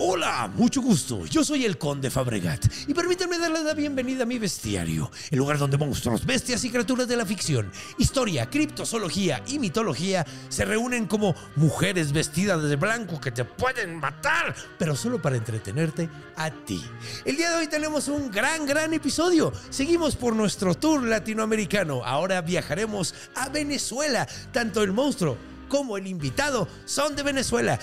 Hola, 0.00 0.48
mucho 0.54 0.80
gusto. 0.80 1.26
Yo 1.26 1.42
soy 1.42 1.64
el 1.64 1.76
Conde 1.76 2.08
Fabregat 2.08 2.64
y 2.86 2.94
permítanme 2.94 3.36
darle 3.36 3.64
la 3.64 3.74
bienvenida 3.74 4.22
a 4.22 4.26
mi 4.26 4.38
bestiario, 4.38 5.10
el 5.28 5.38
lugar 5.38 5.58
donde 5.58 5.76
monstruos, 5.76 6.24
bestias 6.24 6.62
y 6.62 6.70
criaturas 6.70 7.08
de 7.08 7.16
la 7.16 7.26
ficción, 7.26 7.68
historia, 7.98 8.48
criptozoología 8.48 9.42
y 9.48 9.58
mitología 9.58 10.24
se 10.50 10.64
reúnen 10.64 11.06
como 11.08 11.34
mujeres 11.56 12.12
vestidas 12.12 12.62
de 12.62 12.76
blanco 12.76 13.20
que 13.20 13.32
te 13.32 13.44
pueden 13.44 13.96
matar, 13.98 14.54
pero 14.78 14.94
solo 14.94 15.20
para 15.20 15.34
entretenerte 15.34 16.08
a 16.36 16.48
ti. 16.48 16.80
El 17.24 17.36
día 17.36 17.50
de 17.50 17.56
hoy 17.56 17.66
tenemos 17.66 18.06
un 18.06 18.30
gran, 18.30 18.66
gran 18.66 18.94
episodio. 18.94 19.52
Seguimos 19.68 20.14
por 20.14 20.36
nuestro 20.36 20.76
tour 20.76 21.02
latinoamericano. 21.02 22.04
Ahora 22.04 22.40
viajaremos 22.40 23.16
a 23.34 23.48
Venezuela. 23.48 24.28
Tanto 24.52 24.84
el 24.84 24.92
monstruo 24.92 25.36
como 25.68 25.96
el 25.96 26.06
invitado 26.06 26.68
son 26.84 27.16
de 27.16 27.24
Venezuela. 27.24 27.80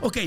Ok. 0.00 0.18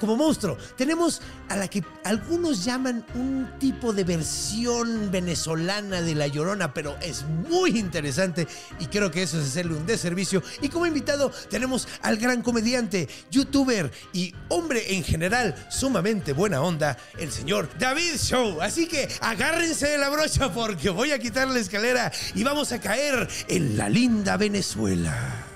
Como 0.00 0.16
monstruo. 0.16 0.56
Tenemos 0.76 1.20
a 1.48 1.56
la 1.56 1.68
que 1.68 1.84
algunos 2.04 2.64
llaman 2.64 3.04
un 3.14 3.48
tipo 3.58 3.92
de 3.92 4.02
versión 4.02 5.10
venezolana 5.10 6.00
de 6.00 6.14
La 6.14 6.26
Llorona, 6.26 6.72
pero 6.72 6.96
es 7.02 7.24
muy 7.24 7.78
interesante 7.78 8.48
y 8.78 8.86
creo 8.86 9.10
que 9.10 9.22
eso 9.22 9.38
es 9.38 9.46
hacerle 9.46 9.74
un 9.74 9.86
deservicio. 9.86 10.42
Y 10.62 10.70
como 10.70 10.86
invitado 10.86 11.30
tenemos 11.50 11.86
al 12.02 12.16
gran 12.16 12.42
comediante, 12.42 13.08
youtuber 13.30 13.92
y 14.12 14.34
hombre 14.48 14.94
en 14.94 15.04
general 15.04 15.54
sumamente 15.70 16.32
buena 16.32 16.62
onda, 16.62 16.96
el 17.18 17.30
señor 17.30 17.68
David 17.78 18.16
Show. 18.16 18.60
Así 18.62 18.86
que 18.88 19.08
agárrense 19.20 19.88
de 19.88 19.98
la 19.98 20.08
brocha 20.08 20.52
porque 20.52 20.88
voy 20.88 21.12
a 21.12 21.18
quitar 21.18 21.48
la 21.48 21.58
escalera 21.58 22.10
y 22.34 22.42
vamos 22.42 22.72
a 22.72 22.80
caer 22.80 23.28
en 23.48 23.76
la 23.76 23.88
linda 23.88 24.36
Venezuela. 24.38 25.46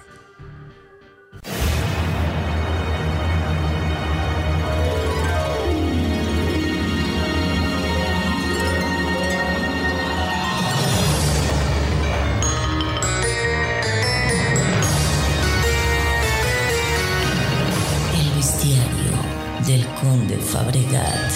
Fabregat. 20.45 21.33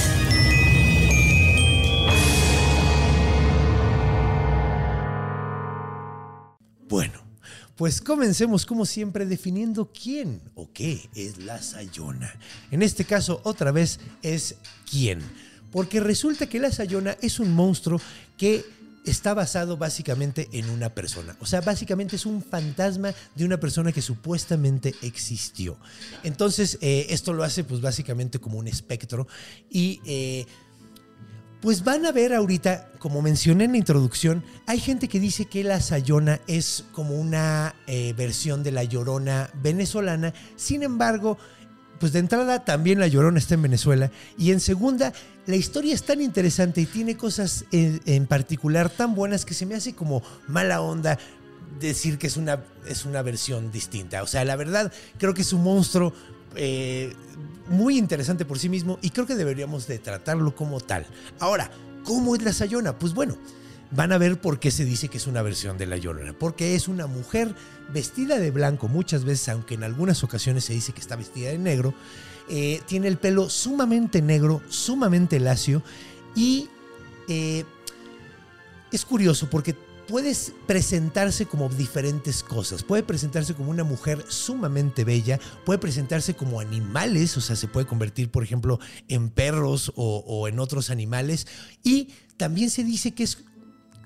Bueno, 6.89 7.19
pues 7.77 8.00
comencemos 8.00 8.65
como 8.65 8.87
siempre 8.87 9.27
definiendo 9.27 9.91
quién 9.92 10.41
o 10.55 10.70
qué 10.73 11.09
es 11.15 11.39
la 11.39 11.61
Sayona. 11.61 12.34
En 12.71 12.83
este 12.83 13.05
caso, 13.05 13.41
otra 13.44 13.72
vez, 13.72 14.00
es 14.22 14.56
quién. 14.91 15.21
Porque 15.71 16.00
resulta 16.00 16.49
que 16.49 16.59
la 16.59 16.72
Sayona 16.72 17.16
es 17.21 17.41
un 17.41 17.53
monstruo 17.53 18.00
que 18.37 18.65
está 19.11 19.35
basado 19.35 19.77
básicamente 19.77 20.49
en 20.53 20.71
una 20.71 20.91
persona. 20.95 21.37
O 21.41 21.47
sea, 21.47 21.61
básicamente 21.61 22.17
es 22.17 22.27
un 22.27 22.43
fantasma 22.43 23.13
de 23.35 23.45
una 23.45 23.59
persona 23.59 23.93
que 23.93 24.03
supuestamente 24.03 24.95
existió. 25.03 25.77
Entonces, 26.23 26.79
eh, 26.81 27.07
esto 27.11 27.33
lo 27.33 27.45
hace 27.45 27.65
pues 27.65 27.81
básicamente 27.81 28.39
como 28.39 28.59
un 28.59 28.69
espectro 28.69 29.27
y... 29.71 30.01
eh, 30.05 30.47
pues 31.61 31.83
van 31.83 32.07
a 32.07 32.13
ver 32.13 32.35
ahorita, 32.35 32.93
como 33.01 33.21
mencioné 33.21 33.65
en 33.65 33.73
la 33.73 33.79
introducción, 33.79 34.45
hay 34.67 34.79
gente 34.79 35.09
que 35.09 35.19
dice 35.19 35.47
que 35.47 35.65
la 35.65 35.81
Sayona 35.81 36.41
es 36.47 36.85
como 36.93 37.17
una 37.17 37.75
eh, 37.89 38.15
versión 38.17 38.63
de 38.63 38.71
la 38.71 38.85
Llorona 38.85 39.51
venezolana. 39.61 40.33
Sin 40.55 40.85
embargo, 40.85 41.37
pues 41.98 42.12
de 42.12 42.20
entrada 42.20 42.64
también 42.64 43.00
la 43.00 43.09
Llorona 43.09 43.38
está 43.38 43.54
en 43.54 43.62
Venezuela. 43.62 44.10
Y 44.36 44.53
en 44.53 44.60
segunda, 44.60 45.12
la 45.47 45.56
historia 45.56 45.94
es 45.94 46.03
tan 46.03 46.20
interesante 46.20 46.81
y 46.81 46.86
tiene 46.86 47.16
cosas 47.16 47.64
en, 47.72 48.26
particular 48.26 48.91
tan 48.91 49.14
buenas 49.14 49.44
que 49.44 49.54
se 49.54 49.66
me 49.66 49.75
hace 49.75 49.94
como 49.94 50.22
mala 50.47 50.81
onda 50.81 51.19
decir 51.81 52.19
que 52.19 52.26
es 52.26 52.36
una, 52.36 52.62
es 52.86 53.04
una 53.04 53.22
versión 53.22 53.70
distinta. 53.70 54.22
O 54.22 54.26
sea, 54.26 54.44
la 54.44 54.56
verdad, 54.56 54.92
creo 55.19 55.34
que 55.34 55.42
es 55.42 55.53
un 55.53 55.62
monstruo 55.62 56.12
eh, 56.54 57.14
muy 57.69 57.98
interesante 57.98 58.44
por 58.44 58.59
sí 58.59 58.69
mismo 58.69 58.98
y 59.03 59.10
creo 59.10 59.26
que 59.26 59.34
deberíamos 59.34 59.86
de 59.86 59.98
tratarlo 59.98 60.54
como 60.54 60.80
tal. 60.80 61.06
Ahora, 61.38 61.70
¿cómo 62.04 62.34
es 62.34 62.42
la 62.42 62.53
Sayona? 62.53 62.98
Pues 62.98 63.15
bueno, 63.15 63.36
van 63.91 64.12
a 64.12 64.19
ver 64.19 64.41
por 64.41 64.60
qué 64.60 64.71
se 64.71 64.84
dice 64.84 65.09
que 65.09 65.19
es 65.19 65.26
una 65.26 65.43
versión 65.43 65.78
de 65.78 65.87
la 65.87 65.97
Llorona. 65.97 66.32
Porque 66.32 66.75
es 66.75 66.88
una 66.88 67.06
mujer 67.06 67.54
vestida 67.93 68.38
de 68.38 68.50
blanco 68.50 68.88
muchas 68.88 69.25
veces, 69.25 69.49
aunque 69.49 69.75
en 69.75 69.84
algunas 69.84 70.22
ocasiones 70.25 70.65
se 70.65 70.75
dice 70.75 70.93
que 70.93 71.00
está 71.00 71.16
vestida 71.16 71.50
de 71.50 71.59
negro. 71.59 71.94
Eh, 72.48 72.81
tiene 72.87 73.09
el 73.09 73.19
pelo 73.19 73.50
sumamente 73.50 74.22
negro, 74.22 74.62
sumamente 74.71 75.38
lacio 75.38 75.82
y 76.34 76.69
eh, 77.28 77.65
es 78.91 79.04
curioso 79.04 79.50
porque 79.50 79.77
puedes 80.09 80.54
presentarse 80.66 81.44
como 81.44 81.69
diferentes 81.69 82.43
cosas. 82.43 82.82
Puede 82.82 83.03
presentarse 83.03 83.53
como 83.53 83.71
una 83.71 83.84
mujer 83.84 84.25
sumamente 84.28 85.04
bella, 85.04 85.38
puede 85.66 85.78
presentarse 85.78 86.34
como 86.34 86.60
animales, 86.60 87.37
o 87.37 87.43
sea, 87.43 87.54
se 87.54 87.69
puede 87.69 87.87
convertir, 87.87 88.31
por 88.31 88.43
ejemplo, 88.43 88.81
en 89.09 89.28
perros 89.28 89.93
o, 89.94 90.25
o 90.27 90.48
en 90.48 90.59
otros 90.59 90.88
animales. 90.88 91.47
Y 91.84 92.09
también 92.38 92.71
se 92.71 92.82
dice 92.84 93.12
que 93.12 93.25
es 93.25 93.44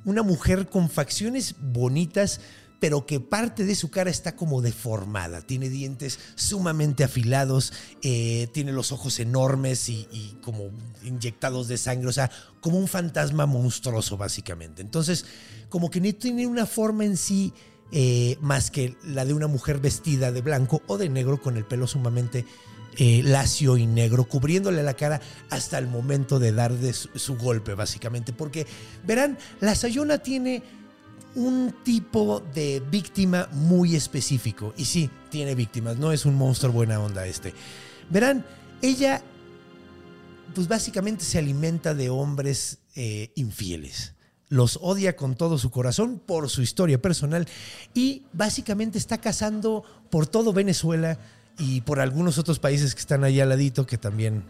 una 0.05 0.23
mujer 0.23 0.69
con 0.69 0.89
facciones 0.91 1.55
bonitas, 1.61 2.41
pero 2.81 3.07
que 3.07 3.21
parte 3.21 3.65
de 3.65 3.77
su 3.77 3.91
cara 3.91 4.11
está 4.11 4.35
como 4.35 4.61
deformada. 4.61 5.41
Tiene 5.41 5.69
dientes 5.69 6.19
sumamente 6.35 7.05
afilados, 7.05 7.73
eh, 8.03 8.49
tiene 8.53 8.73
los 8.73 8.91
ojos 8.91 9.21
enormes 9.21 9.89
y, 9.89 10.37
como 10.43 10.71
inyectados 11.05 11.69
de 11.69 11.79
sangre, 11.79 12.09
o 12.09 12.13
sea, 12.13 12.29
como 12.61 12.79
un 12.79 12.89
fantasma 12.89 13.47
monstruoso 13.47 14.17
básicamente. 14.17 14.83
Entonces, 14.83 15.25
como 15.69 15.91
que 15.91 16.01
no 16.01 16.13
tiene 16.13 16.47
una 16.47 16.67
forma 16.67 17.05
en 17.05 17.17
sí 17.17 17.53
eh, 17.93 18.37
más 18.41 18.73
que 18.73 18.97
la 19.05 19.25
de 19.25 19.35
una 19.35 19.47
mujer 19.47 19.79
vestida 19.79 20.33
de 20.33 20.41
blanco 20.41 20.83
o 20.89 20.99
de 20.99 21.09
negro 21.09 21.41
con 21.41 21.57
el 21.57 21.65
pelo 21.65 21.87
sumamente 21.87 22.47
eh, 22.99 23.23
lacio 23.25 23.79
y 23.79 23.87
negro, 23.87 24.25
cubriéndole 24.25 24.83
la 24.83 24.95
cara 24.95 25.21
hasta 25.49 25.79
el 25.79 25.87
momento 25.87 26.39
de 26.39 26.53
dar 26.53 26.75
de 26.75 26.93
su, 26.93 27.37
golpe, 27.39 27.75
básicamente. 27.75 28.35
Porque, 28.35 28.67
verán, 29.07 29.39
la 29.61 29.75
Sayona 29.75 30.19
tiene 30.19 30.63
un 31.35 31.75
tipo 31.83 32.43
de 32.55 32.83
víctima 32.91 33.49
muy 33.53 33.97
específico. 33.97 34.75
Y 34.77 34.85
sí, 34.85 35.09
tiene 35.31 35.55
víctimas, 35.55 35.97
no 35.97 36.13
es 36.13 36.27
un 36.27 36.35
monstruo 36.35 36.73
buena 36.73 37.01
onda 37.01 37.27
este. 37.27 37.55
Verán, 38.11 38.45
ella, 38.83 39.23
pues 40.55 40.69
básicamente 40.69 41.25
se 41.25 41.39
alimenta 41.39 41.95
de 41.95 42.11
hombres 42.11 42.79
eh, 42.95 43.33
infieles. 43.37 44.13
Los 44.51 44.79
odia 44.83 45.17
con 45.17 45.35
todo 45.35 45.57
su 45.57 45.71
corazón 45.71 46.19
por 46.19 46.51
su 46.51 46.61
historia 46.61 47.01
personal 47.01 47.49
y 47.95 48.25
básicamente 48.35 48.99
está 48.99 49.17
cazando 49.17 49.83
por 50.11 50.27
todo 50.27 50.53
Venezuela 50.53 51.19
y 51.59 51.83
por 51.83 52.01
algunos 52.01 52.39
otros 52.39 52.59
países 52.59 52.95
que 52.95 53.01
están 53.01 53.25
ahí 53.25 53.41
al 53.41 53.49
ladito 53.49 53.87
que 53.87 53.99
también 53.99 54.45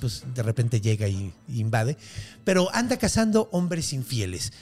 pues 0.00 0.24
de 0.34 0.42
repente 0.42 0.80
llega 0.80 1.08
y, 1.08 1.32
invade, 1.48 1.96
pero 2.44 2.68
anda 2.74 2.96
cazando 2.96 3.48
hombres 3.52 3.92
infieles. 3.92 4.52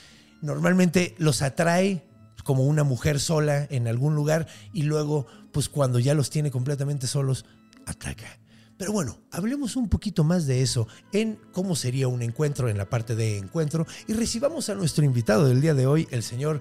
Normalmente 0.41 1.15
los 1.19 1.43
atrae 1.43 2.05
como 2.45 2.65
una 2.65 2.85
mujer 2.85 3.21
sola 3.21 3.67
en 3.71 3.87
algún 3.89 4.15
lugar 4.15 4.47
y 4.73 4.83
luego, 4.83 5.27
pues 5.53 5.69
cuando 5.69 5.99
ya 5.99 6.15
los 6.15 6.31
tiene 6.31 6.51
completamente 6.51 7.07
solos, 7.07 7.45
ataca. 7.87 8.39
Pero 8.77 8.93
bueno, 8.93 9.19
hablemos 9.31 9.77
un 9.77 9.89
poquito 9.89 10.25
más 10.25 10.47
de 10.47 10.63
eso 10.63 10.89
en 11.13 11.39
cómo 11.53 11.77
sería 11.77 12.09
un 12.09 12.23
encuentro 12.23 12.69
en 12.69 12.79
la 12.79 12.91
parte 12.91 13.15
de 13.15 13.39
encuentro 13.39 13.87
y 14.09 14.15
recibamos 14.15 14.69
a 14.71 14.75
nuestro 14.75 15.05
invitado 15.05 15.47
del 15.47 15.61
día 15.61 15.75
de 15.75 15.87
hoy, 15.87 16.09
el 16.11 16.23
señor 16.23 16.61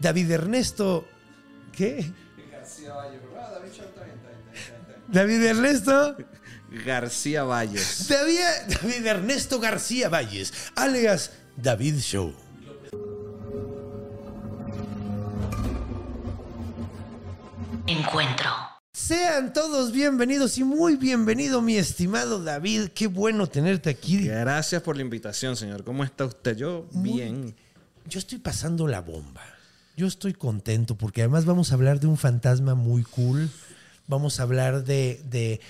David 0.00 0.30
Ernesto. 0.32 1.04
¿Qué? 1.72 2.12
David 5.08 5.42
Ernesto. 5.44 6.16
García 6.84 7.44
Valles. 7.44 8.08
David, 8.08 8.40
David 8.68 9.06
Ernesto 9.06 9.60
García 9.60 10.08
Valles, 10.08 10.52
alias 10.74 11.30
David 11.56 11.98
Show. 12.00 12.34
Encuentro. 17.86 18.50
Sean 18.92 19.52
todos 19.52 19.92
bienvenidos 19.92 20.56
y 20.58 20.64
muy 20.64 20.96
bienvenido, 20.96 21.60
mi 21.60 21.76
estimado 21.76 22.42
David. 22.42 22.88
Qué 22.94 23.06
bueno 23.06 23.46
tenerte 23.46 23.90
aquí. 23.90 24.26
Gracias 24.26 24.82
por 24.82 24.96
la 24.96 25.02
invitación, 25.02 25.56
señor. 25.56 25.84
¿Cómo 25.84 26.02
está 26.02 26.24
usted? 26.24 26.56
Yo 26.56 26.86
bien. 26.92 27.54
Yo 28.06 28.18
estoy 28.18 28.38
pasando 28.38 28.88
la 28.88 29.00
bomba. 29.00 29.42
Yo 29.96 30.06
estoy 30.06 30.32
contento 30.32 30.96
porque 30.96 31.22
además 31.22 31.44
vamos 31.44 31.70
a 31.70 31.74
hablar 31.74 32.00
de 32.00 32.06
un 32.08 32.16
fantasma 32.16 32.74
muy 32.74 33.04
cool 33.04 33.48
Vamos 34.06 34.38
a 34.40 34.44
hablar 34.44 34.84
de, 34.84 35.20
de- 35.30 35.60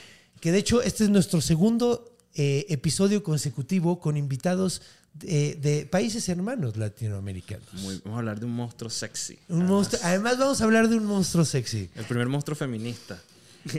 que 0.41 0.53
de 0.53 0.59
hecho 0.59 0.83
este 0.83 1.05
es 1.05 1.11
nuestro 1.11 1.41
segundo 1.41 2.17
eh, 2.35 2.67
episodio 2.69 3.23
consecutivo 3.23 4.01
con 4.01 4.17
invitados 4.17 4.83
de, 5.15 5.55
de 5.55 5.87
países 5.87 6.29
hermanos 6.29 6.77
latinoamericanos. 6.77 7.73
Muy- 7.75 8.01
vamos 8.05 8.17
a 8.17 8.19
hablar 8.21 8.41
de 8.41 8.47
un 8.47 8.53
monstruo 8.53 8.91
sexy. 8.91 9.39
Un 9.49 9.57
Además, 9.63 9.71
monstruo, 9.71 10.01
además 10.05 10.39
vamos 10.39 10.61
a 10.61 10.65
hablar 10.65 10.89
de 10.89 10.97
un 10.97 11.07
monstruo 11.07 11.45
sexy. 11.45 11.89
El 11.95 12.05
primer 12.05 12.29
monstruo 12.29 12.57
feminista. 12.57 13.21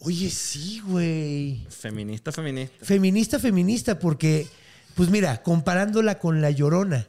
Oye, 0.00 0.28
sí, 0.30 0.80
güey. 0.80 1.66
Feminista, 1.70 2.32
feminista. 2.32 2.84
Feminista, 2.84 3.38
feminista, 3.38 3.98
porque, 3.98 4.46
pues 4.94 5.08
mira, 5.10 5.42
comparándola 5.42 6.18
con 6.18 6.40
la 6.42 6.50
llorona. 6.50 7.08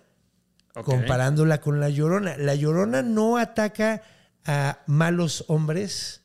Comparándola 0.74 1.60
con 1.62 1.80
la 1.80 1.90
llorona. 1.90 2.38
La 2.38 2.56
llorona 2.56 3.02
no 3.02 3.38
ataca 3.38 4.02
a 4.46 4.80
malos 4.88 5.46
hombres, 5.48 6.22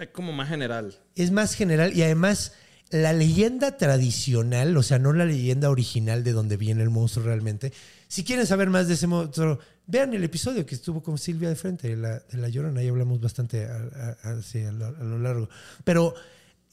Es 0.00 0.08
como 0.08 0.32
más 0.32 0.48
general. 0.48 0.98
es 1.14 1.30
más 1.30 1.54
general 1.54 1.92
y 1.96 2.02
además 2.02 2.52
la 2.90 3.12
leyenda 3.12 3.76
tradicional, 3.76 4.76
o 4.76 4.82
sea, 4.82 4.98
no 4.98 5.12
la 5.12 5.24
leyenda 5.26 5.68
original 5.70 6.24
de 6.24 6.32
donde 6.32 6.56
viene 6.56 6.82
el 6.82 6.90
monstruo 6.90 7.26
realmente. 7.26 7.72
Si 8.08 8.24
quieren 8.24 8.46
saber 8.46 8.70
más 8.70 8.88
de 8.88 8.94
ese 8.94 9.06
monstruo, 9.06 9.58
vean 9.86 10.14
el 10.14 10.24
episodio 10.24 10.64
que 10.64 10.74
estuvo 10.74 11.02
con 11.02 11.18
Silvia 11.18 11.50
de 11.50 11.56
frente 11.56 11.88
de 11.88 11.96
la, 11.96 12.18
de 12.20 12.38
la 12.38 12.48
Llorona. 12.48 12.80
Ahí 12.80 12.88
hablamos 12.88 13.20
bastante 13.20 13.66
a, 13.66 14.16
a- 14.22 14.30
a- 14.30 14.42
sí, 14.42 14.62
a 14.62 14.72
lo, 14.72 14.86
a 14.86 14.90
lo 15.04 15.18
largo. 15.18 15.50
Pero 15.84 16.14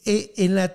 eh, 0.06 0.31
en 0.38 0.56
la 0.56 0.73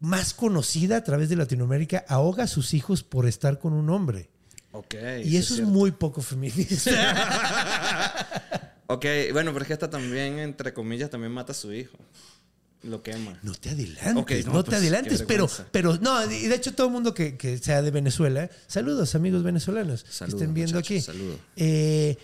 más 0.00 0.34
conocida 0.34 0.96
a 0.96 1.04
través 1.04 1.28
de 1.28 1.36
Latinoamérica, 1.36 2.04
ahoga 2.08 2.44
a 2.44 2.48
sus 2.48 2.74
hijos 2.74 3.04
por 3.04 3.26
estar 3.26 3.60
con 3.60 3.72
un 3.72 3.88
hombre. 3.90 4.28
Ok. 4.72 4.94
Y 5.24 5.36
eso 5.36 5.54
es 5.54 5.60
cierto. 5.60 5.70
muy 5.70 5.92
poco 5.92 6.20
feminista. 6.22 6.90
Ok, 8.88 9.04
bueno, 9.32 9.52
pero 9.52 9.62
es 9.62 9.66
que 9.66 9.72
esta 9.72 9.90
también, 9.90 10.38
entre 10.38 10.72
comillas, 10.72 11.10
también 11.10 11.32
mata 11.32 11.52
a 11.52 11.54
su 11.54 11.72
hijo. 11.72 11.96
Lo 12.82 13.02
quema. 13.02 13.38
No 13.42 13.52
te 13.54 13.70
adelantes, 13.70 14.46
no, 14.46 14.52
no, 14.52 14.62
te 14.62 14.70
pues, 14.70 14.80
adelantes, 14.80 15.24
pero, 15.26 15.48
pero 15.72 15.96
no, 15.96 16.30
y 16.30 16.46
de 16.46 16.54
hecho 16.54 16.72
todo 16.72 16.86
el 16.86 16.92
mundo 16.92 17.14
que, 17.14 17.36
que 17.36 17.58
sea 17.58 17.82
de 17.82 17.90
Venezuela, 17.90 18.48
saludos 18.68 19.14
amigos 19.16 19.42
venezolanos 19.42 20.04
que 20.04 20.12
Saludos, 20.12 20.40
estén 20.40 20.54
viendo 20.54 20.78
aquí. 20.78 21.00
saludos. 21.00 21.40
Eh, 21.56 22.16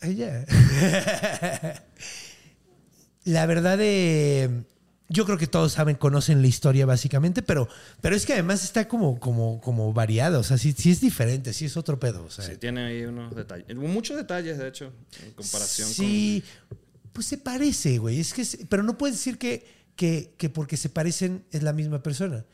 Vaya. 0.00 0.44
allá. 0.44 0.44
la 3.24 3.46
verdad, 3.46 3.78
eh, 3.80 4.64
yo 5.12 5.24
creo 5.26 5.36
que 5.38 5.46
todos 5.46 5.72
saben, 5.72 5.96
conocen 5.96 6.40
la 6.42 6.48
historia 6.48 6.86
básicamente, 6.86 7.42
pero, 7.42 7.68
pero 8.00 8.16
es 8.16 8.24
que 8.26 8.32
además 8.32 8.64
está 8.64 8.88
como, 8.88 9.20
como, 9.20 9.60
como 9.60 9.92
variado, 9.92 10.40
o 10.40 10.42
sea, 10.42 10.58
sí, 10.58 10.74
sí 10.76 10.90
es 10.90 11.00
diferente, 11.00 11.52
sí 11.52 11.66
es 11.66 11.76
otro 11.76 12.00
pedo. 12.00 12.24
O 12.24 12.30
sea, 12.30 12.44
Sí, 12.44 12.56
tiene 12.56 12.84
ahí 12.84 13.04
unos 13.04 13.34
detalles. 13.34 13.76
Muchos 13.76 14.16
detalles, 14.16 14.58
de 14.58 14.68
hecho, 14.68 14.92
en 15.22 15.32
comparación 15.32 15.88
Sí, 15.88 16.42
pues 17.12 17.26
se 17.26 17.38
parece, 17.38 17.98
güey. 17.98 18.20
Es 18.20 18.32
que, 18.32 18.44
pero 18.68 18.82
no 18.82 18.96
puedes 18.96 19.16
decir 19.16 19.38
que, 19.38 19.66
que, 19.96 20.34
que 20.38 20.48
porque 20.48 20.76
se 20.76 20.88
parecen 20.88 21.44
es 21.52 21.62
la 21.62 21.72
misma 21.72 22.02
persona. 22.02 22.38
con... 22.42 22.46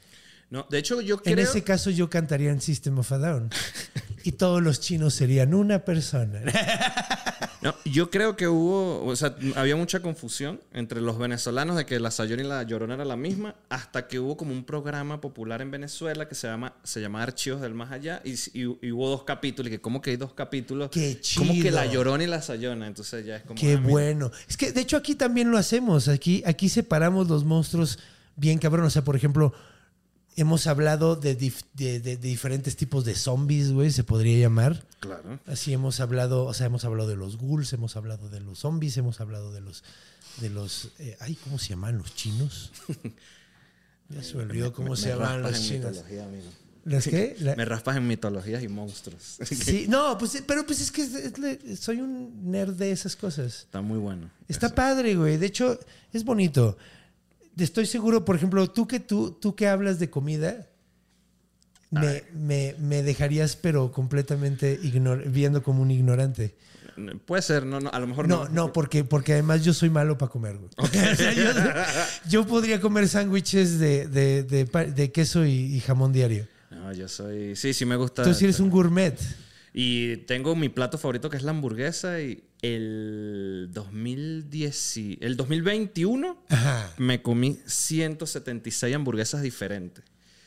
No, 0.51 0.67
de 0.71 0.79
hecho, 0.79 1.01
yo 1.01 1.21
En 1.25 1.35
creo... 1.35 1.45
ese 1.45 1.63
caso 1.63 1.91
yo 1.91 2.09
cantaría 2.11 2.51
en 2.51 2.61
System 2.61 2.99
of 2.99 3.13
a 3.13 3.19
Down. 3.19 3.51
y 4.25 4.33
todos 4.33 4.63
los 4.63 4.81
chinos 4.81 5.15
serían 5.15 5.55
una 5.55 5.81
persona. 5.85 6.41
No, 7.61 7.75
yo 7.85 8.09
creo 8.09 8.37
que 8.37 8.47
hubo, 8.47 9.05
o 9.05 9.17
sea, 9.17 9.35
había 9.57 9.75
mucha 9.75 9.99
confusión 9.99 10.61
entre 10.73 11.01
los 11.01 11.19
venezolanos 11.19 11.77
de 11.77 11.87
que 11.87 11.99
la 11.99 12.13
Sayona 12.13 12.43
y 12.45 12.47
la 12.47 12.63
Llorona 12.63 12.95
era 12.95 13.05
la 13.05 13.17
misma, 13.17 13.57
hasta 13.69 14.07
que 14.07 14.21
hubo 14.21 14.37
como 14.37 14.53
un 14.53 14.63
programa 14.63 15.21
popular 15.21 15.61
en 15.61 15.73
Venezuela 15.73 16.29
que 16.29 16.37
se 16.37 16.47
llama, 16.47 16.75
se 16.85 17.01
llama 17.01 17.21
Archivos 17.21 17.61
del 17.61 17.75
Más 17.75 17.91
Allá, 17.91 18.23
y, 18.25 18.35
y- 18.35 18.79
y 18.81 18.93
hubo 18.93 19.09
dos 19.09 19.25
capítulos, 19.25 19.69
y 19.69 19.71
que 19.73 19.81
como 19.81 20.01
que 20.01 20.11
hay 20.11 20.17
dos 20.17 20.35
capítulos, 20.35 20.91
¡Qué 20.91 21.21
como 21.37 21.53
que 21.53 21.59
chido! 21.63 21.75
la 21.75 21.87
Llorona 21.87 22.23
y 22.23 22.29
la 22.29 22.43
Sayona, 22.43 22.87
entonces 22.87 23.27
ya 23.27 23.39
es 23.39 23.43
como... 23.43 23.59
Qué 23.61 23.73
ah, 23.75 23.81
bueno. 23.83 24.31
Es 24.49 24.57
que 24.57 24.71
de 24.71 24.81
hecho 24.81 24.97
aquí 24.97 25.17
también 25.17 25.51
lo 25.51 25.59
hacemos. 25.59 26.07
Aquí, 26.07 26.45
aquí 26.47 26.69
separamos 26.69 27.29
los 27.29 27.45
monstruos 27.45 27.99
bien 28.37 28.61
cabrón. 28.61 28.87
O 28.87 28.91
sea, 28.91 29.03
por 29.03 29.17
ejemplo, 29.17 29.53
hemos 30.41 30.67
hablado 30.67 31.17
de, 31.17 31.39
dif- 31.39 31.65
de- 31.75 32.01
de- 32.01 32.17
de 32.17 32.29
diferentes 32.29 32.77
tipos 32.77 33.05
de 33.05 33.15
zombies, 33.15 33.73
güey, 33.73 33.91
se 33.91 34.05
podría 34.05 34.39
llamar. 34.39 34.85
Claro. 35.01 35.39
Así 35.47 35.73
hemos 35.73 36.01
hablado, 36.01 36.45
o 36.45 36.55
sea, 36.55 36.67
hemos 36.67 36.85
hablado 36.85 37.09
de 37.09 37.17
los 37.17 37.37
ghouls, 37.39 37.73
hemos 37.73 37.97
hablado 37.97 38.29
de 38.29 38.41
los 38.41 38.59
zombies, 38.61 38.97
hemos 38.97 39.21
hablado 39.21 39.53
de 39.53 39.61
los, 39.61 39.85
de 40.41 40.51
los, 40.51 40.91
eh, 40.99 41.17
ay, 41.21 41.37
¿cómo 41.45 41.59
se 41.59 41.69
llaman 41.71 41.99
los 41.99 42.15
chinos? 42.15 42.73
Ya 44.11 44.23
se 44.23 44.37
me 44.37 44.45
olvidó 44.45 44.73
cómo 44.73 44.93
Me- 44.93 44.97
se 44.97 45.09
me 45.09 45.17
llaman 45.17 45.43
los 45.43 45.61
chinos. 45.61 46.03
Me 47.57 47.65
raspas 47.67 47.97
en 47.99 48.07
mitologías 48.07 48.63
y 48.63 48.69
monstruos. 48.69 49.37
sí, 49.45 49.85
no, 49.91 50.17
pues, 50.17 50.43
pero 50.47 50.65
pues 50.65 50.81
es 50.81 50.91
que 50.91 51.03
es- 51.03 51.15
es 51.15 51.39
le- 51.39 51.77
soy 51.77 52.01
un 52.01 52.51
nerd 52.51 52.73
de 52.75 52.91
esas 52.91 53.15
cosas. 53.17 53.65
Está 53.65 53.83
muy 53.83 53.99
bueno. 53.99 54.31
Está 54.49 54.67
eso. 54.69 54.75
padre, 54.75 55.15
güey. 55.15 55.37
De 55.37 55.45
hecho, 55.47 55.79
es 56.15 56.25
bonito. 56.25 56.79
Estoy 57.59 57.87
seguro, 57.87 58.25
por 58.25 58.37
ejemplo, 58.37 58.69
tú 58.71 58.87
que 58.87 59.01
tú, 59.01 59.33
tú 59.41 59.55
que 59.55 59.67
hablas 59.69 59.99
de 59.99 60.11
comida, 60.11 60.67
me, 61.91 62.25
me- 62.35 62.75
me 62.79 63.03
dejarías, 63.03 63.57
pero 63.57 63.91
completamente 63.93 64.79
viendo 65.27 65.63
como 65.63 65.83
un 65.83 65.91
ignorante. 65.91 66.55
Puede 67.27 67.43
ser, 67.43 67.65
no, 67.65 67.79
no, 67.81 67.91
a 67.91 68.01
lo 68.01 68.07
mejor 68.09 68.27
No, 68.29 68.45
no. 68.47 68.51
no, 68.51 68.73
porque, 68.73 69.05
porque 69.05 69.33
además 69.35 69.65
yo 69.65 69.73
soy 69.73 69.89
malo 69.89 70.19
para 70.19 70.31
comer, 70.33 70.57
güey. 70.59 70.71
O 70.77 70.87
sea, 70.89 71.33
yo, 71.33 71.45
yo 72.29 72.47
podría 72.47 72.81
comer 72.81 73.09
sándwiches 73.09 73.79
de, 73.79 74.09
de- 74.09 74.43
de 74.43 74.65
de 74.65 75.13
queso 75.13 75.47
y, 75.47 75.53
y 75.77 75.81
jamón 75.81 76.13
diario. 76.13 76.47
No, 76.71 76.93
yo 76.93 77.09
soy... 77.09 77.55
Sí, 77.57 77.73
sí 77.73 77.87
me 77.87 77.97
gusta. 77.97 78.25
Tú 78.25 78.35
sí 78.35 78.45
eres 78.45 78.61
un 78.61 78.69
gourmet. 78.69 79.17
Y 79.81 80.17
tengo 80.27 80.57
mi 80.57 80.69
plato 80.71 80.99
favorito 80.99 81.31
que 81.31 81.37
es 81.37 81.45
la 81.45 81.53
hamburguesa 81.53 82.21
y 82.21 82.43
el 82.63 83.69
2010, 83.73 84.97
y- 84.97 85.19
el 85.21 85.37
2021 85.37 86.43
Ajá. 86.49 86.93
me 86.99 87.23
comí 87.23 87.59
176 87.65 88.95
hamburguesas 88.97 89.41
diferentes. 89.43 90.05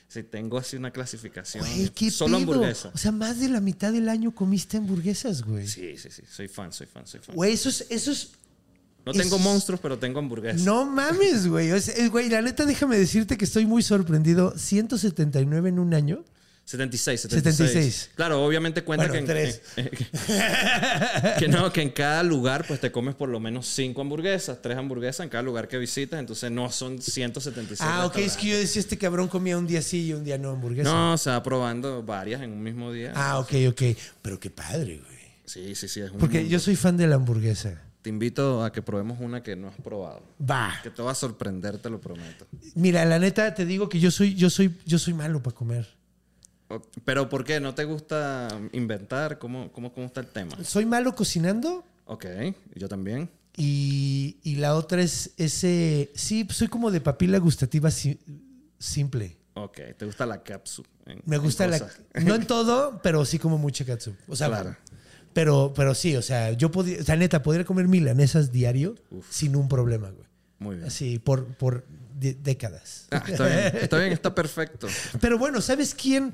Sí, 0.09 0.23
tengo 0.23 0.57
así 0.57 0.75
una 0.75 0.91
clasificación. 0.91 1.63
Güey, 1.65 1.89
qué 1.91 2.11
Solo 2.11 2.37
pedo. 2.39 2.51
hamburguesa. 2.51 2.91
O 2.93 2.97
sea, 2.97 3.13
más 3.13 3.39
de 3.39 3.47
la 3.47 3.61
mitad 3.61 3.93
del 3.93 4.09
año 4.09 4.35
comiste 4.35 4.75
hamburguesas, 4.75 5.43
güey. 5.43 5.65
Sí, 5.65 5.95
sí, 5.95 6.09
sí. 6.11 6.23
Soy 6.29 6.49
fan, 6.49 6.73
soy 6.73 6.87
fan, 6.87 7.07
soy 7.07 7.21
fan. 7.21 7.33
Güey, 7.33 7.53
eso 7.53 7.69
es, 7.69 7.85
eso 7.89 8.11
es 8.11 8.31
no 9.05 9.13
tengo 9.13 9.37
es- 9.37 9.41
monstruos, 9.41 9.79
pero 9.79 9.97
tengo 9.97 10.19
hamburguesas. 10.19 10.63
No 10.63 10.85
mames, 10.85 11.47
güey. 11.47 11.71
O 11.71 11.79
sea, 11.79 11.95
eh, 11.95 12.09
güey, 12.09 12.27
la 12.27 12.41
neta, 12.41 12.65
déjame 12.65 12.97
decirte 12.97 13.37
que 13.37 13.45
estoy 13.45 13.65
muy 13.65 13.81
sorprendido. 13.81 14.57
179 14.57 15.69
en 15.69 15.79
un 15.79 15.93
año. 15.93 16.25
76, 16.71 17.21
76. 17.21 17.57
76. 17.71 18.09
Claro, 18.15 18.43
obviamente 18.45 18.83
cuenta 18.83 19.07
Bueno, 19.07 19.13
que, 19.13 19.19
en, 19.19 19.25
tres. 19.25 19.61
eh, 19.75 19.91
eh, 20.29 21.33
que 21.37 21.47
no, 21.47 21.69
que 21.73 21.81
en 21.81 21.89
cada 21.89 22.23
lugar 22.23 22.65
pues 22.67 22.79
te 22.79 22.91
comes 22.91 23.13
por 23.15 23.29
lo 23.29 23.39
menos 23.39 23.67
cinco 23.67 24.01
hamburguesas, 24.01 24.61
tres 24.61 24.77
hamburguesas 24.77 25.23
en 25.25 25.29
cada 25.29 25.43
lugar 25.43 25.67
que 25.67 25.77
visitas, 25.77 26.19
entonces 26.19 26.49
no 26.49 26.71
son 26.71 27.01
176. 27.01 27.81
Ah, 27.81 28.05
ok. 28.05 28.17
Es 28.17 28.37
que 28.37 28.47
yo 28.47 28.57
decía, 28.57 28.79
este 28.79 28.97
cabrón 28.97 29.27
comía 29.27 29.57
un 29.57 29.67
día 29.67 29.81
sí 29.81 30.05
y 30.07 30.13
un 30.13 30.23
día 30.23 30.37
no 30.37 30.51
hamburguesa. 30.51 30.89
No, 30.91 31.17
se 31.17 31.29
va 31.29 31.43
probando 31.43 32.03
varias 32.03 32.41
en 32.41 32.51
un 32.53 32.63
mismo 32.63 32.91
día. 32.91 33.11
Ah, 33.15 33.39
ok, 33.39 33.53
ok. 33.69 33.81
Pero 34.21 34.39
qué 34.39 34.49
padre, 34.49 34.97
güey. 35.03 35.19
Sí, 35.45 35.75
sí, 35.75 35.87
sí. 35.89 35.99
Es 35.99 36.11
un 36.11 36.17
Porque 36.19 36.37
mundo. 36.39 36.51
yo 36.51 36.59
soy 36.59 36.75
fan 36.77 36.95
de 36.95 37.07
la 37.07 37.15
hamburguesa. 37.15 37.81
Te 38.01 38.09
invito 38.09 38.63
a 38.63 38.71
que 38.71 38.81
probemos 38.81 39.19
una 39.19 39.43
que 39.43 39.55
no 39.55 39.67
has 39.67 39.75
probado. 39.75 40.23
Va. 40.39 40.79
Que 40.81 40.89
te 40.89 41.01
va 41.03 41.11
a 41.11 41.15
sorprender, 41.15 41.77
te 41.77 41.89
lo 41.89 41.99
prometo. 42.01 42.47
Mira, 42.73 43.05
la 43.05 43.19
neta, 43.19 43.53
te 43.53 43.65
digo 43.65 43.89
que 43.89 43.99
yo 43.99 44.09
soy, 44.09 44.33
yo 44.33 44.49
soy, 44.49 44.73
yo 44.85 44.97
soy 44.97 45.13
malo 45.13 45.43
para 45.43 45.55
comer. 45.55 45.87
Pero 47.05 47.29
¿por 47.29 47.43
qué? 47.43 47.59
¿No 47.59 47.73
te 47.75 47.83
gusta 47.85 48.47
inventar? 48.71 49.39
¿Cómo, 49.39 49.71
cómo, 49.71 49.93
cómo 49.93 50.05
está 50.05 50.21
el 50.21 50.27
tema? 50.27 50.51
Soy 50.63 50.85
malo 50.85 51.15
cocinando 51.15 51.85
Ok, 52.05 52.25
yo 52.75 52.87
también. 52.89 53.29
y, 53.57 54.37
y 54.43 54.55
la 54.55 54.75
otra 54.75 55.01
es 55.01 55.31
ese. 55.37 56.11
Sí, 56.15 56.47
soy 56.49 56.67
como 56.67 56.91
de 56.91 57.01
papila 57.01 57.37
gustativa 57.39 57.89
si- 57.91 58.19
simple. 58.79 59.37
Ok, 59.53 59.79
¿te 59.97 60.05
gusta 60.05 60.25
la 60.25 60.43
capsu? 60.43 60.83
Me 61.25 61.37
gusta 61.37 61.67
la. 61.67 61.77
No 62.23 62.35
en 62.35 62.45
todo, 62.47 62.99
pero 63.01 63.25
sí 63.25 63.37
como 63.39 63.57
mucha 63.57 63.85
katsu. 63.85 64.13
O 64.27 64.35
sea, 64.35 64.47
Claro. 64.47 64.75
pero, 65.33 65.73
pero 65.75 65.93
sí, 65.95 66.15
o 66.15 66.21
sea, 66.21 66.51
yo 66.53 66.71
podría. 66.71 66.99
O 67.01 67.03
sea, 67.03 67.15
neta, 67.15 67.43
podría 67.43 67.65
comer 67.65 67.87
milanesas 67.87 68.51
diario 68.51 68.95
sin 69.29 69.55
un 69.55 69.67
problema, 69.67 70.09
güey. 70.09 70.27
Muy 70.59 70.75
bien. 70.75 70.87
Así, 70.87 71.17
por, 71.19 71.45
por 71.55 71.85
décadas. 72.19 73.07
Ah, 73.11 73.23
está 73.27 73.45
bien, 73.47 73.75
está 73.81 73.97
bien, 73.97 74.11
está 74.13 74.35
perfecto. 74.35 74.87
Pero 75.19 75.37
bueno, 75.37 75.59
¿sabes 75.61 75.95
quién 75.95 76.33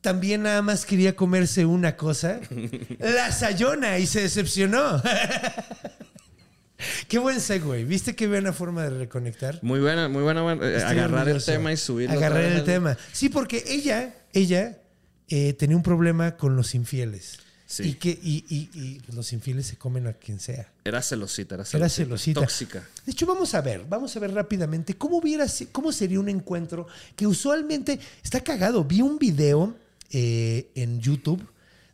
también 0.00 0.42
nada 0.42 0.62
más 0.62 0.84
quería 0.86 1.14
comerse 1.16 1.64
una 1.66 1.96
cosa? 1.96 2.40
La 2.98 3.32
Sayona 3.32 3.98
y 3.98 4.06
se 4.06 4.22
decepcionó. 4.22 5.02
Qué 7.08 7.18
buen 7.18 7.40
segue. 7.40 7.84
¿Viste 7.84 8.16
qué 8.16 8.26
buena 8.26 8.52
forma 8.54 8.84
de 8.84 8.90
reconectar? 9.00 9.58
Muy 9.62 9.80
buena, 9.80 10.08
muy 10.08 10.22
buena. 10.22 10.40
buena, 10.42 10.66
eh, 10.66 10.82
agarrar 10.82 11.28
el 11.28 11.44
tema 11.44 11.72
y 11.72 11.76
subirlo. 11.76 12.16
Agarrar 12.16 12.42
el 12.44 12.64
tema. 12.64 12.96
Sí, 13.12 13.28
porque 13.28 13.62
ella, 13.66 14.14
ella 14.32 14.78
eh, 15.28 15.52
tenía 15.52 15.76
un 15.76 15.82
problema 15.82 16.36
con 16.38 16.56
los 16.56 16.74
infieles. 16.74 17.38
Sí. 17.66 17.82
Y 17.90 17.94
que 17.94 18.08
y, 18.10 18.44
y- 18.48 18.70
y 18.80 19.00
los 19.14 19.32
infieles 19.34 19.66
se 19.66 19.76
comen 19.76 20.06
a 20.06 20.14
quien 20.14 20.40
sea. 20.40 20.72
Era 20.82 21.02
celosita, 21.02 21.54
era 21.56 21.64
celosita. 21.64 21.76
Era 21.76 21.88
celosita. 21.90 22.40
Tóxica. 22.40 22.82
De 23.04 23.12
hecho, 23.12 23.26
vamos 23.26 23.54
a 23.54 23.60
ver, 23.60 23.84
vamos 23.88 24.16
a 24.16 24.20
ver 24.20 24.32
rápidamente 24.32 24.94
cómo, 24.94 25.18
hubiera, 25.18 25.44
cómo 25.72 25.92
sería 25.92 26.18
un 26.18 26.30
encuentro 26.30 26.86
que 27.14 27.26
usualmente 27.26 28.00
está 28.24 28.40
cagado. 28.40 28.82
Vi 28.84 29.02
un 29.02 29.18
video 29.18 29.76
eh, 30.10 30.70
en 30.74 31.00
YouTube 31.00 31.46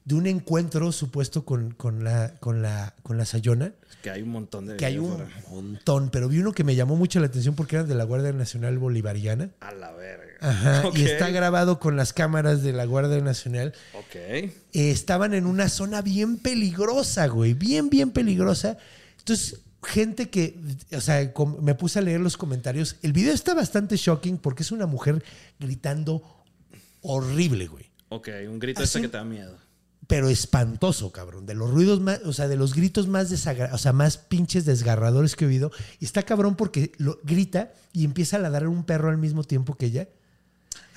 de 0.07 0.15
un 0.15 0.27
encuentro 0.29 0.93
supuesto 0.93 1.45
con, 1.45 1.73
con 1.73 2.05
la, 2.05 2.35
con, 2.39 2.63
la, 2.63 2.95
con 3.03 3.19
la 3.19 3.25
Sayona, 3.25 3.73
Que 4.03 4.11
hay 4.11 4.23
un 4.23 4.29
montón 4.29 4.67
de 4.67 4.77
que 4.77 4.87
hay 4.87 4.99
un 4.99 5.21
montón, 5.51 6.11
pero 6.11 6.29
vi 6.29 6.39
uno 6.39 6.53
que 6.53 6.63
me 6.63 6.77
llamó 6.77 6.95
mucho 6.95 7.19
la 7.19 7.27
atención 7.27 7.57
porque 7.57 7.75
era 7.75 7.85
de 7.85 7.97
la 7.97 8.05
Guardia 8.05 8.33
Nacional 8.33 8.79
Bolivariana. 8.79 9.51
A 9.59 9.73
la 9.73 9.91
verga. 9.93 10.37
Ajá. 10.41 10.85
Y 10.95 11.03
está 11.03 11.31
grabado 11.31 11.81
con 11.81 11.97
las 11.97 12.13
cámaras 12.13 12.63
de 12.63 12.73
la 12.73 12.85
Guardia 12.85 13.21
Nacional. 13.21 13.75
Ok. 13.95 14.15
Eh, 14.15 14.53
estaban 14.73 15.35
en 15.35 15.45
una 15.45 15.69
zona 15.69 16.03
bien 16.03 16.39
peligrosa, 16.39 17.27
güey. 17.27 17.55
Bien, 17.55 17.91
bien 17.91 18.13
peligrosa. 18.13 18.79
Entonces, 19.19 19.59
gente 19.83 20.31
que, 20.31 20.57
o 20.93 21.01
sea, 21.01 21.33
me 21.61 21.75
puse 21.75 21.99
a 21.99 22.03
leer 22.03 22.21
los 22.21 22.37
comentarios. 22.37 22.95
El 23.03 23.13
video 23.13 23.35
está 23.35 23.55
bastante 23.55 23.97
shocking 23.97 24.39
porque 24.39 24.63
es 24.63 24.71
una 24.71 24.87
mujer 24.87 25.25
gritando 25.59 26.23
horrible, 27.03 27.67
güey. 27.67 27.91
Ok, 28.09 28.29
un 28.49 28.59
grito 28.59 28.83
ese 28.83 29.01
que 29.01 29.09
te 29.09 29.17
da 29.17 29.25
miedo. 29.25 29.59
Pero 30.07 30.29
espantoso, 30.29 31.11
cabrón. 31.11 31.47
De 31.47 31.55
los 31.55 31.71
ruidos 31.71 32.01
más, 32.01 32.21
o 32.25 32.33
sea, 32.33 32.47
de 32.47 32.57
los 32.57 32.75
gritos 32.75 33.09
más 33.09 33.29
desagra 33.29 33.75
o 33.75 33.79
sea, 33.79 33.93
más 33.93 34.19
pinches 34.19 34.65
desgarradores 34.65 35.35
que 35.35 35.45
he 35.45 35.49
oído. 35.49 35.73
Y 35.99 36.05
está 36.05 36.23
cabrón 36.23 36.55
porque 36.55 36.93
lo 36.99 37.19
grita 37.25 37.73
y 37.93 38.05
empieza 38.05 38.37
a 38.37 38.41
ladrar 38.41 38.69
un 38.69 38.85
perro 38.85 39.09
al 39.11 39.19
mismo 39.19 39.43
tiempo 39.43 39.77
que 39.77 39.87
ella. 39.87 40.09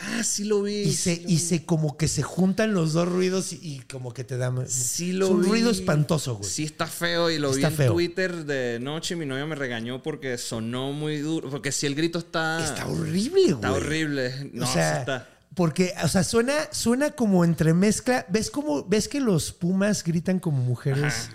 Ah, 0.02 0.24
sí 0.24 0.44
lo 0.44 0.62
vi. 0.62 0.76
Y 0.76 0.94
se, 0.94 1.24
y 1.28 1.40
se 1.40 1.66
como 1.66 1.98
que 1.98 2.08
se 2.08 2.22
juntan 2.22 2.74
los 2.74 2.94
dos 2.94 3.10
ruidos 3.10 3.52
y, 3.52 3.60
y 3.62 3.80
como 3.80 4.14
que 4.14 4.24
te 4.24 4.38
da. 4.38 4.54
Sí 4.68 5.12
lo 5.12 5.26
es 5.26 5.32
un 5.32 5.42
vi. 5.42 5.48
ruido 5.50 5.72
espantoso, 5.72 6.36
güey. 6.36 6.50
Sí 6.50 6.64
está 6.66 6.86
feo 6.86 7.32
y 7.32 7.40
lo 7.40 7.50
Está 7.50 7.70
vi 7.70 7.74
en 7.74 7.78
feo. 7.78 7.94
Twitter 7.94 8.46
de 8.46 8.80
noche 8.80 9.16
mi 9.16 9.26
novia 9.26 9.46
me 9.46 9.56
regañó 9.56 10.04
porque 10.04 10.38
sonó 10.38 10.94
muy 10.94 11.18
duro. 11.18 11.50
Porque 11.50 11.72
si 11.72 11.86
el 11.88 11.96
grito 11.96 12.20
está... 12.20 12.64
Está 12.64 12.86
horrible, 12.88 13.42
güey. 13.42 13.54
Está 13.56 13.74
horrible. 13.74 14.52
No, 14.54 14.66
o 14.70 14.72
sea, 14.72 15.00
está. 15.00 15.28
Porque, 15.60 15.94
o 16.02 16.08
sea, 16.08 16.24
suena, 16.24 16.54
suena 16.72 17.12
como 17.12 17.44
entremezcla. 17.44 18.26
¿Ves 18.30 18.50
cómo, 18.50 18.86
ves 18.86 19.10
que 19.10 19.20
los 19.20 19.52
pumas 19.52 20.06
gritan 20.06 20.40
como 20.40 20.62
mujeres? 20.64 21.30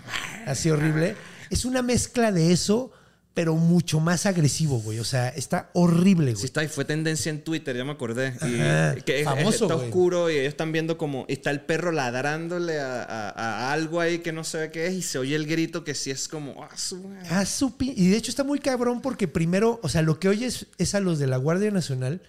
Así 0.47 0.71
horrible. 0.71 1.15
Es 1.51 1.63
una 1.63 1.83
mezcla 1.83 2.31
de 2.31 2.51
eso, 2.51 2.91
pero 3.35 3.53
mucho 3.53 3.99
más 3.99 4.25
agresivo, 4.25 4.79
güey. 4.79 4.97
O 4.97 5.03
sea, 5.03 5.29
está 5.29 5.69
horrible, 5.73 6.31
güey. 6.31 6.37
Sí 6.37 6.45
está 6.45 6.63
y 6.63 6.67
fue 6.69 6.85
tendencia 6.85 7.29
en 7.29 7.43
Twitter, 7.43 7.77
ya 7.77 7.85
me 7.85 7.91
acordé. 7.91 8.33
Y 8.41 8.59
Ajá. 8.61 8.95
que 8.95 9.19
es- 9.19 9.25
Famoso, 9.25 9.65
está 9.65 9.75
güey. 9.75 9.89
oscuro 9.89 10.31
y 10.31 10.37
ellos 10.37 10.47
están 10.49 10.71
viendo 10.71 10.97
como 10.97 11.25
está 11.27 11.51
el 11.51 11.61
perro 11.61 11.91
ladrándole 11.91 12.79
a, 12.79 13.03
a- 13.03 13.29
a 13.29 13.73
algo 13.73 14.01
ahí 14.01 14.19
que 14.23 14.31
no 14.31 14.43
se 14.43 14.57
ve 14.57 14.71
qué 14.71 14.87
es 14.87 14.93
y 14.95 15.01
se 15.03 15.19
oye 15.19 15.35
el 15.35 15.45
grito 15.45 15.83
que 15.83 15.93
sí 15.93 16.09
es 16.09 16.27
como... 16.27 16.63
"Ah, 16.63 16.75
su 16.75 16.97
madre". 16.97 17.27
Ah, 17.29 17.45
su 17.45 17.77
pi- 17.77 17.93
Y 17.95 18.09
de 18.09 18.17
hecho 18.17 18.31
está 18.31 18.43
muy 18.43 18.57
cabrón 18.57 19.03
porque 19.03 19.27
primero, 19.27 19.79
o 19.83 19.87
sea, 19.89 20.01
lo 20.01 20.19
que 20.19 20.29
oyes 20.29 20.65
es 20.79 20.95
a 20.95 20.99
los 20.99 21.19
de 21.19 21.27
la 21.27 21.37
Guardia 21.37 21.69
Nacional 21.69 22.23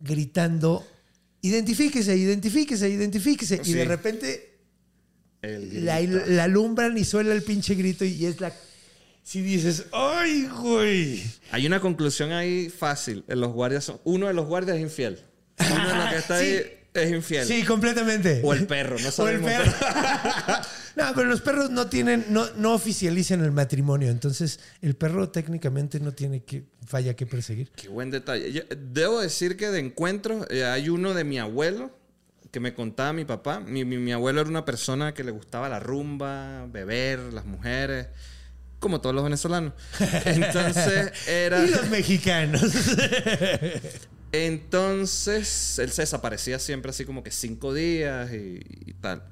gritando, 0.00 0.86
identifíquese, 1.42 2.16
identifíquese, 2.16 2.88
identifíquese. 2.88 3.60
Y 3.64 3.72
de 3.72 3.84
repente 3.84 4.58
la, 5.42 6.00
la 6.00 6.44
alumbran 6.44 6.96
y 6.98 7.04
suena 7.04 7.32
el 7.32 7.42
pinche 7.42 7.74
grito 7.74 8.04
y 8.04 8.26
es 8.26 8.40
la... 8.40 8.52
Si 9.22 9.42
dices, 9.42 9.84
¡ay, 9.92 10.48
güey! 10.60 11.22
Hay 11.50 11.66
una 11.66 11.80
conclusión 11.80 12.32
ahí 12.32 12.70
fácil. 12.70 13.24
Los 13.28 13.52
guardias 13.52 13.84
son... 13.84 14.00
Uno 14.04 14.26
de 14.26 14.32
los 14.34 14.46
guardias 14.46 14.78
es 14.78 14.82
infiel. 14.82 15.18
Uno 15.58 15.88
de 15.88 15.94
los 15.94 16.08
que 16.10 16.16
está 16.16 16.38
Sí. 16.40 16.44
ahí 16.46 16.77
es 17.02 17.10
infiel. 17.12 17.46
Sí, 17.46 17.62
completamente. 17.64 18.40
O 18.44 18.52
el 18.52 18.66
perro, 18.66 18.96
no 18.98 19.04
O 19.04 19.08
el 19.08 19.12
sabemos. 19.12 19.50
perro. 19.50 19.72
no, 20.96 21.04
pero 21.14 21.24
los 21.28 21.40
perros 21.40 21.70
no 21.70 21.86
tienen, 21.88 22.26
no, 22.30 22.46
no 22.56 22.74
oficializan 22.74 23.42
el 23.44 23.52
matrimonio. 23.52 24.10
Entonces, 24.10 24.60
el 24.82 24.94
perro 24.96 25.28
técnicamente 25.30 26.00
no 26.00 26.12
tiene 26.12 26.42
que, 26.44 26.64
falla 26.86 27.14
que 27.14 27.26
perseguir. 27.26 27.70
Qué 27.76 27.88
buen 27.88 28.10
detalle. 28.10 28.52
Yo- 28.52 28.62
debo 28.76 29.20
decir 29.20 29.56
que 29.56 29.68
de 29.68 29.80
encuentros 29.80 30.46
eh, 30.50 30.64
hay 30.64 30.88
uno 30.88 31.14
de 31.14 31.24
mi 31.24 31.38
abuelo 31.38 31.96
que 32.50 32.60
me 32.60 32.72
contaba 32.74 33.12
mi 33.12 33.24
papá. 33.24 33.60
Mi, 33.60 33.84
mi- 33.84 33.98
mi 33.98 34.12
abuelo 34.12 34.40
era 34.40 34.48
una 34.50 34.64
persona 34.64 35.12
que 35.14 35.22
le 35.24 35.30
gustaba 35.30 35.68
la 35.68 35.80
rumba, 35.80 36.66
beber, 36.66 37.18
las 37.34 37.44
mujeres, 37.44 38.06
como 38.78 39.00
todos 39.02 39.14
los 39.14 39.22
venezolanos. 39.24 39.74
Entonces 40.24 41.12
era... 41.28 41.62
Y 41.64 41.68
los 41.70 41.90
mexicanos. 41.90 42.62
Entonces, 44.32 45.78
él 45.78 45.90
se 45.90 46.02
desaparecía 46.02 46.58
siempre 46.58 46.90
así 46.90 47.04
como 47.04 47.22
que 47.22 47.30
cinco 47.30 47.72
días 47.74 48.32
y, 48.32 48.60
y 48.86 48.92
tal. 48.94 49.22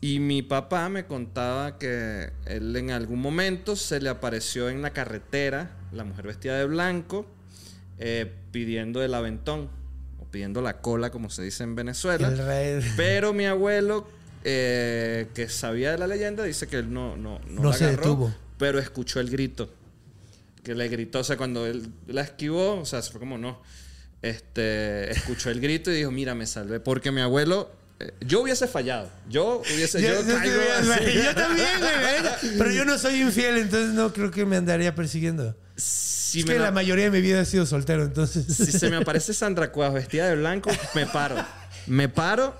Y 0.00 0.18
mi 0.18 0.42
papá 0.42 0.88
me 0.88 1.04
contaba 1.06 1.78
que 1.78 2.30
él 2.46 2.74
en 2.74 2.90
algún 2.90 3.20
momento 3.20 3.76
se 3.76 4.00
le 4.00 4.08
apareció 4.08 4.70
en 4.70 4.80
la 4.80 4.90
carretera 4.90 5.76
la 5.92 6.04
mujer 6.04 6.26
vestida 6.26 6.56
de 6.58 6.64
blanco 6.64 7.26
eh, 7.98 8.32
pidiendo 8.50 9.02
el 9.02 9.12
aventón 9.12 9.68
o 10.18 10.24
pidiendo 10.24 10.62
la 10.62 10.80
cola, 10.80 11.10
como 11.10 11.28
se 11.28 11.42
dice 11.42 11.64
en 11.64 11.74
Venezuela. 11.74 12.28
Pero 12.96 13.34
mi 13.34 13.44
abuelo, 13.44 14.08
eh, 14.42 15.28
que 15.34 15.50
sabía 15.50 15.92
de 15.92 15.98
la 15.98 16.06
leyenda, 16.06 16.44
dice 16.44 16.66
que 16.66 16.76
él 16.78 16.92
no, 16.92 17.16
no, 17.18 17.38
no, 17.46 17.62
No 17.62 17.68
la 17.70 17.76
se 17.76 17.84
agarró, 17.84 18.02
detuvo. 18.02 18.34
pero 18.56 18.78
escuchó 18.78 19.20
el 19.20 19.28
grito. 19.28 19.70
Que 20.64 20.74
le 20.74 20.88
gritó, 20.88 21.20
o 21.20 21.24
sea, 21.24 21.36
cuando 21.36 21.66
él 21.66 21.90
la 22.06 22.22
esquivó, 22.22 22.80
o 22.80 22.84
sea, 22.86 23.02
se 23.02 23.10
fue 23.10 23.20
como 23.20 23.36
no. 23.36 23.60
Este, 24.22 25.10
escuchó 25.10 25.50
el 25.50 25.60
grito 25.60 25.90
y 25.90 25.96
dijo, 25.96 26.10
mira, 26.10 26.34
me 26.34 26.46
salvé. 26.46 26.78
Porque 26.80 27.10
mi 27.10 27.20
abuelo, 27.22 27.70
eh, 27.98 28.12
yo 28.20 28.42
hubiese 28.42 28.66
fallado. 28.68 29.10
Yo 29.28 29.62
hubiese, 29.74 30.00
yo, 30.02 30.08
Yo, 30.08 30.22
yo 30.28 30.36
caigo 30.36 30.60
así. 30.78 31.04
yo 31.24 31.34
también, 31.34 31.68
güey. 31.80 32.58
Pero 32.58 32.70
yo 32.72 32.84
no 32.84 32.98
soy 32.98 33.20
infiel, 33.22 33.56
entonces 33.58 33.94
no 33.94 34.12
creo 34.12 34.30
que 34.30 34.44
me 34.44 34.56
andaría 34.56 34.94
persiguiendo. 34.94 35.56
Si, 35.76 36.40
es 36.40 36.46
me 36.46 36.52
que 36.52 36.58
la- 36.58 36.66
la 36.66 36.70
mayoría 36.72 37.04
de 37.06 37.10
mi 37.10 37.20
vida 37.22 37.40
ha 37.40 37.44
sido 37.44 37.64
soltero, 37.66 38.02
entonces. 38.04 38.44
si 38.54 38.70
se 38.72 38.90
me 38.90 38.96
aparece 38.96 39.32
Sandra 39.32 39.72
Cuevas 39.72 39.94
vestida 39.94 40.28
de 40.28 40.36
blanco, 40.36 40.70
me 40.94 41.06
paro. 41.06 41.36
Me 41.86 42.08
paro 42.10 42.54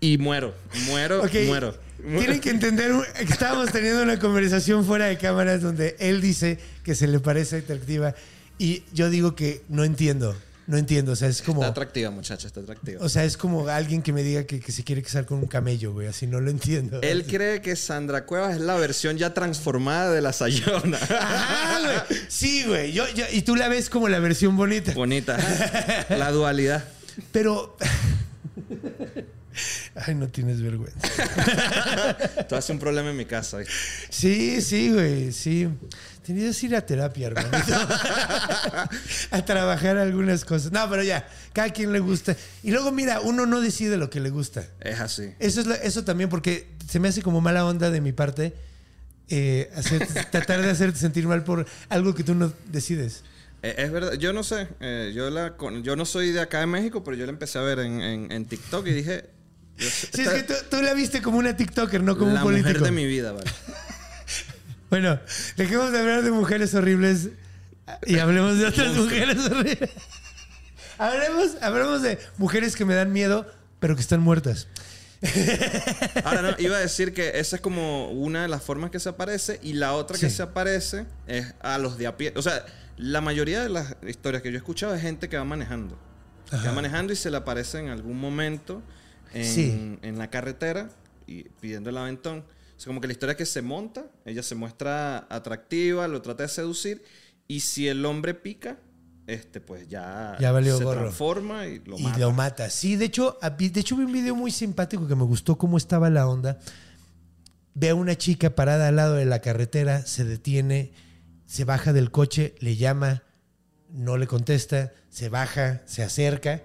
y 0.00 0.16
muero. 0.18 0.54
Muero, 0.86 1.22
Ok, 1.22 1.34
muero. 1.46 1.76
Tienen 2.18 2.40
que 2.40 2.48
entender 2.48 2.92
que 3.14 3.24
estábamos 3.24 3.70
teniendo 3.72 4.02
una 4.02 4.18
conversación 4.18 4.86
fuera 4.86 5.04
de 5.04 5.18
cámaras 5.18 5.60
donde 5.60 5.96
él 5.98 6.22
dice 6.22 6.58
que 6.82 6.94
se 6.94 7.06
le 7.06 7.20
parece 7.20 7.58
atractiva 7.58 8.14
y 8.62 8.84
yo 8.92 9.10
digo 9.10 9.34
que 9.34 9.62
no 9.68 9.82
entiendo. 9.84 10.36
No 10.66 10.76
entiendo. 10.76 11.10
O 11.12 11.16
sea, 11.16 11.26
es 11.26 11.42
como. 11.42 11.62
Está 11.62 11.72
atractiva, 11.72 12.10
muchacha, 12.12 12.46
está 12.46 12.60
atractiva. 12.60 13.02
O 13.04 13.08
sea, 13.08 13.24
es 13.24 13.36
como 13.36 13.66
alguien 13.66 14.02
que 14.02 14.12
me 14.12 14.22
diga 14.22 14.44
que, 14.44 14.60
que 14.60 14.70
se 14.70 14.84
quiere 14.84 15.02
casar 15.02 15.26
con 15.26 15.38
un 15.38 15.46
camello, 15.48 15.92
güey. 15.92 16.06
Así 16.06 16.28
no 16.28 16.40
lo 16.40 16.48
entiendo. 16.48 17.00
Él 17.02 17.26
cree 17.26 17.60
que 17.60 17.74
Sandra 17.74 18.24
Cuevas 18.24 18.54
es 18.54 18.60
la 18.60 18.76
versión 18.76 19.18
ya 19.18 19.34
transformada 19.34 20.12
de 20.12 20.20
la 20.20 20.32
Sayona. 20.32 20.96
Ajá, 20.96 21.80
güey. 22.06 22.20
Sí, 22.28 22.62
güey. 22.68 22.92
Yo, 22.92 23.04
yo- 23.14 23.24
y 23.32 23.42
tú 23.42 23.56
la 23.56 23.66
ves 23.68 23.90
como 23.90 24.08
la 24.08 24.20
versión 24.20 24.56
bonita. 24.56 24.92
Bonita. 24.92 25.36
La 26.10 26.30
dualidad. 26.30 26.84
Pero. 27.32 27.76
Ay, 30.06 30.14
no 30.14 30.28
tienes 30.28 30.62
vergüenza. 30.62 31.00
Esto 32.38 32.56
hace 32.56 32.72
un 32.72 32.78
problema 32.78 33.10
en 33.10 33.16
mi 33.16 33.24
casa. 33.26 33.58
Sí, 34.08 34.60
sí, 34.62 34.92
güey, 34.92 35.32
sí. 35.32 35.68
Que 36.34 36.66
ir 36.66 36.76
a 36.76 36.84
terapia, 36.86 37.26
hermanito. 37.28 37.74
a 39.30 39.44
trabajar 39.44 39.96
algunas 39.98 40.44
cosas. 40.44 40.72
No, 40.72 40.88
pero 40.88 41.02
ya, 41.02 41.28
cada 41.52 41.70
quien 41.70 41.92
le 41.92 42.00
gusta. 42.00 42.36
Y 42.62 42.70
luego, 42.70 42.92
mira, 42.92 43.20
uno 43.20 43.46
no 43.46 43.60
decide 43.60 43.96
lo 43.96 44.10
que 44.10 44.20
le 44.20 44.30
gusta. 44.30 44.64
Es 44.80 45.00
así. 45.00 45.34
Eso, 45.38 45.60
es 45.60 45.66
la- 45.66 45.74
eso 45.76 46.04
también, 46.04 46.28
porque 46.30 46.68
se 46.88 47.00
me 47.00 47.08
hace 47.08 47.22
como 47.22 47.40
mala 47.40 47.64
onda 47.64 47.90
de 47.90 48.00
mi 48.00 48.12
parte 48.12 48.54
eh, 49.28 49.70
hacer- 49.74 50.06
tratar 50.30 50.62
de 50.62 50.70
hacerte 50.70 50.98
sentir 50.98 51.26
mal 51.26 51.44
por 51.44 51.66
algo 51.88 52.14
que 52.14 52.24
tú 52.24 52.34
no 52.34 52.52
decides. 52.70 53.22
Eh, 53.62 53.74
Es 53.78 53.92
verdad, 53.92 54.14
yo 54.14 54.32
no 54.32 54.42
sé, 54.42 54.68
eh, 54.80 55.12
yo, 55.14 55.28
la, 55.30 55.54
yo 55.82 55.94
no 55.96 56.04
soy 56.06 56.32
de 56.32 56.40
acá 56.40 56.60
de 56.60 56.66
México, 56.66 57.04
pero 57.04 57.16
yo 57.16 57.26
la 57.26 57.32
empecé 57.32 57.58
a 57.58 57.62
ver 57.62 57.80
en, 57.80 58.00
en- 58.00 58.32
en 58.32 58.44
TikTok 58.46 58.86
y 58.86 58.92
dije... 58.92 59.24
Sí, 59.78 59.86
es 59.86 60.18
esta- 60.18 60.34
que 60.34 60.42
tú, 60.42 60.54
tú 60.70 60.82
la 60.82 60.92
viste 60.94 61.22
como 61.22 61.38
una 61.38 61.56
TikToker, 61.56 62.02
no 62.02 62.16
como 62.18 62.32
la 62.32 62.40
un 62.40 62.42
político. 62.44 62.68
mujer 62.68 62.82
de 62.84 62.90
mi 62.90 63.06
vida, 63.06 63.32
¿vale? 63.32 63.50
Bueno, 64.90 65.20
dejemos 65.56 65.92
de 65.92 66.00
hablar 66.00 66.22
de 66.22 66.30
mujeres 66.32 66.74
horribles 66.74 67.28
y 68.06 68.18
hablemos 68.18 68.58
de 68.58 68.66
otras 68.66 68.94
mujeres 68.96 69.38
horribles. 69.46 69.90
Hablemos, 70.98 71.56
hablemos 71.62 72.02
de 72.02 72.18
mujeres 72.38 72.76
que 72.76 72.84
me 72.84 72.94
dan 72.94 73.12
miedo, 73.12 73.46
pero 73.78 73.94
que 73.94 74.02
están 74.02 74.20
muertas. 74.20 74.68
Ahora 76.24 76.42
no, 76.42 76.48
iba 76.58 76.76
a 76.76 76.80
decir 76.80 77.12
que 77.14 77.38
esa 77.38 77.56
es 77.56 77.62
como 77.62 78.10
una 78.10 78.42
de 78.42 78.48
las 78.48 78.62
formas 78.62 78.90
que 78.90 78.98
se 79.00 79.08
aparece 79.08 79.58
y 79.62 79.74
la 79.74 79.92
otra 79.94 80.18
que 80.18 80.28
Sí. 80.30 80.36
se 80.36 80.42
aparece 80.42 81.06
es 81.26 81.54
a 81.60 81.78
los 81.78 81.96
de 81.98 82.06
a 82.06 82.16
pie. 82.16 82.32
O 82.36 82.42
sea, 82.42 82.64
la 82.96 83.20
mayoría 83.20 83.62
de 83.62 83.68
las 83.68 83.96
historias 84.06 84.42
que 84.42 84.50
yo 84.50 84.56
he 84.56 84.58
escuchado 84.58 84.94
es 84.94 85.02
gente 85.02 85.28
que 85.28 85.36
va 85.36 85.44
manejando. 85.44 85.98
Que 86.50 86.56
va 86.66 86.72
manejando 86.72 87.12
y 87.12 87.16
se 87.16 87.30
le 87.30 87.36
aparece 87.36 87.78
en 87.78 87.88
algún 87.90 88.18
momento 88.18 88.82
en, 89.32 89.44
Sí. 89.44 89.98
en 90.02 90.18
la 90.18 90.28
carretera 90.30 90.88
y 91.26 91.44
pidiendo 91.60 91.90
el 91.90 91.96
aventón. 91.98 92.44
O 92.80 92.82
sea, 92.82 92.88
como 92.88 93.02
que 93.02 93.08
la 93.08 93.12
historia 93.12 93.32
es 93.32 93.36
que 93.36 93.44
se 93.44 93.60
monta, 93.60 94.06
ella 94.24 94.42
se 94.42 94.54
muestra 94.54 95.26
atractiva, 95.28 96.08
lo 96.08 96.22
trata 96.22 96.44
de 96.44 96.48
seducir 96.48 97.04
y 97.46 97.60
si 97.60 97.86
el 97.88 98.06
hombre 98.06 98.32
pica, 98.32 98.78
este, 99.26 99.60
pues 99.60 99.86
ya, 99.86 100.38
Ya 100.40 100.50
valió 100.50 100.78
se 100.78 100.84
gorro. 100.84 101.00
transforma 101.00 101.66
y 101.66 101.80
lo 101.80 101.98
y 101.98 102.04
mata. 102.04 102.18
lo 102.18 102.32
mata. 102.32 102.70
Sí, 102.70 102.96
de 102.96 103.04
hecho, 103.04 103.36
de 103.58 103.80
hecho 103.80 103.96
vi 103.98 104.04
un 104.04 104.12
video 104.14 104.34
muy 104.34 104.50
simpático 104.50 105.06
que 105.06 105.14
me 105.14 105.24
gustó 105.24 105.58
cómo 105.58 105.76
estaba 105.76 106.08
la 106.08 106.26
onda. 106.26 106.58
Ve 107.74 107.90
a 107.90 107.94
una 107.94 108.16
chica 108.16 108.54
parada 108.54 108.88
al 108.88 108.96
lado 108.96 109.16
de 109.16 109.26
la 109.26 109.40
carretera, 109.42 110.00
se 110.06 110.24
detiene, 110.24 110.94
se 111.44 111.66
baja 111.66 111.92
del 111.92 112.10
coche, 112.10 112.54
le 112.60 112.76
llama, 112.76 113.24
no 113.90 114.16
le 114.16 114.26
contesta, 114.26 114.94
se 115.10 115.28
baja, 115.28 115.82
se 115.84 116.02
acerca. 116.02 116.62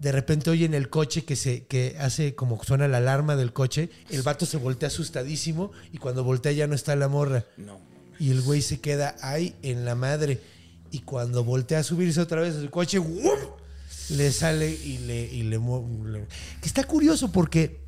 De 0.00 0.12
repente 0.12 0.50
oye 0.50 0.64
en 0.64 0.74
el 0.74 0.88
coche 0.88 1.24
que 1.24 1.36
se 1.36 1.66
que 1.66 1.96
hace 2.00 2.34
como 2.34 2.62
suena 2.64 2.88
la 2.88 2.96
alarma 2.98 3.36
del 3.36 3.52
coche, 3.52 3.90
el 4.10 4.22
vato 4.22 4.46
se 4.46 4.56
voltea 4.56 4.88
asustadísimo 4.88 5.70
y 5.92 5.98
cuando 5.98 6.24
voltea 6.24 6.52
ya 6.52 6.66
no 6.66 6.74
está 6.74 6.96
la 6.96 7.06
morra. 7.08 7.44
No, 7.58 7.78
Y 8.18 8.30
el 8.30 8.40
güey 8.40 8.62
se 8.62 8.80
queda 8.80 9.14
ahí 9.20 9.54
en 9.62 9.84
la 9.84 9.94
madre. 9.94 10.40
Y 10.90 11.00
cuando 11.00 11.44
voltea 11.44 11.80
a 11.80 11.82
subirse 11.84 12.20
otra 12.20 12.40
vez 12.40 12.56
a 12.56 12.60
su 12.62 12.70
coche, 12.70 12.98
¡wum! 12.98 13.38
le 14.10 14.32
sale 14.32 14.70
y 14.70 14.98
le, 15.06 15.22
y 15.32 15.42
le, 15.44 15.58
mu- 15.58 16.04
le- 16.04 16.26
Que 16.60 16.66
está 16.66 16.82
curioso 16.84 17.30
porque 17.30 17.80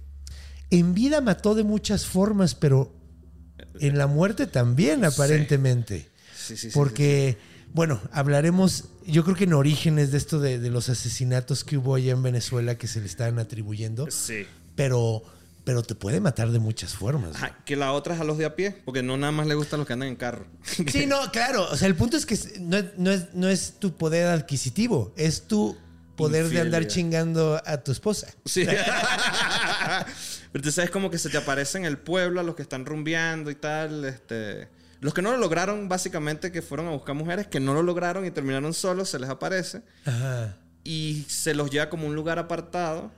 en 0.71 0.95
vida 0.95 1.21
mató 1.21 1.55
de 1.57 1.65
muchas 1.65 2.07
formas, 2.07 2.55
pero 2.55 2.95
en 3.81 3.99
la 3.99 4.07
muerte 4.07 4.47
también, 4.47 5.05
aparentemente. 5.05 6.11
Sí, 6.37 6.57
sí, 6.57 6.69
sí, 6.69 6.71
Porque, 6.75 7.39
bueno, 7.73 8.01
hablaremos, 8.13 8.85
yo 9.07 9.25
creo 9.25 9.37
que 9.37 9.45
en 9.45 9.55
orígenes 9.55 10.11
de 10.13 10.19
esto 10.19 10.39
de, 10.41 10.59
de 10.59 10.71
los 10.71 10.89
asesinatos 10.89 11.65
que 11.65 11.77
hubo 11.79 11.95
allá 11.95 12.13
en 12.13 12.23
Venezuela 12.23 12.77
que 12.77 12.87
se 12.87 13.01
le 13.01 13.07
estaban 13.07 13.39
atribuyendo, 13.39 14.11
Sí. 14.11 14.47
pero, 14.77 15.23
pero 15.65 15.83
te 15.83 15.95
puede 15.95 16.21
matar 16.21 16.51
de 16.51 16.59
muchas 16.59 16.95
formas. 16.95 17.37
Que 17.65 17.77
la 17.77 17.93
otra 17.93 18.15
es 18.15 18.21
a 18.21 18.25
los 18.25 18.37
de 18.39 18.45
a 18.45 18.57
pie, 18.57 18.77
porque 18.85 19.03
no 19.03 19.17
nada 19.17 19.33
más 19.33 19.47
le 19.47 19.55
gustan 19.55 19.79
los 19.81 19.87
que 19.87 19.93
andan 19.95 20.09
en 20.09 20.17
carro. 20.17 20.45
Sí, 20.91 21.07
no, 21.07 21.31
claro. 21.33 21.69
O 21.71 21.77
sea, 21.77 21.89
el 21.89 21.95
punto 21.95 22.17
es 22.17 22.27
que 22.27 22.39
no 22.61 22.77
es, 22.77 22.85
no 22.99 23.11
es, 23.11 23.33
no 23.35 23.49
es 23.49 23.75
tu 23.79 23.97
poder 23.97 24.27
adquisitivo, 24.29 25.15
es 25.17 25.47
tu 25.49 25.77
poder 26.17 26.49
de 26.51 26.61
andar 26.61 26.87
chingando 26.89 27.61
a 27.65 27.79
tu 27.79 27.91
esposa. 27.93 28.29
Sí. 28.45 28.67
Pero 30.53 30.63
tú 30.63 30.71
sabes 30.71 30.91
como 30.91 31.11
que 31.11 31.17
se 31.19 31.31
te 31.31 31.39
aparece 31.39 31.79
en 31.79 31.87
el 31.87 31.97
pueblo 31.97 32.41
a 32.41 32.43
los 32.43 32.55
que 32.55 32.63
están 32.63 32.85
rumbeando 32.85 33.51
y 33.51 33.55
tal, 33.55 34.05
este... 34.05 34.69
Los 35.03 35.13
que 35.15 35.21
no 35.21 35.33
lo 35.33 35.37
lograron, 35.37 35.89
básicamente, 35.89 36.51
que 36.53 36.63
fueron 36.63 36.87
a 36.87 36.91
buscar 36.93 37.15
mujeres 37.15 37.47
que 37.49 37.61
no 37.61 37.75
lo 37.75 37.83
lograron 37.83 38.25
y 38.25 38.31
terminaron 38.31 38.73
solos, 38.73 39.11
se 39.11 39.19
les 39.19 39.29
aparece 39.29 39.83
Ajá. 40.07 40.57
y 40.85 41.25
se 41.29 41.55
los 41.55 41.71
lleva 41.71 41.91
como 41.91 42.07
un 42.07 42.15
lugar 42.15 42.39
apartado. 42.39 43.11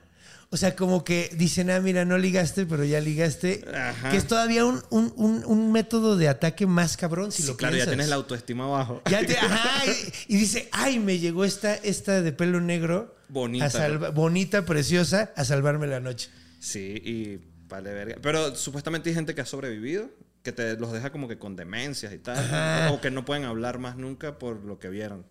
O 0.51 0.57
sea, 0.57 0.75
como 0.75 1.03
que 1.03 1.31
dicen, 1.35 1.69
ah, 1.69 1.79
mira, 1.79 2.05
no 2.05 2.17
ligaste, 2.17 2.65
pero 2.65 2.83
ya 2.85 2.99
ligaste. 3.01 3.65
Ajá. 3.73 4.09
Que 4.11 4.17
es 4.17 4.25
todavía 4.27 4.63
un, 4.65 4.81
un- 4.89 5.11
un- 5.15 5.43
un 5.45 5.71
método 5.71 6.17
de 6.17 6.27
ataque 6.27 6.65
más 6.65 6.97
cabrón 6.97 7.31
si 7.31 7.41
Sí, 7.43 7.47
lo 7.49 7.57
claro, 7.57 7.73
piensas. 7.73 7.87
ya 7.87 7.91
tienes 7.91 8.09
la 8.09 8.15
autoestima 8.15 8.65
abajo. 8.65 9.01
Ya 9.09 9.25
te- 9.25 9.37
ajá, 9.37 9.85
y, 10.27 10.33
y 10.35 10.37
dice, 10.37 10.69
ay, 10.71 10.99
me 10.99 11.19
llegó 11.19 11.45
esta, 11.45 11.73
esta 11.75 12.21
de 12.21 12.31
pelo 12.31 12.61
negro. 12.61 13.15
Bonita, 13.27 13.97
bonita, 14.11 14.65
preciosa, 14.65 15.31
a 15.35 15.43
salvarme 15.45 15.87
la 15.87 15.99
noche. 15.99 16.29
Sí, 16.59 17.01
y 17.03 17.39
vale 17.67 17.91
verga. 17.93 18.15
Pero 18.21 18.55
supuestamente 18.55 19.09
hay 19.09 19.15
gente 19.15 19.33
que 19.35 19.41
ha 19.41 19.45
sobrevivido, 19.45 20.09
que 20.45 20.53
te 20.53 20.77
los 20.77 20.93
deja 20.93 21.11
como 21.11 21.27
que 21.27 21.37
con 21.37 21.57
demencias 21.57 22.13
y 22.13 22.19
tal. 22.19 22.37
Ajá. 22.37 22.91
O 22.93 23.01
que 23.01 23.11
no 23.11 23.25
pueden 23.25 23.43
hablar 23.43 23.79
más 23.79 23.97
nunca 23.97 24.39
por 24.39 24.63
lo 24.63 24.79
que 24.79 24.87
vieron. 24.87 25.25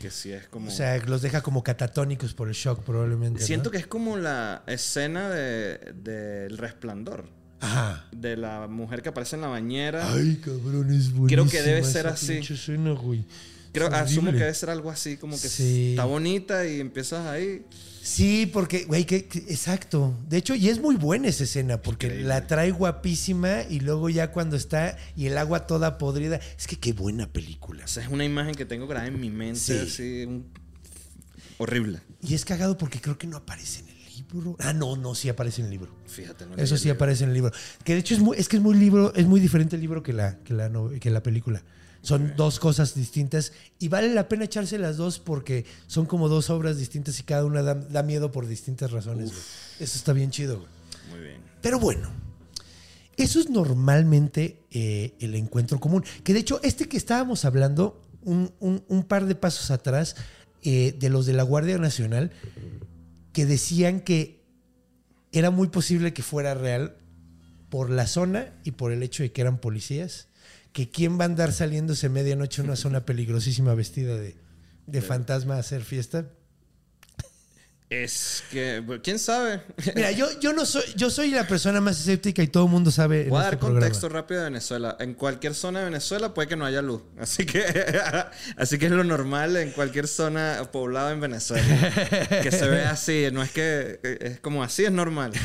Que 0.00 0.10
sí 0.10 0.32
es 0.32 0.48
como... 0.48 0.68
O 0.68 0.70
sea, 0.70 0.96
los 1.04 1.20
deja 1.20 1.42
como 1.42 1.62
catatónicos 1.62 2.32
por 2.32 2.48
el 2.48 2.54
shock, 2.54 2.82
probablemente. 2.82 3.42
Siento 3.42 3.66
¿no? 3.68 3.70
que 3.72 3.78
es 3.78 3.86
como 3.86 4.16
la 4.16 4.62
escena 4.66 5.28
de- 5.28 5.92
del 5.94 6.56
resplandor. 6.56 7.28
Ajá. 7.60 8.06
De 8.10 8.36
la 8.36 8.66
mujer 8.68 9.02
que 9.02 9.10
aparece 9.10 9.36
en 9.36 9.42
la 9.42 9.48
bañera. 9.48 10.10
Ay, 10.12 10.36
cabrón, 10.36 10.90
es 10.90 11.12
buenísima 11.12 11.26
Creo 11.28 11.46
que 11.48 11.62
debe 11.62 11.84
ser 11.84 12.06
así. 12.06 12.38
escena, 12.38 12.92
güey. 12.92 13.26
Creo, 13.72 13.88
asumo 13.88 14.30
que 14.32 14.38
debe 14.38 14.54
ser 14.54 14.70
algo 14.70 14.90
así, 14.90 15.16
como 15.16 15.32
que 15.40 15.48
Sí. 15.48 15.90
está 15.90 16.04
bonita 16.04 16.66
y 16.66 16.80
empiezas 16.80 17.26
ahí. 17.26 17.64
Sí, 18.04 18.46
porque, 18.52 18.84
güey, 18.84 19.04
que, 19.06 19.26
que- 19.26 19.38
exacto. 19.48 20.12
De 20.28 20.36
hecho, 20.36 20.54
y 20.56 20.68
es 20.68 20.80
muy 20.80 20.96
buena 20.96 21.28
esa 21.28 21.44
escena, 21.44 21.80
porque 21.80 22.06
Increíble. 22.06 22.28
la 22.28 22.46
trae 22.48 22.72
guapísima 22.72 23.62
y 23.70 23.78
luego 23.80 24.08
ya 24.10 24.32
cuando 24.32 24.56
está 24.56 24.96
y 25.16 25.26
el 25.26 25.38
agua 25.38 25.66
toda 25.68 25.98
podrida. 25.98 26.40
Es 26.58 26.66
que 26.66 26.76
qué 26.76 26.92
buena 26.92 27.28
película. 27.32 27.84
O 27.84 27.88
sea, 27.88 28.02
es 28.02 28.08
una 28.10 28.24
imagen 28.24 28.54
que 28.56 28.64
tengo 28.64 28.86
grabada 28.88 29.06
en 29.08 29.20
mi 29.20 29.30
mente, 29.30 29.60
Sí. 29.60 29.78
así, 29.78 30.24
un- 30.26 30.46
horrible. 31.58 32.00
Y 32.20 32.34
es 32.34 32.44
cagado 32.44 32.76
porque 32.76 33.00
creo 33.00 33.16
que 33.18 33.26
no 33.26 33.36
aparece 33.36 33.80
en 33.80 33.88
el 33.88 33.94
libro. 34.16 34.56
Ah, 34.58 34.72
no, 34.72 34.96
no, 34.96 35.14
sí 35.14 35.28
aparece 35.28 35.60
en 35.60 35.66
el 35.66 35.70
libro. 35.72 35.94
Fíjate, 36.06 36.46
no 36.46 36.56
Eso 36.56 36.76
sí 36.76 36.84
libro. 36.86 36.96
aparece 36.96 37.22
en 37.24 37.30
el 37.30 37.34
libro. 37.34 37.52
Que 37.84 37.94
de 37.94 38.00
hecho 38.00 38.14
es 38.14 38.20
muy, 38.20 38.36
es 38.36 38.48
que 38.48 38.56
es 38.56 38.62
muy 38.62 38.76
libro, 38.76 39.14
es 39.14 39.26
muy 39.26 39.38
diferente 39.40 39.76
el 39.76 39.82
libro 39.82 40.02
que 40.02 40.12
la, 40.12 40.38
que 40.44 40.54
la, 40.54 40.70
que 41.00 41.10
la 41.10 41.22
película. 41.22 41.62
Son 42.02 42.34
dos 42.36 42.58
cosas 42.58 42.94
distintas 42.94 43.52
y 43.78 43.88
vale 43.88 44.12
la 44.12 44.28
pena 44.28 44.44
echarse 44.44 44.76
las 44.76 44.96
dos 44.96 45.20
porque 45.20 45.64
son 45.86 46.04
como 46.06 46.28
dos 46.28 46.50
obras 46.50 46.76
distintas 46.76 47.18
y 47.20 47.22
cada 47.22 47.44
una 47.44 47.62
da, 47.62 47.74
da 47.74 48.02
miedo 48.02 48.32
por 48.32 48.46
distintas 48.48 48.90
razones. 48.90 49.30
Eso 49.78 49.96
está 49.98 50.12
bien 50.12 50.30
chido. 50.32 50.58
güey. 50.58 50.68
Muy 51.10 51.20
bien. 51.28 51.40
Pero 51.60 51.78
bueno, 51.78 52.08
eso 53.16 53.38
es 53.38 53.50
normalmente 53.50 54.58
eh, 54.72 55.14
el 55.20 55.34
encuentro 55.36 55.78
común. 55.78 56.04
Que 56.24 56.32
de 56.34 56.40
hecho, 56.40 56.60
este 56.64 56.88
que 56.88 56.96
estábamos 56.96 57.44
hablando 57.44 58.02
un, 58.22 58.52
un- 58.58 58.82
un 58.88 59.04
par 59.04 59.26
de 59.26 59.34
pasos 59.36 59.70
atrás, 59.70 60.16
eh, 60.64 60.96
de 60.98 61.08
los 61.08 61.24
de 61.26 61.34
la 61.34 61.42
Guardia 61.44 61.78
Nacional, 61.78 62.32
que 63.32 63.46
decían 63.46 64.00
que 64.00 64.42
era 65.30 65.50
muy 65.50 65.68
posible 65.68 66.12
que 66.12 66.22
fuera 66.22 66.54
real 66.54 66.96
por 67.70 67.90
la 67.90 68.06
zona 68.06 68.52
y 68.64 68.72
por 68.72 68.90
el 68.92 69.02
hecho 69.04 69.22
de 69.22 69.30
que 69.32 69.40
eran 69.40 69.58
policías. 69.58 70.26
Que 70.72 70.88
quién 70.90 71.18
va 71.18 71.24
a 71.24 71.26
andar 71.26 71.52
saliéndose 71.52 72.08
medianoche 72.08 72.62
a 72.62 72.64
una 72.64 72.76
zona 72.76 73.04
peligrosísima 73.04 73.74
vestida 73.74 74.16
de, 74.16 74.36
de 74.86 75.02
fantasma 75.02 75.56
a 75.56 75.58
hacer 75.58 75.82
fiesta. 75.82 76.26
Es 77.92 78.42
que, 78.50 78.80
bueno, 78.80 79.02
¿quién 79.04 79.18
sabe? 79.18 79.60
Mira, 79.94 80.10
yo, 80.12 80.40
yo 80.40 80.54
no 80.54 80.64
soy, 80.64 80.82
yo 80.96 81.10
soy 81.10 81.30
la 81.30 81.46
persona 81.46 81.78
más 81.82 82.00
escéptica 82.00 82.42
y 82.42 82.46
todo 82.46 82.64
el 82.64 82.70
mundo 82.70 82.90
sabe. 82.90 83.28
Voy 83.28 83.38
a 83.38 83.42
este 83.42 83.50
dar 83.50 83.58
programa. 83.58 83.80
contexto 83.80 84.08
rápido 84.08 84.40
de 84.40 84.44
Venezuela. 84.46 84.96
En 84.98 85.12
cualquier 85.12 85.54
zona 85.54 85.80
de 85.80 85.84
Venezuela 85.84 86.32
puede 86.32 86.48
que 86.48 86.56
no 86.56 86.64
haya 86.64 86.80
luz. 86.80 87.02
Así 87.18 87.44
que, 87.44 87.62
así 88.56 88.78
que 88.78 88.86
es 88.86 88.92
lo 88.92 89.04
normal 89.04 89.58
en 89.58 89.72
cualquier 89.72 90.08
zona 90.08 90.66
poblada 90.72 91.12
en 91.12 91.20
Venezuela. 91.20 91.66
Que 92.42 92.50
se 92.50 92.66
ve 92.66 92.84
así. 92.84 93.26
No 93.30 93.42
es 93.42 93.50
que 93.50 94.00
es 94.02 94.40
como 94.40 94.62
así, 94.62 94.86
es 94.86 94.92
normal. 94.92 95.32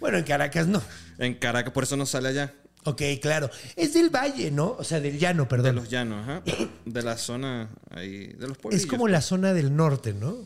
Bueno, 0.00 0.16
en 0.16 0.24
Caracas 0.24 0.66
no. 0.66 0.82
En 1.18 1.34
Caracas, 1.34 1.74
por 1.74 1.84
eso 1.84 1.94
no 1.94 2.06
sale 2.06 2.30
allá. 2.30 2.54
Ok, 2.84 3.02
claro. 3.20 3.50
Es 3.76 3.92
del 3.94 4.08
valle, 4.10 4.50
¿no? 4.50 4.76
O 4.78 4.84
sea, 4.84 5.00
del 5.00 5.18
llano, 5.18 5.42
De 5.42 5.48
perdón. 5.48 5.76
los 5.76 5.90
llanos, 5.90 6.22
ajá. 6.22 6.42
De 6.86 7.02
la 7.02 7.16
zona 7.18 7.68
ahí, 7.90 8.28
de 8.28 8.48
los 8.48 8.56
pueblos. 8.58 8.80
es 8.80 8.86
como 8.86 9.06
la 9.08 9.20
zona 9.20 9.52
del 9.52 9.76
norte, 9.76 10.14
¿no? 10.14 10.36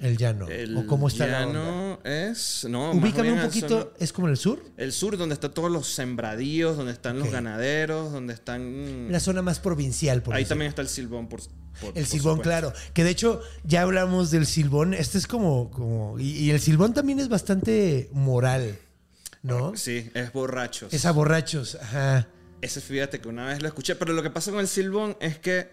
El 0.00 0.16
llano. 0.16 0.46
¿O 0.76 0.86
cómo 0.86 1.08
está 1.08 1.26
la 1.26 1.44
onda? 1.46 1.58
llano 1.58 1.98
es. 2.04 2.64
No, 2.70 2.92
Ubícame 2.92 3.32
un 3.32 3.40
poquito. 3.40 3.68
zona- 3.68 3.86
¿Es 3.98 4.12
como 4.12 4.28
el 4.28 4.36
sur? 4.36 4.62
El 4.76 4.92
sur, 4.92 5.16
donde 5.16 5.32
están 5.34 5.52
todos 5.52 5.72
los 5.72 5.88
sembradíos, 5.88 6.76
donde 6.76 6.92
están 6.92 7.18
los 7.18 7.32
ganaderos, 7.32 8.12
donde 8.12 8.32
están. 8.34 9.10
La 9.10 9.18
zona 9.18 9.42
más 9.42 9.58
provincial, 9.58 10.22
por 10.22 10.34
Ahí 10.36 10.44
también 10.44 10.68
está 10.68 10.82
el 10.82 10.88
silbón, 10.88 11.28
por. 11.28 11.40
por- 11.80 11.96
El 11.98 12.06
silbón, 12.06 12.36
supuesto. 12.36 12.42
claro. 12.42 12.72
Que 12.94 13.02
de 13.02 13.10
hecho, 13.10 13.40
ya 13.64 13.82
hablamos 13.82 14.30
del 14.30 14.46
silbón. 14.46 14.94
Este 14.94 15.18
es 15.18 15.26
como. 15.26 15.68
como 15.72 16.16
y, 16.20 16.30
y 16.44 16.50
el 16.52 16.60
silbón 16.60 16.94
también 16.94 17.18
es 17.18 17.28
bastante 17.28 18.08
moral, 18.12 18.78
¿no? 19.42 19.76
Sí, 19.76 20.10
es 20.14 20.32
borrachos. 20.32 20.92
Es 20.92 21.04
a 21.06 21.12
borrachos. 21.12 21.76
Ajá. 21.76 22.26
Ese 22.60 22.80
fíjate 22.80 23.20
que 23.20 23.28
una 23.28 23.46
vez 23.46 23.62
lo 23.62 23.68
escuché, 23.68 23.94
pero 23.94 24.12
lo 24.12 24.22
que 24.22 24.30
pasa 24.30 24.50
con 24.50 24.60
el 24.60 24.68
silbón 24.68 25.16
es 25.20 25.38
que 25.38 25.70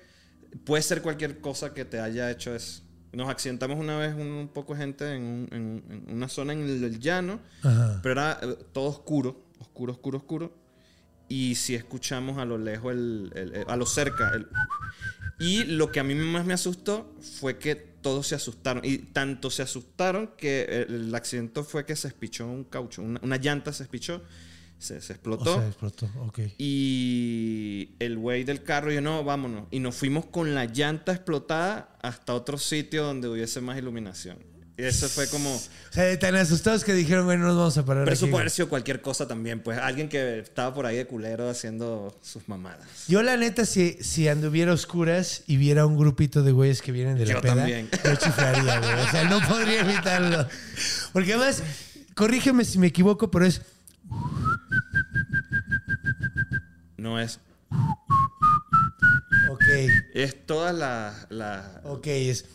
puede 0.66 0.84
ser 0.84 1.02
cualquier 1.02 1.40
cosa 1.40 1.74
que 1.74 1.84
te 1.86 2.00
haya 2.00 2.30
hecho 2.32 2.54
eso. 2.56 2.82
Nos 3.12 3.30
accidentamos 3.30 3.80
una 3.80 3.98
vez 3.98 4.14
un, 4.14 4.28
un 4.28 4.48
poco 4.50 4.76
gente 4.76 5.16
en, 5.16 5.22
un- 5.24 5.50
en- 5.52 6.04
en 6.08 6.16
una 6.16 6.28
zona 6.28 6.54
en 6.54 6.62
el, 6.64 6.84
el 6.84 7.00
llano, 7.00 7.40
Ajá. 7.64 8.00
pero 8.04 8.12
era 8.22 8.40
eh, 8.42 8.58
todo 8.74 8.86
oscuro, 8.90 9.46
oscuro, 9.60 9.94
oscuro, 9.94 10.18
oscuro. 10.20 10.54
Y 11.28 11.56
si 11.56 11.74
escuchamos 11.76 12.38
a 12.38 12.46
lo 12.46 12.58
lejos, 12.58 12.92
el, 12.94 13.32
el- 13.34 13.56
el- 13.56 13.66
a 13.70 13.76
lo 13.78 13.86
cerca. 13.86 14.32
el- 14.36 14.48
y 15.40 15.64
lo 15.64 15.92
que 15.92 16.00
a 16.00 16.04
mí 16.04 16.14
más 16.14 16.46
me 16.46 16.54
asustó 16.54 17.14
fue 17.40 17.58
que 17.58 17.95
todos 18.06 18.28
se 18.28 18.36
asustaron. 18.36 18.86
Y 18.86 19.00
tanto 19.00 19.50
se 19.50 19.64
asustaron 19.64 20.30
que 20.38 20.86
el, 20.88 21.08
el 21.08 21.16
accidente 21.16 21.64
fue 21.64 21.88
que 21.88 21.96
se 21.96 22.08
espichó 22.08 22.46
un 22.46 22.64
caucho, 22.64 23.02
una, 23.02 23.20
una 23.24 23.38
llanta 23.38 23.74
se 23.74 23.82
espichó, 23.82 24.22
se, 24.78 25.02
se 25.02 25.14
O 25.14 25.16
explotó. 25.16 25.56
sea, 25.56 25.66
explotó. 25.68 26.08
Ok. 26.28 26.40
Y 26.60 27.96
el 27.98 28.16
güey 28.20 28.44
del 28.44 28.62
carro 28.62 28.92
y 28.92 28.96
yo, 28.96 29.02
no, 29.02 29.24
vámonos. 29.24 29.64
Y 29.72 29.80
nos 29.80 29.96
fuimos 29.96 30.26
con 30.28 30.54
la 30.54 30.66
llanta 30.66 31.14
explotada 31.14 31.98
hasta 32.04 32.36
otro 32.36 32.60
sitio 32.60 33.04
donde 33.06 33.28
hubiese 33.28 33.60
más 33.60 33.76
iluminación. 33.80 34.38
Y 34.78 34.84
eso 34.84 35.08
fue 35.08 35.28
como... 35.30 35.56
O 35.56 35.62
sea, 35.90 36.20
tan 36.20 36.36
asustados 36.36 36.84
que 36.84 36.94
dijeron, 36.94 37.24
bueno, 37.26 37.44
no 37.44 37.48
nos 37.50 37.58
vamos 37.58 37.78
a 37.78 37.86
parar. 37.86 38.04
Pero 38.04 38.50
sido 38.50 38.68
cualquier 38.68 39.00
cosa 39.02 39.26
también. 39.26 39.62
Pues 39.62 39.78
alguien 39.80 40.10
que 40.10 40.40
estaba 40.40 40.74
por 40.74 40.86
ahí 40.86 40.98
de 40.98 41.08
culero 41.08 41.50
haciendo 41.50 42.14
sus 42.22 42.50
mamadas. 42.50 42.86
Yo, 43.08 43.24
la 43.24 43.38
neta, 43.38 43.66
si, 43.66 43.94
si 44.02 44.28
anduviera 44.28 44.72
a 44.72 44.74
oscuras 44.74 45.44
y 45.48 45.56
viera 45.56 45.86
un 45.86 45.98
grupito 45.98 46.44
de 46.44 46.52
güeyes 46.52 46.82
que 46.82 46.92
vienen 46.92 47.18
de 47.18 47.26
la 47.26 47.34
Yo 47.36 47.42
peda, 47.42 47.56
también. 47.56 47.90
yo 48.04 48.16
chiflaría, 48.16 48.80
güey. 48.80 48.94
O 48.94 49.12
sea, 49.12 49.24
no 49.30 49.40
podría 49.48 49.80
evitarlo. 49.80 50.46
Porque 51.14 51.34
además, 51.36 51.64
corrígeme 52.14 52.66
si 52.66 52.78
me 52.78 52.88
equivoco, 52.88 53.32
pero 53.32 53.46
es. 53.46 53.62
No 56.98 57.20
es... 57.20 57.40
Ok. 59.50 59.64
Es 60.14 60.46
todas 60.46 60.76
las... 60.76 61.28
las- 61.30 61.66
Ok, 61.86 62.08
es. 62.08 62.46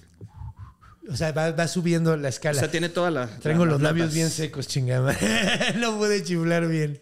O 1.11 1.17
sea, 1.17 1.33
va, 1.33 1.51
va 1.51 1.67
subiendo 1.69 2.17
la 2.17 2.29
o 2.29 2.31
escala. 2.31 2.59
sea, 2.61 2.71
tiene 2.71 2.89
todas 2.89 3.13
las... 3.13 3.41
Tengo 3.41 3.67
los 3.67 3.81
labios 3.83 4.07
notas. 4.07 4.15
bien 4.15 4.31
secos, 4.31 4.69
chingada. 4.69 5.17
no 5.79 5.99
pude 5.99 6.23
chiflar 6.23 6.69
bien. 6.69 7.01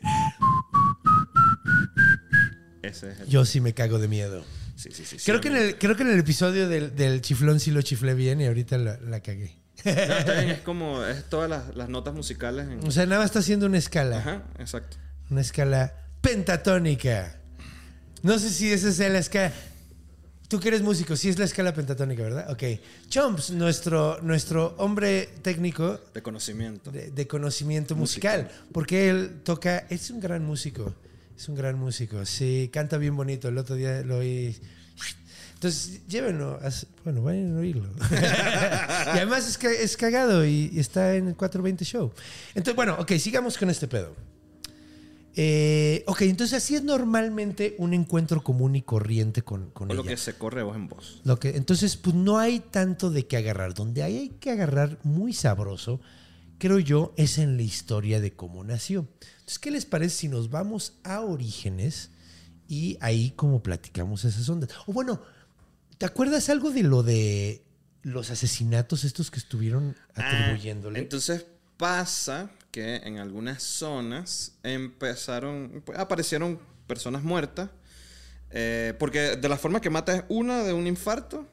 Ese 2.83 3.11
es 3.11 3.21
el... 3.21 3.29
Yo 3.29 3.45
sí 3.45 3.61
me 3.61 3.75
cago 3.75 3.99
de 3.99 4.09
miedo. 4.09 4.45
Sí, 4.77 4.91
sí, 4.93 5.05
sí. 5.05 5.19
sí, 5.19 5.25
Creo 5.27 5.41
que, 5.41 5.49
en 5.49 5.57
el, 5.57 5.79
creo 5.79 5.97
que 5.97 6.03
en 6.05 6.11
el 6.11 6.19
episodio 6.21 6.69
del, 6.69 6.95
del 6.95 7.21
chiflón 7.21 7.61
sí 7.61 7.71
lo 7.71 7.83
chiflé 7.83 8.15
bien 8.15 8.41
y 8.41 8.47
ahorita 8.47 8.79
la, 8.79 8.97
la 8.99 9.21
cagué. 9.21 9.59
No, 9.85 9.93
bien, 9.93 10.51
es 10.51 10.61
como... 10.65 11.05
Es 11.05 11.25
todas 11.29 11.51
las, 11.51 11.77
las 11.77 11.89
notas 11.89 12.15
musicales 12.15 12.67
en... 12.69 12.87
O 12.87 12.91
sea, 12.91 13.05
nada 13.07 13.21
más 13.21 13.27
está 13.27 13.41
haciendo 13.41 13.67
una 13.67 13.79
escala. 13.79 14.19
Ajá, 14.19 14.43
exacto. 14.59 14.97
Una 15.31 15.41
escala 15.41 15.93
pentatónica. 16.21 17.37
No 18.23 18.39
sé 18.39 18.51
si 18.51 18.73
esa 18.73 18.91
sea 18.93 19.09
la 19.11 19.19
escala. 19.19 19.53
Tú 20.49 20.59
que 20.61 20.69
eres 20.69 20.81
músico, 20.81 21.15
sí 21.15 21.29
es 21.29 21.39
la 21.39 21.45
escala 21.45 21.75
pentatónica, 21.75 22.23
¿verdad? 22.23 22.51
Ok. 22.51 22.63
Chomps, 23.11 23.51
nuestro, 23.51 24.19
nuestro 24.23 24.75
hombre 24.79 25.29
técnico 25.43 26.01
De 26.15 26.23
conocimiento. 26.23 26.91
de, 26.91 27.11
de 27.11 27.27
conocimiento 27.27 27.95
musical, 27.95 28.51
porque 28.73 29.11
él 29.11 29.41
toca, 29.45 29.85
es 29.91 30.09
un 30.09 30.21
gran 30.21 30.45
músico, 30.47 30.95
es 31.37 31.49
un 31.51 31.55
gran 31.55 31.79
músico, 31.79 32.25
sí, 32.25 32.71
canta 32.73 32.97
bien 32.97 33.15
bonito, 33.15 33.49
el 33.49 33.59
otro 33.59 33.77
día 33.77 34.01
lo 34.03 34.19
oí. 34.19 34.57
Entonces, 35.55 36.07
llévenlo, 36.07 36.59
a- 36.63 36.71
bueno, 37.05 37.23
vayan 37.23 37.55
a 37.55 37.61
oírlo. 37.61 37.91
y 38.11 39.19
además 39.19 39.47
es, 39.47 39.63
es 39.63 39.97
cagado 39.99 40.47
y, 40.47 40.71
y 40.73 40.79
está 40.81 41.15
en 41.17 41.29
el 41.29 41.35
420 41.37 41.85
Show. 41.85 42.11
Entonces, 42.55 42.75
bueno, 42.75 42.97
ok, 42.99 43.13
sigamos 43.19 43.59
con 43.59 43.69
este 43.69 43.87
pedo. 43.87 44.15
Eh, 45.41 46.03
ok, 46.09 46.23
entonces 46.23 46.65
así 46.65 46.75
es 46.75 46.83
normalmente 46.83 47.77
un 47.79 47.95
encuentro 47.95 48.43
común 48.43 48.75
y 48.75 48.83
corriente 48.83 49.43
con, 49.43 49.71
con 49.71 49.89
O 49.89 49.95
lo 49.95 50.03
que 50.03 50.17
se 50.17 50.37
corre 50.37 50.65
voz 50.65 50.75
en 50.75 50.89
voz. 50.89 51.21
Lo 51.23 51.39
que, 51.39 51.51
entonces, 51.51 51.97
pues 51.97 52.17
no 52.17 52.39
hay 52.39 52.59
tanto 52.59 53.09
de 53.09 53.29
qué 53.29 53.37
agarrar. 53.37 53.73
Donde 53.73 54.03
hay, 54.03 54.17
hay 54.17 54.29
que 54.31 54.51
agarrar 54.51 54.99
muy 55.05 55.33
sabroso, 55.33 56.01
creo 56.59 56.81
yo, 56.81 57.15
es 57.17 57.39
en 57.39 57.57
la 57.57 57.63
historia 57.63 58.19
de 58.19 58.33
cómo 58.33 58.65
nació. 58.65 59.07
Entonces, 59.21 59.61
¿qué 59.61 59.71
les 59.71 59.87
parece 59.87 60.17
si 60.17 60.29
nos 60.29 60.51
vamos 60.51 60.95
a 61.05 61.21
orígenes 61.21 62.11
y 62.67 62.99
ahí 63.01 63.31
como 63.31 63.63
platicamos 63.63 64.25
esas 64.25 64.49
ondas? 64.49 64.71
O 64.89 64.93
bueno, 64.93 65.23
¿te 65.99 66.07
acuerdas 66.07 66.49
algo 66.49 66.73
de 66.73 66.83
lo 66.83 67.05
de 67.05 67.63
los 68.03 68.33
asesinatos 68.33 69.05
estos 69.05 69.31
que 69.31 69.39
estuvieron 69.39 69.95
atribuyéndole? 70.17 70.99
Ah, 70.99 71.03
Entonces 71.03 71.47
pasa 71.77 72.51
que 72.79 72.97
en 73.09 73.19
algunas 73.19 73.61
zonas 73.61 74.53
empezaron, 74.63 75.83
pues, 75.85 75.99
aparecieron 75.99 76.61
personas 76.87 77.25
muertas. 77.25 77.71
eh, 78.53 78.95
porque 79.01 79.37
de 79.37 79.49
la 79.49 79.57
forma 79.57 79.81
que 79.81 79.91
mata 79.91 80.15
es 80.15 80.23
una 80.29 80.63
de 80.63 80.73
un 80.73 80.87
infarto, 80.87 81.45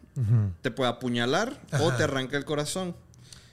te 0.62 0.70
puede 0.72 0.90
apuñalar 0.92 1.60
o 1.82 1.92
te 1.94 2.04
arranca 2.04 2.38
el 2.38 2.46
corazón. 2.46 2.96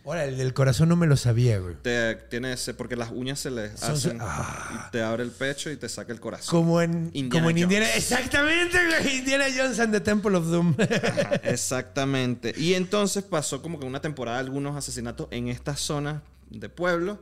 Ahora, 0.05 0.25
el 0.27 0.37
del 0.37 0.53
corazón 0.53 0.89
no 0.91 0.97
me 0.97 1.07
lo 1.07 1.17
sabía, 1.17 1.59
güey. 1.61 1.77
Te 1.81 2.15
tiene 2.29 2.53
ese, 2.53 2.75
porque 2.75 2.95
las 2.95 3.11
uñas 3.11 3.39
se 3.41 3.51
le 3.51 3.75
Son- 3.77 3.93
hacen 3.93 4.19
ah. 4.21 4.87
y 4.89 4.91
te 4.91 5.01
abre 5.03 5.23
el 5.23 5.31
pecho 5.31 5.71
y 5.71 5.77
te 5.77 5.89
saca 5.89 6.13
el 6.13 6.21
corazón. 6.21 6.51
Como 6.51 6.83
en 6.83 7.11
Indiana 7.15 7.31
como 7.31 7.51
en. 7.51 7.59
Indiana. 7.59 7.87
Exactamente, 7.95 8.79
güey. 8.87 9.19
Indiana 9.19 9.45
Jones 9.57 9.79
and 9.81 9.93
the 9.95 10.01
Temple 10.01 10.37
of 10.37 10.47
Doom. 10.49 10.75
Ajá, 10.79 11.35
exactamente. 11.45 12.53
Y 12.59 12.75
entonces 12.75 13.23
pasó 13.25 13.63
como 13.63 13.79
que 13.81 13.87
una 13.87 14.01
temporada 14.01 14.39
algunos 14.41 14.77
asesinatos 14.77 15.27
en 15.31 15.49
estas 15.49 15.81
zonas 15.81 16.21
de 16.51 16.69
pueblo 16.69 17.19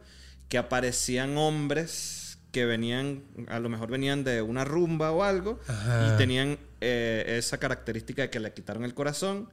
que 0.50 0.58
aparecían 0.58 1.38
hombres 1.38 2.38
que 2.52 2.66
venían, 2.66 3.22
a 3.48 3.60
lo 3.60 3.68
mejor 3.68 3.90
venían 3.90 4.24
de 4.24 4.42
una 4.42 4.64
rumba 4.64 5.12
o 5.12 5.22
algo 5.22 5.58
Ajá. 5.68 6.12
y 6.12 6.18
tenían 6.18 6.58
eh, 6.82 7.36
esa 7.38 7.58
característica 7.58 8.22
de 8.22 8.30
que 8.30 8.40
le 8.40 8.52
quitaron 8.52 8.84
el 8.84 8.92
corazón 8.92 9.48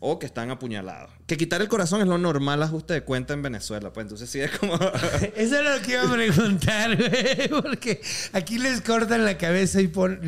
o 0.00 0.18
que 0.18 0.26
están 0.26 0.50
apuñalados. 0.50 1.10
Que 1.26 1.36
quitar 1.36 1.62
el 1.62 1.68
corazón 1.68 2.00
es 2.02 2.08
lo 2.08 2.18
normal 2.18 2.62
ajuste 2.62 2.92
de 2.92 3.02
cuenta 3.04 3.32
en 3.32 3.42
Venezuela, 3.42 3.92
pues 3.92 4.04
entonces 4.04 4.28
sí 4.28 4.40
es 4.40 4.50
como... 4.58 4.74
Eso 5.36 5.60
es 5.60 5.64
lo 5.80 5.80
que 5.86 5.92
iba 5.92 6.02
a 6.02 6.12
preguntar, 6.12 6.96
güey. 6.98 7.48
Porque 7.62 8.02
aquí 8.32 8.58
les 8.58 8.80
cortan 8.80 9.24
la 9.24 9.38
cabeza 9.38 9.80
y, 9.80 9.86
pon- 9.86 10.20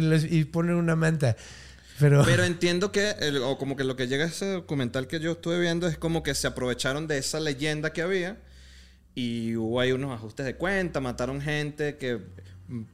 ponen 0.53 0.77
una 0.77 0.95
manta. 0.97 1.37
Pero, 1.99 2.23
Pero 2.25 2.45
entiendo 2.45 2.93
que, 2.93 3.11
el- 3.21 3.39
o 3.39 3.59
como 3.59 3.75
que 3.77 3.83
lo 3.85 3.97
que 3.97 4.07
llega 4.07 4.25
a 4.25 4.29
ese 4.29 4.47
documental 4.53 5.09
que 5.09 5.19
yo 5.19 5.33
estuve 5.33 5.59
viendo 5.61 5.89
es 5.89 5.99
como 5.99 6.23
que 6.23 6.35
se 6.37 6.47
aprovecharon 6.47 7.07
de 7.09 7.19
esa 7.19 7.41
leyenda 7.41 7.93
que 7.93 8.03
había 8.03 8.39
y 9.17 9.57
hubo 9.57 9.81
ahí 9.81 9.93
unos 9.93 10.13
ajustes 10.13 10.45
de 10.45 10.55
cuenta, 10.57 11.01
mataron 11.01 11.41
gente 11.41 11.97
que 11.97 12.21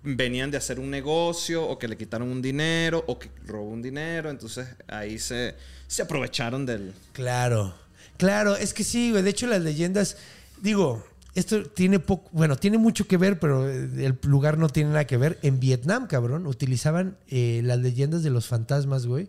venían 0.04 0.50
de 0.52 0.56
hacer 0.56 0.78
un 0.78 0.88
negocio 0.88 1.66
o 1.66 1.78
que 1.78 1.88
le 1.88 1.96
quitaron 1.96 2.30
un 2.30 2.40
dinero 2.40 3.02
o 3.08 3.18
que 3.18 3.28
robó 3.44 3.68
un 3.68 3.82
dinero, 3.82 4.30
entonces 4.30 4.68
ahí 4.86 5.18
se, 5.18 5.56
se 5.88 6.02
aprovecharon 6.02 6.64
del... 6.64 6.94
claro, 7.12 7.74
claro, 8.18 8.56
es 8.56 8.72
que 8.72 8.84
sí, 8.84 9.10
güey. 9.10 9.24
De 9.24 9.30
hecho, 9.30 9.48
las 9.48 9.62
leyendas, 9.62 10.16
digo, 10.60 11.04
esto 11.34 11.64
tiene 11.64 11.98
poco, 11.98 12.30
bueno, 12.32 12.56
tiene 12.56 12.78
mucho 12.78 13.08
que 13.08 13.16
ver, 13.16 13.40
pero 13.40 13.68
eh, 13.68 13.88
el 14.06 14.16
lugar 14.22 14.58
no 14.58 14.68
tiene 14.68 14.90
nada 14.90 15.06
que 15.08 15.16
ver. 15.16 15.40
En 15.42 15.58
Vietnam, 15.58 16.06
cabrón, 16.06 16.46
utilizaban 16.46 17.16
eh, 17.28 17.62
las 17.64 17.78
leyendas 17.78 18.22
de 18.22 18.30
los 18.30 18.46
fantasmas, 18.46 19.06
güey. 19.06 19.28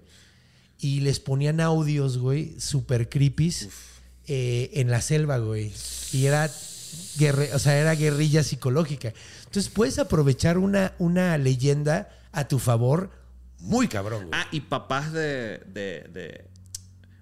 Y 0.79 0.99
les 0.99 1.19
ponían 1.19 1.60
audios, 1.60 2.19
güey, 2.19 2.60
super 2.60 3.10
creepies 3.10 3.69
eh, 4.27 4.69
en 4.73 4.91
la 4.91 5.01
selva, 5.01 5.38
güey. 5.38 5.71
Y 6.12 6.25
era, 6.25 6.51
guerre- 7.17 7.53
o 7.53 7.60
sea, 7.60 7.77
era 7.77 7.95
guerrilla 7.95 8.43
psicológica. 8.43 9.13
Entonces 9.45 9.69
puedes 9.71 9.99
aprovechar 9.99 10.58
una, 10.58 10.93
una 10.99 11.38
leyenda 11.38 12.10
a 12.32 12.47
tu 12.47 12.60
favor 12.60 13.12
muy 13.60 13.88
cabrón, 13.88 14.27
güey. 14.27 14.32
Ah, 14.34 14.47
y 14.51 14.62
papás 14.62 15.12
de... 15.13 15.60
de, 15.67 16.08
de- 16.12 16.45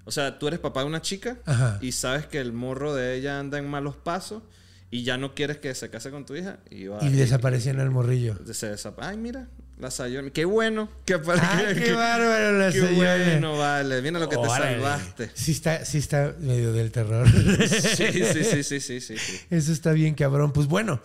o 0.05 0.11
sea, 0.11 0.39
tú 0.39 0.47
eres 0.47 0.59
papá 0.59 0.81
de 0.81 0.87
una 0.87 1.01
chica 1.01 1.37
Ajá. 1.45 1.77
y 1.81 1.91
sabes 1.91 2.25
que 2.25 2.39
el 2.39 2.53
morro 2.53 2.95
de 2.95 3.15
ella 3.15 3.39
anda 3.39 3.59
en 3.59 3.69
malos 3.69 3.95
pasos 3.95 4.41
y 4.89 5.03
ya 5.03 5.17
no 5.17 5.35
quieres 5.35 5.57
que 5.59 5.73
se 5.75 5.89
case 5.91 6.09
con 6.09 6.25
tu 6.25 6.35
hija 6.35 6.59
y, 6.69 6.87
va, 6.87 6.97
y 7.03 7.09
desaparecían 7.11 7.79
al 7.79 7.91
morrillo. 7.91 8.35
se 8.53 8.73
desap- 8.73 8.95
Ay, 8.97 9.17
mira, 9.17 9.47
la 9.81 9.89
Sayona. 9.91 10.29
Qué 10.29 10.45
bueno. 10.45 10.89
Que 11.05 11.15
Ah, 11.15 11.73
qué 11.73 11.91
bárbaro 11.93 12.57
la 12.59 12.71
Qué 12.71 12.81
bueno, 12.81 13.57
vale. 13.57 14.01
Mira 14.01 14.19
lo 14.19 14.29
que 14.29 14.37
te 14.37 14.47
salvaste. 14.47 15.31
Sí 15.33 15.51
está, 15.51 15.83
sí 15.85 15.97
está 15.97 16.35
medio 16.39 16.71
del 16.71 16.91
terror. 16.91 17.27
Sí, 17.67 18.05
sí, 18.13 18.23
sí, 18.23 18.43
sí, 18.63 18.79
sí, 18.79 18.79
sí, 19.01 19.17
sí. 19.17 19.39
Eso 19.49 19.71
está 19.71 19.91
bien, 19.91 20.13
cabrón. 20.13 20.53
Pues 20.53 20.67
bueno, 20.67 21.01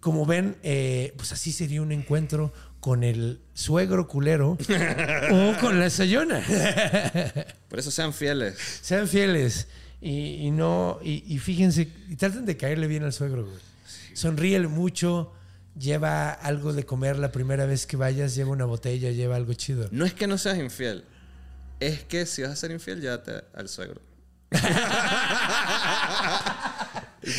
como 0.00 0.26
ven, 0.26 0.56
eh, 0.62 1.14
pues 1.16 1.32
así 1.32 1.52
sería 1.52 1.80
un 1.80 1.90
encuentro 1.90 2.52
con 2.80 3.02
el 3.02 3.40
suegro 3.54 4.06
culero 4.06 4.56
o 5.32 5.54
con 5.60 5.80
la 5.80 5.90
sayona. 5.90 6.42
Por 7.68 7.78
eso 7.78 7.90
sean 7.90 8.12
fieles. 8.12 8.56
Sean 8.82 9.08
fieles 9.08 9.68
y, 10.00 10.46
y 10.46 10.50
no, 10.50 10.98
y, 11.02 11.24
y 11.26 11.38
fíjense, 11.38 11.88
y 12.08 12.16
traten 12.16 12.44
de 12.44 12.56
caerle 12.56 12.86
bien 12.86 13.04
al 13.04 13.12
suegro, 13.12 13.46
güey. 13.46 13.58
Sonríele 14.12 14.68
mucho, 14.68 15.32
lleva 15.78 16.30
algo 16.32 16.72
de 16.72 16.84
comer 16.84 17.18
la 17.18 17.30
primera 17.32 17.66
vez 17.66 17.86
que 17.86 17.96
vayas, 17.96 18.34
lleva 18.34 18.50
una 18.50 18.64
botella, 18.64 19.10
lleva 19.10 19.36
algo 19.36 19.52
chido. 19.54 19.88
No 19.92 20.04
es 20.04 20.14
que 20.14 20.26
no 20.26 20.38
seas 20.38 20.58
infiel. 20.58 21.04
Es 21.80 22.02
que 22.02 22.26
si 22.26 22.42
vas 22.42 22.50
a 22.52 22.56
ser 22.56 22.70
infiel, 22.72 23.00
llévate 23.00 23.32
al 23.54 23.68
suegro. 23.68 24.00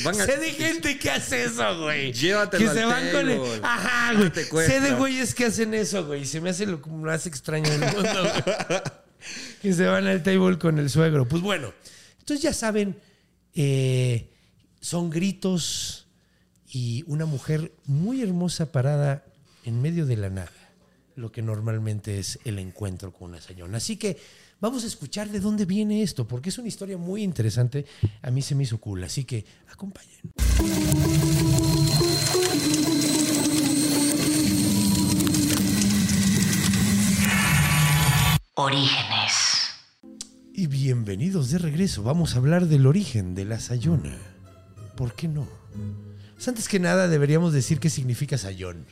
Van 0.04 0.20
a- 0.22 0.26
Sé 0.26 0.38
de 0.38 0.52
gente 0.52 1.00
que 1.00 1.10
hace 1.10 1.46
eso, 1.46 1.82
güey. 1.82 2.14
Llévatelo 2.14 2.64
Que 2.64 2.70
al 2.70 2.76
se 2.78 2.86
van 2.86 3.10
con 3.12 3.30
el. 3.30 3.42
Ajá, 3.64 4.14
güey. 4.52 4.68
Sé 4.68 4.80
de 4.82 4.92
güeyes 4.94 5.34
que 5.34 5.46
hacen 5.46 5.74
eso, 5.74 6.06
güey. 6.06 6.26
Se 6.26 6.42
me 6.42 6.50
hace 6.52 6.66
lo 6.66 6.78
más 6.80 7.26
extraño 7.26 7.70
del 7.70 7.80
mundo, 7.82 8.22
güey. 8.22 8.82
Que 9.62 9.74
se 9.74 9.86
van 9.86 10.08
al 10.08 10.24
table 10.24 10.58
con 10.58 10.80
el 10.80 10.90
suegro. 10.90 11.28
Pues 11.28 11.42
bueno, 11.42 11.74
entonces 12.20 12.42
ya 12.42 12.54
saben, 12.54 12.98
eh, 13.54 14.30
son 14.80 15.10
gritos 15.10 16.08
y 16.72 17.04
una 17.08 17.26
mujer 17.26 17.74
muy 17.86 18.22
hermosa 18.22 18.72
parada 18.72 19.24
en 19.66 19.82
medio 19.82 20.06
de 20.06 20.18
la 20.18 20.30
nada. 20.30 20.52
Lo 21.16 21.32
que 21.32 21.42
normalmente 21.42 22.20
es 22.20 22.40
el 22.46 22.60
encuentro 22.60 23.12
con 23.12 23.32
una 23.32 23.42
sayona. 23.42 23.78
Así 23.78 23.98
que 23.98 24.18
vamos 24.62 24.84
a 24.84 24.88
escuchar 24.88 25.30
de 25.30 25.40
dónde 25.40 25.66
viene 25.66 26.04
esto, 26.04 26.28
porque 26.28 26.50
es 26.50 26.58
una 26.58 26.68
historia 26.68 26.98
muy 26.98 27.24
interesante. 27.24 27.86
A 28.22 28.32
mí 28.32 28.42
se 28.42 28.56
me 28.56 28.64
hizo 28.64 28.78
cool, 28.78 29.04
así 29.04 29.26
que 29.26 29.46
acompañen. 29.68 30.20
Orígenes. 38.56 39.34
Y 40.54 40.68
bienvenidos 40.68 41.50
de 41.50 41.58
regreso. 41.58 42.04
Vamos 42.04 42.36
a 42.36 42.38
hablar 42.38 42.68
del 42.68 42.86
origen 42.86 43.34
de 43.34 43.46
la 43.46 43.60
sayona. 43.60 44.18
¿Por 44.96 45.14
qué 45.14 45.30
no? 45.30 45.48
Pues 46.40 46.48
antes 46.48 46.70
que 46.70 46.80
nada 46.80 47.10
deberíamos 47.10 47.52
decir 47.52 47.82
qué 47.82 47.90
significa 47.90 48.38
sayón. 48.38 48.86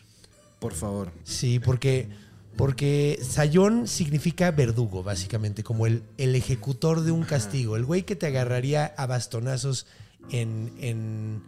Por 0.59 0.73
favor. 0.73 1.13
Sí, 1.23 1.59
porque, 1.59 2.09
porque 2.57 3.17
sayón 3.21 3.87
significa 3.87 4.51
verdugo, 4.51 5.01
básicamente, 5.01 5.63
como 5.63 5.87
el, 5.87 6.03
el 6.17 6.35
ejecutor 6.35 7.03
de 7.03 7.11
un 7.13 7.23
castigo. 7.23 7.77
El 7.77 7.85
güey 7.85 8.03
que 8.03 8.17
te 8.17 8.27
agarraría 8.27 8.87
a 8.97 9.05
bastonazos 9.05 9.87
en... 10.29 10.73
en 10.81 11.41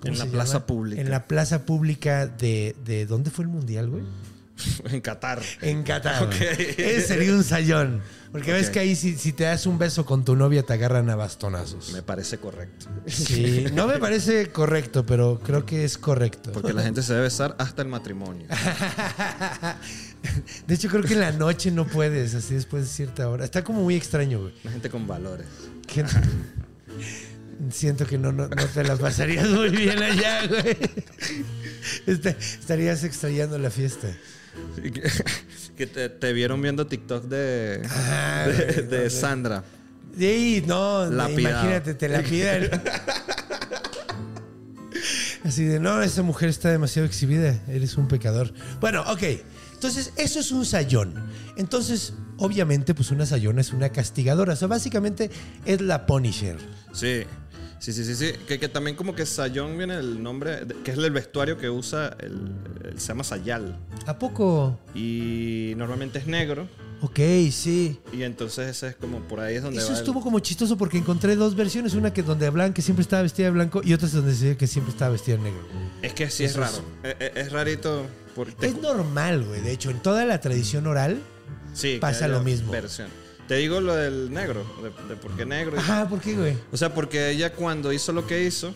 ¿cómo 0.00 0.12
En 0.12 0.18
la 0.20 0.26
plaza 0.26 0.52
llama? 0.52 0.66
pública. 0.66 1.00
En 1.02 1.10
la 1.10 1.26
plaza 1.26 1.66
pública 1.66 2.28
de, 2.28 2.76
de... 2.84 3.06
¿Dónde 3.06 3.30
fue 3.30 3.44
el 3.44 3.50
mundial, 3.50 3.90
güey? 3.90 4.04
En 4.84 5.00
Qatar. 5.00 5.40
En 5.60 5.82
Qatar. 5.82 6.24
Ok. 6.24 6.34
Ese 6.40 7.00
sería 7.02 7.32
un 7.32 7.44
sayón. 7.44 8.02
Porque 8.32 8.52
ves 8.52 8.70
que 8.70 8.78
ahí 8.78 8.96
si, 8.96 9.18
si 9.18 9.34
te 9.34 9.44
das 9.44 9.66
un 9.66 9.78
beso 9.78 10.06
con 10.06 10.24
tu 10.24 10.34
novia 10.34 10.62
te 10.62 10.72
agarran 10.72 11.10
a 11.10 11.16
bastonazos. 11.16 11.92
Me 11.92 12.02
parece 12.02 12.38
correcto. 12.38 12.86
Sí, 13.06 13.66
no 13.74 13.86
me 13.86 13.98
parece 13.98 14.50
correcto, 14.50 15.04
pero 15.04 15.38
creo 15.38 15.66
que 15.66 15.84
es 15.84 15.98
correcto. 15.98 16.50
Porque 16.52 16.72
la 16.72 16.82
gente 16.82 17.02
se 17.02 17.12
debe 17.12 17.24
besar 17.24 17.54
hasta 17.58 17.82
el 17.82 17.88
matrimonio. 17.88 18.46
De 20.66 20.74
hecho, 20.74 20.88
creo 20.88 21.02
que 21.02 21.12
en 21.12 21.20
la 21.20 21.32
noche 21.32 21.70
no 21.70 21.86
puedes, 21.86 22.34
así 22.34 22.54
después 22.54 22.84
de 22.84 22.88
cierta 22.88 23.28
hora. 23.28 23.44
Está 23.44 23.62
como 23.62 23.82
muy 23.82 23.96
extraño, 23.96 24.40
güey. 24.40 24.54
La 24.64 24.70
gente 24.70 24.88
con 24.88 25.06
valores. 25.06 25.46
Siento 27.70 28.06
que 28.06 28.18
no, 28.18 28.32
no, 28.32 28.48
no 28.48 28.66
te 28.66 28.82
la 28.82 28.96
pasarías 28.96 29.48
muy 29.48 29.68
bien 29.68 30.02
allá, 30.02 30.46
güey. 30.46 30.76
Este- 32.06 32.36
estarías 32.40 33.04
extrañando 33.04 33.58
la 33.58 33.70
fiesta. 33.70 34.08
Que, 35.76 35.86
te, 35.86 36.08
te 36.10 36.32
vieron 36.32 36.60
viendo 36.60 36.86
TikTok 36.86 37.24
de, 37.24 37.82
Ah, 37.90 38.46
de, 38.46 39.08
Sandra. 39.10 39.64
Sí, 40.16 40.62
no, 40.66 41.06
Lapidado. 41.06 41.40
imagínate, 41.40 41.94
te 41.94 42.08
la 42.08 42.22
piden. 42.22 42.70
Así 45.44 45.64
de, 45.64 45.80
no, 45.80 46.02
esa 46.02 46.22
mujer 46.22 46.48
está 46.50 46.70
demasiado 46.70 47.06
exhibida, 47.06 47.60
eres 47.68 47.96
un 47.96 48.06
pecador. 48.06 48.52
Bueno, 48.80 49.02
ok, 49.08 49.22
entonces 49.72 50.12
eso 50.16 50.38
es 50.40 50.52
un 50.52 50.64
sayón. 50.64 51.14
Entonces, 51.56 52.14
obviamente, 52.36 52.94
pues 52.94 53.10
una 53.10 53.26
sayona 53.26 53.60
es 53.60 53.72
una 53.72 53.88
castigadora. 53.88 54.52
O 54.52 54.56
sea, 54.56 54.68
básicamente 54.68 55.30
es 55.64 55.80
la 55.80 56.06
Punisher. 56.06 56.58
Sí. 56.92 57.24
Sí, 57.82 57.92
sí, 57.92 58.04
sí, 58.04 58.14
sí. 58.14 58.32
Que, 58.46 58.60
que 58.60 58.68
también 58.68 58.94
como 58.94 59.12
que 59.16 59.26
Sayón 59.26 59.76
viene 59.76 59.96
el 59.96 60.22
nombre, 60.22 60.64
de- 60.64 60.76
que 60.84 60.92
es 60.92 60.98
el 60.98 61.10
vestuario 61.10 61.58
que 61.58 61.68
usa, 61.68 62.16
el, 62.20 62.48
el- 62.84 63.00
se 63.00 63.08
llama 63.08 63.24
Sayal. 63.24 63.76
¿A 64.06 64.16
poco? 64.20 64.78
Y 64.94 65.72
normalmente 65.76 66.20
es 66.20 66.28
negro. 66.28 66.68
Ok, 67.00 67.18
sí. 67.50 67.98
Y 68.12 68.22
entonces 68.22 68.68
ese 68.68 68.86
es 68.90 68.94
como 68.94 69.18
por 69.26 69.40
ahí 69.40 69.56
es 69.56 69.62
donde 69.64 69.78
Eso 69.80 69.88
va 69.88 69.94
el- 69.94 69.98
estuvo 69.98 70.20
como 70.22 70.38
chistoso 70.38 70.76
porque 70.78 70.96
encontré 70.98 71.34
dos 71.34 71.56
versiones, 71.56 71.94
una 71.94 72.12
que 72.12 72.22
donde 72.22 72.46
hablaban 72.46 72.72
que 72.72 72.82
siempre 72.82 73.02
estaba 73.02 73.22
vestida 73.22 73.46
de 73.46 73.50
blanco 73.50 73.80
y 73.82 73.92
otra 73.94 74.06
donde 74.08 74.30
decía 74.30 74.56
que 74.56 74.68
siempre 74.68 74.92
estaba 74.92 75.10
vestida 75.10 75.36
de 75.38 75.42
negro. 75.42 75.62
Es 76.02 76.12
que 76.14 76.30
sí 76.30 76.44
es 76.44 76.52
Eso 76.52 76.62
es- 76.62 76.70
raro. 76.70 76.84
Es, 77.02 77.16
es- 77.18 77.46
es 77.46 77.52
rarito. 77.52 78.06
por- 78.36 78.52
te- 78.52 78.68
Es 78.68 78.76
normal, 78.80 79.44
güey. 79.44 79.60
De 79.60 79.72
hecho, 79.72 79.90
en 79.90 79.98
toda 79.98 80.24
la 80.24 80.40
tradición 80.40 80.86
oral, 80.86 81.20
sí, 81.74 81.94
que 81.94 81.98
pasa 81.98 82.26
haya 82.26 82.34
lo 82.36 82.44
mismo. 82.44 82.70
versión. 82.70 83.08
Te 83.52 83.58
digo 83.58 83.82
lo 83.82 83.94
del 83.94 84.32
negro, 84.32 84.64
de, 84.82 85.08
de 85.08 85.16
por 85.20 85.36
qué 85.36 85.44
negro. 85.44 85.78
Ajá, 85.78 86.08
¿por 86.08 86.22
qué, 86.22 86.34
güey? 86.34 86.56
O 86.72 86.76
sea, 86.78 86.94
porque 86.94 87.28
ella 87.28 87.52
cuando 87.52 87.92
hizo 87.92 88.10
lo 88.10 88.26
que 88.26 88.44
hizo, 88.44 88.74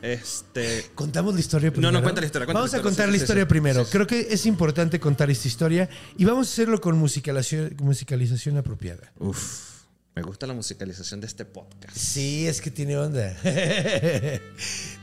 este... 0.00 0.86
Contamos 0.94 1.34
la 1.34 1.40
historia 1.40 1.70
primero. 1.70 1.92
no, 1.92 2.02
cuenta 2.02 2.22
la 2.22 2.26
historia, 2.26 2.46
cuenta 2.46 2.60
Vamos 2.60 2.72
la 2.72 2.78
a 2.78 2.82
contar 2.82 3.04
sí, 3.04 3.10
la 3.10 3.16
historia 3.18 3.42
sí. 3.42 3.48
primero. 3.50 3.84
Sí. 3.84 3.90
Creo 3.92 4.06
que 4.06 4.28
es 4.30 4.46
importante 4.46 4.98
contar 4.98 5.30
esta 5.30 5.48
historia 5.48 5.90
y 6.16 6.24
vamos 6.24 6.48
a 6.48 6.50
hacerlo 6.50 6.80
con 6.80 6.96
musicalización, 6.96 7.76
musicalización 7.82 8.56
apropiada. 8.56 9.12
Uf, 9.18 9.82
me 10.14 10.22
gusta 10.22 10.46
la 10.46 10.54
musicalización 10.54 11.20
de 11.20 11.26
este 11.26 11.44
podcast. 11.44 11.94
Sí, 11.94 12.48
es 12.48 12.62
que 12.62 12.70
tiene 12.70 12.96
onda. 12.96 13.36
De 13.42 14.40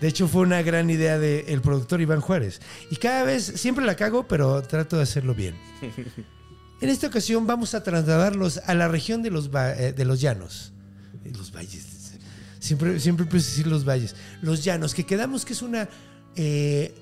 hecho, 0.01 0.27
fue 0.27 0.41
una 0.41 0.63
gran 0.63 0.89
idea 0.89 1.19
del 1.19 1.62
productor 1.62 2.01
Iván 2.01 2.21
Juárez. 2.21 2.62
Y 2.89 2.95
cada 2.95 3.25
vez, 3.25 3.43
siempre 3.43 3.86
la 3.86 3.95
cago, 3.95 4.27
pero 4.27 4.60
trato 4.63 4.97
de 4.97 5.03
hacerlo 5.03 5.36
bien. 5.36 5.53
En 6.79 6.89
esta 6.89 7.07
ocasión 7.07 7.47
vamos 7.47 7.73
a 7.73 7.83
trasladarlos 7.83 8.59
a 8.65 8.73
la 8.75 8.87
región 8.87 9.23
de 9.23 9.31
los, 9.31 9.49
eh, 9.53 9.93
de 9.95 10.05
los 10.05 10.21
llanos. 10.21 10.73
Eh, 11.25 11.31
Los 11.35 11.51
valles. 11.51 11.85
Siempre, 12.59 12.99
siempre 12.99 13.25
decir 13.25 13.67
los 13.67 13.85
valles. 13.85 14.15
Los 14.41 14.63
llanos, 14.63 14.93
que 14.93 15.05
quedamos 15.05 15.45
que 15.45 15.53
es 15.53 15.61
una 15.61 15.87
eh, 16.35 16.93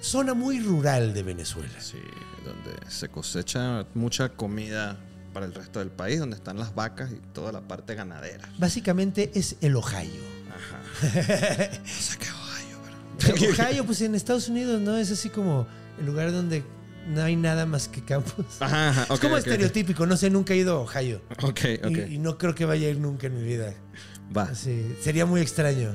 zona 0.00 0.34
muy 0.34 0.60
rural 0.60 1.14
de 1.14 1.22
Venezuela. 1.22 1.80
Sí, 1.80 1.98
donde 2.44 2.90
se 2.90 3.08
cosecha 3.08 3.86
mucha 3.94 4.28
comida 4.30 4.98
para 5.32 5.46
el 5.46 5.54
resto 5.54 5.78
del 5.78 5.90
país, 5.90 6.20
donde 6.20 6.36
están 6.36 6.58
las 6.58 6.74
vacas 6.74 7.10
y 7.10 7.16
toda 7.32 7.52
la 7.52 7.60
parte 7.62 7.94
ganadera. 7.94 8.48
Básicamente 8.58 9.30
es 9.34 9.56
el 9.60 9.76
Ohio. 9.76 10.20
Ajá. 10.50 10.80
o 11.82 12.02
sea, 12.02 12.18
que 12.18 12.28
Ohio, 12.28 12.78
pero... 13.18 13.52
Ohio, 13.52 13.86
pues 13.86 14.00
en 14.02 14.14
Estados 14.14 14.48
Unidos, 14.48 14.80
¿no? 14.80 14.96
Es 14.96 15.10
así 15.10 15.30
como 15.30 15.66
el 15.98 16.06
lugar 16.06 16.32
donde 16.32 16.64
no 17.08 17.22
hay 17.22 17.36
nada 17.36 17.66
más 17.66 17.88
que. 17.88 18.02
Ajá, 18.60 18.88
ajá. 18.90 19.14
es 19.14 19.20
como 19.20 19.36
estereotípico, 19.36 20.06
no 20.06 20.16
sé, 20.16 20.30
nunca 20.30 20.54
he 20.54 20.58
ido 20.58 20.76
a 20.76 20.80
Ohio. 20.80 21.22
Ok, 21.42 21.60
ok. 21.84 21.90
Y, 22.08 22.14
y 22.14 22.18
no 22.18 22.38
creo 22.38 22.54
que 22.54 22.64
vaya 22.64 22.86
a 22.86 22.90
ir 22.90 22.98
nunca 22.98 23.26
en 23.26 23.36
mi 23.36 23.42
vida. 23.42 23.74
Va. 24.36 24.44
Así, 24.44 24.96
sería 25.00 25.26
muy 25.26 25.40
extraño. 25.40 25.94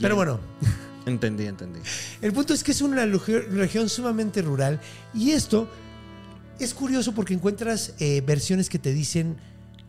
Pero 0.00 0.16
bueno, 0.16 0.40
Entendí, 1.06 1.46
entendí. 1.46 1.80
el 2.20 2.32
punto 2.32 2.52
es 2.52 2.62
que 2.62 2.72
es 2.72 2.82
una 2.82 3.06
región 3.06 3.88
sumamente 3.88 4.42
rural 4.42 4.80
y 5.14 5.30
esto 5.30 5.68
es 6.58 6.74
curioso 6.74 7.14
porque 7.14 7.32
encuentras 7.34 7.94
eh, 7.98 8.22
versiones 8.24 8.68
que 8.68 8.78
te 8.78 8.92
dicen 8.92 9.36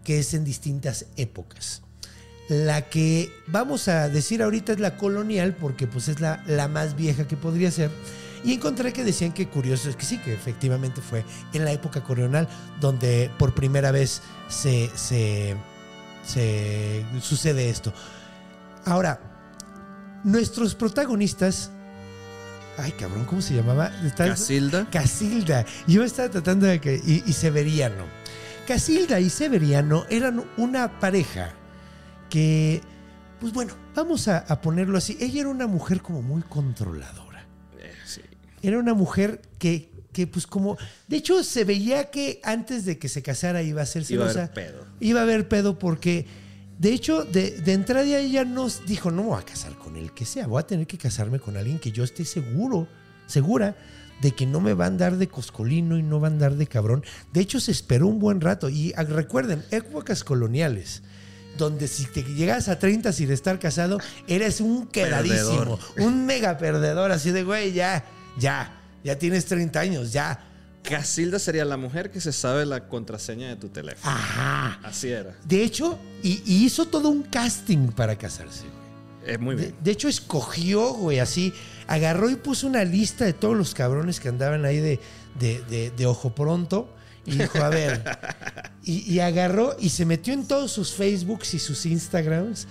que 0.05 0.19
es 0.19 0.33
en 0.33 0.45
distintas 0.45 1.07
épocas. 1.17 1.81
La 2.49 2.89
que 2.89 3.31
vamos 3.47 3.87
a 3.87 4.09
decir 4.09 4.41
ahorita 4.41 4.73
es 4.73 4.79
la 4.79 4.97
colonial 4.97 5.55
porque 5.55 5.85
pues 5.85 6.07
es 6.07 6.19
la, 6.21 6.43
la 6.47 6.67
más 6.67 6.95
vieja 6.95 7.27
que 7.27 7.37
podría 7.37 7.71
ser. 7.71 7.91
Y 8.43 8.53
encontré 8.53 8.91
que 8.91 9.03
decían 9.03 9.33
que 9.33 9.47
curioso 9.47 9.89
es 9.89 9.95
que 9.95 10.05
sí, 10.05 10.17
que 10.17 10.33
efectivamente 10.33 11.01
fue 11.01 11.23
en 11.53 11.63
la 11.63 11.71
época 11.71 12.01
colonial 12.01 12.47
donde 12.79 13.29
por 13.37 13.53
primera 13.53 13.91
vez 13.91 14.21
se, 14.49 14.89
se, 14.95 15.55
se 16.25 17.05
sucede 17.21 17.69
esto. 17.69 17.93
Ahora, 18.85 19.19
nuestros 20.23 20.73
protagonistas... 20.75 21.71
Ay, 22.77 22.93
cabrón, 22.93 23.25
¿cómo 23.25 23.41
se 23.41 23.53
llamaba? 23.53 23.91
Casilda. 24.17 24.89
Casilda. 24.89 25.65
Yo 25.87 26.03
estaba 26.03 26.29
tratando 26.29 26.65
de 26.65 26.79
que. 26.79 26.95
Y, 27.05 27.21
y 27.27 27.33
Severiano. 27.33 28.05
Casilda 28.65 29.19
y 29.19 29.29
Severiano 29.29 30.05
eran 30.09 30.45
una 30.57 30.99
pareja 30.99 31.53
que. 32.29 32.81
Pues 33.39 33.51
bueno, 33.53 33.73
vamos 33.93 34.27
a, 34.29 34.39
a 34.39 34.61
ponerlo 34.61 34.97
así. 34.97 35.17
Ella 35.19 35.41
era 35.41 35.49
una 35.49 35.67
mujer 35.67 36.01
como 36.01 36.21
muy 36.21 36.41
controladora. 36.43 37.20
Era 38.61 38.79
una 38.79 38.93
mujer 38.93 39.41
que, 39.57 39.91
que, 40.13 40.27
pues 40.27 40.47
como. 40.47 40.77
De 41.07 41.17
hecho, 41.17 41.43
se 41.43 41.63
veía 41.63 42.09
que 42.09 42.39
antes 42.43 42.85
de 42.85 42.97
que 42.97 43.09
se 43.09 43.21
casara 43.21 43.61
iba 43.61 43.81
a 43.81 43.85
ser 43.85 44.05
Iba 44.09 44.27
a 44.27 44.29
haber 44.29 44.51
pedo. 44.51 44.85
Iba 44.99 45.19
a 45.21 45.23
haber 45.23 45.47
pedo 45.47 45.79
porque. 45.79 46.25
De 46.77 46.91
hecho, 46.93 47.25
de, 47.25 47.51
de 47.61 47.73
entrada 47.73 48.17
ella 48.17 48.43
nos 48.43 48.87
dijo, 48.87 49.11
no 49.11 49.21
me 49.21 49.29
voy 49.29 49.39
a 49.39 49.45
casar 49.45 49.75
con 49.77 49.97
el 49.97 50.13
que 50.13 50.25
sea, 50.25 50.47
voy 50.47 50.59
a 50.59 50.65
tener 50.65 50.87
que 50.87 50.97
casarme 50.97 51.39
con 51.39 51.55
alguien 51.55 51.77
que 51.77 51.91
yo 51.91 52.03
esté 52.03 52.25
seguro, 52.25 52.87
segura 53.27 53.75
de 54.21 54.31
que 54.31 54.45
no 54.45 54.61
me 54.61 54.73
va 54.73 54.85
a 54.85 54.87
andar 54.87 55.17
de 55.17 55.27
coscolino 55.27 55.97
y 55.97 56.03
no 56.03 56.19
va 56.19 56.27
a 56.27 56.31
andar 56.31 56.55
de 56.55 56.67
cabrón. 56.67 57.03
De 57.33 57.41
hecho, 57.41 57.59
se 57.59 57.71
esperó 57.71 58.07
un 58.07 58.19
buen 58.19 58.39
rato. 58.39 58.69
Y 58.69 58.93
ah, 58.95 59.03
recuerden, 59.03 59.63
épocas 59.71 60.23
coloniales, 60.23 61.01
donde 61.57 61.87
si 61.87 62.05
te 62.05 62.23
llegas 62.23 62.69
a 62.69 62.77
30 62.79 63.11
sin 63.11 63.31
estar 63.31 63.59
casado, 63.59 63.97
eres 64.27 64.61
un 64.61 64.87
quedadísimo, 64.87 65.79
un 65.97 66.25
mega 66.25 66.57
perdedor, 66.57 67.11
así 67.11 67.31
de, 67.31 67.43
güey, 67.43 67.73
ya, 67.73 68.05
ya, 68.37 68.81
ya 69.03 69.17
tienes 69.17 69.45
30 69.45 69.79
años, 69.79 70.11
ya. 70.13 70.47
Casilda 70.83 71.37
sería 71.37 71.63
la 71.63 71.77
mujer 71.77 72.09
que 72.11 72.19
se 72.19 72.31
sabe 72.31 72.65
la 72.65 72.87
contraseña 72.87 73.49
de 73.49 73.55
tu 73.55 73.69
teléfono. 73.69 74.11
Ajá. 74.15 74.79
Así 74.83 75.09
era. 75.09 75.35
De 75.45 75.63
hecho, 75.63 75.99
y, 76.23 76.41
y 76.45 76.65
hizo 76.65 76.85
todo 76.85 77.09
un 77.09 77.21
casting 77.23 77.89
para 77.89 78.15
casarse, 78.17 78.63
güey. 78.63 79.31
Es 79.33 79.39
muy 79.39 79.55
De, 79.55 79.61
bien. 79.65 79.75
de 79.83 79.91
hecho, 79.91 80.07
escogió, 80.07 80.93
güey, 80.93 81.19
así. 81.19 81.53
Agarró 81.85 82.29
y 82.31 82.35
puso 82.35 82.65
una 82.65 82.83
lista 82.83 83.25
de 83.25 83.33
todos 83.33 83.55
los 83.55 83.75
cabrones 83.75 84.19
que 84.19 84.29
andaban 84.29 84.65
ahí 84.65 84.77
de, 84.79 84.99
de, 85.39 85.61
de- 85.69 85.91
de 85.91 86.05
ojo 86.07 86.33
pronto. 86.33 86.91
Y 87.27 87.37
dijo, 87.37 87.59
a 87.59 87.69
ver. 87.69 88.03
Y, 88.83 89.13
y 89.13 89.19
agarró 89.19 89.75
y 89.79 89.89
se 89.89 90.05
metió 90.07 90.33
en 90.33 90.47
todos 90.47 90.71
sus 90.71 90.93
Facebooks 90.95 91.53
y 91.53 91.59
sus 91.59 91.85
Instagrams. 91.85 92.67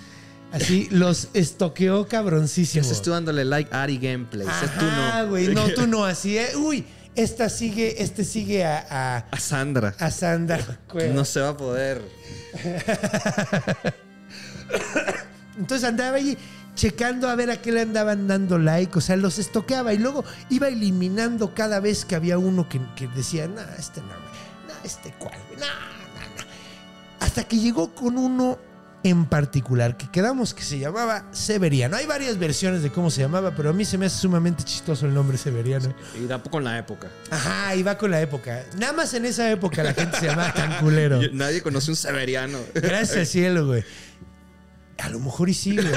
Así 0.53 0.89
los 0.91 1.29
estoqueó 1.33 2.05
¿Qué 2.05 2.11
cabroncísimo. 2.17 2.85
haces 2.85 3.03
tú 3.03 3.11
dándole 3.11 3.45
like 3.45 3.73
a 3.73 3.83
Ari 3.83 3.99
Gameplay? 3.99 4.47
No. 4.47 5.29
güey. 5.29 5.49
No, 5.55 5.69
tú 5.69 5.87
no. 5.87 6.05
Así, 6.05 6.37
eh. 6.39 6.57
Uy, 6.57 6.85
esta 7.15 7.49
sigue, 7.49 8.03
este 8.03 8.25
sigue 8.25 8.65
a, 8.65 8.85
a, 8.91 9.17
A 9.31 9.39
Sandra. 9.41 9.95
a 9.99 10.11
Sandra. 10.11 10.81
No 11.13 11.25
se 11.25 11.41
va 11.41 11.51
a 11.51 11.57
poder. 11.57 12.03
Entonces 15.59 15.89
andaba 15.89 16.17
ahí 16.17 16.37
checando 16.75 17.29
a 17.29 17.35
ver 17.35 17.51
a 17.51 17.61
qué 17.61 17.73
le 17.73 17.83
andaban 17.83 18.27
dando 18.27 18.59
like, 18.59 18.97
o 18.97 19.01
sea, 19.01 19.17
los 19.17 19.39
estoqueaba 19.39 19.93
y 19.93 19.99
luego 19.99 20.25
iba 20.49 20.69
eliminando 20.69 21.55
cada 21.55 21.81
vez 21.81 22.05
que 22.05 22.15
había 22.15 22.39
uno 22.39 22.69
que, 22.69 22.81
que 22.97 23.09
decía, 23.09 23.47
no, 23.49 23.61
este 23.79 24.01
no, 24.01 24.07
güey, 24.07 24.69
no, 24.69 24.75
este 24.85 25.13
cual, 25.19 25.35
güey, 25.49 25.61
no, 25.61 25.67
no, 25.67 25.73
no. 26.37 26.45
Hasta 27.21 27.45
que 27.45 27.59
llegó 27.59 27.95
con 27.95 28.17
uno 28.17 28.59
en 29.03 29.25
particular, 29.27 29.97
que 29.97 30.11
quedamos 30.11 30.53
que 30.53 30.63
se 30.63 30.79
llamaba 30.79 31.25
Severiano. 31.33 31.97
Hay 31.97 32.07
varias 32.07 32.39
versiones 32.39 32.83
de 32.83 32.91
cómo 32.91 33.11
se 33.11 33.23
llamaba, 33.23 33.55
pero 33.57 33.71
a 33.71 33.73
mí 33.73 33.85
se 33.85 33.97
me 33.97 34.07
hace 34.07 34.19
sumamente 34.19 34.63
chistoso 34.63 35.07
el 35.07 35.15
nombre 35.15 35.39
Severiano. 35.39 35.95
Y 36.23 36.27
da 36.27 36.43
con 36.43 36.65
la 36.65 36.79
época. 36.79 37.09
Ajá, 37.31 37.75
y 37.75 37.83
va 37.83 37.97
con 37.97 38.11
la 38.11 38.21
época. 38.21 38.65
Nada 38.79 38.93
más 38.93 39.15
en 39.15 39.25
esa 39.25 39.51
época 39.51 39.83
la 39.83 39.95
gente 39.95 40.19
se 40.19 40.27
llamaba 40.27 40.53
tan 40.53 40.79
culero. 40.83 41.21
Yo- 41.23 41.31
nadie 41.33 41.63
conoce 41.63 41.91
un 41.91 41.97
severiano. 41.97 42.59
Gracias 42.75 43.17
al 43.17 43.27
cielo, 43.27 43.67
güey. 43.67 43.85
A 44.99 45.09
lo 45.09 45.19
mejor 45.19 45.49
y 45.49 45.55
sí, 45.55 45.77
güey. 45.77 45.89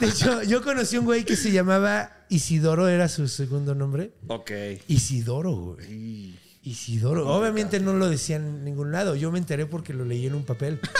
De 0.00 0.06
hecho, 0.08 0.42
yo 0.42 0.62
conocí 0.64 0.96
a 0.96 0.98
un 1.00 1.06
güey 1.06 1.24
que 1.24 1.36
se 1.36 1.52
llamaba 1.52 2.10
Isidoro 2.28 2.88
era 2.88 3.08
su 3.08 3.28
segundo 3.28 3.76
nombre. 3.76 4.10
Ok. 4.26 4.50
Isidoro, 4.88 5.52
güey. 5.76 6.36
Isidoro. 6.64 7.28
Obviamente 7.28 7.78
no 7.80 7.92
lo 7.92 8.08
decía 8.08 8.36
en 8.36 8.64
ningún 8.64 8.90
lado. 8.90 9.14
Yo 9.14 9.30
me 9.30 9.38
enteré 9.38 9.66
porque 9.66 9.92
lo 9.92 10.04
leí 10.04 10.26
en 10.26 10.34
un 10.34 10.44
papel. 10.44 10.80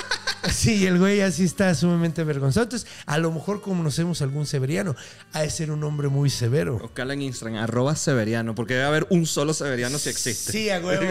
Sí, 0.52 0.86
el 0.86 0.98
güey 0.98 1.20
así 1.22 1.44
está 1.44 1.74
sumamente 1.74 2.20
avergonzado. 2.20 2.64
Entonces, 2.64 2.88
a 3.06 3.16
lo 3.16 3.32
mejor 3.32 3.62
conocemos 3.62 4.20
algún 4.20 4.46
severiano. 4.46 4.94
Ha 5.32 5.40
de 5.40 5.48
ser 5.50 5.70
un 5.70 5.82
hombre 5.84 6.08
muy 6.08 6.28
severo. 6.28 6.78
Buscala 6.78 7.14
en 7.14 7.22
Instagram, 7.22 7.62
arroba 7.62 7.96
severiano, 7.96 8.54
porque 8.54 8.74
debe 8.74 8.86
haber 8.86 9.06
un 9.10 9.24
solo 9.26 9.54
severiano 9.54 9.98
si 9.98 10.10
existe. 10.10 10.52
Sí, 10.52 10.68
a 10.70 10.80
huevo. 10.80 11.02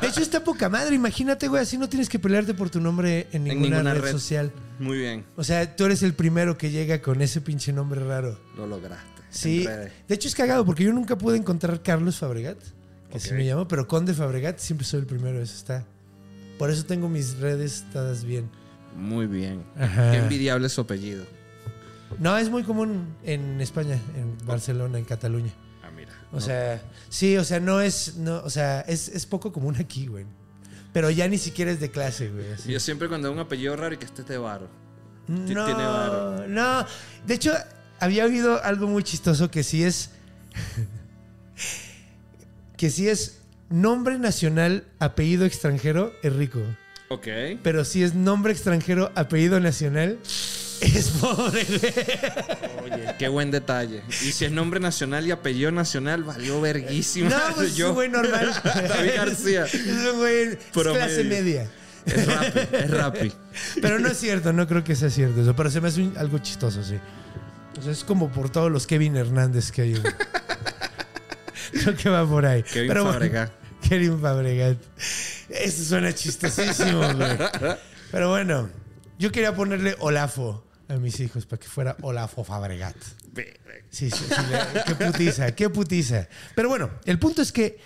De 0.00 0.08
hecho, 0.08 0.20
está 0.20 0.42
poca 0.42 0.68
madre. 0.68 0.94
Imagínate, 0.94 1.48
güey, 1.48 1.62
así 1.62 1.76
no 1.76 1.88
tienes 1.88 2.08
que 2.08 2.18
pelearte 2.18 2.54
por 2.54 2.70
tu 2.70 2.80
nombre 2.80 3.28
en 3.32 3.46
En 3.46 3.60
ninguna, 3.60 3.92
red, 3.92 4.10
social. 4.10 4.52
Muy 4.78 4.96
bien, 4.98 5.24
O 5.36 5.44
sea, 5.44 5.76
tú 5.76 5.84
eres 5.84 6.02
el 6.02 6.14
primero 6.14 6.56
que 6.56 6.70
llega 6.70 7.02
con 7.02 7.20
ese 7.20 7.40
pinche 7.40 7.72
nombre 7.74 8.02
raro. 8.02 8.40
lo 8.56 8.66
lograste. 8.66 9.06
Sí. 9.30 9.66
De 9.66 10.14
hecho, 10.14 10.28
es 10.28 10.34
cagado 10.34 10.64
porque 10.64 10.84
yo 10.84 10.94
nunca 10.94 11.18
pude 11.18 11.36
encontrar 11.36 11.82
Carlos 11.82 12.16
Fabregat, 12.16 12.56
que 13.10 13.18
así 13.18 13.28
Ok. 13.30 13.34
me 13.36 13.44
llamo, 13.44 13.66
pero 13.68 13.86
Conde 13.88 14.14
Fabregat 14.14 14.58
siempre 14.58 14.86
soy 14.86 15.00
el 15.00 15.06
primero. 15.06 15.40
Eso 15.40 15.54
está. 15.56 15.84
Por 16.58 16.70
eso 16.70 16.84
tengo 16.84 17.08
mis 17.08 17.38
redes 17.38 17.84
todas 17.92 18.24
bien. 18.24 18.50
Muy 18.96 19.26
bien. 19.26 19.62
Ajá. 19.78 20.10
Qué 20.12 20.18
envidiable 20.18 20.68
su 20.68 20.80
apellido. 20.80 21.24
No, 22.18 22.36
es 22.38 22.50
muy 22.50 22.62
común 22.64 23.14
en 23.22 23.60
España, 23.60 23.98
en 24.16 24.36
Barcelona, 24.46 24.98
en 24.98 25.04
Cataluña. 25.04 25.52
Ah, 25.84 25.90
mira. 25.94 26.10
O 26.32 26.40
sea, 26.40 26.82
sí, 27.10 27.36
o 27.36 27.44
sea, 27.44 27.60
no 27.60 27.80
es, 27.80 28.16
no, 28.16 28.38
o 28.38 28.50
sea, 28.50 28.80
es, 28.80 29.08
es 29.08 29.26
poco 29.26 29.52
común 29.52 29.76
aquí, 29.78 30.06
güey. 30.06 30.24
Pero 30.92 31.10
ya 31.10 31.28
ni 31.28 31.36
siquiera 31.38 31.70
es 31.70 31.80
de 31.80 31.90
clase, 31.90 32.30
güey. 32.30 32.50
así. 32.52 32.72
Yo 32.72 32.80
siempre 32.80 33.08
cuando 33.08 33.30
un 33.30 33.38
apellido 33.38 33.76
raro 33.76 33.94
y 33.94 33.98
que 33.98 34.06
esté 34.06 34.22
de 34.24 34.38
varo. 34.38 34.68
No, 35.28 35.44
tiene 35.44 35.84
varo. 35.84 36.48
no. 36.48 36.86
De 37.26 37.34
hecho, 37.34 37.52
había 38.00 38.24
oído 38.24 38.60
algo 38.64 38.86
muy 38.88 39.02
chistoso 39.04 39.50
que 39.50 39.62
sí 39.62 39.84
es. 39.84 40.10
que 42.78 42.88
sí 42.90 43.08
es 43.08 43.40
nombre 43.68 44.18
nacional, 44.18 44.84
apellido 44.98 45.44
extranjero, 45.44 46.14
es 46.22 46.32
rico. 46.34 46.60
Ok. 47.10 47.26
Pero 47.62 47.84
si 47.84 48.02
es 48.02 48.14
nombre 48.14 48.52
extranjero, 48.52 49.12
apellido 49.14 49.60
nacional, 49.60 50.18
es 50.80 51.08
pobre. 51.20 51.66
Oye, 52.84 53.14
qué 53.18 53.28
buen 53.28 53.50
detalle. 53.50 54.02
Y 54.08 54.32
si 54.32 54.44
es 54.44 54.52
nombre 54.52 54.78
nacional 54.80 55.26
y 55.26 55.30
apellido 55.30 55.70
nacional, 55.70 56.22
valió 56.24 56.60
verguísima. 56.60 57.30
No, 57.30 57.54
pues 57.56 57.72
es 57.72 57.80
un 57.80 57.94
güey 57.94 58.08
normal. 58.08 58.52
David 58.64 59.10
García. 59.16 59.64
Es 59.64 59.74
un 59.74 60.18
güey 60.18 60.36
es 60.52 60.58
clase 60.72 61.24
media. 61.24 61.68
Es 62.06 62.26
rapi, 62.26 62.58
es 62.76 62.90
rapi. 62.90 63.32
Pero 63.82 63.98
no 63.98 64.08
es 64.08 64.18
cierto, 64.18 64.52
no 64.52 64.66
creo 64.66 64.84
que 64.84 64.94
sea 64.96 65.10
cierto 65.10 65.42
eso. 65.42 65.54
Pero 65.56 65.70
se 65.70 65.80
me 65.80 65.88
hace 65.88 66.00
un- 66.02 66.16
algo 66.16 66.38
chistoso, 66.38 66.82
sí. 66.82 66.94
O 67.78 67.82
sea, 67.82 67.92
es 67.92 68.02
como 68.04 68.30
por 68.30 68.50
todos 68.50 68.70
los 68.72 68.86
Kevin 68.86 69.16
Hernández 69.16 69.70
que 69.72 69.82
hay. 69.82 70.02
creo 71.82 71.96
que 71.96 72.08
va 72.08 72.28
por 72.28 72.46
ahí. 72.46 72.62
Kevin 72.62 72.88
Pero 72.88 73.04
bueno, 73.04 73.18
Fabregat. 73.18 73.52
Kevin 73.88 74.20
Fabregat. 74.20 74.78
Eso 75.48 75.84
suena 75.84 76.12
chistosísimo, 76.12 76.98
güey. 77.14 77.38
Pero 78.10 78.30
bueno, 78.30 78.70
yo 79.18 79.30
quería 79.32 79.54
ponerle 79.54 79.96
Olafo 80.00 80.64
a 80.88 80.94
mis 80.94 81.20
hijos 81.20 81.46
para 81.46 81.60
que 81.60 81.68
fuera 81.68 81.96
Olafo 82.02 82.44
Fabregat. 82.44 82.96
Sí, 83.90 84.10
sí, 84.10 84.24
sí. 84.24 84.82
Qué 84.86 84.94
putiza, 84.94 85.54
qué 85.54 85.70
putiza. 85.70 86.28
Pero 86.54 86.68
bueno, 86.68 86.90
el 87.04 87.18
punto 87.18 87.42
es 87.42 87.52
que 87.52 87.78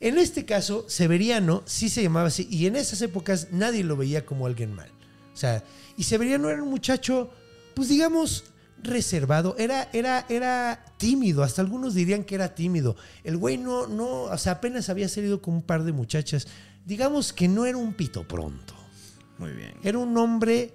en 0.00 0.18
este 0.18 0.44
caso, 0.44 0.84
Severiano 0.88 1.62
sí 1.66 1.88
se 1.88 2.02
llamaba 2.02 2.28
así. 2.28 2.46
Y 2.50 2.66
en 2.66 2.76
esas 2.76 3.00
épocas 3.02 3.48
nadie 3.50 3.84
lo 3.84 3.96
veía 3.96 4.26
como 4.26 4.46
alguien 4.46 4.74
mal. 4.74 4.90
O 5.32 5.36
sea, 5.36 5.62
y 5.96 6.04
Severiano 6.04 6.50
era 6.50 6.62
un 6.62 6.70
muchacho, 6.70 7.30
pues 7.74 7.88
digamos, 7.88 8.44
reservado. 8.86 9.54
Era, 9.58 9.88
era, 9.92 10.24
era 10.28 10.84
tímido. 10.96 11.42
Hasta 11.42 11.62
algunos 11.62 11.94
dirían 11.94 12.24
que 12.24 12.34
era 12.34 12.54
tímido. 12.54 12.96
El 13.24 13.36
güey 13.36 13.58
no, 13.58 13.86
no, 13.86 14.22
o 14.22 14.38
sea, 14.38 14.52
apenas 14.52 14.88
había 14.88 15.08
salido 15.08 15.40
con 15.42 15.54
un 15.54 15.62
par 15.62 15.84
de 15.84 15.92
muchachas. 15.92 16.46
Digamos 16.84 17.32
que 17.32 17.48
no 17.48 17.66
era 17.66 17.76
un 17.78 17.94
pito 17.94 18.26
pronto. 18.26 18.74
Muy 19.38 19.52
bien. 19.52 19.74
Era 19.82 19.98
un 19.98 20.16
hombre 20.16 20.72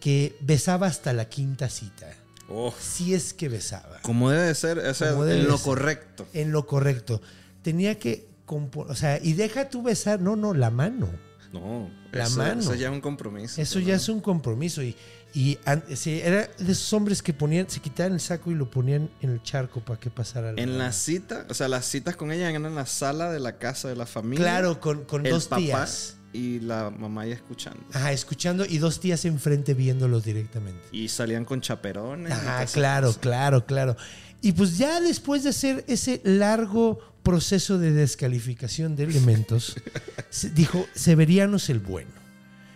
que 0.00 0.36
besaba 0.40 0.86
hasta 0.86 1.12
la 1.12 1.28
quinta 1.28 1.68
cita. 1.68 2.06
Oh, 2.48 2.72
Si 2.80 3.12
es 3.12 3.34
que 3.34 3.48
besaba 3.48 3.98
como 4.02 4.30
debe 4.30 4.44
de 4.44 4.54
ser, 4.54 4.78
o 4.78 4.94
sea, 4.94 5.10
Como 5.10 5.24
debe 5.24 5.40
en 5.40 5.48
lo 5.48 5.56
ser. 5.58 5.64
correcto. 5.64 6.26
en 6.32 6.52
lo 6.52 6.64
correcto. 6.66 7.20
Tenía 7.62 7.98
que, 7.98 8.28
o 8.46 8.94
sea, 8.94 9.18
y 9.20 9.32
deja 9.32 9.68
tú 9.68 9.82
besar, 9.82 10.20
no, 10.20 10.36
no, 10.36 10.54
la 10.54 10.70
mano. 10.70 11.08
No, 11.52 11.90
La 12.12 12.24
eso, 12.24 12.38
mano. 12.38 12.60
eso 12.60 12.74
ya 12.76 12.86
es 12.88 12.92
un 12.94 13.00
compromiso. 13.00 13.60
Eso 13.60 13.80
ya 13.80 13.96
es 13.96 14.08
un 14.08 14.20
compromiso. 14.20 14.80
Y, 14.82 14.94
y 15.36 15.58
sí, 15.94 16.18
era 16.24 16.48
de 16.58 16.72
esos 16.72 16.90
hombres 16.94 17.22
que 17.22 17.34
ponían, 17.34 17.68
se 17.68 17.80
quitaban 17.80 18.14
el 18.14 18.20
saco 18.20 18.50
y 18.50 18.54
lo 18.54 18.70
ponían 18.70 19.10
en 19.20 19.28
el 19.28 19.42
charco 19.42 19.80
para 19.80 20.00
que 20.00 20.08
pasara 20.08 20.54
En 20.56 20.78
la 20.78 20.92
cita, 20.92 21.44
o 21.50 21.52
sea, 21.52 21.68
las 21.68 21.84
citas 21.84 22.16
con 22.16 22.32
ella 22.32 22.48
eran 22.48 22.64
en 22.64 22.74
la 22.74 22.86
sala 22.86 23.30
de 23.30 23.38
la 23.38 23.58
casa 23.58 23.86
de 23.86 23.96
la 23.96 24.06
familia. 24.06 24.42
Claro, 24.42 24.80
con, 24.80 25.04
con 25.04 25.26
el 25.26 25.32
dos 25.32 25.48
papá 25.48 25.60
tías. 25.60 26.16
y 26.32 26.60
la 26.60 26.88
mamá 26.88 27.26
ya 27.26 27.34
escuchando. 27.34 27.82
Ajá, 27.92 28.12
escuchando 28.12 28.64
y 28.64 28.78
dos 28.78 28.98
tías 28.98 29.26
enfrente 29.26 29.74
viéndolos 29.74 30.24
directamente. 30.24 30.88
Y 30.90 31.08
salían 31.08 31.44
con 31.44 31.60
chaperones. 31.60 32.32
esas 32.32 32.72
claro, 32.72 33.12
claro, 33.12 33.66
claro. 33.66 33.94
Y 34.40 34.52
pues 34.52 34.78
ya 34.78 35.02
después 35.02 35.42
de 35.42 35.50
hacer 35.50 35.84
ese 35.86 36.22
largo 36.24 36.98
proceso 37.22 37.76
de 37.76 37.92
descalificación 37.92 38.96
de 38.96 39.04
elementos, 39.04 39.76
dijo, 40.54 40.86
Severiano 40.94 41.58
el 41.68 41.80
bueno. 41.80 42.12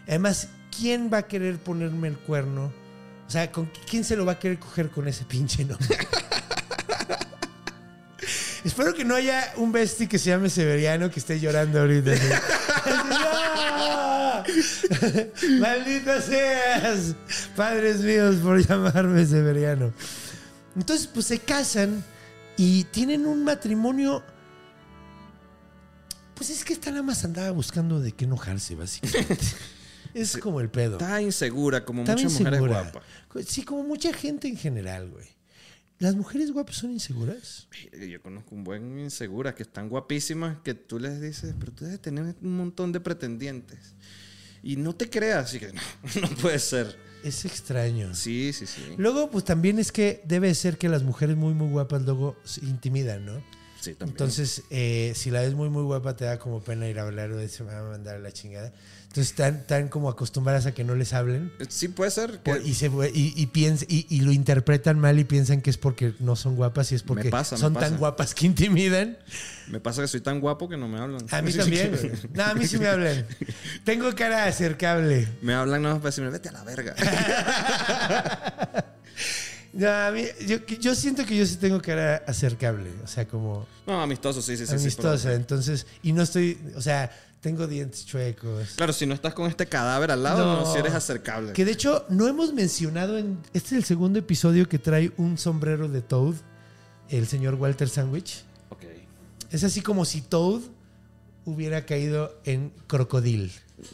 Además, 0.07 0.49
¿quién 0.77 1.11
va 1.13 1.19
a 1.19 1.23
querer 1.23 1.59
ponerme 1.59 2.09
el 2.09 2.19
cuerno? 2.19 2.73
O 3.27 3.31
sea, 3.31 3.51
¿con 3.53 3.71
¿quién 3.89 4.05
se 4.05 4.17
lo 4.17 4.25
va 4.25 4.33
a 4.33 4.39
querer 4.39 4.59
coger 4.59 4.91
con 4.91 5.07
ese 5.07 5.25
pinche 5.25 5.65
nombre? 5.65 5.87
Espero 8.65 8.93
que 8.93 9.05
no 9.05 9.15
haya 9.15 9.53
un 9.57 9.73
bestie 9.73 10.09
que 10.09 10.19
se 10.19 10.31
llame 10.31 10.51
Severiano 10.51 11.11
que 11.11 11.21
esté 11.21 11.41
llorando 11.41 11.81
ahorita. 11.81 12.11
¡No! 13.09 14.45
¡Maldita 15.61 16.21
seas! 16.21 17.15
Padres 17.57 18.01
míos 18.03 18.37
por 18.43 18.67
llamarme 18.67 19.25
Severiano. 19.25 19.93
Entonces, 20.77 21.07
pues 21.07 21.27
se 21.27 21.39
casan 21.39 22.05
y 22.57 22.85
tienen 22.85 23.27
un 23.27 23.45
matrimonio. 23.45 24.23
Pues 26.35 26.51
es 26.51 26.65
que 26.65 26.73
esta 26.73 26.91
nada 26.91 27.03
más 27.03 27.25
andaba 27.25 27.51
buscando 27.51 28.01
de 28.01 28.13
qué 28.13 28.25
enojarse, 28.25 28.75
básicamente. 28.75 29.39
Es 30.15 30.37
como 30.37 30.61
el 30.61 30.71
pedo. 30.71 30.93
Está 30.93 31.21
insegura, 31.21 31.85
como 31.85 32.03
Está 32.03 32.13
muchas 32.13 32.39
bien 32.39 32.53
mujeres 32.53 32.69
guapas. 32.69 33.05
Sí, 33.47 33.63
como 33.63 33.85
mucha 33.85 34.13
gente 34.13 34.49
en 34.49 34.57
general, 34.57 35.11
güey. 35.11 35.27
¿Las 35.99 36.17
mujeres 36.17 36.51
guapas 36.51 36.77
son 36.77 36.93
inseguras? 36.93 37.69
Yo 37.93 38.23
conozco 38.23 38.55
un 38.55 38.65
buen 38.65 38.99
insegura 38.99 39.55
que 39.55 39.63
están 39.63 39.91
guapísimas 39.91 40.57
que 40.65 40.73
tú 40.73 40.99
les 40.99 41.21
dices, 41.21 41.55
pero 41.61 41.73
tú 41.73 41.85
debes 41.85 42.01
tener 42.01 42.35
un 42.41 42.57
montón 42.57 42.91
de 42.91 43.01
pretendientes. 43.01 43.95
Y 44.63 44.77
no 44.77 44.95
te 44.95 45.11
creas, 45.11 45.45
así 45.45 45.59
que 45.59 45.73
no, 45.73 45.81
no 46.23 46.29
puede 46.37 46.59
ser. 46.59 46.99
Es 47.23 47.45
extraño. 47.45 48.15
Sí, 48.15 48.53
sí, 48.55 48.67
sí. 48.67 48.95
Luego, 48.97 49.31
pues 49.31 49.45
también 49.45 49.79
es 49.79 49.93
que 49.93 50.23
debe 50.25 50.55
ser 50.55 50.79
que 50.79 50.89
las 50.89 51.03
mujeres 51.03 51.37
muy, 51.37 51.53
muy 51.53 51.69
guapas 51.69 52.03
luego 52.03 52.37
se 52.45 52.65
intimidan, 52.65 53.27
¿no? 53.27 53.43
Sí, 53.81 53.95
también. 53.95 54.15
Entonces, 54.15 54.63
eh, 54.71 55.13
si 55.15 55.31
la 55.31 55.43
ves 55.43 55.55
muy, 55.55 55.69
muy 55.69 55.83
guapa, 55.83 56.17
te 56.17 56.25
da 56.25 56.39
como 56.39 56.63
pena 56.63 56.89
ir 56.89 56.99
a 56.99 57.03
hablar 57.03 57.31
o 57.31 57.49
se 57.49 57.63
me 57.63 57.73
va 57.73 57.81
a 57.81 57.91
mandar 57.91 58.17
a 58.17 58.19
la 58.21 58.33
chingada. 58.33 58.73
Entonces, 59.11 59.31
están, 59.33 59.57
están 59.57 59.89
como 59.89 60.09
acostumbradas 60.09 60.67
a 60.67 60.73
que 60.73 60.85
no 60.85 60.95
les 60.95 61.13
hablen. 61.15 61.53
sí 61.69 61.89
puede 61.89 62.13
ser. 62.13 62.39
que- 62.45 62.63
y, 62.65 62.75
se, 62.75 62.87
y, 63.13 63.33
y, 63.35 63.47
piens- 63.49 63.85
y, 63.89 64.07
y 64.09 64.21
lo 64.21 64.31
interpretan 64.31 65.01
mal 65.01 65.19
y 65.19 65.25
piensan 65.25 65.63
que 65.63 65.71
es 65.71 65.79
porque 65.79 66.15
no 66.21 66.37
son 66.37 66.55
guapas 66.55 66.93
y 66.93 66.95
es 66.95 67.03
porque 67.03 67.29
pasa, 67.29 67.57
son 67.57 67.75
tan 67.75 67.97
guapas 67.99 68.37
que 68.37 68.47
intimidan. 68.47 69.19
Me 69.67 69.81
pasa 69.81 70.03
que 70.03 70.07
soy 70.07 70.21
tan 70.21 70.39
guapo 70.39 70.69
que 70.69 70.77
no 70.77 70.87
me 70.87 71.01
hablan. 71.01 71.27
A 71.29 71.43
mí 71.43 71.53
también. 71.53 71.91
No, 72.33 72.45
a 72.45 72.55
mí 72.55 72.69
sí 72.69 72.79
me 72.79 72.87
hablan. 72.87 73.27
Tengo 73.85 74.15
cara 74.15 74.45
acercable. 74.45 75.27
Me 75.43 75.55
hablan 75.55 75.83
nada 75.83 75.97
más 75.97 76.03
para 76.03 76.11
decirme, 76.11 76.31
vete 76.31 76.49
a 76.49 76.53
la 76.53 76.63
verga. 76.63 76.95
No, 79.73 79.89
a 79.89 80.11
mí- 80.11 80.25
yo, 80.49 80.59
yo 80.67 80.97
siento 80.97 81.25
que 81.25 81.37
yo 81.37 81.47
sí 81.47 81.55
tengo 81.57 81.81
cara 81.81 82.25
acercable. 82.27 82.91
O 83.05 83.07
sea, 83.07 83.29
como 83.29 83.69
No, 83.87 84.03
amistoso, 84.03 84.43
sí, 84.43 84.57
sí, 84.57 84.67
sí. 84.67 84.97
pero- 84.97 85.17
Entonces, 85.37 85.87
y 86.03 86.13
no 86.13 86.23
estoy, 86.23 86.59
o 86.75 86.83
sea, 86.83 87.09
tengo 87.41 87.67
dientes 87.67 88.05
chuecos. 88.07 88.71
Claro, 88.77 88.93
si 88.93 89.07
no 89.07 89.15
estás 89.15 89.35
con 89.35 89.49
este 89.49 89.67
cadáver 89.67 90.11
al 90.11 90.23
lado, 90.23 90.61
no, 90.61 90.73
si 90.73 90.79
eres 90.79 90.93
acercable. 90.95 91.53
Que 91.53 91.65
de 91.65 91.73
hecho 91.73 92.05
no 92.09 92.29
hemos 92.29 92.53
mencionado 92.53 93.17
en. 93.19 93.39
Este 93.55 93.69
es 93.69 93.73
el 93.73 93.85
segundo 93.85 94.19
episodio 94.19 94.69
que 94.69 94.79
trae 94.79 95.13
un 95.17 95.39
sombrero 95.39 95.89
de 95.89 96.03
Toad, 96.03 96.35
el 97.09 97.27
señor 97.27 97.55
Walter 97.55 97.89
Sandwich. 97.89 98.45
Ok. 98.69 98.83
Es 99.51 99.65
así 99.65 99.81
como 99.81 100.05
si 100.05 100.21
Toad 100.21 100.61
hubiera 101.47 101.87
caído 101.87 102.39
en 102.45 102.73
crocodil. 102.87 103.51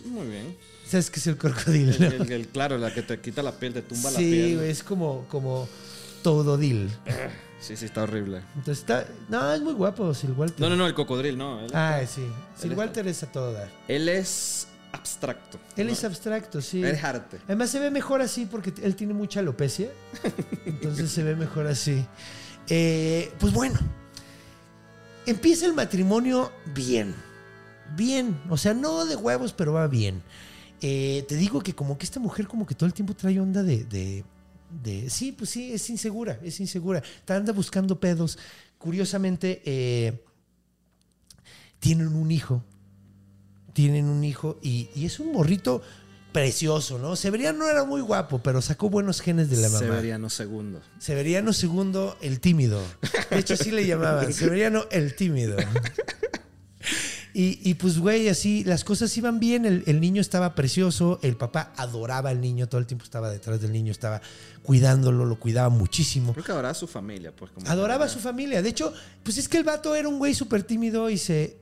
Muy 0.07 0.27
bien. 0.27 0.57
¿Sabes 0.89 1.11
qué 1.11 1.21
es 1.21 1.27
el 1.29 1.37
crocodil? 1.37 1.91
El, 1.91 2.01
no? 2.19 2.25
el- 2.25 2.33
el- 2.33 2.49
claro, 2.49 2.77
la 2.79 2.93
que 2.93 3.03
te 3.03 3.21
quita 3.21 3.43
la 3.43 3.53
piel, 3.53 3.73
te 3.73 3.83
tumba 3.83 4.11
la 4.11 4.19
sí, 4.19 4.25
piel. 4.31 4.57
güey, 4.57 4.71
es 4.71 4.83
como, 4.83 5.25
como 5.29 5.69
Toadodil. 6.23 6.91
Sí, 7.61 7.77
sí, 7.77 7.87
está 7.87 8.03
horrible. 8.03 8.43
Entonces 8.55 8.79
está. 8.81 9.07
No, 9.29 9.53
es 9.53 9.61
muy 9.63 9.73
guapo, 9.73 10.13
Sil 10.15 10.33
Walter. 10.37 10.61
No, 10.61 10.69
no, 10.69 10.77
no, 10.77 10.87
el 10.87 10.95
cocodril, 10.95 11.39
no. 11.39 11.61
Él, 11.61 11.71
Ah, 11.75 12.01
sí. 12.07 12.27
Sil 12.61 12.75
Walter 12.75 13.07
es 13.09 13.23
a 13.23 13.33
todo 13.33 13.53
dar. 13.53 13.71
él 13.89 14.09
es 14.09 14.69
abstracto. 14.93 15.59
Él 15.77 15.87
¿no? 15.89 15.93
es 15.93 16.05
abstracto, 16.05 16.61
sí. 16.61 16.83
Él 16.83 16.95
es 16.95 17.05
arte. 17.05 17.39
Además 17.47 17.71
se 17.71 17.81
ve 17.81 17.91
mejor 17.91 18.21
así 18.21 18.47
porque 18.47 18.73
él 18.83 18.95
tiene 18.95 19.15
mucha 19.15 19.41
alopecia. 19.41 19.89
Entonces 20.67 21.11
se 21.11 21.23
ve 21.23 21.35
mejor 21.35 21.67
así. 21.67 22.05
Eh, 22.69 23.33
pues 23.39 23.53
bueno, 23.53 23.79
empieza 25.27 25.67
el 25.67 25.75
matrimonio 25.75 26.53
bien. 26.75 27.15
Bien. 27.97 28.41
O 28.51 28.57
sea, 28.57 28.75
no 28.75 29.05
de 29.07 29.17
huevos, 29.17 29.53
pero 29.53 29.73
va 29.73 29.87
bien. 29.87 30.23
Eh, 30.83 31.25
te 31.29 31.37
digo 31.37 31.61
que 31.63 31.75
como 31.75 31.97
que 31.97 32.05
esta 32.05 32.21
mujer 32.21 32.47
como 32.47 32.67
que 32.67 32.75
todo 32.75 32.87
el 32.87 32.93
tiempo 32.95 33.15
trae 33.15 33.41
onda 33.41 33.63
de, 33.63 33.85
de, 33.85 34.25
de- 34.83 35.09
sí, 35.11 35.33
pues 35.33 35.51
sí, 35.51 35.73
es 35.73 35.89
insegura, 35.91 36.39
es 36.43 36.61
insegura. 36.61 37.03
Anda 37.29 37.53
buscando 37.53 37.99
pedos. 38.01 38.39
Curiosamente, 38.79 39.63
eh, 39.65 40.23
tienen 41.79 42.09
un 42.09 42.31
hijo. 42.31 42.63
Tienen 43.73 44.07
un 44.07 44.25
hijo 44.25 44.59
y, 44.63 44.89
y 44.95 45.05
es 45.07 45.21
un 45.21 45.33
morrito 45.33 45.83
precioso, 46.33 46.99
¿no? 46.99 47.15
Severiano 47.17 47.61
no 47.61 47.69
era 47.69 47.85
muy 47.85 48.01
guapo, 48.01 48.43
pero 48.43 48.61
sacó 48.63 48.89
buenos 48.91 49.21
genes 49.21 49.49
de 49.51 49.57
la 49.57 49.69
mamá. 49.69 49.79
Severiano 49.79 50.31
segundo. 50.31 50.83
Severiano 50.99 51.51
II, 51.53 52.11
el 52.23 52.41
tímido. 52.41 52.81
De 53.31 53.39
hecho, 53.39 53.57
sí 53.57 53.71
le 53.71 53.87
llamaban. 53.87 54.33
Severiano, 54.35 54.85
el 54.91 55.15
tímido. 55.15 55.57
Y, 57.39 57.61
y, 57.63 57.75
pues, 57.75 57.99
güey, 57.99 58.31
así 58.31 58.65
las 58.65 58.83
cosas 58.83 59.15
iban 59.19 59.39
bien. 59.39 59.67
El, 59.67 59.83
el 59.87 60.01
niño 60.01 60.23
estaba 60.23 60.55
precioso. 60.55 61.19
El 61.21 61.37
papá 61.37 61.71
adoraba 61.77 62.31
al 62.31 62.41
niño. 62.41 62.67
Todo 62.67 62.81
el 62.81 62.87
tiempo 62.87 63.05
estaba 63.05 63.29
detrás 63.31 63.61
del 63.61 63.73
niño. 63.73 63.93
Estaba 63.93 64.23
cuidándolo. 64.63 65.27
Lo 65.27 65.39
cuidaba 65.39 65.69
muchísimo. 65.69 66.33
Creo 66.33 66.45
que 66.47 66.53
adoraba 66.53 66.73
a 66.73 66.75
su 66.75 66.87
familia, 66.87 67.37
pues. 67.37 67.51
Como 67.51 67.69
Adoraba 67.69 68.07
a 68.07 68.09
su 68.09 68.21
familia. 68.21 68.63
De 68.63 68.71
hecho, 68.71 68.91
pues 69.23 69.37
es 69.37 69.49
que 69.49 69.59
el 69.59 69.65
vato 69.65 69.95
era 69.95 70.09
un 70.09 70.19
güey 70.19 70.33
súper 70.33 70.63
tímido 70.63 71.11
y 71.11 71.19
se 71.19 71.59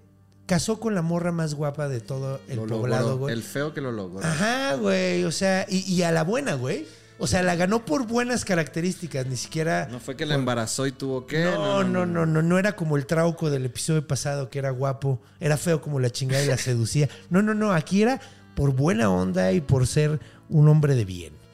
casó 0.47 0.79
con 0.79 0.95
la 0.95 1.03
morra 1.03 1.33
más 1.33 1.55
guapa 1.55 1.89
de 1.89 2.01
todo 2.01 2.41
el 2.47 2.55
Lo 2.57 2.67
logró. 2.67 2.81
poblado, 2.83 3.19
güey. 3.19 3.35
El 3.35 3.43
feo 3.43 3.75
que 3.75 3.81
lo 3.81 3.91
logró. 3.91 4.25
Ajá, 4.25 4.75
güey. 4.77 5.25
O 5.25 5.33
sea, 5.33 5.67
y, 5.69 5.79
y 5.93 6.03
a 6.03 6.13
la 6.13 6.23
buena, 6.23 6.55
güey. 6.55 6.87
O 7.19 7.27
sea, 7.29 7.43
la 7.43 7.55
ganó 7.55 7.85
por 7.85 8.07
buenas 8.07 8.45
características, 8.45 9.27
ni 9.27 9.37
siquiera. 9.37 9.87
No 9.91 10.01
fue 10.01 10.17
que 10.17 10.27
la 10.27 10.35
embarazó 10.35 10.87
y 10.87 10.93
tuvo 10.93 11.27
que. 11.27 11.45
No, 11.45 11.85
no, 11.85 12.07
no, 12.07 12.27
no, 12.27 12.43
no 12.43 12.59
era 12.59 12.75
como 12.75 12.97
el 12.97 13.07
trauco 13.07 13.51
del 13.51 13.67
episodio 13.67 14.07
pasado 14.07 14.51
que 14.51 14.59
era 14.59 14.71
guapo, 14.71 15.21
era 15.39 15.57
feo 15.57 15.81
como 15.81 16.01
la 16.01 16.11
chingada 16.11 16.43
y 16.43 16.49
la 16.49 16.59
seducía. 16.59 17.09
No, 17.31 17.41
no, 17.41 17.55
no, 17.55 17.73
aquí 17.73 18.03
era 18.03 18.21
por 18.57 18.75
buena 18.75 19.11
onda 19.11 19.53
y 19.53 19.61
por 19.61 19.87
ser 19.87 20.21
un 20.49 20.69
hombre 20.69 20.97
de 20.97 21.05
bien. 21.05 21.45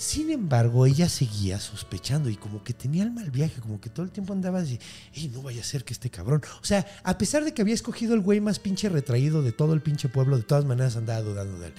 Sin 0.00 0.30
embargo, 0.30 0.86
ella 0.86 1.10
seguía 1.10 1.60
sospechando 1.60 2.30
y 2.30 2.36
como 2.36 2.64
que 2.64 2.72
tenía 2.72 3.02
el 3.02 3.10
mal 3.10 3.30
viaje, 3.30 3.60
como 3.60 3.82
que 3.82 3.90
todo 3.90 4.06
el 4.06 4.10
tiempo 4.10 4.32
andaba 4.32 4.60
así, 4.60 4.78
ey, 5.12 5.28
no 5.28 5.42
vaya 5.42 5.60
a 5.60 5.64
ser 5.64 5.84
que 5.84 5.92
este 5.92 6.08
cabrón. 6.08 6.40
O 6.62 6.64
sea, 6.64 6.86
a 7.04 7.18
pesar 7.18 7.44
de 7.44 7.52
que 7.52 7.60
había 7.60 7.74
escogido 7.74 8.14
el 8.14 8.20
güey 8.22 8.40
más 8.40 8.58
pinche 8.58 8.88
retraído 8.88 9.42
de 9.42 9.52
todo 9.52 9.74
el 9.74 9.82
pinche 9.82 10.08
pueblo, 10.08 10.38
de 10.38 10.42
todas 10.42 10.64
maneras 10.64 10.96
andaba 10.96 11.20
dudando 11.20 11.58
de 11.58 11.66
él. 11.66 11.74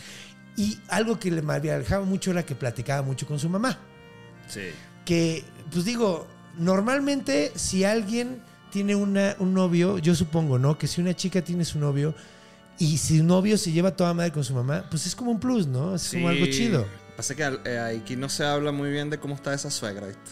Y 0.58 0.78
algo 0.90 1.18
que 1.20 1.32
le 1.32 1.42
marejaba 1.42 2.06
mucho 2.06 2.32
era 2.32 2.44
que 2.46 2.56
platicaba 2.56 3.02
mucho 3.02 3.26
con 3.26 3.40
su 3.40 3.48
mamá 3.50 3.80
Sí. 4.48 4.62
que, 5.06 5.44
pues 5.72 5.86
digo, 5.86 6.28
normalmente 6.58 7.52
si 7.56 7.84
alguien 7.84 8.42
tiene 8.72 8.96
una, 8.96 9.36
un 9.40 9.54
novio, 9.54 9.98
yo 9.98 10.14
supongo, 10.16 10.58
¿no? 10.60 10.78
Que 10.78 10.88
si 10.88 11.02
una 11.02 11.14
chica 11.16 11.42
tiene 11.42 11.66
su 11.66 11.80
novio 11.80 12.14
y 12.78 12.98
si 12.98 13.18
su 13.20 13.24
novio 13.24 13.58
se 13.58 13.72
lleva 13.72 13.96
toda 13.96 14.14
madre 14.14 14.32
con 14.32 14.44
su 14.44 14.54
mamá, 14.54 14.86
pues 14.90 15.06
es 15.06 15.16
como 15.16 15.32
un 15.32 15.40
plus, 15.40 15.68
¿no? 15.68 15.96
Es 15.96 16.10
como 16.12 16.30
algo 16.30 16.46
chido. 16.48 16.86
Pasa 17.18 17.36
que 17.36 17.44
eh, 17.66 17.98
aquí 18.02 18.16
no 18.16 18.30
se 18.30 18.44
habla 18.46 18.72
muy 18.72 18.90
bien 18.90 19.10
de 19.10 19.20
cómo 19.20 19.36
está 19.36 19.54
esa 19.54 19.70
suegra, 19.70 20.08
¿viste? 20.08 20.32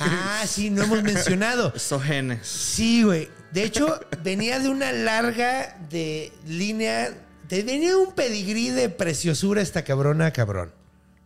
Ah, 0.00 0.42
sí, 0.46 0.68
no 0.70 0.82
hemos 0.82 1.02
mencionado. 1.02 1.72
Esos 1.76 2.02
genes. 2.02 2.46
Sí, 2.46 3.04
güey. 3.04 3.28
De 3.52 3.62
hecho, 3.62 4.00
venía 4.24 4.58
de 4.58 4.68
una 4.68 4.90
larga 4.92 5.78
de 5.88 6.32
línea. 6.46 7.14
De, 7.48 7.62
venía 7.62 7.96
un 7.96 8.12
pedigrí 8.12 8.70
de 8.70 8.88
preciosura 8.88 9.62
esta 9.62 9.84
cabrona, 9.84 10.32
cabrón. 10.32 10.72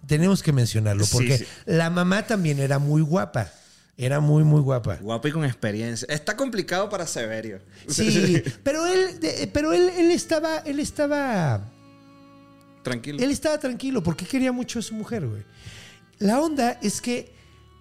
Tenemos 0.07 0.43
que 0.43 0.53
mencionarlo, 0.53 1.05
porque 1.13 1.39
sí. 1.39 1.47
la 1.67 1.91
mamá 1.91 2.27
también 2.27 2.59
era 2.59 2.79
muy 2.79 3.03
guapa. 3.03 3.53
Era 3.97 4.19
muy, 4.19 4.45
muy 4.45 4.63
guapa. 4.63 4.97
Guapo 4.97 5.29
y 5.29 5.33
con 5.33 5.45
experiencia. 5.45 6.07
Está 6.09 6.35
complicado 6.35 6.89
para 6.89 7.07
Severio. 7.07 7.61
Sí, 7.87 8.43
pero 8.63 8.87
él, 8.87 9.21
pero 9.53 9.75
él, 9.75 9.91
él 9.91 10.11
estaba, 10.11 10.59
él 10.61 10.81
estaba, 10.81 11.61
Tranquilo. 12.83 13.23
él 13.23 13.31
estaba 13.31 13.59
tranquilo 13.59 14.03
porque 14.03 14.25
quería 14.25 14.53
mucho 14.53 14.79
a 14.79 14.83
su 14.83 14.95
mujer, 14.95 15.27
güey. 15.27 15.43
La 16.19 16.41
onda 16.41 16.79
es 16.83 17.01
que 17.03 17.31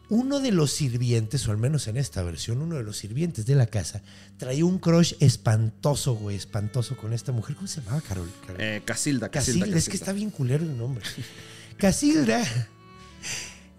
uno 0.09 0.39
de 0.39 0.51
los 0.51 0.71
sirvientes, 0.71 1.47
o 1.47 1.51
al 1.51 1.57
menos 1.57 1.87
en 1.87 1.97
esta 1.97 2.23
versión, 2.23 2.61
uno 2.61 2.75
de 2.75 2.83
los 2.83 2.97
sirvientes 2.97 3.45
de 3.45 3.55
la 3.55 3.67
casa, 3.67 4.01
traía 4.37 4.65
un 4.65 4.79
crush 4.79 5.13
espantoso, 5.19 6.15
güey, 6.15 6.35
espantoso 6.35 6.97
con 6.97 7.13
esta 7.13 7.31
mujer. 7.31 7.55
¿Cómo 7.55 7.67
se 7.67 7.81
llamaba, 7.81 8.01
Carol? 8.01 8.29
Carol? 8.41 8.59
Eh, 8.59 8.81
Casilda, 8.83 9.29
Casilda, 9.29 9.59
Casilda. 9.59 9.77
es 9.77 9.87
que 9.87 9.97
está 9.97 10.11
bien 10.11 10.31
culero 10.31 10.63
el 10.63 10.75
nombre. 10.75 11.05
Casilda, 11.77 12.43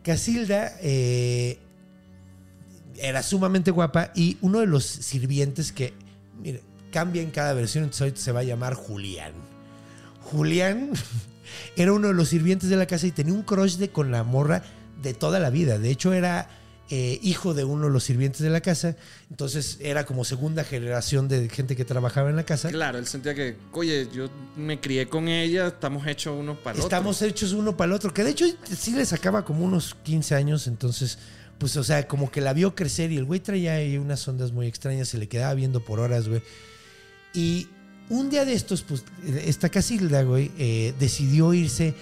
Casilda 0.04 0.76
eh, 0.80 1.58
era 2.96 3.22
sumamente 3.24 3.72
guapa 3.72 4.12
y 4.14 4.38
uno 4.40 4.60
de 4.60 4.66
los 4.66 4.84
sirvientes 4.84 5.72
que, 5.72 5.94
mire, 6.40 6.62
cambia 6.92 7.22
en 7.22 7.32
cada 7.32 7.54
versión, 7.54 7.84
entonces 7.84 8.02
ahorita 8.02 8.20
se 8.20 8.32
va 8.32 8.40
a 8.40 8.44
llamar 8.44 8.74
Julián. 8.74 9.32
Julián 10.22 10.90
era 11.76 11.92
uno 11.92 12.08
de 12.08 12.14
los 12.14 12.28
sirvientes 12.28 12.70
de 12.70 12.76
la 12.76 12.86
casa 12.86 13.08
y 13.08 13.10
tenía 13.10 13.34
un 13.34 13.42
crush 13.42 13.78
de, 13.78 13.90
con 13.90 14.12
la 14.12 14.22
morra 14.22 14.62
de 15.02 15.14
toda 15.14 15.38
la 15.38 15.50
vida. 15.50 15.78
De 15.78 15.90
hecho, 15.90 16.12
era 16.12 16.48
eh, 16.92 17.20
hijo 17.22 17.54
de 17.54 17.62
uno 17.62 17.86
de 17.86 17.92
los 17.92 18.02
sirvientes 18.02 18.40
de 18.40 18.50
la 18.50 18.60
casa. 18.60 18.96
Entonces, 19.30 19.78
era 19.80 20.04
como 20.04 20.24
segunda 20.24 20.64
generación 20.64 21.28
de 21.28 21.48
gente 21.48 21.76
que 21.76 21.84
trabajaba 21.84 22.30
en 22.30 22.36
la 22.36 22.44
casa. 22.44 22.68
Claro, 22.70 22.98
él 22.98 23.06
sentía 23.06 23.32
que, 23.32 23.56
oye, 23.72 24.08
yo 24.12 24.28
me 24.56 24.80
crié 24.80 25.08
con 25.08 25.28
ella, 25.28 25.68
estamos 25.68 26.04
hechos 26.08 26.36
uno 26.36 26.56
para 26.56 26.74
el 26.74 26.82
otro. 26.82 26.96
Estamos 26.96 27.22
hechos 27.22 27.52
uno 27.52 27.76
para 27.76 27.90
el 27.90 27.92
otro. 27.92 28.12
Que 28.12 28.24
de 28.24 28.30
hecho 28.30 28.44
sí 28.76 28.90
le 28.92 29.06
sacaba 29.06 29.44
como 29.44 29.64
unos 29.64 29.94
15 30.02 30.34
años. 30.34 30.66
Entonces, 30.66 31.18
pues, 31.58 31.76
o 31.76 31.84
sea, 31.84 32.08
como 32.08 32.28
que 32.28 32.40
la 32.40 32.52
vio 32.54 32.74
crecer 32.74 33.12
y 33.12 33.18
el 33.18 33.24
güey 33.24 33.38
traía 33.38 33.74
ahí 33.74 33.96
unas 33.96 34.26
ondas 34.26 34.50
muy 34.50 34.66
extrañas. 34.66 35.08
Se 35.08 35.18
le 35.18 35.28
quedaba 35.28 35.54
viendo 35.54 35.84
por 35.84 36.00
horas, 36.00 36.28
güey. 36.28 36.42
Y 37.34 37.68
un 38.08 38.30
día 38.30 38.44
de 38.44 38.54
estos, 38.54 38.82
pues, 38.82 39.04
esta 39.44 39.68
Casilda, 39.68 40.24
güey, 40.24 40.50
eh, 40.58 40.92
decidió 40.98 41.54
irse 41.54 41.94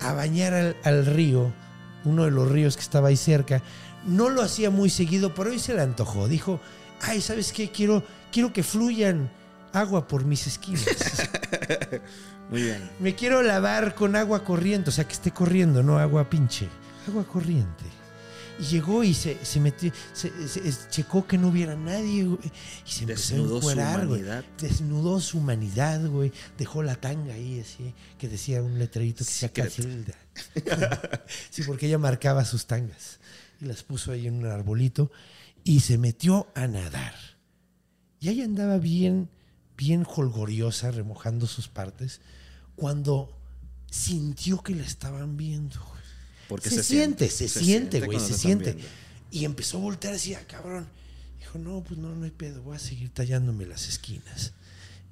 a 0.00 0.14
bañar 0.14 0.52
al, 0.52 0.76
al 0.82 1.06
río, 1.06 1.52
uno 2.04 2.24
de 2.24 2.30
los 2.30 2.50
ríos 2.50 2.76
que 2.76 2.82
estaba 2.82 3.08
ahí 3.08 3.16
cerca. 3.16 3.62
No 4.06 4.30
lo 4.30 4.42
hacía 4.42 4.70
muy 4.70 4.90
seguido, 4.90 5.34
pero 5.34 5.50
hoy 5.50 5.58
se 5.58 5.74
le 5.74 5.82
antojó. 5.82 6.28
Dijo, 6.28 6.60
ay, 7.00 7.20
¿sabes 7.20 7.52
qué? 7.52 7.70
Quiero, 7.70 8.02
quiero 8.32 8.52
que 8.52 8.62
fluyan 8.62 9.30
agua 9.72 10.06
por 10.08 10.24
mis 10.24 10.46
esquinas. 10.46 10.84
Muy 12.50 12.62
bien. 12.62 12.90
Me 12.98 13.14
quiero 13.14 13.42
lavar 13.42 13.94
con 13.94 14.16
agua 14.16 14.44
corriente, 14.44 14.90
o 14.90 14.92
sea, 14.92 15.06
que 15.06 15.14
esté 15.14 15.30
corriendo, 15.30 15.82
no 15.82 15.98
agua 15.98 16.28
pinche. 16.28 16.68
Agua 17.08 17.24
corriente. 17.24 17.84
Y 18.60 18.64
llegó 18.64 19.02
y 19.02 19.14
se, 19.14 19.44
se 19.44 19.60
metió, 19.60 19.92
se, 20.12 20.30
se- 20.48 20.70
se- 20.72 20.88
checó 20.90 21.26
que 21.26 21.38
no 21.38 21.48
hubiera 21.48 21.74
nadie, 21.74 22.24
güey. 22.24 22.38
Y 22.86 22.90
se 22.90 23.00
empezó 23.02 23.34
Desnudó 23.34 23.58
a 23.58 23.62
su 23.62 23.70
encuerar, 23.70 24.06
güey. 24.06 24.20
humanidad. 24.20 24.44
Desnudó 24.60 25.20
su 25.20 25.38
humanidad, 25.38 26.06
güey. 26.08 26.32
Dejó 26.58 26.82
la 26.82 26.94
tanga 26.96 27.34
ahí, 27.34 27.60
así, 27.60 27.94
que 28.18 28.28
decía 28.28 28.62
un 28.62 28.78
letrerito 28.78 29.24
que 29.24 29.30
Secret. 29.30 29.66
Casilda. 29.74 30.14
sí, 31.50 31.62
porque 31.64 31.86
ella 31.86 31.98
marcaba 31.98 32.44
sus 32.44 32.66
tangas. 32.66 33.20
Y 33.60 33.64
las 33.66 33.82
puso 33.82 34.12
ahí 34.12 34.26
en 34.26 34.34
un 34.34 34.46
arbolito. 34.46 35.10
Y 35.64 35.80
se 35.80 35.98
metió 35.98 36.48
a 36.54 36.66
nadar. 36.66 37.14
Y 38.20 38.28
ella 38.28 38.44
andaba 38.44 38.78
bien, 38.78 39.28
bien 39.76 40.04
holgoriosa, 40.06 40.90
remojando 40.90 41.46
sus 41.46 41.68
partes, 41.68 42.20
cuando 42.76 43.36
sintió 43.90 44.62
que 44.62 44.74
la 44.74 44.84
estaban 44.84 45.36
viendo. 45.36 45.80
Porque 46.52 46.70
se, 46.70 46.76
se 46.76 46.82
siente, 46.84 47.28
siente, 47.28 47.28
se, 47.28 47.48
se 47.48 47.64
siente, 47.64 47.90
siente 47.98 48.06
güey, 48.06 48.20
se 48.20 48.32
te 48.32 48.38
siente. 48.38 48.64
están 48.70 48.76
viendo. 48.82 48.96
Y 49.30 49.44
empezó 49.44 49.78
a 49.78 49.80
voltear 49.80 50.14
así, 50.14 50.34
ah, 50.34 50.44
cabrón. 50.46 50.86
Dijo, 51.38 51.58
no, 51.58 51.82
pues 51.82 51.98
no, 51.98 52.14
no 52.14 52.24
hay 52.24 52.30
pedo, 52.30 52.62
voy 52.62 52.76
a 52.76 52.78
seguir 52.78 53.10
tallándome 53.10 53.66
las 53.66 53.88
esquinas. 53.88 54.52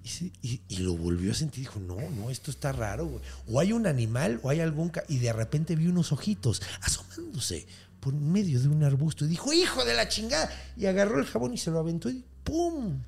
Y, 0.05 0.09
se- 0.09 0.32
y- 0.43 0.61
y 0.68 0.76
lo 0.78 0.97
volvió 0.97 1.32
a 1.32 1.34
sentir, 1.34 1.61
dijo, 1.64 1.78
no, 1.80 1.97
no, 2.11 2.30
esto 2.30 2.51
está 2.51 2.72
raro, 2.72 3.07
güey. 3.07 3.22
O 3.49 3.61
hay 3.61 3.72
un 3.72 3.86
animal, 3.86 4.41
o 4.43 4.49
hay 4.51 4.61
algún... 4.61 4.88
ca-". 4.91 5.05
Y 5.09 5.18
de 5.18 5.32
repente 5.32 5.76
vi 5.76 5.86
unos 5.88 6.12
ojitos 6.12 6.62
asomándose 6.80 7.66
por 8.01 8.14
medio 8.14 8.61
de 8.61 8.68
un 8.68 8.82
arbusto. 8.82 9.24
Y 9.24 9.28
dijo, 9.28 9.53
hijo 9.53 9.84
de 9.84 9.95
la 9.95 10.09
chingada. 10.09 10.51
Y 10.76 10.86
agarró 10.86 11.18
el 11.18 11.26
jabón 11.26 11.53
y 11.53 11.59
se 11.59 11.70
lo 11.70 11.78
aventó 11.80 12.09
y 12.09 12.24
¡pum! 12.45 12.99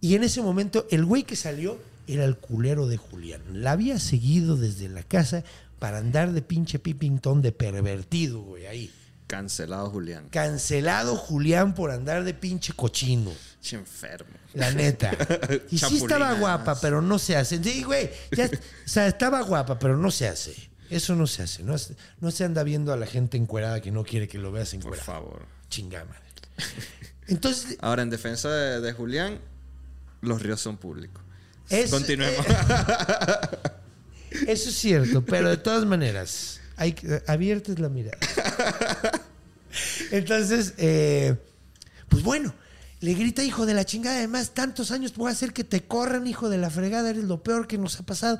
Y 0.00 0.14
en 0.14 0.22
ese 0.22 0.42
momento, 0.42 0.86
el 0.90 1.04
güey 1.04 1.24
que 1.24 1.34
salió 1.36 1.80
era 2.06 2.24
el 2.24 2.36
culero 2.36 2.86
de 2.86 2.98
Julián. 2.98 3.40
La 3.52 3.72
había 3.72 3.98
seguido 3.98 4.56
desde 4.56 4.88
la 4.88 5.02
casa 5.02 5.42
para 5.78 5.98
andar 5.98 6.32
de 6.32 6.42
pinche 6.42 6.78
pipintón 6.78 7.42
de 7.42 7.52
pervertido, 7.52 8.40
güey, 8.42 8.66
ahí. 8.66 8.92
Cancelado 9.26 9.90
Julián. 9.90 10.28
Cancelado 10.28 11.16
Julián 11.16 11.74
por 11.74 11.90
andar 11.90 12.22
de 12.22 12.32
pinche 12.32 12.72
cochino. 12.74 13.32
Che 13.60 13.74
enfermo. 13.76 14.30
La 14.54 14.70
neta. 14.70 15.10
Y 15.70 15.78
sí 15.78 15.96
estaba 15.96 16.32
guapa, 16.34 16.80
pero 16.80 17.02
no 17.02 17.18
se 17.18 17.36
hace. 17.36 17.62
Sí, 17.62 17.82
güey. 17.82 18.08
ya- 18.30 18.46
o 18.46 18.88
sea, 18.88 19.08
estaba 19.08 19.40
guapa, 19.42 19.78
pero 19.80 19.96
no 19.96 20.10
se 20.12 20.28
hace. 20.28 20.54
Eso 20.90 21.16
no 21.16 21.26
se 21.26 21.42
hace. 21.42 21.64
No, 21.64 21.74
no 22.20 22.30
se 22.30 22.44
anda 22.44 22.62
viendo 22.62 22.92
a 22.92 22.96
la 22.96 23.06
gente 23.06 23.36
encuerada 23.36 23.80
que 23.80 23.90
no 23.90 24.04
quiere 24.04 24.28
que 24.28 24.38
lo 24.38 24.52
veas 24.52 24.68
Por 24.70 24.76
encuerado. 24.76 25.04
favor. 25.04 25.46
Chingada 25.68 26.04
madre. 26.04 26.20
Entonces, 27.26 27.76
Ahora, 27.80 28.02
en 28.02 28.10
defensa 28.10 28.48
de, 28.48 28.80
de 28.80 28.92
Julián, 28.92 29.40
los 30.20 30.40
ríos 30.40 30.60
son 30.60 30.76
públicos. 30.76 31.20
es, 31.68 31.90
Continuemos. 31.90 32.46
Eso 34.46 34.68
es 34.70 34.76
cierto, 34.76 35.24
pero 35.24 35.48
de 35.50 35.56
todas 35.56 35.84
maneras, 35.86 36.60
hay 36.76 36.92
que- 36.92 37.22
abierta 37.26 37.72
es 37.72 37.78
la 37.78 37.88
mirada. 37.88 38.18
Entonces, 40.10 40.74
eh, 40.78 41.36
Pues 42.08 42.22
bueno, 42.22 42.54
le 43.00 43.14
grita, 43.14 43.42
hijo 43.42 43.66
de 43.66 43.74
la 43.74 43.84
chingada, 43.84 44.18
además, 44.18 44.54
tantos 44.54 44.90
años 44.92 45.12
voy 45.16 45.28
a 45.28 45.32
hacer 45.32 45.52
que 45.52 45.64
te 45.64 45.82
corran, 45.82 46.26
hijo 46.26 46.48
de 46.48 46.56
la 46.56 46.70
fregada, 46.70 47.10
eres 47.10 47.24
lo 47.24 47.42
peor 47.42 47.66
que 47.66 47.78
nos 47.78 47.98
ha 47.98 48.06
pasado. 48.06 48.38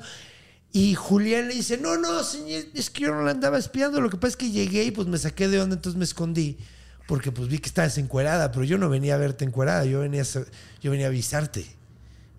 Y 0.71 0.95
Julián 0.95 1.49
le 1.49 1.53
dice, 1.53 1.77
no, 1.77 1.97
no, 1.97 2.23
señor, 2.23 2.63
es 2.73 2.89
que 2.89 3.03
yo 3.03 3.13
no 3.13 3.23
la 3.23 3.31
andaba 3.31 3.57
espiando, 3.59 3.99
lo 4.01 4.09
que 4.09 4.15
pasa 4.17 4.29
es 4.29 4.37
que 4.37 4.51
llegué 4.51 4.85
y 4.85 4.91
pues 4.91 5.07
me 5.07 5.17
saqué 5.17 5.47
de 5.49 5.59
onda, 5.59 5.75
entonces 5.75 5.97
me 5.97 6.05
escondí, 6.05 6.57
porque 7.07 7.31
pues 7.31 7.49
vi 7.49 7.59
que 7.59 7.67
estabas 7.67 7.97
encuerada, 7.97 8.51
pero 8.51 8.63
yo 8.63 8.77
no 8.77 8.89
venía 8.89 9.15
a 9.15 9.17
verte 9.17 9.43
encuerada, 9.45 9.85
yo 9.85 9.99
venía 9.99 10.21
a, 10.23 10.25
yo 10.81 10.91
venía 10.91 11.05
a 11.07 11.09
avisarte. 11.09 11.59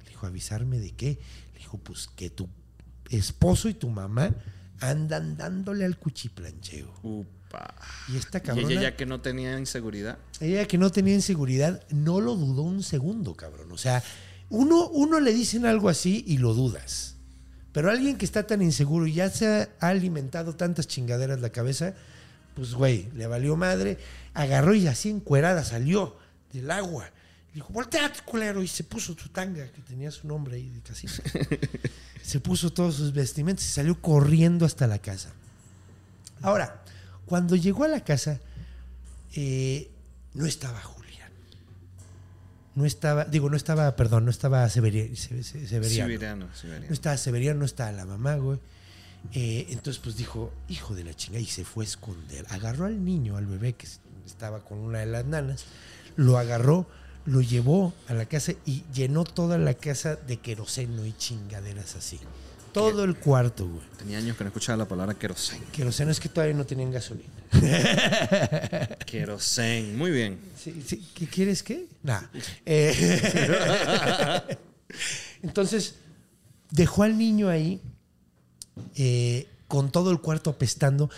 Le 0.05 0.11
dijo, 0.11 0.27
¿avisarme 0.27 0.79
de 0.81 0.91
qué? 0.93 1.19
Le 1.55 1.59
dijo, 1.61 1.79
pues 1.79 2.09
que 2.17 2.31
tu 2.31 2.49
esposo 3.11 3.69
y 3.69 3.75
tu 3.75 3.89
mamá 3.91 4.35
andan 4.81 5.37
dándole 5.37 5.85
al 5.85 5.99
cuchiplancheo. 5.99 6.93
Upa. 7.03 7.75
Y 8.09 8.17
esta 8.17 8.39
Y 8.39 8.41
cabrona... 8.43 8.71
ella 8.71 8.83
ya 8.83 8.97
que 8.97 9.07
no 9.07 9.21
tenía 9.21 9.59
inseguridad. 9.59 10.19
Ella 10.41 10.67
que 10.67 10.79
no 10.79 10.91
tenía 10.91 11.15
inseguridad 11.15 11.83
no 11.91 12.21
lo 12.21 12.35
dudó 12.37 12.63
un 12.63 12.83
segundo, 12.83 13.35
cabrón. 13.35 13.73
O 13.73 13.79
sea, 13.79 14.03
uno, 14.51 14.89
uno 14.89 15.21
le 15.21 15.33
dicen 15.33 15.67
algo 15.67 15.89
así 15.89 16.25
y 16.27 16.39
lo 16.39 16.55
dudas. 16.55 17.17
Pero 17.73 17.91
alguien 17.91 18.17
que 18.17 18.25
está 18.25 18.47
tan 18.47 18.63
inseguro 18.63 19.07
y 19.07 19.15
ya 19.15 19.31
se 19.31 19.47
ha 19.81 19.89
alimentado 19.89 20.57
tantas 20.57 20.89
chingaderas 20.89 21.41
la 21.41 21.51
cabeza, 21.51 21.95
pues 22.55 22.75
güey, 22.75 23.09
le 23.15 23.27
valió 23.27 23.57
madre, 23.57 23.99
agarró 24.35 24.75
y 24.75 24.87
así 24.87 25.11
encuerada 25.11 25.65
salió 25.65 26.17
del 26.53 26.71
agua. 26.71 27.11
Dijo, 27.59 27.73
volteate, 27.73 28.21
culero, 28.25 28.63
y 28.63 28.69
se 28.69 28.85
puso 28.85 29.15
su 29.19 29.29
tanga, 29.31 29.67
que 29.73 29.81
tenía 29.83 30.13
su 30.13 30.29
nombre 30.29 30.55
ahí 30.57 30.69
de 30.71 30.81
casita. 30.81 31.15
se 32.23 32.39
puso 32.39 32.73
todos 32.73 32.95
sus 32.95 33.13
vestimentas 33.13 33.65
y 33.65 33.69
salió 33.69 34.01
corriendo 34.01 34.65
hasta 34.65 34.87
la 34.87 35.01
casa. 35.01 35.33
Ahora, 36.41 36.85
cuando 37.27 37.57
llegó 37.57 37.83
a 37.83 37.89
la 37.89 38.05
casa, 38.05 38.39
eh, 39.35 39.91
no 40.35 40.47
estaba 40.47 40.81
Julián. 40.81 41.33
No 42.77 42.85
estaba, 42.87 43.25
digo, 43.25 43.51
no 43.51 43.57
estaba, 43.57 43.97
perdón, 43.97 44.25
no 44.25 44.31
estaba 44.31 44.65
Severi- 44.69 45.17
Se- 45.17 45.43
Se- 45.43 45.67
Severiano. 45.67 46.07
Siberiano, 46.09 46.55
siberiano. 46.55 46.87
No 46.87 46.93
estaba 46.95 47.17
Severiano, 47.17 47.59
no 47.59 47.65
estaba 47.67 47.91
la 47.91 48.05
mamá, 48.05 48.37
güey. 48.37 48.61
Eh, 49.33 49.67
entonces, 49.71 50.01
pues 50.01 50.17
dijo, 50.17 50.53
hijo 50.69 50.95
de 50.95 51.03
la 51.03 51.13
chinga, 51.13 51.41
y 51.41 51.47
se 51.47 51.65
fue 51.65 51.85
a 51.85 51.89
esconder. 51.89 52.47
Agarró 52.51 52.85
al 52.87 53.05
niño, 53.05 53.37
al 53.37 53.47
bebé 53.47 53.73
que 53.73 53.89
estaba 54.25 54.61
con 54.65 54.79
una 54.79 55.01
de 55.01 55.07
las 55.07 55.25
nanas, 55.25 55.65
lo 56.15 56.39
agarró, 56.39 56.89
lo 57.29 57.41
llevó 57.43 57.93
a 58.09 58.15
la 58.15 58.25
casa 58.27 58.53
y 58.65 58.85
llenó 58.95 59.25
toda 59.25 59.59
la 59.59 59.75
casa 59.75 60.17
de 60.17 60.39
queroseno 60.39 61.05
y 61.05 61.13
chingaderas 61.17 61.95
así. 61.95 62.19
Todo 62.73 63.05
el 63.05 63.17
cuarto, 63.17 63.67
güey. 63.67 63.83
Tenía 63.99 64.19
años 64.19 64.37
que 64.37 64.45
no 64.45 64.49
escuchaba 64.49 64.77
la 64.79 64.87
palabra 64.89 65.15
querosén. 65.15 65.61
Queroseno 65.73 66.11
es 66.11 66.21
que 66.21 66.29
todavía 66.29 66.55
no 66.55 66.65
tenían 66.67 66.91
gasolina. 66.93 67.29
Querosén. 69.07 69.97
Muy 69.97 70.11
bien. 70.11 70.39
Sí, 70.57 70.83
sí, 70.87 71.05
¿Qué 71.15 71.27
quieres 71.27 71.63
qué? 71.63 71.87
Nada. 72.03 72.31
Eh, 72.67 74.41
entonces, 75.43 75.97
dejó 76.71 77.03
al 77.03 77.17
niño 77.19 77.49
ahí 77.49 77.81
eh, 78.97 79.49
con 79.67 79.91
todo 79.91 80.11
el 80.11 80.21
cuarto 80.21 80.51
apestando 80.51 81.11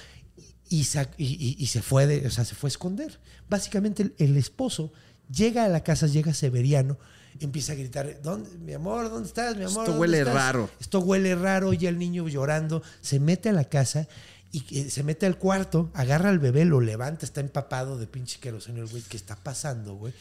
y, 0.69 0.85
sa- 0.85 1.11
y- 1.19 1.25
y- 1.35 1.57
y 1.59 1.67
se 1.67 1.83
fue 1.83 2.07
de- 2.07 2.27
o 2.27 2.31
sea, 2.31 2.45
se 2.45 2.55
fue 2.55 2.69
a 2.69 2.73
esconder. 2.73 3.19
Básicamente 3.49 4.03
el, 4.05 4.15
el 4.19 4.37
esposo 4.37 4.93
llega 5.33 5.65
a 5.65 5.69
la 5.69 5.83
casa, 5.83 6.07
llega 6.07 6.35
Severiano, 6.35 6.99
empieza 7.41 7.73
a 7.73 7.77
gritar, 7.77 8.21
¿dónde, 8.23 8.51
mi 8.59 8.73
amor, 8.75 9.11
¿dónde 9.11 9.29
estás? 9.29 9.57
Mi 9.57 9.65
amor, 9.65 9.69
Esto 9.85 9.93
¿dónde 9.93 10.01
huele 10.01 10.19
estás?". 10.21 10.35
raro. 10.35 10.71
Esto 10.81 11.01
huele 11.01 11.35
raro, 11.35 11.73
y 11.73 11.87
el 11.87 11.99
niño 11.99 12.29
llorando, 12.29 12.83
se 13.01 13.21
mete 13.21 13.49
a 13.49 13.53
la 13.53 13.65
casa 13.65 14.09
y 14.53 14.65
eh, 14.79 14.91
se 14.91 15.03
mete 15.05 15.27
al 15.27 15.39
cuarto, 15.39 15.91
agarra 15.95 16.29
al 16.29 16.39
bebé, 16.39 16.65
lo 16.65 16.81
levanta, 16.81 17.25
está 17.25 17.41
empapado 17.41 17.99
de 17.99 18.07
pinche 18.07 18.41
queroseno 18.41 18.83
el 18.83 18.89
güey, 18.89 19.03
¿qué 19.09 19.17
está 19.17 19.37
pasando, 19.37 19.95
güey? 19.95 20.13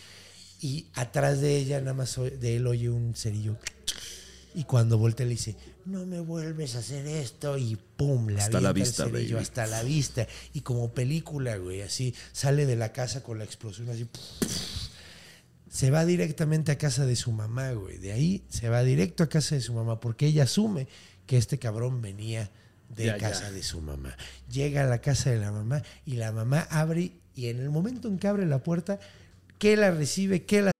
Y 0.61 0.87
atrás 0.93 1.39
de 1.41 1.55
ella, 1.57 1.79
nada 1.79 1.93
más 1.93 2.15
de 2.17 2.57
él 2.57 2.67
oye 2.67 2.89
un 2.89 3.15
cerillo. 3.15 3.55
Y 4.55 4.63
cuando 4.65 4.97
voltea 4.97 5.25
le 5.25 5.31
dice, 5.33 5.55
no 5.85 6.05
me 6.05 6.19
vuelves 6.19 6.75
a 6.75 6.79
hacer 6.79 7.07
esto. 7.07 7.57
Y 7.57 7.77
pum, 7.95 8.27
le 8.27 8.41
Hasta 8.41 8.59
la 8.59 8.69
avienta 8.69 9.03
el 9.03 9.09
vista, 9.11 9.17
cerillo 9.19 9.35
baby. 9.35 9.43
hasta 9.43 9.67
la 9.67 9.83
vista. 9.83 10.27
Y 10.53 10.61
como 10.61 10.91
película, 10.91 11.55
güey, 11.57 11.81
así 11.81 12.13
sale 12.33 12.65
de 12.65 12.75
la 12.75 12.91
casa 12.91 13.23
con 13.23 13.37
la 13.37 13.45
explosión 13.45 13.89
así. 13.89 14.05
Se 15.69 15.91
va 15.91 16.05
directamente 16.05 16.71
a 16.71 16.77
casa 16.77 17.05
de 17.05 17.15
su 17.15 17.31
mamá, 17.31 17.71
güey. 17.71 17.97
De 17.97 18.11
ahí 18.11 18.43
se 18.49 18.69
va 18.69 18.83
directo 18.83 19.23
a 19.23 19.29
casa 19.29 19.55
de 19.55 19.61
su 19.61 19.73
mamá 19.73 19.99
porque 19.99 20.25
ella 20.25 20.43
asume 20.43 20.87
que 21.25 21.37
este 21.37 21.59
cabrón 21.59 22.01
venía 22.01 22.49
de 22.89 23.11
allá. 23.11 23.29
casa 23.29 23.51
de 23.51 23.61
su 23.61 23.81
mamá. 23.81 24.15
Llega 24.51 24.83
a 24.83 24.87
la 24.87 24.99
casa 24.99 25.29
de 25.29 25.37
la 25.37 25.51
mamá 25.51 25.83
y 26.05 26.15
la 26.15 26.31
mamá 26.31 26.67
abre 26.71 27.11
y 27.35 27.47
en 27.47 27.59
el 27.59 27.69
momento 27.69 28.07
en 28.07 28.17
que 28.17 28.27
abre 28.27 28.45
la 28.45 28.59
puerta, 28.63 28.99
¿qué 29.59 29.77
la 29.77 29.91
recibe? 29.91 30.45
¿Qué 30.45 30.61
la 30.61 30.71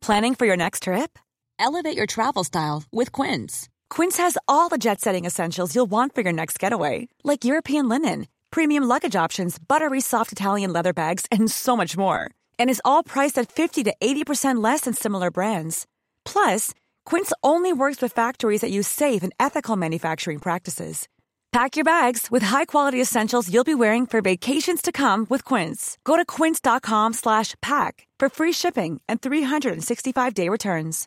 Planning 0.00 0.34
for 0.34 0.46
your 0.46 0.56
next 0.56 0.82
trip? 0.82 1.18
Elevate 1.58 1.96
your 1.96 2.06
travel 2.06 2.44
style 2.44 2.84
with 2.92 3.10
Quince. 3.12 3.68
Quince 3.88 4.18
has 4.18 4.36
all 4.48 4.68
the 4.68 4.76
jet 4.76 5.00
setting 5.00 5.24
essentials 5.24 5.74
you'll 5.74 5.90
want 5.90 6.14
for 6.14 6.22
your 6.22 6.32
next 6.32 6.58
getaway, 6.58 7.08
like 7.22 7.44
European 7.44 7.88
linen, 7.88 8.26
premium 8.50 8.84
luggage 8.84 9.16
options, 9.16 9.58
buttery 9.58 10.00
soft 10.00 10.32
Italian 10.32 10.72
leather 10.72 10.92
bags, 10.92 11.26
and 11.30 11.50
so 11.50 11.76
much 11.76 11.96
more. 11.96 12.30
And 12.58 12.68
is 12.68 12.82
all 12.84 13.02
priced 13.02 13.38
at 13.38 13.50
50 13.50 13.84
to 13.84 13.94
80% 14.00 14.62
less 14.62 14.82
than 14.82 14.94
similar 14.94 15.30
brands. 15.30 15.86
Plus, 16.24 16.74
Quince 17.06 17.32
only 17.42 17.72
works 17.72 18.02
with 18.02 18.12
factories 18.12 18.60
that 18.62 18.70
use 18.70 18.88
safe 18.88 19.22
and 19.22 19.32
ethical 19.38 19.76
manufacturing 19.76 20.38
practices. 20.40 21.08
Pack 21.52 21.76
your 21.76 21.84
bags 21.84 22.32
with 22.32 22.42
high-quality 22.42 23.00
essentials 23.00 23.48
you'll 23.48 23.62
be 23.62 23.76
wearing 23.76 24.06
for 24.06 24.20
vacations 24.20 24.82
to 24.82 24.90
come 24.90 25.24
with 25.30 25.44
Quince. 25.44 25.96
Go 26.04 26.16
to 26.16 26.24
quince.com 26.24 27.12
slash 27.12 27.54
pack 27.62 28.08
for 28.18 28.28
free 28.28 28.50
shipping 28.50 29.00
and 29.08 29.20
365-day 29.22 30.48
returns. 30.48 31.06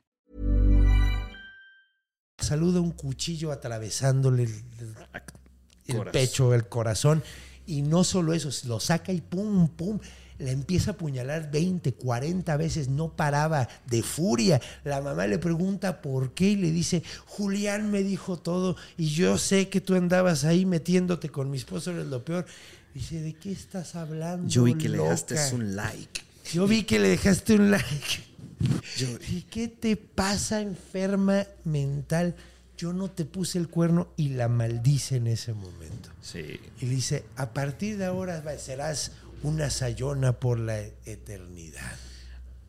saluda 2.39 2.79
un 2.79 2.91
cuchillo 2.91 3.51
atravesándole 3.51 4.43
el, 4.43 4.53
el- 4.79 5.97
el 5.97 6.05
pecho, 6.11 6.53
el 6.53 6.69
corazón. 6.69 7.23
Y 7.65 7.81
no 7.81 8.03
solo 8.05 8.33
eso, 8.33 8.49
lo 8.69 8.79
saca 8.79 9.11
y 9.11 9.19
pum, 9.19 9.67
pum. 9.67 9.99
La 10.39 10.51
empieza 10.51 10.91
a 10.91 10.93
apuñalar 10.93 11.49
20, 11.51 11.93
40 11.93 12.57
veces, 12.57 12.89
no 12.89 13.15
paraba 13.15 13.67
de 13.87 14.03
furia. 14.03 14.61
La 14.83 15.01
mamá 15.01 15.25
le 15.27 15.39
pregunta 15.39 16.01
por 16.01 16.33
qué 16.33 16.49
y 16.49 16.55
le 16.55 16.71
dice, 16.71 17.03
Julián 17.25 17.89
me 17.89 18.03
dijo 18.03 18.37
todo 18.37 18.75
y 18.97 19.09
yo 19.09 19.37
sé 19.37 19.69
que 19.69 19.81
tú 19.81 19.95
andabas 19.95 20.43
ahí 20.43 20.65
metiéndote 20.65 21.29
con 21.29 21.49
mi 21.49 21.57
esposo, 21.57 21.91
eres 21.91 22.07
lo 22.07 22.23
peor. 22.23 22.45
Dice, 22.93 23.21
¿de 23.21 23.33
qué 23.33 23.51
estás 23.51 23.95
hablando? 23.95 24.47
Yo 24.47 24.63
vi 24.63 24.75
que 24.75 24.89
le 24.89 24.97
loca?" 24.97 25.09
daste 25.09 25.35
un 25.53 25.75
like. 25.75 26.21
Yo 26.51 26.67
vi 26.67 26.83
que 26.83 26.99
le 26.99 27.09
dejaste 27.09 27.55
un 27.55 27.71
like. 27.71 28.27
¿Y 29.29 29.41
qué 29.43 29.67
te 29.67 29.97
pasa, 29.97 30.61
enferma 30.61 31.45
mental? 31.63 32.35
Yo 32.77 32.93
no 32.93 33.09
te 33.09 33.25
puse 33.25 33.57
el 33.57 33.69
cuerno 33.69 34.09
y 34.17 34.29
la 34.29 34.47
maldice 34.47 35.17
en 35.17 35.27
ese 35.27 35.53
momento. 35.53 36.09
Sí. 36.21 36.59
Y 36.79 36.85
le 36.85 36.95
dice, 36.95 37.25
a 37.35 37.53
partir 37.53 37.97
de 37.97 38.05
ahora 38.05 38.43
serás 38.59 39.11
una 39.43 39.69
sayona 39.69 40.33
por 40.33 40.59
la 40.59 40.79
eternidad. 41.05 41.95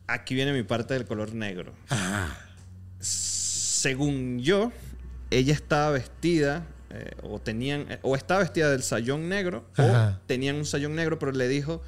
Aquí 0.07 0.33
viene 0.35 0.53
mi 0.53 0.63
parte 0.63 0.93
del 0.93 1.05
color 1.05 1.33
negro. 1.33 1.73
Ah, 1.89 2.35
Según 2.99 4.39
yo, 4.39 4.71
ella 5.29 5.53
estaba 5.53 5.91
vestida 5.91 6.65
eh, 6.89 7.11
o 7.23 7.39
tenían 7.39 7.85
eh, 7.91 7.99
o 8.01 8.15
estaba 8.15 8.41
vestida 8.41 8.71
del 8.71 8.81
sayón 8.83 9.29
negro 9.29 9.65
Ajá. 9.77 10.19
o 10.21 10.25
tenían 10.27 10.55
un 10.55 10.65
sayón 10.65 10.95
negro, 10.95 11.19
pero 11.19 11.31
le 11.31 11.47
dijo, 11.47 11.81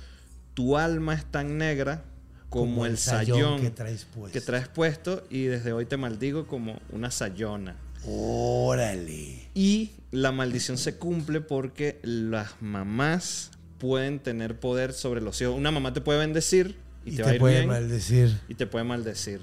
"Tu 0.54 0.78
alma 0.78 1.16
es 1.16 1.26
tan 1.26 1.58
negra 1.58 2.04
como, 2.50 2.86
el 2.86 2.98
sayón, 2.98 3.60
que 3.62 3.72
traes 3.72 4.06
puesto. 4.06 4.34
que 4.34 4.42
traes 4.46 4.68
puesto 4.68 5.24
y 5.30 5.44
desde 5.46 5.74
hoy 5.74 5.86
te 5.86 5.98
maldigo 5.98 6.46
como 6.48 6.80
una 6.92 7.10
sayona." 7.12 7.76
Órale. 8.06 9.48
Y 9.54 9.92
la 10.12 10.32
maldición 10.32 10.78
se 10.78 10.96
cumple 10.98 11.42
porque 11.42 12.00
las 12.04 12.62
mamás 12.62 13.52
pueden 13.82 14.20
tener 14.20 14.60
poder 14.60 14.94
sobre 14.94 15.22
los 15.22 15.42
hijos. 15.42 15.56
Una 15.58 15.72
mamá 15.72 15.92
te 15.92 16.02
puede 16.02 16.20
bendecir 16.20 16.78
y, 17.04 17.14
Y, 17.14 17.16
te, 17.16 17.24
va 17.24 17.30
a 17.32 17.34
ir 17.34 17.40
puede 17.40 17.56
bien 17.56 17.68
maldecir. 17.68 18.40
y 18.48 18.54
te 18.54 18.68
puede 18.68 18.86
maldecir. 18.86 19.42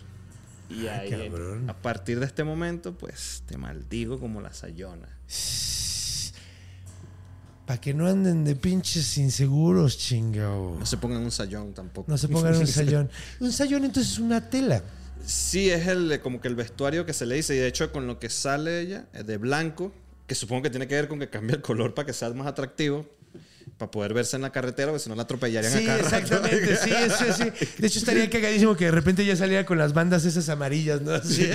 Y 0.71 0.87
Ah, 0.87 1.01
ahí, 1.01 1.11
cabrón. 1.11 1.69
a 1.69 1.75
partir 1.75 2.21
de 2.21 2.27
este 2.27 2.45
momento, 2.45 2.97
pues 2.97 3.43
te 3.47 3.57
maldigo 3.59 4.21
como 4.21 4.41
la 4.41 4.53
sayona. 4.53 5.09
Para 7.67 7.81
que 7.81 7.93
no 7.93 8.07
anden 8.07 8.45
de 8.45 8.55
pinches 8.55 9.19
inseguros, 9.19 9.99
chingao. 9.99 10.77
No 10.79 10.87
se 10.87 10.97
pongan 10.99 11.23
un 11.23 11.31
sayón 11.33 11.75
tampoco. 11.75 12.11
No 12.11 12.17
se 12.17 12.29
pongan 12.29 12.55
un 12.57 12.67
sayón. 12.67 13.11
Un 13.41 13.53
sayón 13.53 13.85
entonces 13.85 14.13
es 14.13 14.19
una 14.21 14.49
tela. 14.49 14.83
Sí, 15.27 15.69
es 15.69 15.87
el 15.89 16.21
como 16.23 16.41
que 16.41 16.49
el 16.49 16.55
vestuario 16.55 17.05
que 17.05 17.13
se 17.13 17.27
le 17.27 17.35
dice. 17.35 17.55
Y 17.55 17.59
de 17.59 17.67
hecho, 17.67 17.91
con 17.93 18.07
lo 18.07 18.19
que 18.21 18.31
sale 18.31 18.81
ella, 18.81 19.07
es 19.13 19.27
de 19.27 19.37
blanco, 19.37 19.93
que 20.27 20.35
supongo 20.35 20.63
que 20.63 20.71
tiene 20.71 20.87
que 20.89 20.95
ver 20.95 21.09
con 21.09 21.19
que 21.19 21.29
cambia 21.29 21.57
el 21.57 21.63
color 21.63 21.93
para 21.93 22.07
que 22.07 22.13
sea 22.15 22.31
más 22.31 22.47
atractivo. 22.47 23.05
Para 23.79 23.91
poder 23.93 24.13
verse 24.13 24.35
en 24.37 24.43
la 24.43 24.51
carretera, 24.51 24.91
porque 24.91 25.05
si 25.05 25.09
no 25.09 25.15
la 25.15 25.23
atropellarían 25.23 25.73
Sí, 25.73 25.85
a 25.85 25.87
cada 25.87 25.99
rato. 26.03 26.17
exactamente, 26.17 26.77
sí, 26.77 26.91
sí, 27.19 27.25
sí. 27.57 27.67
De 27.79 27.87
hecho, 27.87 27.99
estaría 28.01 28.29
cagadísimo 28.29 28.77
que 28.77 28.87
de 28.87 28.91
repente 28.91 29.25
ya 29.25 29.37
saliera 29.37 29.65
con 29.65 29.79
las 29.79 29.95
bandas 29.95 30.25
esas 30.25 30.49
amarillas, 30.49 31.01
¿no? 31.01 31.13
Así. 31.13 31.49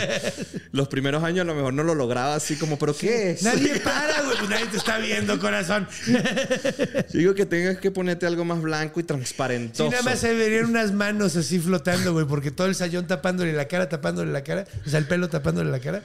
Los 0.71 0.87
primeros 0.87 1.21
años 1.23 1.41
a 1.41 1.43
lo 1.43 1.53
mejor 1.53 1.73
no 1.73 1.83
lo 1.83 1.93
lograba 1.95 2.35
así 2.35 2.55
como, 2.55 2.79
¿pero 2.79 2.95
qué 2.95 3.31
es? 3.31 3.43
Nadie 3.43 3.77
para, 3.81 4.21
güey, 4.23 4.37
pues 4.37 4.49
nadie 4.49 4.65
te 4.67 4.77
está 4.77 4.97
viendo, 4.99 5.37
corazón. 5.37 5.85
Yo 7.11 7.19
digo 7.19 7.33
que 7.35 7.45
tengas 7.45 7.77
que 7.77 7.91
ponerte 7.91 8.25
algo 8.25 8.45
más 8.45 8.61
blanco 8.61 8.99
y 8.99 9.03
Sí, 9.03 9.07
transparentoso. 9.07 9.91
nada 9.91 10.03
más 10.03 10.19
se 10.19 10.33
verían 10.33 10.65
unas 10.65 10.93
manos 10.93 11.35
así 11.35 11.59
flotando, 11.59 12.13
güey, 12.13 12.25
porque 12.25 12.51
todo 12.51 12.67
el 12.67 12.75
sayón 12.75 13.05
tapándole 13.05 13.51
la 13.53 13.67
cara, 13.67 13.89
tapándole 13.89 14.31
la 14.31 14.43
cara, 14.43 14.65
o 14.85 14.89
sea, 14.89 14.99
el 14.99 15.05
pelo 15.07 15.27
tapándole 15.29 15.69
la 15.69 15.79
cara. 15.79 16.01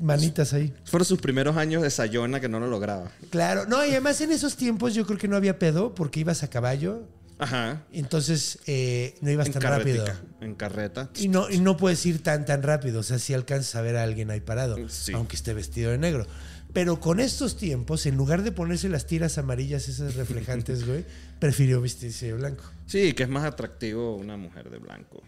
Manitas 0.00 0.52
ahí. 0.52 0.72
Fueron 0.84 1.06
sus 1.06 1.20
primeros 1.20 1.56
años 1.56 1.82
de 1.82 1.90
Sayona 1.90 2.40
que 2.40 2.48
no 2.48 2.60
lo 2.60 2.66
lograba. 2.68 3.10
Claro, 3.30 3.66
no, 3.66 3.84
y 3.84 3.90
además 3.90 4.20
en 4.20 4.32
esos 4.32 4.56
tiempos 4.56 4.94
yo 4.94 5.06
creo 5.06 5.18
que 5.18 5.28
no 5.28 5.36
había 5.36 5.58
pedo 5.58 5.94
porque 5.94 6.20
ibas 6.20 6.42
a 6.42 6.48
caballo, 6.50 7.02
Ajá. 7.38 7.82
entonces 7.92 8.58
eh, 8.66 9.16
no 9.20 9.30
ibas 9.30 9.46
En 9.48 9.52
tan 9.54 9.62
rápido. 9.62 10.04
En 10.40 10.54
carreta. 10.54 11.10
Y 11.16 11.28
no, 11.28 11.50
y 11.50 11.58
no 11.58 11.76
puedes 11.76 12.04
ir 12.06 12.22
tan, 12.22 12.44
tan 12.44 12.62
rápido. 12.62 13.00
O 13.00 13.02
sea, 13.02 13.18
si 13.18 13.34
alcanzas 13.34 13.74
a 13.76 13.80
ver 13.82 13.96
a 13.96 14.02
alguien 14.02 14.30
ahí 14.30 14.40
parado, 14.40 14.76
Sí. 14.88 15.12
aunque 15.12 15.36
esté 15.36 15.54
vestido 15.54 15.90
de 15.90 15.98
negro. 15.98 16.26
Pero 16.72 16.98
con 16.98 17.20
estos 17.20 17.56
tiempos, 17.56 18.04
en 18.06 18.16
lugar 18.16 18.42
de 18.42 18.50
ponerse 18.50 18.88
las 18.88 19.06
tiras 19.06 19.38
amarillas, 19.38 19.88
esas 19.88 20.16
reflejantes, 20.16 20.84
güey, 20.86 21.04
prefirió 21.38 21.80
vestirse 21.80 22.26
de 22.26 22.32
blanco. 22.34 22.64
Sí, 22.86 23.12
que 23.14 23.22
es 23.22 23.28
más 23.28 23.44
atractivo 23.44 24.16
una 24.16 24.36
mujer 24.36 24.70
de 24.70 24.78
blanco. 24.78 25.22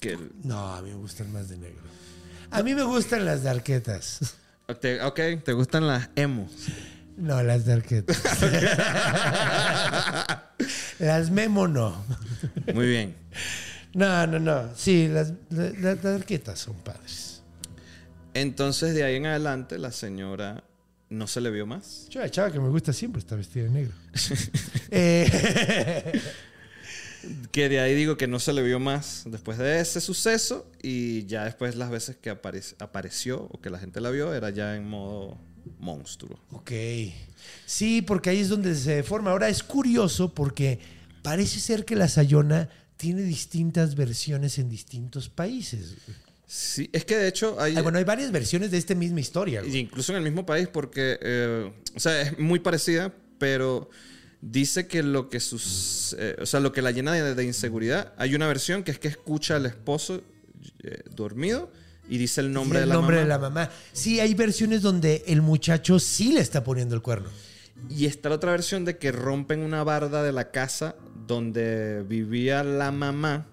Que 0.00 0.10
el- 0.12 0.30
No, 0.44 0.74
a 0.76 0.82
mí 0.82 0.90
me 0.90 0.96
gustan 0.96 1.32
más 1.32 1.48
de 1.48 1.56
negro. 1.56 1.82
A 2.50 2.62
mí 2.62 2.74
me 2.74 2.82
gustan 2.82 3.24
las 3.24 3.42
darquetas. 3.42 4.34
Ok, 4.68 5.20
te 5.44 5.52
gustan 5.52 5.86
las 5.86 6.08
emos. 6.16 6.50
No, 7.16 7.42
las 7.42 7.64
darquetas. 7.64 8.18
las 10.98 11.30
memo 11.30 11.68
no. 11.68 12.04
Muy 12.74 12.86
bien. 12.88 13.14
No, 13.94 14.26
no, 14.26 14.38
no. 14.38 14.70
Sí, 14.76 15.08
las, 15.08 15.32
la- 15.50 15.70
la- 15.70 15.94
las 15.94 16.02
darquetas 16.02 16.58
son 16.58 16.74
padres. 16.76 17.42
Entonces, 18.34 18.94
de 18.94 19.04
ahí 19.04 19.16
en 19.16 19.26
adelante, 19.26 19.78
la 19.78 19.92
señora 19.92 20.62
no 21.08 21.26
se 21.26 21.40
le 21.40 21.50
vio 21.50 21.66
más. 21.66 22.06
Yo, 22.10 22.20
la 22.20 22.30
chava 22.30 22.50
que 22.50 22.60
me 22.60 22.68
gusta 22.68 22.92
siempre 22.92 23.20
está 23.20 23.36
vestida 23.36 23.64
de 23.64 23.70
negro. 23.70 23.94
Eh, 24.90 26.20
Que 27.52 27.68
de 27.68 27.80
ahí 27.80 27.94
digo 27.94 28.16
que 28.16 28.26
no 28.26 28.38
se 28.38 28.52
le 28.52 28.62
vio 28.62 28.78
más 28.80 29.22
después 29.26 29.58
de 29.58 29.80
ese 29.80 30.00
suceso. 30.00 30.70
Y 30.82 31.24
ya 31.26 31.44
después, 31.44 31.74
las 31.76 31.90
veces 31.90 32.16
que 32.16 32.30
aparec- 32.32 32.74
apareció 32.78 33.42
o 33.50 33.60
que 33.60 33.70
la 33.70 33.78
gente 33.78 34.00
la 34.00 34.10
vio, 34.10 34.32
era 34.34 34.50
ya 34.50 34.76
en 34.76 34.88
modo 34.88 35.38
monstruo. 35.78 36.38
ok. 36.50 36.70
Sí, 37.64 38.02
porque 38.02 38.30
ahí 38.30 38.38
es 38.40 38.48
donde 38.48 38.74
se 38.74 39.02
forma. 39.02 39.30
Ahora 39.32 39.48
es 39.48 39.62
curioso 39.62 40.32
porque 40.34 40.78
parece 41.22 41.60
ser 41.60 41.84
que 41.84 41.96
la 41.96 42.08
Sayona 42.08 42.68
tiene 42.96 43.22
distintas 43.22 43.94
versiones 43.94 44.58
en 44.58 44.68
distintos 44.68 45.28
países. 45.28 45.94
Sí, 46.46 46.88
es 46.92 47.04
que 47.04 47.16
de 47.16 47.26
hecho 47.28 47.60
hay. 47.60 47.74
Bueno, 47.74 47.98
hay 47.98 48.04
varias 48.04 48.30
versiones 48.30 48.70
de 48.70 48.78
esta 48.78 48.94
misma 48.94 49.18
historia. 49.20 49.60
güey. 49.62 49.76
Y 49.76 49.78
incluso 49.80 50.12
en 50.12 50.18
el 50.18 50.24
mismo 50.24 50.46
país, 50.46 50.68
porque, 50.68 51.18
eh, 51.20 51.72
o 51.94 52.00
sea, 52.00 52.20
es 52.22 52.38
muy 52.38 52.60
parecida, 52.60 53.12
pero 53.38 53.90
dice 54.50 54.86
que 54.86 55.02
lo 55.02 55.28
que 55.28 55.40
sus, 55.40 56.14
eh, 56.18 56.36
o 56.40 56.46
sea, 56.46 56.60
lo 56.60 56.72
que 56.72 56.82
la 56.82 56.92
llena 56.92 57.12
de, 57.12 57.34
de 57.34 57.44
inseguridad, 57.44 58.12
hay 58.16 58.34
una 58.34 58.46
versión 58.46 58.84
que 58.84 58.92
es 58.92 58.98
que 58.98 59.08
escucha 59.08 59.56
al 59.56 59.66
esposo 59.66 60.22
eh, 60.82 61.02
dormido 61.14 61.70
y 62.08 62.18
dice 62.18 62.40
el 62.40 62.52
nombre, 62.52 62.78
el 62.78 62.84
de, 62.84 62.88
la 62.88 62.94
nombre 62.94 63.16
mamá. 63.16 63.22
de 63.22 63.28
la 63.28 63.38
mamá. 63.38 63.70
Sí, 63.92 64.20
hay 64.20 64.34
versiones 64.34 64.82
donde 64.82 65.24
el 65.26 65.42
muchacho 65.42 65.98
sí 65.98 66.32
le 66.32 66.40
está 66.40 66.62
poniendo 66.62 66.94
el 66.94 67.02
cuerno. 67.02 67.28
Y 67.90 68.06
está 68.06 68.28
la 68.28 68.36
otra 68.36 68.52
versión 68.52 68.84
de 68.84 68.96
que 68.96 69.12
rompen 69.12 69.60
una 69.60 69.84
barda 69.84 70.22
de 70.22 70.32
la 70.32 70.50
casa 70.50 70.94
donde 71.26 72.04
vivía 72.08 72.62
la 72.62 72.92
mamá. 72.92 73.46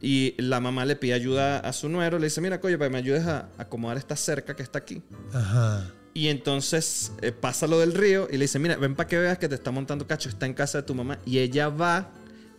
Y 0.00 0.34
la 0.38 0.60
mamá 0.60 0.84
le 0.84 0.96
pide 0.96 1.14
ayuda 1.14 1.60
a 1.60 1.72
su 1.72 1.88
nuero. 1.88 2.18
Le 2.18 2.26
dice, 2.26 2.40
mira, 2.40 2.60
coño, 2.60 2.76
para 2.78 2.88
que 2.88 2.92
me 2.92 2.98
ayudes 2.98 3.26
a 3.26 3.48
acomodar 3.56 3.96
esta 3.96 4.16
cerca 4.16 4.56
que 4.56 4.62
está 4.62 4.78
aquí. 4.78 5.02
Ajá. 5.32 5.90
Y 6.14 6.28
entonces 6.28 7.10
eh, 7.22 7.32
pasa 7.32 7.66
lo 7.66 7.80
del 7.80 7.92
río 7.92 8.28
y 8.30 8.34
le 8.34 8.44
dice, 8.44 8.58
mira, 8.60 8.76
ven 8.76 8.94
para 8.94 9.08
que 9.08 9.18
veas 9.18 9.36
que 9.38 9.48
te 9.48 9.56
está 9.56 9.72
montando 9.72 10.06
cacho, 10.06 10.28
está 10.28 10.46
en 10.46 10.54
casa 10.54 10.78
de 10.78 10.84
tu 10.84 10.94
mamá. 10.94 11.18
Y 11.26 11.40
ella 11.40 11.68
va 11.68 12.12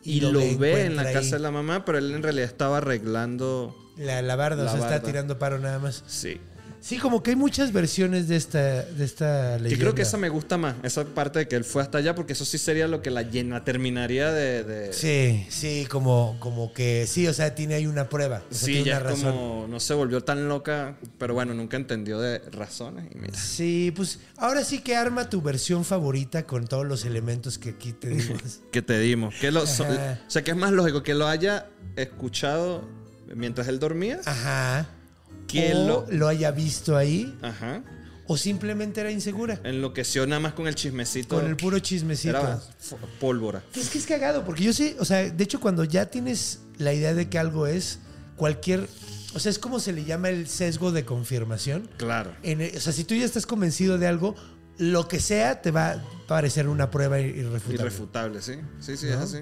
y, 0.03 0.17
Y 0.17 0.19
lo 0.19 0.33
lo, 0.33 0.39
ve, 0.57 0.85
en 0.85 0.97
la 0.97 1.03
ahí. 1.03 1.13
casa 1.13 1.37
de 1.37 1.41
la 1.41 1.51
mamá, 1.51 1.85
pero 1.85 1.97
él 1.97 2.13
en 2.13 2.21
realidad 2.21 2.49
estaba 2.49 2.77
arreglando... 2.77 3.73
La, 3.97 4.21
la 4.21 4.35
barda, 4.35 4.65
La 4.65 4.73
o 4.73 4.77
sea, 4.77 4.85
está 4.95 5.03
tirando 5.03 5.39
paro 5.39 5.57
nada 5.57 5.79
más. 5.79 6.03
Sí. 6.05 6.39
Sí, 6.85 6.97
como 6.99 7.23
que 7.23 7.31
hay 7.31 7.35
muchas 7.35 7.73
versiones 7.73 8.27
de 8.27 8.35
esta, 8.35 8.83
de 8.83 9.03
esta 9.05 9.53
leyenda. 9.57 9.69
Que 9.69 9.79
creo 9.79 9.95
que 9.95 10.03
esa 10.03 10.17
me 10.17 10.29
gusta 10.29 10.55
más, 10.59 10.75
esa 10.83 11.03
parte 11.03 11.39
de 11.39 11.47
que 11.47 11.55
él 11.55 11.63
fue 11.63 11.81
hasta 11.81 11.97
allá, 11.97 12.13
porque 12.13 12.33
eso 12.33 12.45
sí 12.45 12.59
sería 12.59 12.87
lo 12.87 13.01
que 13.01 13.09
la 13.09 13.23
llena 13.23 13.63
terminaría 13.63 14.31
de... 14.31 14.63
de- 14.63 14.93
Sí, 14.93 15.47
sí, 15.49 15.87
como, 15.89 16.37
como 16.39 16.73
que 16.73 17.07
sí, 17.07 17.27
o 17.27 17.33
sea, 17.33 17.55
tiene 17.55 17.73
ahí 17.73 17.87
una 17.87 18.07
prueba. 18.07 18.43
O 18.51 18.53
sea, 18.53 18.65
Sí, 18.67 18.73
tiene 18.73 18.85
ya 18.89 18.99
una 19.01 19.13
es 19.13 19.19
como, 19.19 19.65
no 19.67 19.79
se 19.79 19.95
volvió 19.95 20.21
tan 20.21 20.47
loca, 20.47 20.95
pero 21.17 21.33
bueno, 21.33 21.55
nunca 21.55 21.75
entendió 21.75 22.19
de 22.19 22.37
razones. 22.51 23.07
Y 23.11 23.17
mira. 23.17 23.33
Sí, 23.35 23.91
pues 23.95 24.19
ahora 24.37 24.63
sí 24.63 24.81
que 24.81 24.95
arma 24.95 25.27
tu 25.27 25.41
versión 25.41 25.85
favorita 25.85 26.45
con 26.45 26.67
todos 26.67 26.85
los 26.85 27.03
elementos 27.03 27.57
que 27.57 27.69
aquí 27.69 27.93
te 27.93 28.09
dimos. 28.15 28.59
que 28.71 28.83
te 28.83 28.99
dimos. 28.99 29.33
Que 29.41 29.49
lo, 29.49 29.65
so- 29.65 29.85
o 29.85 30.29
sea, 30.29 30.43
que 30.43 30.51
es 30.51 30.57
más 30.57 30.71
lógico 30.71 31.01
que 31.01 31.15
lo 31.15 31.25
haya 31.27 31.65
escuchado 31.95 32.87
mientras 33.35 33.67
él 33.69 33.79
dormía. 33.79 34.19
Ajá. 34.23 34.87
Que 35.47 35.73
o 35.73 35.87
lo- 35.87 36.05
lo... 36.11 36.27
haya 36.27 36.51
visto 36.51 36.97
ahí, 36.97 37.37
Ajá. 37.41 37.83
o 38.27 38.37
simplemente 38.37 39.01
era 39.01 39.11
insegura. 39.11 39.59
Enloqueció 39.63 40.25
nada 40.27 40.39
más 40.39 40.53
con 40.53 40.67
el 40.67 40.75
chismecito. 40.75 41.35
Con 41.35 41.45
el 41.47 41.55
puro 41.55 41.79
chismecito. 41.79 42.37
Era 42.37 42.59
pólvora. 43.19 43.63
Es 43.75 43.89
que 43.89 43.97
es 43.97 44.05
cagado, 44.05 44.43
porque 44.45 44.63
yo 44.63 44.73
sé, 44.73 44.95
o 44.99 45.05
sea, 45.05 45.29
de 45.29 45.43
hecho, 45.43 45.59
cuando 45.59 45.83
ya 45.83 46.07
tienes 46.07 46.59
la 46.77 46.93
idea 46.93 47.13
de 47.13 47.29
que 47.29 47.37
algo 47.39 47.67
es, 47.67 47.99
cualquier. 48.35 48.87
O 49.33 49.39
sea, 49.39 49.49
es 49.51 49.59
como 49.59 49.79
se 49.79 49.91
le 49.93 50.03
llama 50.05 50.29
el 50.29 50.47
sesgo 50.47 50.91
de 50.91 51.03
confirmación. 51.05 51.89
Claro. 51.97 52.33
En 52.41 52.61
el- 52.61 52.75
o 52.75 52.79
sea, 52.79 52.93
si 52.93 53.03
tú 53.03 53.13
ya 53.15 53.25
estás 53.25 53.45
convencido 53.45 53.97
de 53.97 54.07
algo, 54.07 54.35
lo 54.77 55.07
que 55.07 55.19
sea 55.19 55.61
te 55.61 55.71
va 55.71 55.91
a 55.91 56.03
parecer 56.27 56.67
una 56.67 56.89
prueba 56.89 57.19
irrefutable. 57.19 57.75
Irrefutable, 57.75 58.41
sí. 58.41 58.53
Sí, 58.79 58.97
sí, 58.97 59.05
¿No? 59.07 59.13
es 59.13 59.19
así. 59.19 59.37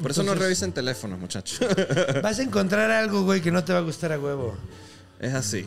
Por 0.00 0.10
eso 0.12 0.22
no 0.22 0.34
revisen 0.34 0.72
teléfonos, 0.72 1.18
muchachos. 1.18 1.58
Vas 2.22 2.38
a 2.38 2.42
encontrar 2.42 2.90
algo, 2.90 3.24
güey, 3.24 3.42
que 3.42 3.50
no 3.50 3.62
te 3.64 3.72
va 3.74 3.80
a 3.80 3.82
gustar 3.82 4.12
a 4.12 4.18
huevo. 4.18 4.56
Es 5.20 5.34
así. 5.34 5.66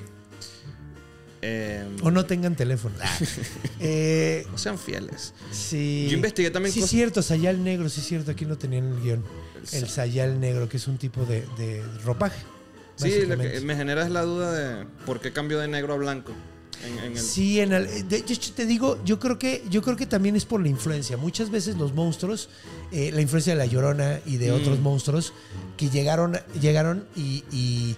Eh, 1.45 1.83
O 2.01 2.09
no 2.11 2.25
tengan 2.25 2.55
teléfono. 2.55 2.95
Ah. 3.01 3.17
Eh, 3.85 4.45
no 4.49 4.57
sean 4.57 4.77
fieles. 4.79 5.33
sí. 5.51 6.07
Yo 6.09 6.15
investigué 6.15 6.49
también 6.51 6.71
Sí, 6.73 6.79
cosas- 6.79 6.91
cierto, 6.91 7.21
sayal 7.21 7.61
negro, 7.63 7.89
sí, 7.89 7.99
cierto. 8.01 8.31
Aquí 8.31 8.45
lo 8.45 8.57
tenían 8.57 8.85
en 8.85 8.93
el 8.93 9.01
guion. 9.01 9.23
El 9.73 9.89
sayal 9.89 10.39
negro, 10.39 10.69
que 10.69 10.77
es 10.77 10.87
un 10.87 10.97
tipo 10.97 11.25
de, 11.25 11.45
de 11.57 11.83
ropaje. 12.05 12.39
Sí, 12.95 13.09
lo 13.09 13.15
básicamente. 13.15 13.53
que 13.53 13.61
me 13.61 13.75
genera 13.75 14.03
es 14.05 14.11
la 14.11 14.21
duda 14.21 14.51
de 14.53 14.85
por 15.05 15.19
qué 15.19 15.33
cambió 15.33 15.59
de 15.59 15.67
negro 15.67 15.93
a 15.93 15.97
blanco. 15.97 16.31
En, 16.85 16.99
en 16.99 17.11
el, 17.13 17.19
Sí, 17.19 17.59
en 17.59 17.73
el- 17.73 18.07
de 18.07 18.17
hecho 18.17 18.53
te 18.53 18.65
digo, 18.65 18.99
yo 19.03 19.19
creo 19.19 19.37
que 19.37 19.63
yo 19.69 19.81
creo 19.81 19.97
que 19.97 20.05
también 20.05 20.35
es 20.37 20.45
por 20.45 20.61
la 20.61 20.69
influencia. 20.69 21.17
Muchas 21.17 21.49
veces 21.49 21.75
los 21.75 21.93
monstruos, 21.93 22.49
eh, 22.93 23.11
la 23.13 23.19
influencia 23.21 23.51
de 23.53 23.57
la 23.59 23.65
Llorona 23.65 24.19
y 24.25 24.37
de 24.37 24.51
Mm. 24.51 24.55
otros 24.55 24.79
monstruos 24.79 25.33
que 25.75 25.89
llegaron, 25.89 26.39
llegaron 26.61 27.05
y, 27.17 27.43
y, 27.51 27.95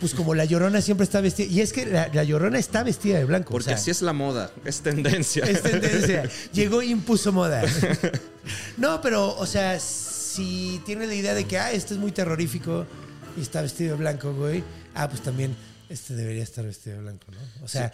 pues 0.00 0.14
como 0.14 0.34
la 0.34 0.44
Llorona 0.44 0.80
siempre 0.80 1.04
está 1.04 1.20
vestida 1.20 1.46
y 1.46 1.60
es 1.60 1.72
que 1.72 1.86
la, 1.86 2.08
la 2.12 2.24
Llorona 2.24 2.58
está 2.58 2.82
vestida 2.82 3.18
de 3.18 3.24
blanco. 3.24 3.50
Porque 3.50 3.64
o 3.64 3.68
sea, 3.68 3.76
así 3.76 3.90
es 3.90 4.02
la 4.02 4.12
moda, 4.12 4.50
es 4.64 4.80
tendencia. 4.80 5.44
es 5.44 5.62
tendencia. 5.62 6.28
Llegó 6.52 6.82
e 6.82 6.86
impuso 6.86 7.32
moda. 7.32 7.62
No, 8.76 9.00
pero, 9.00 9.36
o 9.36 9.46
sea, 9.46 9.80
si 9.80 10.80
tiene 10.84 11.06
la 11.06 11.14
idea 11.14 11.34
de 11.34 11.44
que, 11.46 11.58
ah, 11.58 11.72
este 11.72 11.94
es 11.94 12.00
muy 12.00 12.12
terrorífico 12.12 12.86
y 13.36 13.40
está 13.40 13.62
vestido 13.62 13.92
de 13.92 13.98
blanco, 13.98 14.32
güey, 14.34 14.62
ah, 14.94 15.08
pues 15.08 15.22
también 15.22 15.56
este 15.88 16.14
debería 16.14 16.42
estar 16.42 16.64
vestido 16.64 16.96
de 16.96 17.02
blanco, 17.02 17.26
¿no? 17.32 17.64
O 17.64 17.68
sea, 17.68 17.92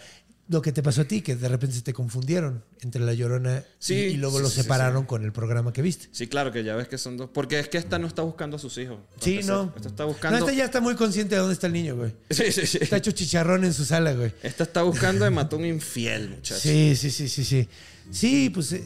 lo 0.49 0.61
que 0.61 0.71
te 0.73 0.83
pasó 0.83 1.01
a 1.01 1.05
ti, 1.05 1.21
que 1.21 1.35
de 1.37 1.47
repente 1.47 1.75
se 1.75 1.81
te 1.83 1.93
confundieron 1.93 2.63
entre 2.81 3.01
la 3.01 3.13
llorona 3.13 3.63
Sí, 3.79 3.93
y, 3.93 3.97
y 3.97 4.17
luego 4.17 4.37
sí, 4.37 4.43
lo 4.43 4.49
sí, 4.49 4.61
separaron 4.61 5.05
con 5.05 5.23
el 5.23 5.31
programa 5.31 5.71
que 5.71 5.81
viste. 5.81 6.09
Sí, 6.11 6.27
claro 6.27 6.51
que 6.51 6.63
ya 6.65 6.75
ves 6.75 6.87
que 6.89 6.97
son 6.97 7.15
dos. 7.15 7.29
Porque 7.33 7.59
es 7.59 7.69
que 7.69 7.77
esta 7.77 7.97
no 7.97 8.07
está 8.07 8.23
buscando 8.23 8.57
a 8.57 8.59
sus 8.59 8.77
hijos. 8.77 8.99
Sí, 9.21 9.39
no. 9.45 9.71
Esta 9.75 9.87
está 9.89 10.03
No, 10.03 10.09
buscando. 10.09 10.39
este 10.39 10.55
ya 10.57 10.65
está 10.65 10.81
muy 10.81 10.95
consciente 10.95 11.35
de 11.35 11.39
dónde 11.41 11.53
está 11.53 11.67
el 11.67 11.73
niño, 11.73 11.95
güey. 11.95 12.13
Sí, 12.29 12.51
sí, 12.51 12.67
sí. 12.67 12.77
Está 12.81 12.97
hecho 12.97 13.11
chicharrón 13.11 13.63
en 13.63 13.73
su 13.73 13.85
sala, 13.85 14.13
güey. 14.13 14.33
Esta 14.43 14.63
está 14.63 14.83
buscando 14.83 15.23
de 15.23 15.31
mató 15.31 15.55
a 15.55 15.59
un 15.59 15.65
infiel, 15.65 16.29
muchachos. 16.31 16.59
Sí, 16.61 16.93
sí, 16.97 17.09
sí, 17.09 17.29
sí, 17.29 17.43
sí. 17.45 17.69
Sí, 18.11 18.49
pues 18.49 18.73
eh, 18.73 18.83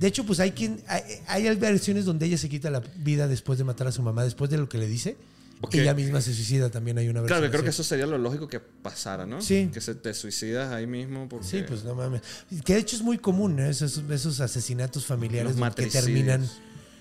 de 0.00 0.06
hecho, 0.08 0.24
pues 0.24 0.40
hay 0.40 0.50
quien 0.50 0.82
hay, 0.88 1.02
hay 1.48 1.56
versiones 1.56 2.04
donde 2.04 2.26
ella 2.26 2.38
se 2.38 2.48
quita 2.48 2.70
la 2.70 2.80
vida 2.96 3.28
después 3.28 3.56
de 3.58 3.64
matar 3.64 3.86
a 3.86 3.92
su 3.92 4.02
mamá, 4.02 4.24
después 4.24 4.50
de 4.50 4.58
lo 4.58 4.68
que 4.68 4.78
le 4.78 4.86
dice. 4.88 5.16
Ok. 5.60 5.74
Ella 5.74 5.92
misma 5.94 6.20
se 6.20 6.32
suicida, 6.34 6.70
también 6.70 6.98
hay 6.98 7.08
una 7.08 7.20
versión. 7.20 7.40
Claro, 7.40 7.50
creo 7.50 7.64
que 7.64 7.70
eso 7.70 7.82
sería 7.82 8.06
lo 8.06 8.16
lógico 8.18 8.46
que 8.48 8.60
pasara, 8.60 9.26
¿no? 9.26 9.42
Sí. 9.42 9.70
Que 9.72 9.80
se 9.80 9.94
te 9.96 10.14
suicidas 10.14 10.72
ahí 10.72 10.86
mismo 10.86 11.28
porque... 11.28 11.46
Sí, 11.46 11.64
pues 11.66 11.82
no 11.84 11.94
mames. 11.94 12.22
Que 12.64 12.74
de 12.74 12.78
hecho 12.80 12.94
es 12.96 13.02
muy 13.02 13.18
común, 13.18 13.58
¿eh? 13.58 13.68
esos, 13.70 14.02
esos 14.10 14.40
asesinatos 14.40 15.04
familiares 15.04 15.56
que 15.74 15.86
terminan. 15.86 16.48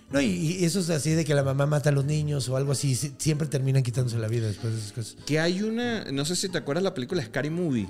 No, 0.09 0.21
y, 0.21 0.25
y 0.59 0.63
esos 0.65 0.89
así 0.89 1.11
de 1.11 1.25
que 1.25 1.35
la 1.35 1.43
mamá 1.43 1.65
mata 1.65 1.89
a 1.89 1.91
los 1.91 2.05
niños 2.05 2.47
o 2.49 2.55
algo 2.57 2.71
así, 2.71 2.95
si- 2.95 3.13
siempre 3.17 3.47
terminan 3.47 3.83
quitándose 3.83 4.17
la 4.17 4.27
vida 4.29 4.47
después 4.47 4.73
de 4.73 4.79
esas 4.79 4.91
cosas. 4.93 5.17
Que 5.25 5.39
hay 5.39 5.61
una... 5.61 6.05
No 6.11 6.23
sé 6.25 6.35
si 6.37 6.47
te 6.49 6.57
acuerdas 6.57 6.83
la 6.83 6.93
película 6.93 7.21
Scary 7.23 7.49
Movie. 7.49 7.87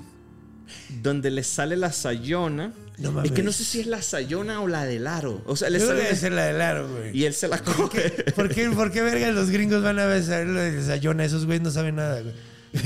donde 1.02 1.30
le 1.30 1.44
sale 1.44 1.76
la 1.76 1.92
sayona. 1.92 2.72
No 2.98 3.22
es 3.22 3.30
que 3.32 3.42
no 3.44 3.52
sé 3.52 3.62
si 3.64 3.80
es 3.80 3.86
la 3.86 4.02
sayona 4.02 4.60
o 4.60 4.66
la 4.68 4.84
del 4.84 5.06
aro. 5.06 5.40
O 5.46 5.54
sea, 5.56 5.70
le 5.70 5.78
sale 5.80 6.02
debe 6.02 6.16
ser 6.16 6.32
la 6.32 6.46
del 6.46 6.60
aro, 6.60 6.88
güey. 6.88 7.16
y 7.16 7.24
él 7.26 7.34
se 7.34 7.46
la 7.48 7.58
coge. 7.62 8.10
¿Por 8.34 8.48
qué, 8.52 8.68
¿Por 8.70 8.90
qué 8.90 9.02
verga 9.02 9.30
los 9.30 9.50
gringos 9.50 9.82
van 9.82 9.98
a 9.98 10.06
besar 10.06 10.46
lo 10.46 10.60
de 10.60 10.82
Sayona? 10.84 11.24
Esos 11.24 11.46
güeyes 11.46 11.62
no 11.62 11.70
saben 11.70 11.94
nada, 11.96 12.20
güey. 12.22 12.34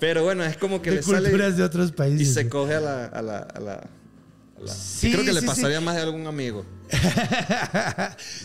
Pero 0.00 0.24
bueno, 0.24 0.44
es 0.44 0.56
como 0.56 0.82
que 0.82 0.90
De 0.90 0.96
le 0.96 1.02
sale 1.02 1.20
culturas 1.30 1.56
de 1.56 1.62
otros 1.62 1.90
y 1.90 1.92
países. 1.92 2.34
se 2.34 2.42
güey. 2.44 2.50
coge 2.50 2.74
a 2.74 2.80
la. 2.80 3.04
A 3.06 3.22
la, 3.22 3.38
a 3.38 3.60
la- 3.60 3.74
a 4.58 4.60
la- 4.64 4.72
Sí, 4.74 5.12
creo 5.12 5.22
que 5.24 5.34
le 5.34 5.42
pasaría 5.42 5.78
sí. 5.80 5.84
más 5.84 5.96
de 5.96 6.02
algún 6.02 6.26
amigo. 6.26 6.64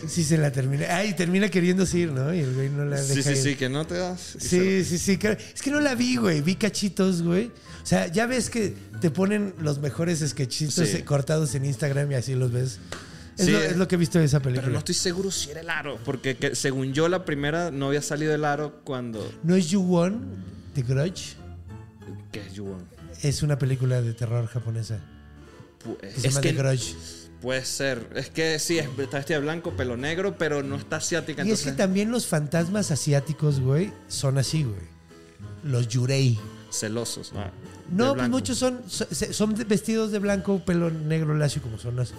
sí, 0.06 0.24
se 0.24 0.36
la 0.36 0.52
termina. 0.52 0.86
Ay, 0.94 1.14
termina 1.14 1.48
queriéndose 1.48 1.98
ir, 2.00 2.12
¿no? 2.12 2.34
Y 2.34 2.40
el 2.40 2.52
güey 2.54 2.68
no 2.68 2.84
la 2.84 3.00
deja 3.00 3.14
Sí, 3.14 3.22
sí, 3.22 3.30
ir. 3.30 3.36
sí, 3.36 3.54
que 3.56 3.68
no 3.70 3.86
te 3.86 3.94
das. 3.94 4.34
y 4.36 4.40
se- 4.40 4.48
Sí, 4.84 4.84
sí, 4.84 4.98
sí. 4.98 5.18
Es 5.54 5.62
que 5.62 5.70
no 5.70 5.80
la 5.80 5.94
vi, 5.94 6.16
güey. 6.16 6.42
Vi 6.42 6.56
cachitos, 6.56 7.22
güey. 7.22 7.50
O 7.82 7.86
sea, 7.86 8.06
ya 8.06 8.26
ves 8.26 8.48
que 8.50 8.74
te 9.00 9.10
ponen 9.10 9.54
los 9.60 9.80
mejores 9.80 10.20
sketchitos 10.26 10.88
Sí. 10.88 11.02
cortados 11.02 11.54
en 11.54 11.64
Instagram 11.64 12.12
y 12.12 12.14
así 12.14 12.34
los 12.34 12.52
ves. 12.52 12.78
Es, 13.36 13.46
Sí, 13.46 13.52
lo, 13.52 13.58
es 13.60 13.76
lo 13.76 13.88
que 13.88 13.94
he 13.94 13.98
visto 13.98 14.18
de 14.18 14.26
esa 14.26 14.40
película. 14.40 14.62
Pero 14.62 14.72
no 14.74 14.78
estoy 14.78 14.94
seguro 14.94 15.30
si 15.30 15.50
era 15.50 15.60
el 15.60 15.70
aro. 15.70 15.98
Porque 16.04 16.36
que- 16.36 16.54
según 16.54 16.92
yo, 16.92 17.08
la 17.08 17.24
primera 17.24 17.70
no 17.70 17.88
había 17.88 18.02
salido 18.02 18.34
el 18.34 18.44
aro 18.44 18.80
cuando. 18.84 19.32
¿No 19.42 19.54
es 19.56 19.68
You-Won, 19.70 20.20
The 20.74 20.82
Grudge? 20.82 21.36
¿Qué 22.30 22.40
es 22.40 22.54
Yuon? 22.54 22.86
Es 23.22 23.42
una 23.42 23.58
película 23.58 24.00
de 24.02 24.12
terror 24.14 24.46
japonesa. 24.46 24.98
Pu- 25.84 25.96
Que 25.98 26.10
se 26.10 26.16
Es 26.16 26.22
llama 26.24 26.40
que 26.42 26.52
The 26.52 26.58
Grudge. 26.58 26.94
puede 27.40 27.64
ser. 27.64 28.08
Es 28.14 28.30
que 28.30 28.58
sí, 28.58 28.78
es- 28.78 28.86
está 28.98 29.16
vestida 29.18 29.38
de 29.38 29.42
blanco, 29.44 29.72
pelo 29.76 29.96
negro, 29.96 30.36
pero 30.38 30.62
no 30.62 30.76
está 30.76 30.96
asiática. 30.96 31.42
Y 31.42 31.50
es 31.50 31.60
que 31.62 31.70
entonces- 31.70 31.76
también 31.76 32.10
los 32.10 32.26
fantasmas 32.26 32.90
asiáticos, 32.90 33.60
güey, 33.60 33.92
son 34.08 34.38
así, 34.38 34.62
güey. 34.62 34.80
Los 35.64 35.88
yurei. 35.88 36.38
Celosos. 36.72 37.32
Ah, 37.36 37.50
No, 37.90 38.06
pues 38.06 38.14
blanco. 38.14 38.30
muchos 38.38 38.56
son, 38.58 38.80
son 38.88 39.54
vestidos 39.68 40.10
de 40.10 40.18
blanco, 40.18 40.60
pelo 40.64 40.90
negro 40.90 41.34
lacio 41.36 41.60
como 41.60 41.78
son 41.78 41.96
las. 41.96 42.14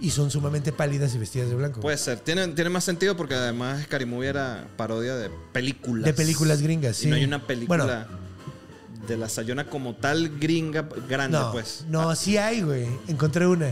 Y 0.00 0.10
son 0.10 0.30
sumamente 0.30 0.72
pálidas 0.72 1.14
y 1.14 1.18
vestidas 1.18 1.48
de 1.48 1.56
blanco. 1.56 1.80
Mm. 1.80 1.82
Puede 1.82 1.98
ser. 1.98 2.20
Tiene, 2.20 2.46
tiene 2.48 2.70
más 2.70 2.84
sentido 2.84 3.16
porque 3.16 3.34
además 3.34 3.82
Scary 3.84 4.06
Movie 4.06 4.28
era 4.28 4.66
parodia 4.76 5.16
de 5.16 5.30
películas. 5.52 6.04
de 6.04 6.14
películas 6.14 6.62
gringas, 6.62 6.96
sí. 6.96 7.06
Y 7.08 7.10
no 7.10 7.16
hay 7.16 7.24
una 7.24 7.46
película 7.46 7.84
Bueno, 7.84 8.26
de 9.08 9.16
la 9.16 9.28
Sayona 9.28 9.66
como 9.68 9.94
tal 9.94 10.38
gringa 10.38 10.88
grande, 11.08 11.38
no, 11.38 11.52
pues. 11.52 11.84
no, 11.88 12.14
sí 12.16 12.36
hay, 12.38 12.62
güey. 12.62 12.86
Encontré 13.08 13.46
una. 13.46 13.70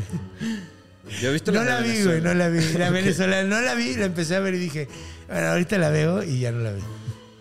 Yo 1.21 1.29
he 1.29 1.33
visto 1.33 1.53
No 1.53 1.63
la 1.65 1.81
vi, 1.81 2.03
güey, 2.03 2.21
Venezuela. 2.21 2.33
no 2.33 2.35
la 2.35 2.49
vi. 2.49 2.73
La 2.79 2.91
venezolana, 2.91 3.49
no 3.49 3.61
la 3.61 3.75
vi, 3.75 3.95
la 3.95 4.07
empecé 4.07 4.37
a 4.37 4.41
ver 4.41 4.55
y 4.55 4.59
dije, 4.59 4.89
bueno, 5.29 5.49
ahorita 5.49 5.77
la 5.79 5.91
veo 5.91 6.23
y 6.23 6.41
ya 6.41 6.51
no 6.53 6.61
la 6.61 6.73
vi. 6.73 6.81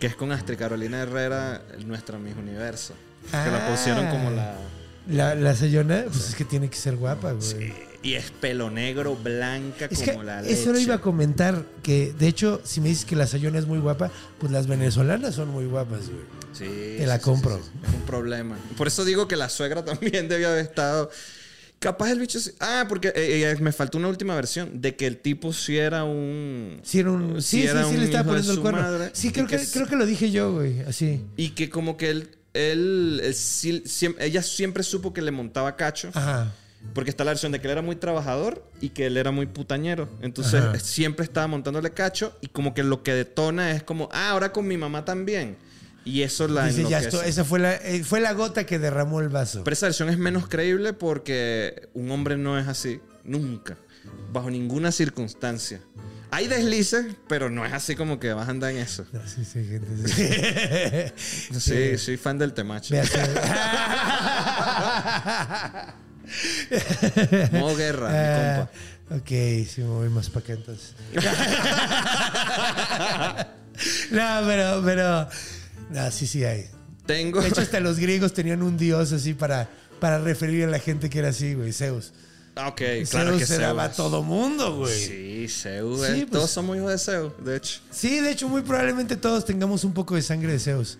Que 0.04 0.08
es 0.08 0.16
con 0.16 0.32
Astrid 0.32 0.58
Carolina 0.58 1.00
Herrera, 1.00 1.62
nuestra 1.86 2.18
Miss 2.18 2.36
Universo. 2.36 2.92
que 3.30 3.50
la 3.50 3.66
Ah. 3.66 3.70
pusieron 3.70 4.06
como 4.08 4.30
la. 4.32 4.54
La, 5.08 5.34
la 5.34 5.54
Sayona, 5.56 6.04
pues 6.12 6.28
es 6.28 6.34
que 6.34 6.44
tiene 6.44 6.68
que 6.68 6.76
ser 6.76 6.96
guapa, 6.96 7.32
güey. 7.32 7.72
Y 8.02 8.12
es 8.12 8.30
pelo 8.30 8.68
negro, 8.70 9.16
blanca 9.16 9.86
Es 9.90 10.02
como 10.02 10.18
que 10.20 10.24
la 10.26 10.42
leche. 10.42 10.52
eso 10.60 10.72
lo 10.74 10.78
iba 10.78 10.96
a 10.96 11.00
comentar, 11.00 11.64
que 11.82 12.12
de 12.18 12.26
hecho, 12.28 12.60
si 12.64 12.82
me 12.82 12.90
dices 12.90 13.06
que 13.06 13.16
la 13.16 13.26
Sayona 13.26 13.58
es 13.58 13.64
muy 13.66 13.78
guapa, 13.78 14.10
pues 14.38 14.52
las 14.52 14.66
venezolanas 14.66 15.34
son 15.36 15.48
muy 15.48 15.64
guapas, 15.64 16.00
güey. 16.10 16.20
Sí, 16.52 16.96
Te 16.98 17.06
la 17.06 17.14
sí, 17.14 17.20
sí, 17.20 17.24
compro. 17.24 17.56
sí, 17.56 17.62
sí. 17.72 17.78
Es 17.88 17.94
un 17.94 18.02
problema. 18.02 18.58
Por 18.76 18.88
eso 18.88 19.06
digo 19.06 19.26
que 19.26 19.36
la 19.36 19.48
suegra 19.48 19.82
también 19.86 20.28
debía 20.28 20.48
haber 20.48 20.66
estado. 20.66 21.10
Capaz 21.84 22.10
el 22.10 22.18
bicho. 22.20 22.40
sí- 22.40 22.50
Ah, 22.60 22.86
porque 22.88 23.08
eh, 23.08 23.52
eh, 23.52 23.56
me 23.60 23.70
faltó 23.72 23.98
una 23.98 24.08
última 24.08 24.34
versión 24.34 24.80
de 24.80 24.96
que 24.96 25.06
el 25.06 25.18
tipo 25.18 25.52
sí 25.52 25.76
era 25.76 26.02
un. 26.04 26.80
Sí, 26.82 27.00
era 27.00 27.10
un, 27.10 27.42
sí, 27.42 27.60
sí, 27.60 27.66
era 27.66 27.84
sí, 27.84 27.90
un 27.94 27.98
le 28.00 28.04
estaba 28.06 28.24
poniendo 28.24 28.52
el 28.52 28.60
cuerno. 28.60 28.80
madre, 28.80 29.10
sí, 29.12 29.30
creo 29.30 29.46
que, 29.46 29.58
que- 29.58 29.66
creo 29.70 29.86
que 29.86 29.96
lo 29.96 30.06
dije 30.06 30.30
yo, 30.30 30.52
güey, 30.54 30.80
así. 30.80 31.20
Y 31.36 31.50
que 31.50 31.68
como 31.68 31.96
que 31.96 32.10
él. 32.10 32.30
él, 32.54 33.20
él 33.22 33.34
sí- 33.34 33.82
siem- 33.84 34.16
ella 34.18 34.42
siempre 34.42 34.82
supo 34.82 35.12
que 35.12 35.20
le 35.22 35.30
montaba 35.30 35.76
cacho. 35.76 36.10
Ajá. 36.14 36.52
Porque 36.94 37.10
está 37.10 37.24
la 37.24 37.30
versión 37.32 37.50
de 37.52 37.60
que 37.60 37.66
él 37.66 37.72
era 37.72 37.82
muy 37.82 37.96
trabajador 37.96 38.62
y 38.80 38.90
que 38.90 39.06
él 39.06 39.16
era 39.16 39.30
muy 39.30 39.46
putañero. 39.46 40.08
Entonces 40.22 40.54
Ajá. 40.62 40.76
eh, 40.76 40.80
siempre 40.80 41.24
estaba 41.24 41.46
montándole 41.46 41.90
cacho 41.90 42.36
y 42.42 42.46
como 42.48 42.74
que 42.74 42.82
lo 42.82 43.02
que 43.02 43.12
detona 43.14 43.72
es 43.72 43.82
como, 43.82 44.08
ah, 44.12 44.30
ahora 44.30 44.52
con 44.52 44.66
mi 44.68 44.76
mamá 44.76 45.04
también. 45.04 45.56
Y 46.04 46.20
eso 46.22 46.46
la 46.48 46.66
Dice, 46.66 46.82
ya 46.82 46.98
enloquece. 46.98 47.08
esto, 47.08 47.22
esa 47.22 47.44
fue 47.44 47.58
la, 47.60 47.74
eh, 47.76 48.04
fue 48.04 48.20
la 48.20 48.32
gota 48.34 48.66
que 48.66 48.78
derramó 48.78 49.20
el 49.20 49.30
vaso. 49.30 49.64
Pero 49.64 49.72
esa 49.72 49.86
versión 49.86 50.10
es 50.10 50.18
menos 50.18 50.48
creíble 50.48 50.92
porque 50.92 51.88
un 51.94 52.10
hombre 52.10 52.36
no 52.36 52.58
es 52.58 52.68
así. 52.68 53.00
Nunca. 53.24 53.76
Bajo 54.32 54.50
ninguna 54.50 54.92
circunstancia. 54.92 55.80
Hay 56.30 56.46
deslices, 56.48 57.06
pero 57.28 57.48
no 57.48 57.64
es 57.64 57.72
así 57.72 57.94
como 57.96 58.18
que 58.20 58.32
vas 58.34 58.48
a 58.48 58.50
andar 58.50 58.70
en 58.72 58.78
eso. 58.78 59.06
No, 59.12 59.20
sí, 59.26 59.44
sí, 59.44 59.64
gente. 59.64 60.08
sí. 60.08 60.28
Sí, 61.60 61.96
soy 61.98 62.16
fan 62.18 62.36
del 62.38 62.52
temacho. 62.52 62.94
Modo 67.52 67.76
guerra, 67.76 68.08
mi 68.08 68.14
Ah, 68.16 68.68
compa. 69.08 69.22
ok, 69.22 69.28
sí 69.68 69.82
me 69.82 69.88
voy 69.88 70.08
más 70.08 70.30
para 70.30 70.44
acá 70.44 70.52
entonces. 70.54 70.94
no, 74.10 74.42
pero, 74.46 74.82
pero. 74.84 75.28
No, 75.94 76.10
sí, 76.10 76.26
sí 76.26 76.44
hay. 76.44 76.66
Tengo. 77.06 77.40
De 77.40 77.48
hecho, 77.48 77.60
hasta 77.60 77.80
los 77.80 77.98
griegos 77.98 78.32
tenían 78.34 78.62
un 78.62 78.76
dios 78.76 79.12
así 79.12 79.32
para, 79.34 79.68
para 80.00 80.18
referir 80.18 80.64
a 80.64 80.66
la 80.68 80.78
gente 80.78 81.08
que 81.08 81.18
era 81.20 81.28
así, 81.28 81.54
güey, 81.54 81.72
Zeus. 81.72 82.12
Ah, 82.56 82.68
Ok, 82.68 82.80
Zeus 82.80 83.10
claro 83.10 83.36
que 83.38 83.46
se 83.46 83.58
daba 83.58 83.84
a 83.84 83.92
todo 83.92 84.22
mundo, 84.22 84.76
güey. 84.76 84.94
Sí, 85.06 85.46
Zeus. 85.48 86.00
Sí, 86.06 86.12
eh, 86.12 86.18
pues- 86.20 86.30
Todos 86.30 86.50
somos 86.50 86.76
hijos 86.76 86.90
de 86.90 86.98
Zeus, 86.98 87.32
de 87.44 87.56
hecho. 87.56 87.80
Sí, 87.90 88.20
de 88.20 88.30
hecho, 88.30 88.48
muy 88.48 88.62
probablemente 88.62 89.16
todos 89.16 89.44
tengamos 89.44 89.84
un 89.84 89.92
poco 89.92 90.14
de 90.14 90.22
sangre 90.22 90.52
de 90.52 90.58
Zeus. 90.58 90.98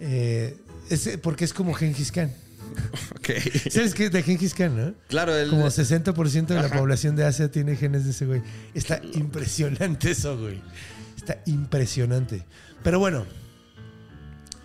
Eh, 0.00 0.56
es- 0.90 1.18
porque 1.22 1.44
es 1.44 1.52
como 1.52 1.72
Gengis 1.74 2.10
Khan. 2.12 2.32
Ok. 3.18 3.30
¿Sabes 3.70 3.94
qué? 3.94 4.10
De 4.10 4.22
Gengis 4.22 4.54
Khan, 4.54 4.76
¿no? 4.76 4.94
Claro, 5.08 5.34
el, 5.36 5.50
Como 5.50 5.66
60% 5.66 6.46
de 6.54 6.62
la 6.62 6.68
población 6.68 7.16
de 7.16 7.24
Asia 7.24 7.50
tiene 7.50 7.74
genes 7.76 8.04
de 8.04 8.10
ese 8.10 8.26
güey. 8.26 8.42
Está 8.74 9.00
impresionante 9.14 10.10
eso, 10.10 10.38
güey. 10.38 10.60
Está 11.16 11.40
impresionante. 11.46 12.44
Pero 12.82 12.98
bueno, 12.98 13.24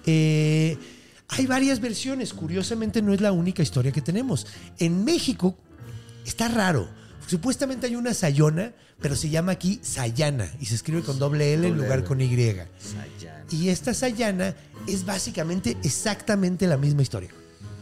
eh, 0.06 0.78
hay 1.28 1.46
varias 1.46 1.80
versiones. 1.80 2.34
Curiosamente 2.34 3.02
no 3.02 3.14
es 3.14 3.22
la 3.22 3.32
única 3.32 3.64
historia 3.64 3.92
que 3.92 4.02
tenemos. 4.02 4.48
En 4.80 5.04
México 5.04 5.58
está 6.26 6.48
raro. 6.48 6.90
Supuestamente 7.28 7.88
hay 7.88 7.96
una 7.96 8.14
Sayona, 8.14 8.74
pero 9.00 9.16
se 9.16 9.30
llama 9.30 9.54
aquí 9.54 9.80
Sayana 9.82 10.52
y 10.60 10.66
se 10.66 10.76
escribe 10.76 11.02
con 11.02 11.18
doble 11.18 11.54
L 11.54 11.68
en 11.68 11.78
lugar 11.78 12.04
con 12.04 12.20
Y. 12.20 12.30
Sayan. 12.30 12.68
Y 13.50 13.70
esta 13.70 13.94
Sayana 13.94 14.56
es 14.88 15.06
básicamente 15.06 15.78
exactamente 15.84 16.68
la 16.68 16.78
misma 16.78 17.02
historia. 17.02 17.30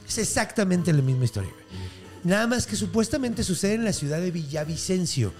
Es 0.07 0.17
exactamente 0.17 0.93
la 0.93 1.01
misma 1.01 1.26
historia. 1.26 1.51
Nada 2.24 2.47
más 2.47 2.67
que 2.67 2.76
supuestamente 2.76 3.43
sucede 3.43 3.76
en 3.76 3.86
la 3.86 3.93
ciudad 3.93 4.20
de 4.20 4.32
Villavicencio. 4.32 5.34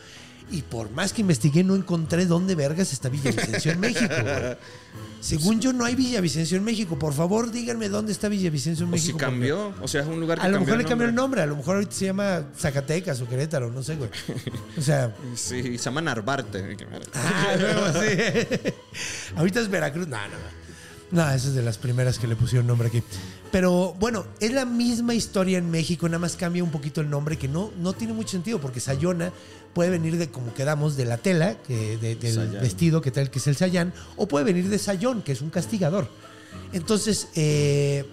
Y 0.52 0.64
por 0.64 0.90
más 0.92 1.14
que 1.14 1.22
investigué, 1.22 1.64
no 1.64 1.76
encontré 1.76 2.26
dónde 2.26 2.56
vergas 2.56 2.92
está 2.94 3.08
Villavicencio 3.10 3.72
en 3.72 3.80
México. 3.80 4.14
güey. 4.22 4.56
Según 5.22 5.60
yo, 5.60 5.74
no 5.74 5.84
hay 5.84 5.96
Villavicencio 5.96 6.58
en 6.58 6.64
México. 6.64 6.98
Por 6.98 7.14
favor, 7.14 7.52
díganme 7.52 7.90
dónde 7.90 8.14
está 8.14 8.30
Villavicencio 8.30 8.84
en 8.84 8.90
O 8.90 8.92
México. 8.94 9.20
si 9.20 9.24
cambió, 9.26 9.74
o 9.82 9.88
sea, 9.88 10.02
es 10.02 10.08
un 10.08 10.20
lugar 10.20 10.40
que 10.40 10.46
A 10.46 10.50
lo 10.50 10.62
mejor 10.62 10.78
le 10.78 10.86
cambió 10.86 11.08
el 11.08 11.14
nombre. 11.14 11.42
nombre. 11.42 11.42
A 11.42 11.46
lo 11.46 11.58
mejor 11.58 11.76
ahorita 11.76 11.92
se 11.92 12.06
llama 12.06 12.44
Zacatecas 12.58 13.20
o 13.22 13.28
Querétaro, 13.28 13.70
no 13.70 13.84
sé, 13.84 13.96
güey. 13.98 14.10
O 14.78 14.82
sea, 14.82 15.14
Sí, 15.36 15.78
se 15.78 15.84
llama 15.86 16.02
Narvarte. 16.02 16.78
Ah, 17.14 17.54
luego 17.60 18.02
sí. 18.02 18.72
Ahorita 19.36 19.60
es 19.60 19.70
Veracruz. 19.70 20.08
No, 20.08 20.18
no, 20.18 20.69
no. 21.12 21.24
Esa 21.24 21.48
es 21.50 21.54
de 21.56 21.62
las 21.64 21.78
primeras 21.78 22.20
que 22.20 22.28
le 22.28 22.36
pusieron 22.36 22.68
nombre 22.68 22.88
aquí. 22.90 23.04
Pero 23.52 23.96
bueno, 24.00 24.26
es 24.40 24.52
la 24.52 24.66
misma 24.66 25.16
historia 25.16 25.58
en 25.58 25.72
México, 25.72 26.08
nada 26.08 26.20
más 26.20 26.36
cambia 26.36 26.64
un 26.64 26.72
poquito 26.72 27.02
el 27.02 27.10
nombre, 27.10 27.38
que 27.38 27.48
no, 27.48 27.72
no 27.80 27.94
tiene 27.94 28.14
mucho 28.14 28.30
sentido, 28.30 28.60
porque 28.62 28.80
Sayona 28.80 29.32
puede 29.74 29.90
venir 29.90 30.18
de, 30.18 30.30
como 30.30 30.54
quedamos, 30.54 30.96
de 30.98 31.06
la 31.06 31.18
tela, 31.18 31.58
que, 31.68 31.98
de- 31.98 32.16
del 32.16 32.34
Sayán. 32.36 32.62
vestido, 32.62 33.02
que 33.02 33.12
tal, 33.12 33.32
que 33.32 33.40
es 33.40 33.48
el 33.48 33.56
Sayán, 33.56 33.92
o 34.18 34.28
puede 34.28 34.46
venir 34.46 34.70
de 34.70 34.78
Sayón, 34.78 35.22
que 35.24 35.32
es 35.32 35.42
un 35.42 35.50
castigador. 35.50 36.08
Entonces, 36.74 37.28
eh, 37.36 38.06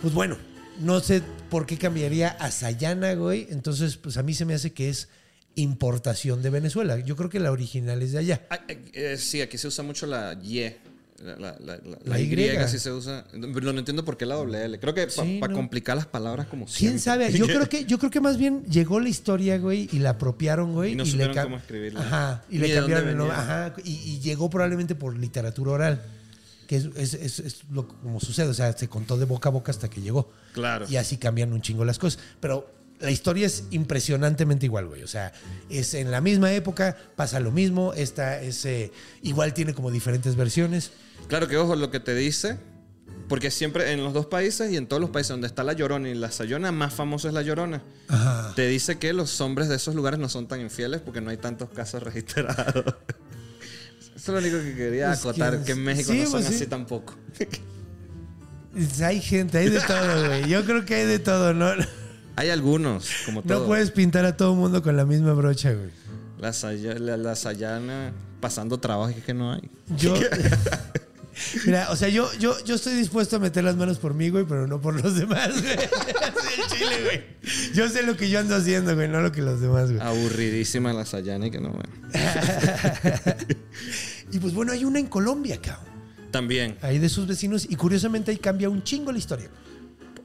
pues 0.00 0.14
bueno, 0.14 0.36
no 0.80 1.00
sé 1.00 1.22
por 1.50 1.66
qué 1.66 1.76
cambiaría 1.76 2.28
a 2.28 2.50
Sayana, 2.50 3.12
güey. 3.14 3.46
Entonces, 3.50 3.96
pues 3.96 4.16
a 4.16 4.22
mí 4.22 4.32
se 4.34 4.44
me 4.46 4.54
hace 4.54 4.72
que 4.72 4.88
es 4.88 5.08
importación 5.56 6.42
de 6.42 6.50
Venezuela. 6.50 6.98
Yo 7.00 7.16
creo 7.16 7.28
que 7.28 7.40
la 7.40 7.50
original 7.50 8.00
es 8.02 8.12
de 8.12 8.18
allá. 8.18 8.46
Ah, 8.50 8.60
eh, 8.68 8.80
eh, 8.94 9.16
sí, 9.18 9.40
aquí 9.42 9.58
se 9.58 9.68
usa 9.68 9.84
mucho 9.84 10.06
la 10.06 10.32
Y. 10.42 10.74
La, 11.22 11.36
la, 11.36 11.56
la, 11.60 11.78
la- 12.04 12.18
y. 12.20 12.32
Y. 12.32 12.78
se 12.78 12.90
usa. 12.92 13.26
No 13.34 13.70
entiendo 13.70 14.04
por 14.04 14.16
qué 14.16 14.24
la 14.24 14.36
doble 14.36 14.64
L. 14.64 14.80
Creo 14.80 14.94
que 14.94 15.06
para 15.06 15.26
Sí, 15.28 15.38
no. 15.40 15.52
complicar 15.52 15.96
las 15.96 16.06
palabras 16.06 16.46
como 16.46 16.64
¿Quién 16.64 16.98
siempre. 16.98 16.98
sabe? 17.00 17.32
Yo 17.38 17.46
creo 17.46 17.68
que 17.68 17.84
yo 17.84 17.98
creo 17.98 18.10
que 18.10 18.20
más 18.20 18.38
bien 18.38 18.64
llegó 18.64 19.00
la 19.00 19.08
historia, 19.10 19.58
güey, 19.58 19.88
y 19.92 19.98
la 19.98 20.10
apropiaron, 20.10 20.72
güey, 20.72 20.92
Y 20.92 20.96
no 20.96 21.04
supieron 21.04 21.36
cam- 21.36 21.42
cómo 21.44 21.56
escribirla. 21.58 22.00
Ajá, 22.00 22.44
y 22.48 22.58
le 22.58 22.74
cambiaron 22.74 23.08
el 23.08 23.16
nombre, 23.18 23.36
ajá, 23.36 23.74
y, 23.84 23.90
y 23.92 24.20
llegó 24.20 24.48
probablemente 24.48 24.94
por 24.94 25.16
literatura 25.16 25.72
oral, 25.72 26.02
que 26.66 26.76
es, 26.76 26.84
es- 26.96 27.14
es- 27.14 27.38
es 27.40 27.56
lo 27.70 27.86
como 27.86 28.18
sucede, 28.20 28.48
o 28.48 28.54
sea, 28.54 28.72
se 28.72 28.88
contó 28.88 29.18
de 29.18 29.26
boca 29.26 29.50
a 29.50 29.52
boca 29.52 29.70
hasta 29.72 29.90
que 29.90 30.00
llegó. 30.00 30.32
Claro. 30.54 30.86
Y 30.88 30.96
así 30.96 31.18
cambian 31.18 31.52
un 31.52 31.60
chingo 31.60 31.84
las 31.84 31.98
cosas, 31.98 32.18
pero 32.40 32.70
la 33.00 33.10
historia 33.10 33.46
es 33.46 33.64
impresionantemente 33.70 34.66
igual, 34.66 34.86
güey. 34.86 35.02
O 35.02 35.06
sea, 35.08 35.32
es 35.70 35.94
en 35.94 36.10
la 36.10 36.20
misma 36.20 36.52
época, 36.52 36.96
pasa 37.16 37.40
lo 37.40 37.50
mismo. 37.50 37.92
Esta 37.94 38.40
es. 38.42 38.64
eh, 38.66 38.92
igual 39.22 39.54
tiene 39.54 39.72
como 39.74 39.90
diferentes 39.90 40.36
versiones. 40.36 40.92
Claro 41.30 41.48
que, 41.48 41.56
ojo, 41.56 41.74
lo 41.76 41.90
que 41.90 41.98
te 42.00 42.14
dice 42.14 42.58
Porque 43.28 43.50
siempre 43.50 43.92
en 43.92 44.02
los 44.04 44.12
dos 44.12 44.26
países 44.26 44.70
y 44.72 44.76
en 44.76 44.86
todos 44.88 45.00
los 45.00 45.10
países 45.10 45.30
donde 45.30 45.46
está 45.46 45.62
la 45.64 45.72
Llorona 45.72 46.08
y 46.10 46.14
la 46.14 46.30
Sayona, 46.30 46.72
más 46.72 46.92
famoso 46.92 47.28
es 47.28 47.34
la 47.34 47.42
Llorona. 47.42 47.82
Ajá. 48.08 48.52
Te 48.56 48.66
dice 48.66 48.98
que 48.98 49.12
los 49.12 49.40
hombres 49.40 49.68
de 49.68 49.76
esos 49.76 49.94
lugares 49.94 50.18
no 50.20 50.28
son 50.28 50.46
tan 50.48 50.60
infieles 50.60 51.00
porque 51.00 51.20
no 51.22 51.30
hay 51.30 51.36
tantos 51.38 51.70
casos 51.70 52.02
registrados. 52.08 52.84
Eso 54.16 54.16
es 54.16 54.28
lo 54.28 54.38
único 54.38 54.58
que 54.62 54.74
quería 54.76 55.12
acotar, 55.12 55.52
¿quién- 55.54 55.64
que 55.64 55.72
en 55.72 55.84
México 55.84 56.12
sí, 56.12 56.18
no 56.18 56.24
son 56.24 56.32
pues, 56.42 56.46
sí. 56.46 56.54
así 56.56 56.66
tampoco. 56.66 57.16
Hay 59.04 59.20
gente, 59.20 59.58
hay 59.58 59.68
de 59.68 59.80
todo, 59.80 60.26
güey. 60.28 60.48
Yo 60.48 60.64
creo 60.64 60.84
que 60.84 60.94
hay 60.94 61.06
de 61.06 61.18
todo, 61.18 61.52
¿no? 61.52 61.72
Hay 62.36 62.50
algunos, 62.50 63.08
como 63.26 63.42
todo. 63.42 63.60
No 63.60 63.66
puedes 63.66 63.90
pintar 63.90 64.24
a 64.24 64.36
todo 64.36 64.54
mundo 64.54 64.80
con 64.80 64.96
la 64.96 65.04
misma 65.04 65.32
brocha, 65.32 65.72
güey. 65.72 65.90
La, 66.38 66.52
Saya- 66.52 66.98
la, 66.98 67.16
la 67.16 67.34
Sayana 67.34 68.12
pasando 68.40 68.78
trabajo 68.78 69.10
y 69.10 69.20
que 69.22 69.34
no 69.34 69.52
hay. 69.52 69.68
Yo. 69.96 70.14
Mira, 71.66 71.90
o 71.90 71.96
sea, 71.96 72.08
yo, 72.08 72.30
yo, 72.38 72.62
yo 72.64 72.74
estoy 72.74 72.94
dispuesto 72.94 73.36
a 73.36 73.38
meter 73.38 73.64
las 73.64 73.76
manos 73.76 73.98
por 73.98 74.14
mí, 74.14 74.28
güey, 74.28 74.44
pero 74.44 74.66
no 74.66 74.80
por 74.80 75.02
los 75.02 75.16
demás, 75.16 75.50
güey. 75.62 75.74
Así 75.76 76.60
el 76.60 76.66
chile, 76.68 77.02
güey. 77.04 77.74
Yo 77.74 77.88
sé 77.88 78.02
lo 78.02 78.16
que 78.16 78.28
yo 78.30 78.40
ando 78.40 78.56
haciendo, 78.56 78.94
güey, 78.94 79.08
no 79.08 79.20
lo 79.20 79.32
que 79.32 79.42
los 79.42 79.60
demás, 79.60 79.90
güey. 79.90 80.00
Aburridísima 80.00 80.92
la 80.92 81.04
Sayana 81.04 81.46
y 81.46 81.50
que 81.50 81.60
no, 81.60 81.70
bueno. 81.70 81.92
Y 84.32 84.38
pues 84.38 84.54
bueno, 84.54 84.72
hay 84.72 84.84
una 84.84 85.00
en 85.00 85.06
Colombia, 85.06 85.60
cabrón. 85.60 85.90
También. 86.30 86.76
Ahí 86.82 86.98
de 86.98 87.08
sus 87.08 87.26
vecinos. 87.26 87.66
Y 87.68 87.74
curiosamente 87.74 88.30
ahí 88.30 88.36
cambia 88.36 88.68
un 88.68 88.82
chingo 88.82 89.10
la 89.10 89.18
historia. 89.18 89.48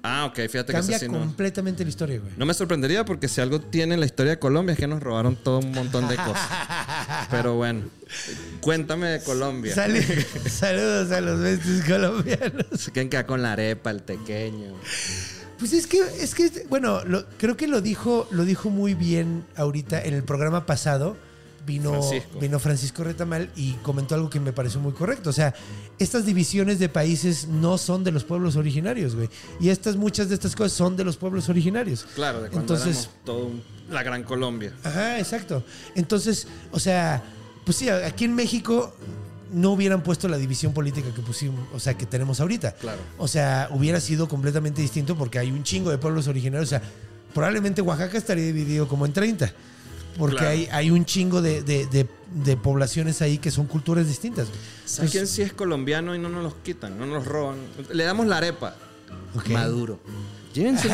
Ah, 0.08 0.26
ok, 0.26 0.36
fíjate 0.50 0.68
que 0.68 0.74
Cambia 0.74 0.98
eso 0.98 1.06
sí 1.06 1.12
no. 1.12 1.20
completamente 1.20 1.84
la 1.84 1.90
historia, 1.90 2.20
güey. 2.20 2.32
No 2.38 2.46
me 2.46 2.54
sorprendería 2.54 3.04
porque 3.06 3.28
si 3.28 3.42
algo 3.42 3.60
tiene 3.60 3.98
la 3.98 4.06
historia 4.06 4.34
de 4.34 4.40
Colombia 4.40 4.74
es 4.74 4.80
que 4.80 4.88
nos 4.88 5.02
robaron 5.02 5.36
todo 5.36 5.60
un 5.60 5.72
montón 5.72 6.08
de 6.08 6.16
cosas. 6.16 6.48
Pero 7.32 7.56
bueno, 7.56 7.82
cuéntame 8.62 9.08
de 9.08 9.20
Colombia. 9.24 9.74
Saludos 9.76 11.12
a 11.12 11.22
los 11.22 11.40
besties 11.40 11.84
colombianos. 11.86 12.66
Se 12.78 12.92
quieren 12.92 13.10
quedar 13.10 13.26
con 13.26 13.42
la 13.42 13.54
arepa, 13.54 13.92
el 13.92 14.04
tequeño. 14.04 14.74
Pues 15.58 15.72
es 15.74 15.88
que, 15.88 16.00
es 16.20 16.36
que, 16.36 16.66
bueno, 16.70 17.04
lo- 17.06 17.26
creo 17.38 17.56
que 17.56 17.68
lo 17.68 17.82
dijo, 17.82 18.28
lo 18.32 18.44
dijo 18.46 18.70
muy 18.70 18.94
bien 18.94 19.46
ahorita 19.56 20.04
en 20.04 20.14
el 20.14 20.24
programa 20.24 20.66
pasado. 20.66 21.16
Vino 21.66 21.92
Francisco. 21.92 22.40
vino 22.40 22.60
Francisco 22.60 23.04
Retamal 23.04 23.50
y 23.56 23.74
comentó 23.82 24.16
algo 24.16 24.30
que 24.30 24.40
me 24.40 24.54
pareció 24.54 24.80
muy 24.80 24.94
correcto. 24.94 25.30
O 25.30 25.34
sea, 25.34 25.54
estas 25.98 26.26
divisiones 26.26 26.78
de 26.80 26.90
países 26.90 27.48
no 27.48 27.78
son 27.78 28.04
de 28.04 28.12
los 28.12 28.24
pueblos 28.24 28.56
originarios, 28.56 29.16
güey. 29.16 29.30
Y 29.60 29.70
estas, 29.70 29.96
muchas 29.96 30.30
de 30.30 30.36
estas 30.36 30.56
cosas 30.56 30.74
son 30.74 30.96
de 30.96 31.04
los 31.04 31.18
pueblos 31.18 31.50
originarios. 31.50 32.06
Claro, 32.16 32.42
de 32.44 32.50
cuando 32.50 32.76
Entonces, 32.76 33.10
todo 33.24 33.46
un- 33.48 33.64
la 33.90 34.04
gran 34.04 34.24
Colombia. 34.24 34.74
Ajá, 34.84 35.20
exacto. 35.20 35.64
Entonces, 35.96 36.48
o 36.72 36.80
sea, 36.80 37.24
pues 37.64 37.78
sí, 37.78 37.90
aquí 37.90 38.26
en 38.26 38.36
México 38.36 38.96
no 39.52 39.72
hubieran 39.72 40.02
puesto 40.04 40.28
la 40.28 40.38
división 40.38 40.74
política 40.74 41.08
que 41.16 41.22
pusimos, 41.22 41.68
o 41.74 41.80
sea, 41.80 41.94
que 41.96 42.06
tenemos 42.06 42.40
ahorita. 42.42 42.74
Claro. 42.74 43.00
O 43.18 43.28
sea, 43.28 43.70
hubiera 43.72 44.00
sido 44.00 44.28
completamente 44.28 44.82
distinto 44.82 45.16
porque 45.16 45.40
hay 45.40 45.52
un 45.52 45.64
chingo 45.64 45.90
de 45.92 45.98
pueblos 45.98 46.28
originarios. 46.28 46.68
O 46.68 46.70
sea, 46.72 46.82
probablemente 47.34 47.82
Oaxaca 47.82 48.18
estaría 48.18 48.46
dividido 48.46 48.88
como 48.88 49.06
en 49.06 49.14
30. 49.14 49.54
Porque 50.18 50.38
Claro. 50.38 50.52
hay, 50.52 50.68
hay 50.72 50.92
un 50.92 51.06
chingo 51.06 51.42
de, 51.42 51.62
de- 51.62 51.86
de- 51.88 52.08
de 52.34 52.58
poblaciones 52.58 53.22
ahí 53.22 53.38
que 53.38 53.52
son 53.52 53.66
culturas 53.66 54.08
distintas. 54.08 54.48
¿Sabes 54.86 55.12
quién 55.12 55.28
sí 55.28 55.42
es 55.42 55.54
colombiano 55.54 56.16
y 56.16 56.20
no 56.20 56.30
nos 56.30 56.44
los 56.44 56.56
quitan, 56.56 56.98
no 56.98 57.06
nos 57.06 57.16
los 57.18 57.26
roban? 57.26 57.58
Le 57.92 58.04
damos 58.04 58.28
la 58.28 58.38
arepa. 58.38 58.76
Ok. 59.36 59.50
Maduro. 59.50 60.00
Llévenselo. 60.54 60.94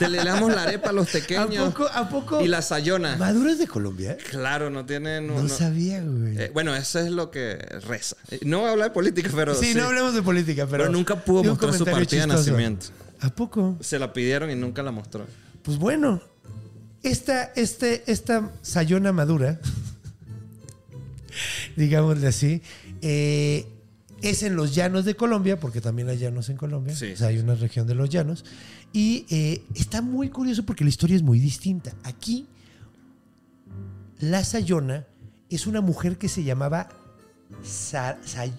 Te 0.00 0.08
le 0.08 0.24
damos 0.24 0.52
la 0.52 0.62
arepa 0.64 0.90
a 0.90 0.92
los 0.92 1.08
¿A 1.08 1.12
pequeños. 1.12 1.72
poco, 1.72 1.88
¿A 1.92 2.08
poco? 2.08 2.40
Y 2.40 2.48
la 2.48 2.62
sayona. 2.62 3.16
¿Maduro 3.16 3.48
es 3.50 3.58
de 3.60 3.68
Colombia? 3.68 4.16
Claro, 4.30 4.70
no 4.70 4.84
tienen. 4.84 5.28
No, 5.28 5.48
sabía, 5.48 6.02
güey. 6.02 6.36
Eh, 6.36 6.50
bueno, 6.52 6.74
eso 6.74 6.98
es 6.98 7.10
lo 7.10 7.30
que 7.30 7.56
reza. 7.86 8.16
Eh, 8.30 8.40
No 8.42 8.58
voy 8.60 8.68
a 8.68 8.72
hablar 8.72 8.88
de 8.88 8.94
política, 8.94 9.30
pero. 9.34 9.54
sí, 9.54 9.72
no 9.74 9.84
hablemos 9.84 10.14
de 10.14 10.22
política, 10.22 10.66
pero. 10.68 10.82
Pero 10.84 10.92
nunca 10.92 11.14
pudo 11.24 11.44
mostrar 11.44 11.74
su 11.74 11.84
partida 11.84 12.22
de 12.22 12.26
nacimiento. 12.26 12.86
¿A 13.20 13.30
poco? 13.30 13.76
Se 13.80 13.98
la 14.00 14.12
pidieron 14.12 14.50
y 14.50 14.56
nunca 14.56 14.82
la 14.82 14.90
mostró. 14.90 15.26
Pues 15.62 15.78
bueno, 15.78 16.20
esta, 17.10 17.44
este, 17.56 18.10
esta 18.10 18.52
Sayona 18.62 19.12
madura, 19.12 19.60
digámosle 21.76 22.26
así, 22.26 22.62
eh, 23.02 23.66
es 24.22 24.42
en 24.42 24.56
los 24.56 24.74
llanos 24.74 25.04
de 25.04 25.14
Colombia, 25.14 25.60
porque 25.60 25.80
también 25.80 26.08
hay 26.08 26.18
llanos 26.18 26.48
en 26.48 26.56
Colombia, 26.56 26.94
Sí, 26.96 27.12
o 27.12 27.16
sea, 27.16 27.28
hay 27.28 27.38
una 27.38 27.54
región 27.54 27.86
de 27.86 27.94
los 27.94 28.08
llanos, 28.08 28.44
y 28.92 29.26
eh, 29.30 29.62
está 29.74 30.00
muy 30.02 30.30
curioso 30.30 30.64
porque 30.64 30.84
la 30.84 30.90
historia 30.90 31.16
es 31.16 31.22
muy 31.22 31.38
distinta. 31.38 31.94
Aquí, 32.04 32.46
la 34.20 34.42
Sayona 34.44 35.04
es 35.50 35.66
una 35.66 35.80
mujer 35.80 36.16
que 36.16 36.28
se 36.28 36.42
llamaba 36.44 36.88
Sa- 37.62 38.18
Ay, 38.38 38.52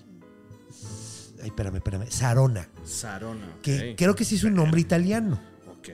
espérame, 1.44 1.78
espérame, 1.78 2.06
Sarona, 2.10 2.70
Sarona. 2.86 3.48
que 3.64 3.96
creo 3.98 4.16
que 4.16 4.24
sí 4.26 4.36
es 4.36 4.44
un 4.44 4.54
nombre 4.54 4.80
italiano. 4.80 5.40
Ok. 5.70 5.90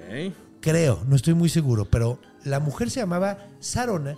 Creo, 0.60 1.04
no 1.08 1.16
estoy 1.16 1.34
muy 1.34 1.50
seguro, 1.50 1.86
pero 1.86 2.20
la 2.44 2.60
mujer 2.60 2.90
se 2.90 3.00
llamaba 3.00 3.38
Sarona 3.60 4.16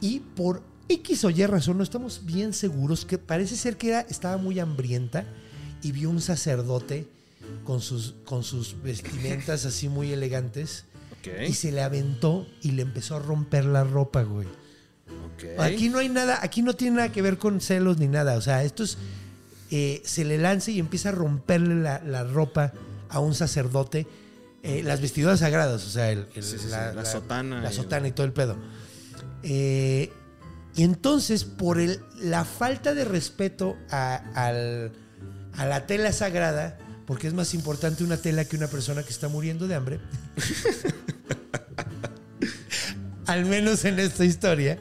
y 0.00 0.20
por 0.20 0.62
X 0.88 1.24
o 1.24 1.30
Y 1.30 1.44
razón 1.46 1.78
no 1.78 1.82
estamos 1.84 2.24
bien 2.26 2.52
seguros 2.52 3.04
que 3.04 3.18
parece 3.18 3.56
ser 3.56 3.76
que 3.76 3.88
era, 3.88 4.00
estaba 4.02 4.36
muy 4.36 4.58
hambrienta 4.60 5.24
y 5.82 5.92
vio 5.92 6.10
un 6.10 6.20
sacerdote 6.20 7.06
con 7.64 7.80
sus, 7.80 8.14
con 8.24 8.42
sus 8.44 8.80
vestimentas 8.82 9.64
así 9.64 9.88
muy 9.88 10.12
elegantes 10.12 10.84
Ok. 11.20 11.48
y 11.48 11.52
se 11.54 11.72
le 11.72 11.82
aventó 11.82 12.46
y 12.62 12.72
le 12.72 12.82
empezó 12.82 13.16
a 13.16 13.18
romper 13.20 13.64
la 13.64 13.84
ropa, 13.84 14.22
güey. 14.22 14.48
Aquí 15.58 15.88
no 15.88 15.98
hay 15.98 16.08
nada, 16.08 16.38
aquí 16.42 16.62
no 16.62 16.74
tiene 16.74 16.96
nada 16.96 17.12
que 17.12 17.22
ver 17.22 17.36
con 17.38 17.60
celos 17.60 17.98
ni 17.98 18.06
nada. 18.08 18.36
O 18.36 18.40
sea, 18.40 18.62
esto 18.64 18.84
es. 18.84 18.96
eh, 19.70 20.00
se 20.04 20.24
le 20.24 20.38
lanza 20.38 20.70
y 20.70 20.78
empieza 20.78 21.08
a 21.08 21.12
romperle 21.12 21.76
la, 21.76 22.00
la 22.04 22.24
ropa 22.24 22.72
a 23.08 23.18
un 23.20 23.34
sacerdote. 23.34 24.06
Eh, 24.62 24.82
las 24.84 25.00
vestiduras 25.00 25.40
sagradas, 25.40 25.84
o 25.86 25.90
sea, 25.90 26.10
el- 26.10 26.26
el- 26.34 26.42
Sí, 26.42 26.58
sí, 26.58 26.64
sí, 26.64 26.70
la 26.70 27.04
sotana 27.04 27.60
La 27.60 27.72
sotana 27.72 28.08
y 28.08 28.12
todo 28.12 28.26
el 28.26 28.32
pedo. 28.32 28.56
Eh, 29.42 30.10
y 30.76 30.82
entonces, 30.84 31.44
por 31.44 31.80
el- 31.80 32.00
la 32.20 32.44
falta 32.44 32.94
de 32.94 33.04
respeto 33.04 33.76
a, 33.90 34.14
al- 34.34 34.92
a 35.56 35.66
la 35.66 35.86
tela 35.86 36.12
sagrada, 36.12 36.78
porque 37.06 37.26
es 37.26 37.34
más 37.34 37.52
importante 37.54 38.04
una 38.04 38.16
tela 38.16 38.44
que 38.44 38.56
una 38.56 38.68
persona 38.68 39.02
que 39.02 39.10
está 39.10 39.28
muriendo 39.28 39.66
de 39.68 39.74
hambre. 39.74 40.00
al 43.26 43.44
menos 43.46 43.84
en 43.84 43.98
esta 43.98 44.24
historia, 44.24 44.78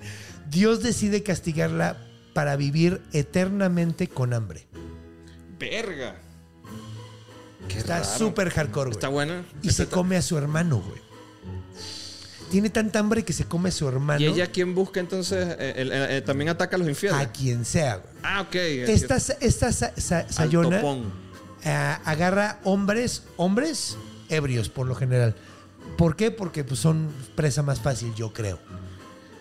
Dios 0.50 0.84
decide 0.84 1.24
castigarla 1.24 1.98
para 2.34 2.56
vivir 2.56 3.02
eternamente 3.14 4.08
con 4.08 4.34
hambre. 4.34 4.68
Verga. 5.60 6.16
Qué 7.68 7.78
Está 7.78 8.04
súper 8.04 8.50
hardcore, 8.50 8.86
güey. 8.90 8.98
Está 8.98 9.08
buena. 9.08 9.46
Y 9.62 9.70
Está- 9.70 9.84
se 9.84 9.90
come 9.90 10.18
a 10.18 10.22
su 10.22 10.38
hermano, 10.38 10.78
güey. 10.86 11.02
Tiene 12.50 12.70
tanta 12.70 13.00
hambre 13.00 13.24
que 13.24 13.32
se 13.32 13.46
come 13.46 13.70
a 13.70 13.72
su 13.72 13.88
hermano. 13.88 14.20
¿Y 14.20 14.26
ella 14.26 14.48
quién 14.52 14.76
busca 14.76 15.00
entonces? 15.00 15.56
Eh, 15.58 15.74
el- 15.78 15.92
eh, 15.92 16.18
eh, 16.18 16.22
también 16.22 16.50
ataca 16.50 16.76
a 16.76 16.80
los 16.80 16.90
infieles. 16.90 17.18
a 17.18 17.32
quien 17.32 17.64
sea, 17.64 17.96
güey. 17.98 18.14
Ah, 18.24 18.42
ok. 18.42 18.56
Esta, 18.56 19.16
esta 19.40 19.72
sa- 19.72 19.94
sa- 19.96 20.18
Al 20.20 20.34
Sayona 20.34 20.78
topón. 20.78 21.04
eh, 21.64 21.70
agarra 22.04 22.60
hombres, 22.66 23.24
hombres 23.38 23.96
ebrios 24.28 24.68
por 24.68 24.86
lo 24.86 24.96
general. 24.96 25.34
¿Por 25.98 26.18
qué? 26.18 26.30
Porque 26.30 26.66
pues, 26.66 26.80
son 26.82 27.10
presa 27.36 27.64
más 27.64 27.80
fácil, 27.80 28.14
yo 28.16 28.34
creo. 28.34 28.60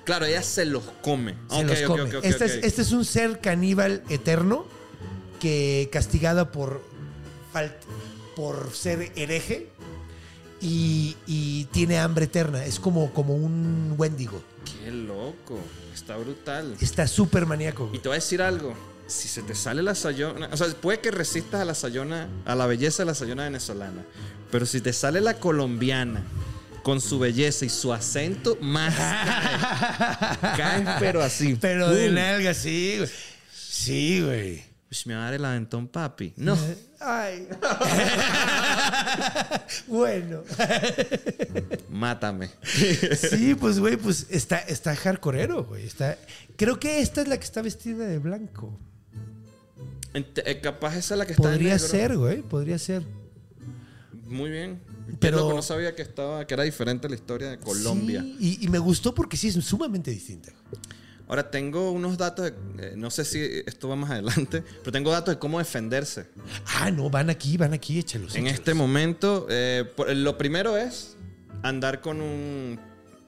Claro, 0.04 0.24
ella 0.26 0.42
se 0.42 0.64
los 0.64 0.84
come. 1.02 1.34
Se 1.50 1.56
Ok, 1.56 1.62
los 1.64 1.78
ok, 1.80 1.86
come. 1.86 2.02
ok, 2.02 2.14
ok, 2.18 2.24
este, 2.24 2.44
ok. 2.44 2.50
Es, 2.50 2.58
este 2.64 2.82
es 2.82 2.92
un 2.92 3.04
ser 3.04 3.40
caníbal 3.40 4.02
eterno 4.08 4.66
que 5.40 5.88
castigado 5.92 6.52
por, 6.52 6.80
por 8.40 8.72
ser 8.72 9.12
hereje 9.16 9.68
y, 10.62 11.14
y 11.26 11.64
tiene 11.66 11.98
hambre 11.98 12.24
eterna. 12.24 12.64
Es 12.64 12.80
como, 12.80 13.12
como 13.12 13.34
un 13.34 13.94
Wendigo. 13.98 14.42
Qué 14.64 14.90
loco. 14.90 15.58
Está 15.92 16.16
brutal. 16.16 16.74
Está 16.80 17.06
súper 17.06 17.44
maníaco. 17.44 17.90
Y 17.92 17.98
te 17.98 18.08
voy 18.08 18.16
a 18.16 18.20
decir 18.20 18.40
algo. 18.40 18.74
Si 19.06 19.28
se 19.28 19.42
te 19.42 19.54
sale 19.54 19.82
la 19.82 19.94
sayona, 19.94 20.48
o 20.50 20.56
sea, 20.56 20.68
puede 20.68 21.00
que 21.00 21.10
resistas 21.10 21.60
a 21.60 21.64
la 21.66 21.74
sayona, 21.74 22.28
a 22.46 22.54
la 22.54 22.66
belleza 22.66 23.02
de 23.02 23.08
la 23.08 23.14
sayona 23.14 23.44
venezolana, 23.44 24.06
pero 24.50 24.64
si 24.64 24.80
te 24.80 24.94
sale 24.94 25.20
la 25.20 25.34
colombiana 25.34 26.22
con 26.82 27.02
su 27.02 27.18
belleza 27.18 27.66
y 27.66 27.68
su 27.68 27.92
acento, 27.92 28.56
más 28.62 28.94
cae. 28.94 30.56
Caes, 30.56 30.88
pero 30.98 31.22
así. 31.22 31.58
Pero 31.60 31.90
de 31.90 32.10
nalga, 32.10 32.54
sí, 32.54 32.94
güey. 32.98 33.10
Sí, 33.52 34.22
güey. 34.22 34.69
Ush, 34.90 35.06
me 35.06 35.14
va 35.14 35.22
a 35.22 35.24
dar 35.26 35.34
el 35.34 35.44
aventón, 35.44 35.88
papi. 35.88 36.32
No. 36.36 36.56
Ay. 37.00 37.48
bueno. 39.86 40.42
Mátame. 41.90 42.50
Sí, 43.16 43.54
pues, 43.54 43.78
güey, 43.78 43.96
pues 43.96 44.26
está, 44.30 44.58
está 44.58 44.94
hardcoreero, 44.96 45.64
güey. 45.64 45.86
Está... 45.86 46.18
Creo 46.56 46.78
que 46.78 47.00
esta 47.00 47.22
es 47.22 47.28
la 47.28 47.38
que 47.38 47.44
está 47.44 47.62
vestida 47.62 48.06
de 48.06 48.18
blanco. 48.18 48.78
Eh, 50.12 50.60
capaz 50.60 50.96
esa 50.96 51.14
es 51.14 51.18
la 51.18 51.26
que 51.26 51.32
está 51.32 51.48
en 51.48 51.54
Podría 51.54 51.74
negro. 51.74 51.88
ser, 51.88 52.16
güey. 52.16 52.42
Podría 52.42 52.78
ser. 52.78 53.02
Muy 54.26 54.50
bien. 54.50 54.80
Pero- 55.20 55.54
no 55.54 55.62
sabía 55.62 55.94
que 55.94 56.02
estaba, 56.02 56.46
que 56.46 56.54
era 56.54 56.64
diferente 56.64 57.08
la 57.08 57.14
historia 57.14 57.50
de 57.50 57.58
Colombia. 57.58 58.22
Sí, 58.22 58.58
y, 58.60 58.64
y 58.64 58.68
me 58.68 58.78
gustó 58.78 59.14
porque 59.14 59.36
sí 59.36 59.48
es 59.48 59.54
sumamente 59.64 60.10
distinta. 60.10 60.52
Ahora 61.30 61.48
tengo 61.48 61.92
unos 61.92 62.18
datos, 62.18 62.46
de- 62.76 62.88
eh, 62.88 62.94
no 62.96 63.08
sé 63.08 63.24
si 63.24 63.38
esto 63.64 63.88
va 63.88 63.94
más 63.94 64.10
adelante, 64.10 64.64
pero 64.80 64.90
tengo 64.90 65.12
datos 65.12 65.32
de 65.34 65.38
cómo 65.38 65.60
defenderse. 65.60 66.26
Ah, 66.66 66.90
no, 66.90 67.08
van 67.08 67.30
aquí, 67.30 67.56
van 67.56 67.72
aquí, 67.72 68.00
échalos. 68.00 68.34
En 68.34 68.42
échalos. 68.48 68.58
este 68.58 68.74
momento, 68.74 69.46
eh, 69.48 69.84
por- 69.96 70.12
lo 70.14 70.36
primero 70.36 70.76
es 70.76 71.16
andar 71.62 72.00
con 72.00 72.20
un 72.20 72.80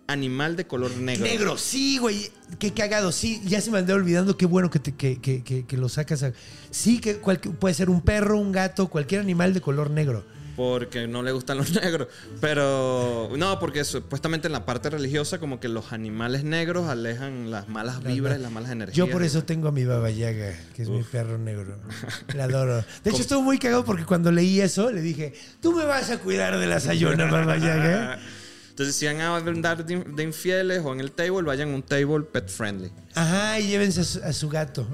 animal 0.08 0.56
de 0.56 0.66
color 0.66 0.90
negro. 0.96 1.24
Negro, 1.24 1.56
sí, 1.56 1.98
güey. 1.98 2.28
Qué 2.58 2.72
cagado, 2.72 3.12
sí. 3.12 3.40
Ya 3.44 3.60
se 3.60 3.70
me 3.70 3.78
andé 3.78 3.92
olvidando. 3.92 4.36
Qué 4.36 4.46
bueno 4.46 4.68
que, 4.68 4.80
te- 4.80 4.96
que, 4.96 5.20
que- 5.20 5.44
que- 5.44 5.64
que 5.64 5.76
lo 5.76 5.88
sacas. 5.88 6.24
a- 6.24 6.32
Sí, 6.72 6.98
que 7.00 7.18
cual- 7.18 7.38
puede 7.40 7.72
ser 7.74 7.88
un 7.88 8.00
perro, 8.02 8.36
un 8.36 8.50
gato, 8.50 8.88
cualquier 8.90 9.20
animal 9.20 9.54
de 9.54 9.60
color 9.60 9.90
negro. 9.90 10.24
Porque 10.56 11.06
no 11.06 11.22
le 11.22 11.32
gustan 11.32 11.58
los 11.58 11.72
negros. 11.82 12.08
Pero 12.40 13.30
no, 13.36 13.58
porque 13.58 13.84
supuestamente 13.84 14.48
en 14.48 14.52
la 14.52 14.64
parte 14.66 14.90
religiosa, 14.90 15.38
como 15.38 15.60
que 15.60 15.68
los 15.68 15.92
animales 15.92 16.44
negros 16.44 16.88
alejan 16.88 17.50
las 17.50 17.68
malas 17.68 18.02
vibras 18.02 18.38
y 18.38 18.42
las 18.42 18.52
malas 18.52 18.70
energías. 18.70 18.96
Yo 18.96 19.08
por 19.10 19.22
eso 19.22 19.44
tengo 19.44 19.68
a 19.68 19.72
mi 19.72 19.84
Baba 19.84 20.10
Yaga, 20.10 20.54
que 20.74 20.82
es 20.82 20.88
mi 20.88 21.02
perro 21.02 21.38
negro. 21.38 21.78
La 22.34 22.44
adoro. 22.44 22.84
De 23.04 23.10
hecho, 23.10 23.22
estuvo 23.22 23.42
muy 23.42 23.58
cagado 23.58 23.84
porque 23.84 24.04
cuando 24.04 24.30
leí 24.30 24.60
eso, 24.60 24.90
le 24.90 25.00
dije, 25.00 25.34
tú 25.60 25.72
me 25.72 25.84
vas 25.84 26.10
a 26.10 26.18
cuidar 26.18 26.58
de 26.58 26.66
la 26.66 26.80
sayona, 26.80 27.26
Baba 27.26 27.56
Yaga. 27.56 28.18
Entonces, 28.70 28.96
si 28.96 29.04
van 29.04 29.20
a 29.20 29.36
andar 29.36 29.84
de 29.84 30.02
de 30.02 30.22
infieles 30.22 30.80
o 30.82 30.94
en 30.94 31.00
el 31.00 31.12
table, 31.12 31.42
vayan 31.42 31.72
a 31.72 31.74
un 31.74 31.82
table 31.82 32.22
pet 32.22 32.48
friendly. 32.48 32.90
Ajá, 33.14 33.60
y 33.60 33.68
llévense 33.68 34.00
a 34.00 34.04
su, 34.04 34.22
a 34.24 34.32
su 34.32 34.48
gato. 34.48 34.86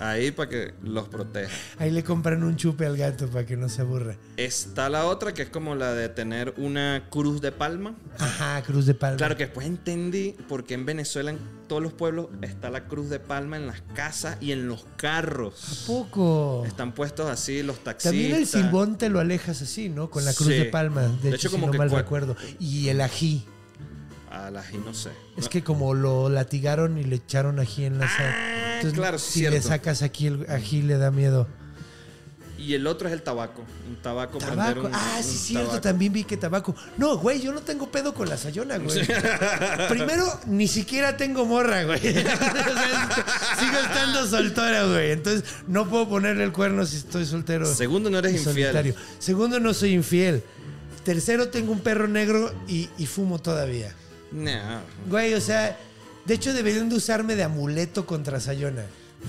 Ahí 0.00 0.30
para 0.32 0.48
que 0.50 0.74
los 0.82 1.08
proteja. 1.08 1.50
Ahí 1.78 1.90
le 1.90 2.02
compran 2.02 2.42
un 2.42 2.56
chupe 2.56 2.84
al 2.86 2.96
gato 2.96 3.28
para 3.28 3.46
que 3.46 3.56
no 3.56 3.68
se 3.68 3.82
aburra. 3.82 4.16
Está 4.36 4.88
la 4.88 5.06
otra, 5.06 5.32
que 5.34 5.42
es 5.42 5.48
como 5.48 5.74
la 5.74 5.92
de 5.94 6.08
tener 6.08 6.52
una 6.56 7.04
cruz 7.10 7.40
de 7.40 7.52
palma. 7.52 7.94
Ajá, 8.18 8.62
cruz 8.62 8.86
de 8.86 8.94
palma. 8.94 9.16
Claro 9.16 9.36
que 9.36 9.44
después 9.46 9.66
entendí 9.66 10.34
por 10.48 10.64
qué 10.64 10.74
en 10.74 10.84
Venezuela, 10.84 11.30
en 11.30 11.38
todos 11.68 11.82
los 11.82 11.92
pueblos, 11.92 12.26
está 12.42 12.70
la 12.70 12.86
cruz 12.86 13.08
de 13.08 13.20
palma 13.20 13.56
en 13.56 13.66
las 13.66 13.82
casas 13.94 14.36
y 14.40 14.52
en 14.52 14.66
los 14.68 14.84
carros. 14.96 15.84
Poco. 15.86 16.64
Están 16.66 16.92
puestos 16.92 17.30
así 17.30 17.62
los 17.62 17.78
taxistas. 17.82 18.12
También 18.12 18.34
el 18.34 18.46
silbón 18.46 18.98
te 18.98 19.08
lo 19.08 19.20
alejas 19.20 19.62
así, 19.62 19.88
¿no? 19.88 20.10
Con 20.10 20.24
la 20.24 20.34
cruz 20.34 20.48
Sí. 20.48 20.54
de 20.54 20.64
palma. 20.66 21.02
De, 21.02 21.08
De 21.08 21.28
hecho, 21.28 21.36
hecho, 21.36 21.48
si 21.48 21.54
como 21.54 21.66
no 21.66 21.72
que 21.72 21.78
mal 21.78 21.90
recuerdo. 21.90 22.36
Y 22.58 22.88
el 22.88 23.00
ají. 23.00 23.46
A 24.34 24.50
la 24.50 24.64
y 24.72 24.78
no 24.78 24.92
sé. 24.94 25.10
Es 25.36 25.48
que 25.48 25.62
como 25.62 25.94
lo 25.94 26.28
latigaron 26.28 26.98
y 26.98 27.04
le 27.04 27.16
echaron 27.16 27.60
ají 27.60 27.84
en 27.84 27.98
la 27.98 28.08
sal. 28.08 28.26
Ah, 28.34 28.80
claro, 28.92 29.18
sí, 29.18 29.30
si 29.32 29.40
le 29.42 29.50
cierto. 29.50 29.68
sacas 29.68 30.02
aquí 30.02 30.26
el 30.26 30.46
ají 30.50 30.82
le 30.82 30.98
da 30.98 31.10
miedo. 31.10 31.46
Y 32.56 32.74
el 32.74 32.86
otro 32.86 33.08
es 33.08 33.12
el 33.14 33.22
tabaco. 33.22 33.64
Un 33.88 33.96
tabaco. 33.96 34.38
prender 34.38 34.56
Tabaco. 34.74 34.86
un- 34.86 34.94
ah, 34.94 35.14
un 35.18 35.22
sí, 35.24 35.36
cierto. 35.38 35.66
tabaco. 35.68 35.82
También 35.82 36.12
vi 36.12 36.24
que 36.24 36.36
tabaco. 36.36 36.74
No, 36.96 37.18
güey, 37.18 37.40
yo 37.42 37.52
no 37.52 37.60
tengo 37.60 37.90
pedo 37.90 38.14
con 38.14 38.28
la 38.28 38.36
sayona, 38.36 38.78
güey. 38.78 39.06
Primero, 39.88 40.24
ni 40.46 40.66
siquiera 40.68 41.16
tengo 41.16 41.44
morra, 41.44 41.84
güey. 41.84 42.00
Sigo 42.00 43.78
estando 43.84 44.26
soltera, 44.26 44.84
güey. 44.86 45.10
Entonces, 45.12 45.44
no 45.66 45.88
puedo 45.88 46.08
ponerle 46.08 46.44
el 46.44 46.52
cuerno 46.52 46.86
si 46.86 46.96
estoy 46.96 47.26
soltero. 47.26 47.66
Segundo, 47.72 48.08
no 48.10 48.18
eres 48.18 48.32
y 48.32 48.36
infiel. 48.36 48.54
solitario. 48.54 48.94
Segundo, 49.18 49.60
no 49.60 49.74
soy 49.74 49.92
infiel. 49.92 50.42
Tercero, 51.04 51.48
tengo 51.48 51.72
un 51.72 51.80
perro 51.80 52.08
negro 52.08 52.52
y, 52.66 52.88
y 52.96 53.06
fumo 53.06 53.38
todavía. 53.40 53.94
Nah. 54.32 54.80
Güey, 55.08 55.34
o 55.34 55.40
sea, 55.40 55.78
de 56.24 56.34
hecho 56.34 56.52
deberían 56.52 56.88
de 56.88 56.96
usarme 56.96 57.36
de 57.36 57.44
amuleto 57.44 58.06
contra 58.06 58.40
Sayona. 58.40 58.84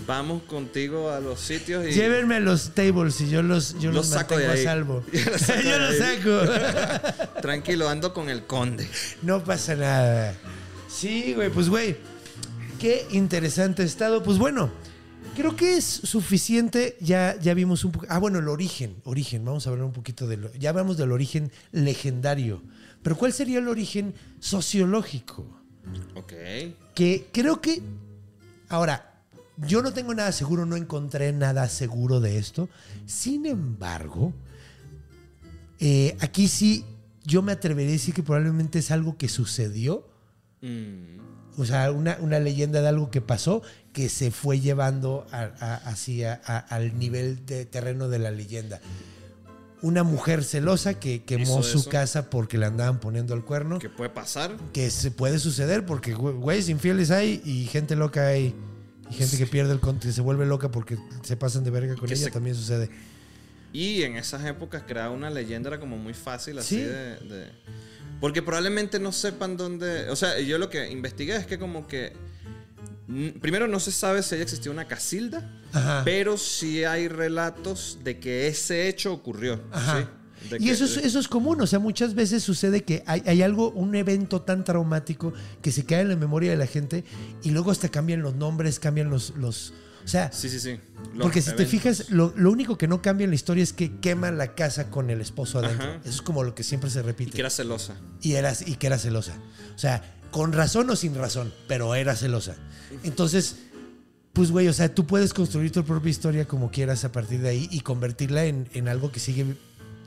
Vamos 0.07 0.43
contigo 0.43 1.09
a 1.11 1.19
los 1.21 1.39
sitios 1.39 1.85
y. 1.87 1.91
Llévenme 1.91 2.35
a 2.35 2.39
los 2.41 2.71
tables 2.75 3.21
y 3.21 3.29
yo 3.29 3.41
los, 3.41 3.79
yo 3.79 3.91
Los 3.91 4.07
los, 4.07 4.07
saco 4.07 4.37
de 4.37 4.47
mantengo 4.47 4.51
a 4.51 4.55
ahí. 4.55 4.63
salvo. 4.63 5.03
Yo 5.13 5.31
los 5.31 5.41
saco 5.41 5.61
yo 5.61 5.79
los 5.79 6.01
ahí. 6.01 6.17
saco. 7.21 7.31
Tranquilo, 7.41 7.87
ando 7.87 8.13
con 8.13 8.29
el 8.29 8.43
conde. 8.45 8.87
no 9.21 9.41
pasa 9.43 9.75
nada. 9.75 10.35
Sí, 10.89 11.33
güey, 11.33 11.49
pues 11.49 11.69
güey, 11.69 11.95
qué 12.79 13.05
interesante 13.11 13.83
estado. 13.83 14.21
Pues 14.21 14.37
bueno, 14.37 14.69
creo 15.35 15.55
que 15.55 15.77
es 15.77 15.85
suficiente. 15.85 16.97
Ya, 16.99 17.37
ya 17.39 17.53
vimos 17.53 17.85
un 17.85 17.91
poco. 17.91 18.05
Ah, 18.09 18.17
bueno, 18.17 18.39
el 18.39 18.47
origen. 18.47 18.95
Origen, 19.03 19.45
vamos 19.45 19.67
a 19.67 19.69
hablar 19.69 19.85
un 19.85 19.93
poquito 19.93 20.27
de 20.27 20.37
lo. 20.37 20.53
Ya 20.53 20.69
hablamos 20.71 20.97
del 20.97 21.11
origen 21.11 21.51
legendario. 21.71 22.61
Pero 23.03 23.17
¿cuál 23.17 23.33
sería 23.33 23.59
el 23.59 23.67
origen 23.67 24.15
sociológico? 24.39 25.45
Ok. 26.15 26.33
que 26.95 27.27
creo 27.31 27.61
que 27.61 27.79
ahora 28.69 29.21
yo 29.57 29.83
no 29.83 29.93
tengo 29.93 30.15
nada 30.15 30.31
seguro, 30.31 30.65
no 30.65 30.75
encontré 30.75 31.31
nada 31.31 31.69
seguro 31.69 32.19
de 32.19 32.39
esto. 32.39 32.69
Sin 33.05 33.45
embargo, 33.45 34.33
eh, 35.79 36.17
aquí 36.19 36.47
sí 36.47 36.83
yo 37.23 37.41
me 37.41 37.51
atrevería 37.51 37.91
a 37.91 37.93
decir 37.93 38.13
que 38.13 38.23
probablemente 38.23 38.79
es 38.79 38.91
algo 38.91 39.17
que 39.17 39.29
sucedió. 39.29 40.07
Mm. 40.61 41.34
O 41.57 41.65
sea, 41.65 41.91
una, 41.91 42.17
una 42.21 42.39
leyenda 42.39 42.81
de 42.81 42.87
algo 42.89 43.09
que 43.11 43.21
pasó 43.21 43.61
que 43.93 44.09
se 44.09 44.31
fue 44.31 44.59
llevando 44.59 45.25
a- 45.31 46.57
al 46.69 46.99
nivel 46.99 47.45
de 47.45 47.65
terreno 47.65 48.09
de 48.09 48.19
la 48.19 48.31
leyenda. 48.31 48.81
Una 49.81 50.03
mujer 50.03 50.43
celosa 50.43 50.95
que 50.99 51.23
quemó 51.23 51.61
su 51.61 51.79
eso. 51.79 51.89
casa 51.89 52.29
porque 52.29 52.57
le 52.57 52.65
andaban 52.65 52.99
poniendo 52.99 53.33
el 53.35 53.43
cuerno 53.43 53.77
¿Qué 53.77 53.89
puede 53.89 54.09
pasar? 54.09 54.55
que 54.73 54.89
se 54.89 55.11
puede 55.11 55.37
suceder 55.37 55.85
porque 55.85 56.13
güey, 56.13 56.33
güeyes 56.35 56.69
infieles 56.69 57.11
hay 57.11 57.41
y 57.45 57.65
gente 57.65 57.95
loca 57.95 58.27
hay 58.27 58.55
y 59.11 59.13
gente 59.13 59.37
que 59.37 59.45
pierde 59.45 59.73
el 59.73 59.79
control, 59.79 60.09
que 60.09 60.13
se 60.15 60.21
vuelve 60.21 60.45
loca 60.47 60.71
porque 60.71 60.97
se 61.23 61.37
pasan 61.37 61.63
de 61.63 61.69
verga 61.69 61.95
con 61.95 62.07
Que 62.07 62.15
ella 62.15 62.25
se- 62.25 62.31
también 62.31 62.55
sucede. 62.55 62.89
Y 63.73 64.01
en 64.03 64.15
esas 64.15 64.43
épocas 64.45 64.83
crear 64.87 65.11
una 65.11 65.29
leyenda 65.29 65.67
era 65.69 65.79
como 65.79 65.97
muy 65.97 66.13
fácil 66.13 66.57
así 66.57 66.77
Sí. 66.77 66.81
de, 66.81 67.17
de- 67.17 67.51
Porque 68.21 68.41
probablemente 68.41 68.99
no 68.99 69.11
sepan 69.11 69.57
dónde... 69.57 70.09
O 70.09 70.15
sea, 70.15 70.39
yo 70.39 70.57
lo 70.57 70.69
que 70.69 70.89
investigué 70.89 71.35
es 71.35 71.45
que 71.45 71.59
como 71.59 71.87
que... 71.87 72.13
Primero 73.39 73.67
no 73.67 73.79
se 73.79 73.91
sabe 73.91 74.23
si 74.23 74.33
haya 74.33 74.43
existido 74.43 74.71
una 74.73 74.87
casilda, 74.87 75.47
Ajá. 75.73 76.01
pero 76.03 76.37
sí 76.37 76.83
hay 76.85 77.07
relatos 77.07 77.99
de 78.03 78.19
que 78.19 78.47
ese 78.47 78.87
hecho 78.87 79.13
ocurrió. 79.13 79.61
Ajá. 79.71 79.99
¿sí? 79.99 80.49
De 80.49 80.57
Y 80.57 80.65
que- 80.65 80.71
eso 80.71 80.85
es, 80.85 80.97
eso 80.97 81.19
es 81.19 81.27
común, 81.27 81.61
o 81.61 81.67
sea, 81.67 81.77
muchas 81.77 82.15
veces 82.15 82.41
sucede 82.41 82.83
que 82.83 83.03
hay, 83.05 83.21
hay 83.27 83.43
algo, 83.43 83.69
un 83.71 83.93
evento 83.93 84.41
tan 84.41 84.63
traumático 84.63 85.33
que 85.61 85.71
se 85.71 85.85
cae 85.85 86.01
en 86.01 86.09
la 86.09 86.15
memoria 86.15 86.49
de 86.49 86.57
la 86.57 86.65
gente 86.65 87.03
y 87.43 87.51
luego 87.51 87.69
hasta 87.69 87.89
cambian 87.89 88.21
los 88.23 88.33
nombres, 88.35 88.79
cambian 88.79 89.09
los... 89.11 89.33
los 89.37 89.73
o 90.05 90.07
sea, 90.07 90.31
Sí, 90.31 90.49
sí, 90.49 90.59
sí. 90.59 90.79
Los 91.13 91.23
porque 91.23 91.41
si 91.41 91.51
te 91.53 91.65
fijas, 91.65 92.11
lo, 92.11 92.31
lo 92.37 92.51
único 92.51 92.77
que 92.77 92.87
no 92.87 93.01
cambia 93.01 93.25
en 93.25 93.31
la 93.31 93.35
historia 93.35 93.63
es 93.63 93.73
que 93.73 93.99
queman 93.99 94.37
la 94.37 94.53
casa 94.53 94.91
con 94.91 95.09
el 95.09 95.19
esposo 95.19 95.59
adentro. 95.59 95.87
Ajá. 95.87 95.99
Eso 96.01 96.11
es 96.11 96.21
como 96.21 96.43
lo 96.43 96.53
que 96.53 96.63
siempre 96.63 96.89
se 96.89 97.01
repite. 97.01 97.31
Y 97.31 97.33
que 97.33 97.41
era 97.41 97.49
celosa. 97.49 97.95
y, 98.21 98.33
era, 98.33 98.53
y 98.65 98.75
que 98.75 98.87
era 98.87 98.99
celosa. 98.99 99.33
O 99.75 99.79
sea, 99.79 100.15
con 100.31 100.53
razón 100.53 100.89
o 100.89 100.95
sin 100.95 101.15
razón, 101.15 101.53
pero 101.67 101.95
era 101.95 102.15
celosa. 102.15 102.55
Entonces, 103.03 103.55
pues 104.33 104.51
güey, 104.51 104.67
o 104.67 104.73
sea, 104.73 104.93
tú 104.93 105.07
puedes 105.07 105.33
construir 105.33 105.71
tu 105.71 105.83
propia 105.83 106.09
historia 106.11 106.45
como 106.45 106.69
quieras 106.69 107.03
a 107.05 107.11
partir 107.11 107.41
de 107.41 107.49
ahí 107.49 107.67
y 107.71 107.79
convertirla 107.81 108.45
en, 108.45 108.69
en 108.73 108.87
algo 108.87 109.11
que 109.11 109.19
sigue 109.19 109.55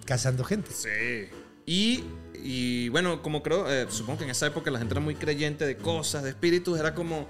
cazando 0.04 0.44
gente. 0.44 0.70
Sí. 0.72 1.28
Y, 1.66 2.04
y, 2.42 2.88
bueno, 2.88 3.20
como 3.20 3.42
creo, 3.42 3.70
eh, 3.70 3.86
supongo 3.90 4.18
que 4.18 4.24
en 4.24 4.30
esa 4.30 4.46
época 4.46 4.70
la 4.70 4.78
gente 4.78 4.94
era 4.94 5.00
muy 5.00 5.14
creyente 5.14 5.66
de 5.66 5.76
cosas, 5.76 6.22
de 6.22 6.30
espíritus, 6.30 6.78
era 6.78 6.94
como... 6.94 7.26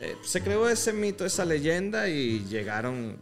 eh, 0.00 0.16
se 0.24 0.40
creó 0.42 0.68
ese 0.68 0.92
mito, 0.92 1.24
esa 1.24 1.44
leyenda 1.44 2.08
y 2.08 2.44
llegaron... 2.48 3.16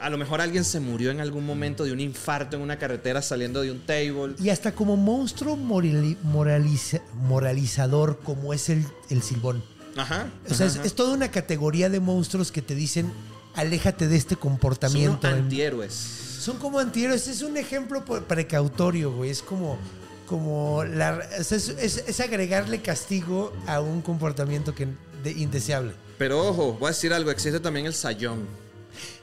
A 0.00 0.10
lo 0.10 0.18
mejor 0.18 0.40
alguien 0.42 0.64
se 0.64 0.80
murió 0.80 1.10
en 1.12 1.20
algún 1.20 1.46
momento 1.46 1.84
de 1.84 1.92
un 1.92 2.00
infarto 2.00 2.56
en 2.56 2.62
una 2.62 2.78
carretera 2.78 3.22
saliendo 3.22 3.62
de 3.62 3.70
un 3.70 3.80
table. 3.86 4.34
Y 4.38 4.50
hasta 4.50 4.72
como 4.74 4.96
monstruo 4.98 5.56
morali- 5.56 6.18
moraliza- 6.22 7.00
moralizador 7.14 8.18
como 8.18 8.52
es 8.52 8.68
el, 8.68 8.84
el 9.08 9.22
silbón. 9.22 9.62
Ajá. 9.96 10.26
O 10.50 10.52
sea, 10.52 10.66
es, 10.66 10.74
ajá. 10.76 10.84
es 10.84 10.94
toda 10.94 11.14
una 11.14 11.30
categoría 11.30 11.88
de 11.88 12.00
monstruos 12.00 12.50
que 12.52 12.60
te 12.60 12.74
dicen, 12.74 13.10
aléjate 13.54 14.08
de 14.08 14.16
este 14.16 14.34
Son 14.34 14.40
comportamiento. 14.42 15.26
en- 15.28 15.34
antihéroes. 15.34 15.92
Son 15.94 16.58
como 16.58 16.80
antihéroes. 16.80 17.26
Es 17.28 17.40
un 17.42 17.56
ejemplo 17.56 18.04
precautorio, 18.04 19.12
güey. 19.12 19.30
Es 19.30 19.40
como. 19.42 19.78
Como 20.26 20.84
la, 20.84 21.20
es, 21.38 21.52
es- 21.52 22.04
es 22.06 22.20
agregarle 22.20 22.80
castigo 22.82 23.52
a 23.66 23.80
un 23.80 24.02
comportamiento 24.02 24.74
que, 24.74 24.88
de- 25.22 25.32
indeseable. 25.32 25.92
Pero 26.18 26.46
ojo, 26.48 26.74
voy 26.74 26.86
a 26.86 26.90
decir 26.90 27.12
algo, 27.12 27.30
existe 27.30 27.60
también 27.60 27.86
el 27.86 27.94
sayón. 27.94 28.46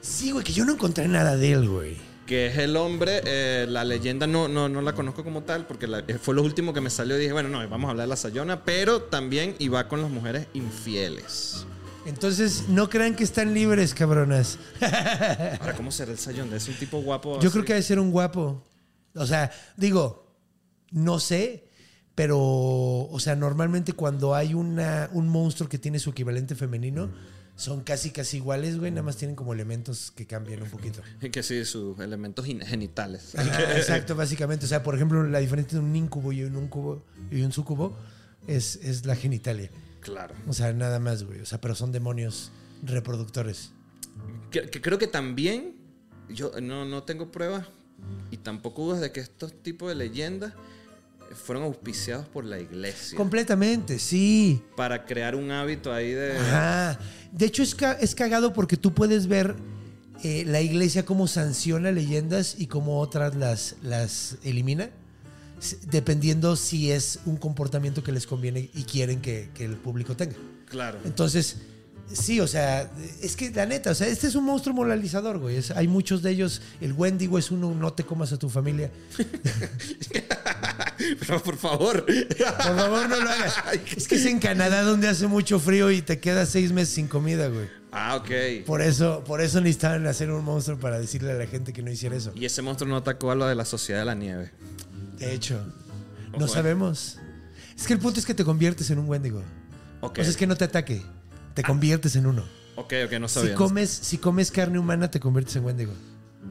Sí, 0.00 0.30
güey, 0.32 0.44
que 0.44 0.52
yo 0.52 0.64
no 0.64 0.72
encontré 0.74 1.08
nada 1.08 1.36
de 1.36 1.52
él, 1.52 1.68
güey. 1.68 1.96
que 2.26 2.46
es 2.46 2.56
el 2.58 2.76
hombre, 2.76 3.20
eh, 3.24 3.66
la 3.68 3.84
leyenda 3.84 4.26
no, 4.26 4.46
no, 4.48 4.68
no 4.68 4.80
la 4.80 4.92
conozco 4.94 5.24
como 5.24 5.42
tal, 5.42 5.66
porque 5.66 5.86
la- 5.86 6.04
eh, 6.06 6.18
fue 6.22 6.34
lo 6.34 6.42
último 6.42 6.72
que 6.72 6.80
me 6.80 6.88
salió 6.88 7.16
y 7.16 7.20
dije, 7.20 7.32
bueno, 7.32 7.48
no, 7.48 7.58
vamos 7.68 7.88
a 7.88 7.90
hablar 7.90 8.06
de 8.06 8.10
la 8.10 8.16
Sayona, 8.16 8.64
pero 8.64 9.02
también 9.02 9.54
iba 9.58 9.86
con 9.88 10.00
las 10.00 10.10
mujeres 10.10 10.46
infieles. 10.54 11.66
Entonces, 12.06 12.68
no 12.68 12.88
crean 12.88 13.14
que 13.16 13.24
están 13.24 13.52
libres, 13.54 13.92
cabronas. 13.94 14.58
Ahora, 15.60 15.74
¿cómo 15.76 15.90
será 15.90 16.12
el 16.12 16.18
Sayón? 16.18 16.52
¿Es 16.54 16.68
un 16.68 16.74
tipo 16.74 16.98
guapo? 17.02 17.34
Yo 17.40 17.48
así? 17.48 17.50
creo 17.52 17.64
que 17.64 17.72
debe 17.74 17.82
ser 17.82 17.98
un 17.98 18.10
guapo. 18.10 18.62
O 19.14 19.26
sea, 19.26 19.50
digo, 19.76 20.26
no 20.90 21.18
sé, 21.20 21.68
pero, 22.14 22.38
o 22.38 23.18
sea, 23.20 23.36
normalmente 23.36 23.92
cuando 23.94 24.34
hay 24.34 24.54
una, 24.54 25.08
un 25.12 25.28
monstruo 25.28 25.68
que 25.68 25.78
tiene 25.78 25.98
su 25.98 26.10
equivalente 26.10 26.54
femenino, 26.54 27.10
son 27.54 27.82
casi, 27.82 28.10
casi 28.10 28.38
iguales, 28.38 28.78
güey. 28.78 28.90
Nada 28.90 29.02
más 29.02 29.16
tienen 29.16 29.36
como 29.36 29.52
elementos 29.52 30.10
que 30.10 30.26
cambian 30.26 30.62
un 30.62 30.70
poquito. 30.70 31.00
Que 31.30 31.42
sí, 31.42 31.64
sus 31.64 31.98
elementos 32.00 32.44
gen- 32.44 32.60
genitales. 32.60 33.34
Ajá, 33.36 33.76
exacto, 33.76 34.14
básicamente. 34.16 34.64
O 34.64 34.68
sea, 34.68 34.82
por 34.82 34.94
ejemplo, 34.94 35.22
la 35.24 35.38
diferencia 35.38 35.78
de 35.78 35.84
un 35.84 35.94
incubo 35.94 36.32
y 36.32 36.42
un, 36.42 36.68
cubo 36.68 37.04
y 37.30 37.42
un 37.42 37.52
sucubo 37.52 37.96
es, 38.46 38.76
es 38.76 39.04
la 39.06 39.16
genitalia. 39.16 39.70
Claro. 40.00 40.34
O 40.48 40.52
sea, 40.52 40.72
nada 40.72 40.98
más, 40.98 41.24
güey. 41.24 41.40
O 41.40 41.46
sea, 41.46 41.60
pero 41.60 41.74
son 41.74 41.92
demonios 41.92 42.50
reproductores. 42.82 43.70
Que, 44.50 44.68
que 44.68 44.80
creo 44.80 44.98
que 44.98 45.06
también, 45.06 45.76
yo 46.28 46.52
no, 46.60 46.84
no 46.84 47.04
tengo 47.04 47.30
pruebas 47.30 47.66
y 48.30 48.38
tampoco 48.38 48.82
dudas 48.86 49.00
de 49.00 49.12
que 49.12 49.20
estos 49.20 49.52
tipos 49.62 49.88
de 49.88 49.94
leyendas 49.94 50.54
fueron 51.34 51.64
auspiciados 51.64 52.26
por 52.28 52.44
la 52.44 52.58
iglesia 52.60 53.16
Completamente, 53.16 53.98
sí. 53.98 54.62
para 54.76 55.04
crear 55.04 55.34
un 55.34 55.50
hábito 55.50 55.92
ahí 55.92 56.12
de... 56.12 56.36
Ajá. 56.38 56.98
De 57.32 57.46
hecho, 57.46 57.62
es, 57.62 57.74
ca- 57.74 57.94
es 58.00 58.14
cagado 58.14 58.52
porque 58.52 58.76
tú 58.76 58.92
puedes 58.92 59.26
ver 59.26 59.54
eh, 60.22 60.44
la 60.46 60.60
iglesia 60.60 61.04
cómo 61.04 61.26
sanciona 61.26 61.90
leyendas 61.90 62.56
y 62.58 62.66
cómo 62.66 62.98
otras 63.00 63.34
las, 63.34 63.76
las 63.82 64.36
elimina, 64.44 64.90
dependiendo 65.90 66.56
si 66.56 66.90
es 66.90 67.20
un 67.24 67.36
comportamiento 67.36 68.02
que 68.02 68.12
les 68.12 68.26
conviene 68.26 68.68
y 68.74 68.82
quieren 68.84 69.20
que, 69.20 69.50
que 69.54 69.64
el 69.64 69.76
público 69.76 70.16
tenga. 70.16 70.34
Claro. 70.68 70.98
Entonces, 71.04 71.56
sí, 72.10 72.40
o 72.40 72.46
sea, 72.46 72.90
es 73.20 73.36
que 73.36 73.50
la 73.50 73.66
neta, 73.66 73.90
o 73.90 73.94
sea, 73.94 74.06
este 74.06 74.26
es 74.26 74.34
un 74.34 74.44
monstruo 74.44 74.74
moralizador, 74.74 75.38
güey. 75.38 75.56
Es- 75.56 75.70
hay 75.70 75.88
muchos 75.88 76.22
de 76.22 76.30
ellos. 76.30 76.62
El 76.80 76.92
Wendigo 76.94 77.38
es 77.38 77.50
uno, 77.50 77.74
no 77.74 77.92
te 77.92 78.04
comas 78.04 78.32
a 78.32 78.38
tu 78.38 78.48
familia. 78.48 78.90
Pero 81.20 81.42
por 81.42 81.56
favor. 81.56 82.04
Por 82.06 82.76
favor, 82.76 83.08
no 83.08 83.16
lo 83.20 83.28
hagas. 83.30 83.54
Es 83.96 84.06
que 84.08 84.14
es 84.16 84.26
en 84.26 84.38
Canadá 84.38 84.82
donde 84.82 85.08
hace 85.08 85.26
mucho 85.26 85.58
frío 85.58 85.90
y 85.90 86.02
te 86.02 86.20
quedas 86.20 86.48
seis 86.50 86.72
meses 86.72 86.94
sin 86.94 87.08
comida, 87.08 87.48
güey. 87.48 87.68
ah, 87.92 88.16
ok. 88.16 88.64
Por 88.66 88.82
eso, 88.82 89.24
por 89.24 89.40
eso 89.40 89.60
necesitaban 89.60 90.06
hacer 90.06 90.30
un 90.30 90.44
monstruo 90.44 90.78
para 90.78 90.98
decirle 90.98 91.32
a 91.32 91.34
la 91.34 91.46
gente 91.46 91.72
que 91.72 91.82
no 91.82 91.90
hiciera 91.90 92.16
eso. 92.16 92.32
Y 92.34 92.44
ese 92.44 92.62
monstruo 92.62 92.88
no 92.88 92.96
atacó 92.96 93.30
a 93.30 93.34
lo 93.34 93.46
de 93.46 93.54
la 93.54 93.64
sociedad 93.64 94.00
de 94.00 94.06
la 94.06 94.14
nieve. 94.14 94.50
De 95.18 95.32
hecho, 95.34 95.60
no 96.32 96.44
Ojo, 96.44 96.54
sabemos. 96.54 97.18
Es 97.76 97.86
que 97.86 97.92
el 97.94 97.98
punto 97.98 98.20
es 98.20 98.26
que 98.26 98.34
te 98.34 98.44
conviertes 98.44 98.90
en 98.90 98.98
un 98.98 99.08
Wendigo. 99.08 99.42
Ok. 100.00 100.18
O 100.18 100.22
sea, 100.22 100.30
es 100.30 100.36
que 100.36 100.46
no 100.46 100.56
te 100.56 100.64
ataque. 100.64 101.02
Te 101.54 101.62
conviertes 101.62 102.16
en 102.16 102.26
uno. 102.26 102.44
Ok, 102.76 102.94
ok, 103.06 103.12
no 103.20 103.28
Si 103.28 103.34
sabía. 103.34 103.54
comes, 103.54 103.90
si 103.90 104.18
comes 104.18 104.50
carne 104.50 104.78
humana, 104.78 105.10
te 105.10 105.20
conviertes 105.20 105.54
en 105.56 105.64
Wendigo. 105.64 105.92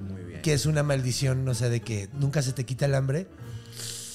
Muy 0.09 0.21
bien. 0.23 0.41
Que 0.41 0.53
es 0.53 0.65
una 0.65 0.83
maldición, 0.83 1.47
o 1.47 1.53
sea, 1.55 1.69
de 1.69 1.81
que 1.81 2.09
nunca 2.13 2.41
se 2.41 2.53
te 2.53 2.65
quita 2.65 2.85
el 2.85 2.95
hambre. 2.95 3.27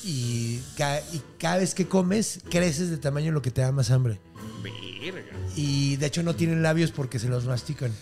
Y, 0.05 0.61
ca- 0.77 1.01
y 1.13 1.21
cada 1.39 1.57
vez 1.59 1.75
que 1.75 1.89
comes, 1.89 2.41
creces 2.49 2.91
de 2.91 2.97
tamaño 2.97 3.33
lo 3.33 3.43
que 3.43 3.51
te 3.51 3.61
da 3.61 3.73
más 3.73 3.91
hambre. 3.91 4.21
Verga. 4.63 5.23
Y 5.57 5.97
de 5.97 6.07
hecho 6.07 6.23
no 6.23 6.35
tienen 6.37 6.63
labios 6.63 6.93
porque 6.93 7.19
se 7.19 7.29
los 7.29 7.45
mastican. 7.45 7.93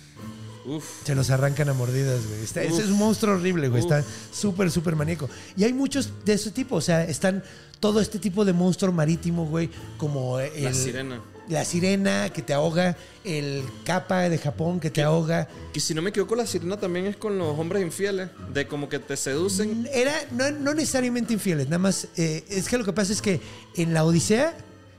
Uf. 0.67 0.85
Se 1.05 1.15
los 1.15 1.29
arrancan 1.31 1.69
a 1.69 1.75
mordidas, 1.75 2.27
güey. 2.27 2.43
Está- 2.43 2.63
ese 2.63 2.83
es 2.83 2.89
un 2.89 2.99
monstruo 2.99 3.35
horrible, 3.37 3.69
güey. 3.69 3.83
Está 3.83 4.03
súper, 4.33 4.71
súper 4.71 4.97
maníaco. 4.97 5.29
Y 5.57 5.65
hay 5.65 5.73
muchos 5.75 6.11
de 6.25 6.35
ese 6.35 6.51
tipo. 6.51 6.77
O 6.77 6.81
sea, 6.81 7.05
están 7.05 7.43
todo 7.81 8.01
este 8.01 8.19
tipo 8.19 8.45
de 8.47 8.53
monstruo 8.55 8.91
marítimo, 8.93 9.47
güey. 9.47 9.69
Como 9.99 10.39
el, 10.41 10.65
La 10.65 10.73
sirena. 10.75 11.21
La 11.49 11.65
sirena 11.65 12.31
que 12.31 12.43
te 12.43 12.55
ahoga. 12.55 12.97
El 13.25 13.65
capa 13.85 14.29
de 14.29 14.39
Japón 14.39 14.81
que 14.81 14.91
te 14.91 15.03
ahoga. 15.03 15.49
Que 15.73 15.81
si 15.81 15.95
no 15.95 16.03
me 16.03 16.11
equivoco, 16.11 16.35
la 16.37 16.47
sirena 16.47 16.79
también 16.79 17.07
es 17.07 17.17
con 17.17 17.39
los 17.39 17.59
hombres 17.59 17.83
infieles. 17.83 18.29
De 18.53 18.67
como 18.67 18.89
que 18.89 18.99
te 18.99 19.17
seducen. 19.17 19.89
Era 19.93 20.13
no, 20.31 20.51
no 20.51 20.75
necesariamente 20.75 21.33
infieles. 21.33 21.67
Nada 21.67 21.79
más. 21.79 22.09
eh, 22.17 22.45
es 22.49 22.69
que 22.69 22.79
lo 22.79 22.85
que 22.85 22.93
pasa 22.93 23.13
es 23.13 23.23
que 23.23 23.41
en 23.77 23.95
la 23.95 24.05
Odisea, 24.05 24.57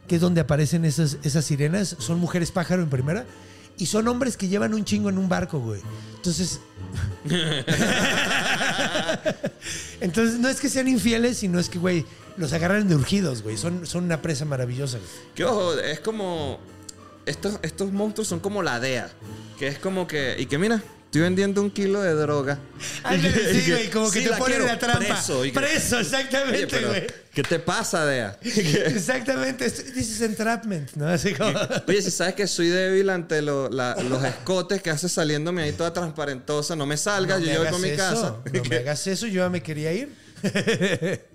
que 0.07 0.15
es 0.15 0.21
donde 0.21 0.41
aparecen 0.41 0.85
esas, 0.85 1.17
esas 1.23 1.45
sirenas, 1.45 1.95
son 1.99 2.19
mujeres 2.19 2.51
pájaro 2.51 2.81
en 2.83 2.89
primera. 2.89 3.25
Y 3.77 3.87
son 3.87 4.07
hombres 4.07 4.37
que 4.37 4.47
llevan 4.47 4.73
un 4.73 4.85
chingo 4.85 5.09
en 5.09 5.17
un 5.17 5.27
barco, 5.27 5.59
güey. 5.59 5.81
Entonces. 6.15 6.61
Entonces, 10.01 10.39
no 10.39 10.49
es 10.49 10.59
que 10.59 10.69
sean 10.69 10.87
infieles, 10.87 11.37
sino 11.37 11.59
es 11.59 11.69
que, 11.69 11.79
güey, 11.79 12.05
los 12.37 12.53
agarran 12.53 12.87
de 12.87 12.95
urgidos, 12.95 13.43
güey. 13.43 13.57
Son, 13.57 13.85
son 13.85 14.05
una 14.05 14.21
presa 14.21 14.45
maravillosa. 14.45 14.99
Que 15.33 15.45
ojo, 15.45 15.73
es 15.79 15.99
como. 15.99 16.59
Estos, 17.25 17.59
estos 17.63 17.91
monstruos 17.91 18.27
son 18.27 18.39
como 18.39 18.61
la 18.61 18.79
DEA. 18.79 19.11
Que 19.57 19.67
es 19.67 19.79
como 19.79 20.07
que. 20.07 20.35
Y 20.37 20.45
que 20.45 20.57
mira, 20.57 20.83
estoy 21.15 21.21
vendiendo 21.21 21.61
un 21.61 21.71
kilo 21.71 22.01
de 22.01 22.13
droga. 22.13 22.59
Ándale, 23.03 23.53
sí, 23.53 23.71
güey, 23.71 23.89
como 23.89 24.11
que 24.11 24.19
sí, 24.19 24.27
te 24.27 24.35
ponen 24.35 24.65
la 24.65 24.77
trampa. 24.77 25.23
Preso, 25.53 25.97
exactamente, 26.01 26.85
güey. 26.85 27.07
¿Qué 27.33 27.41
te 27.41 27.57
pasa, 27.59 28.05
DEA? 28.05 28.37
Exactamente. 28.43 29.69
This 29.69 30.09
is 30.09 30.21
entrapment, 30.21 30.91
¿no? 30.95 31.07
Así 31.07 31.33
como. 31.33 31.57
Oye, 31.87 32.01
si 32.01 32.11
sabes 32.11 32.33
que 32.35 32.47
soy 32.47 32.67
débil 32.67 33.09
ante 33.09 33.41
lo- 33.41 33.69
la- 33.69 33.95
los 34.09 34.21
escotes 34.25 34.81
que 34.81 34.89
hace 34.89 35.07
saliéndome 35.07 35.63
ahí 35.63 35.71
toda 35.71 35.93
transparentosa, 35.93 36.75
no 36.75 36.85
me 36.85 36.97
salgas, 36.97 37.39
No 37.39 37.45
yo 37.45 37.51
llevo 37.53 37.69
con 37.71 37.81
mi 37.81 37.89
eso, 37.89 37.97
casa. 37.97 38.35
No 38.51 38.63
me 38.69 38.75
hagas 38.75 39.07
eso, 39.07 39.25
yo 39.27 39.43
ya 39.43 39.49
me 39.49 39.63
quería 39.63 39.93
ir. 39.93 40.09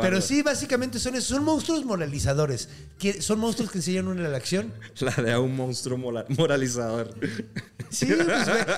Pero 0.00 0.20
sí, 0.20 0.42
básicamente 0.42 0.98
son 0.98 1.14
esos. 1.14 1.28
Son 1.28 1.44
monstruos 1.44 1.84
moralizadores. 1.84 2.68
Que 2.98 3.20
son 3.22 3.38
monstruos 3.38 3.70
que 3.70 3.78
enseñan 3.78 4.08
una 4.08 4.28
la 4.28 4.36
acción. 4.36 4.72
La 5.00 5.10
DEA 5.12 5.40
un 5.40 5.54
monstruo 5.56 5.98
moralizador. 5.98 7.14
Sí, 7.90 8.06
pues, 8.06 8.28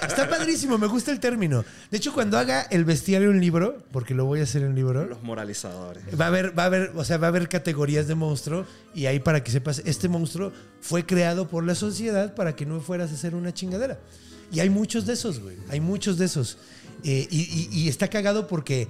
está 0.09 0.28
padrísimo, 0.28 0.78
me 0.78 0.87
gusta 0.87 1.11
el 1.11 1.20
término. 1.20 1.64
De 1.91 1.97
hecho, 1.99 2.12
cuando 2.12 2.39
haga 2.39 2.62
el 2.62 2.85
bestiario 2.85 3.31
un 3.31 3.41
libro, 3.41 3.83
porque 3.93 4.14
lo 4.14 4.24
voy 4.24 4.41
a 4.41 4.45
hacer 4.45 4.62
en 4.62 4.74
libro, 4.74 5.05
Los 5.07 5.22
moralizadores. 5.22 6.05
va 6.18 6.26
a 6.26 6.28
haber, 6.28 6.57
va 6.59 6.62
a 6.64 6.66
haber, 6.66 6.93
o 6.95 7.05
sea, 7.05 7.16
va 7.18 7.26
a 7.26 7.31
haber 7.31 7.49
categorías 7.49 8.07
de 8.07 8.14
monstruo 8.14 8.66
y 8.95 9.07
ahí 9.07 9.18
para 9.18 9.43
que 9.43 9.51
sepas, 9.51 9.83
este 9.85 10.09
monstruo 10.09 10.53
fue 10.81 11.05
creado 11.07 11.49
por 11.49 11.64
la 11.64 11.74
sociedad 11.74 12.35
para 12.35 12.55
que 12.55 12.66
no 12.66 12.81
fueras 12.81 13.11
a 13.11 13.14
hacer 13.14 13.35
una 13.35 13.53
chingadera. 13.53 13.99
Y 14.53 14.61
hay 14.61 14.70
muchos 14.70 15.07
de 15.07 15.12
esos, 15.14 15.41
güey. 15.41 15.57
Hay 15.68 15.81
muchos 15.81 16.16
de 16.18 16.26
esos. 16.26 16.59
Eh, 17.05 17.26
y, 17.31 17.41
y- 17.41 17.68
y 17.81 17.89
está 17.89 18.09
cagado 18.09 18.47
porque 18.47 18.89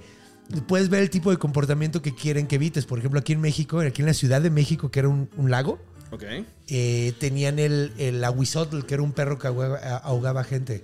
puedes 0.67 0.89
ver 0.89 1.01
el 1.01 1.09
tipo 1.09 1.31
de 1.31 1.37
comportamiento 1.37 2.01
que 2.01 2.13
quieren 2.13 2.47
que 2.47 2.55
evites. 2.55 2.85
Por 2.85 2.99
ejemplo, 2.99 3.19
aquí 3.19 3.33
en 3.33 3.41
México, 3.41 3.79
aquí 3.79 4.01
en 4.01 4.07
la 4.07 4.13
Ciudad 4.13 4.41
de 4.41 4.49
México, 4.49 4.91
que 4.91 4.99
era 4.99 5.07
un, 5.09 5.29
un 5.37 5.49
lago, 5.51 5.79
Ok. 6.11 6.23
eh, 6.67 7.13
tenían 7.19 7.59
el, 7.59 7.93
el 7.97 8.23
aguizotl, 8.23 8.81
que 8.83 8.95
era 8.95 9.03
un 9.03 9.13
perro 9.13 9.37
que 9.39 9.47
ahogaba, 9.47 9.77
ahogaba 9.97 10.43
gente. 10.43 10.83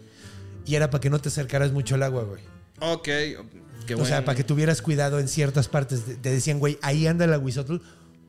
Y 0.65 0.75
era 0.75 0.89
para 0.89 1.01
que 1.01 1.09
no 1.09 1.19
te 1.19 1.29
acercaras 1.29 1.71
mucho 1.71 1.95
al 1.95 2.03
agua, 2.03 2.23
güey. 2.23 2.41
Ok. 2.79 3.03
Qué 3.85 3.95
O 3.95 4.05
sea, 4.05 4.17
buen- 4.17 4.25
para 4.25 4.35
que 4.35 4.43
tuvieras 4.43 4.81
cuidado 4.81 5.19
en 5.19 5.27
ciertas 5.27 5.67
partes. 5.69 6.03
Te- 6.21 6.29
decían, 6.31 6.59
güey, 6.59 6.77
ahí 6.81 7.07
anda 7.07 7.25
el 7.25 7.33
aguizotl. 7.33 7.77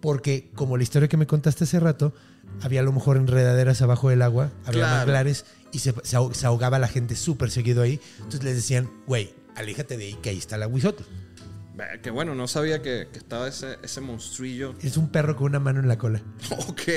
Porque, 0.00 0.48
como 0.54 0.76
la 0.76 0.84
historia 0.84 1.08
que 1.08 1.16
me 1.16 1.26
contaste 1.26 1.64
hace 1.64 1.80
rato, 1.80 2.14
había 2.62 2.80
a 2.80 2.82
lo 2.84 2.92
mejor 2.92 3.16
enredaderas 3.16 3.82
abajo 3.82 4.08
del 4.10 4.22
agua, 4.22 4.52
había 4.64 4.82
Claro. 4.82 4.96
manglares 4.98 5.44
y 5.72 5.80
se, 5.80 5.92
se 6.04 6.46
ahogaba 6.46 6.78
la 6.78 6.86
gente 6.86 7.16
súper 7.16 7.50
seguido 7.50 7.82
ahí. 7.82 7.98
Entonces 8.18 8.44
les 8.44 8.54
decían, 8.54 8.88
güey, 9.08 9.34
aléjate 9.56 9.96
de 9.96 10.04
ahí, 10.04 10.14
que 10.22 10.30
ahí 10.30 10.38
está 10.38 10.54
el 10.54 10.62
aguizotl. 10.62 11.02
Que 12.02 12.10
bueno, 12.10 12.34
no 12.34 12.48
sabía 12.48 12.82
que, 12.82 13.08
que 13.12 13.18
estaba 13.18 13.46
ese, 13.48 13.78
ese 13.82 14.00
monstrillo. 14.00 14.74
Es 14.82 14.96
un 14.96 15.08
perro 15.10 15.36
con 15.36 15.46
una 15.46 15.60
mano 15.60 15.80
en 15.80 15.88
la 15.88 15.96
cola. 15.98 16.20
Ok. 16.50 16.82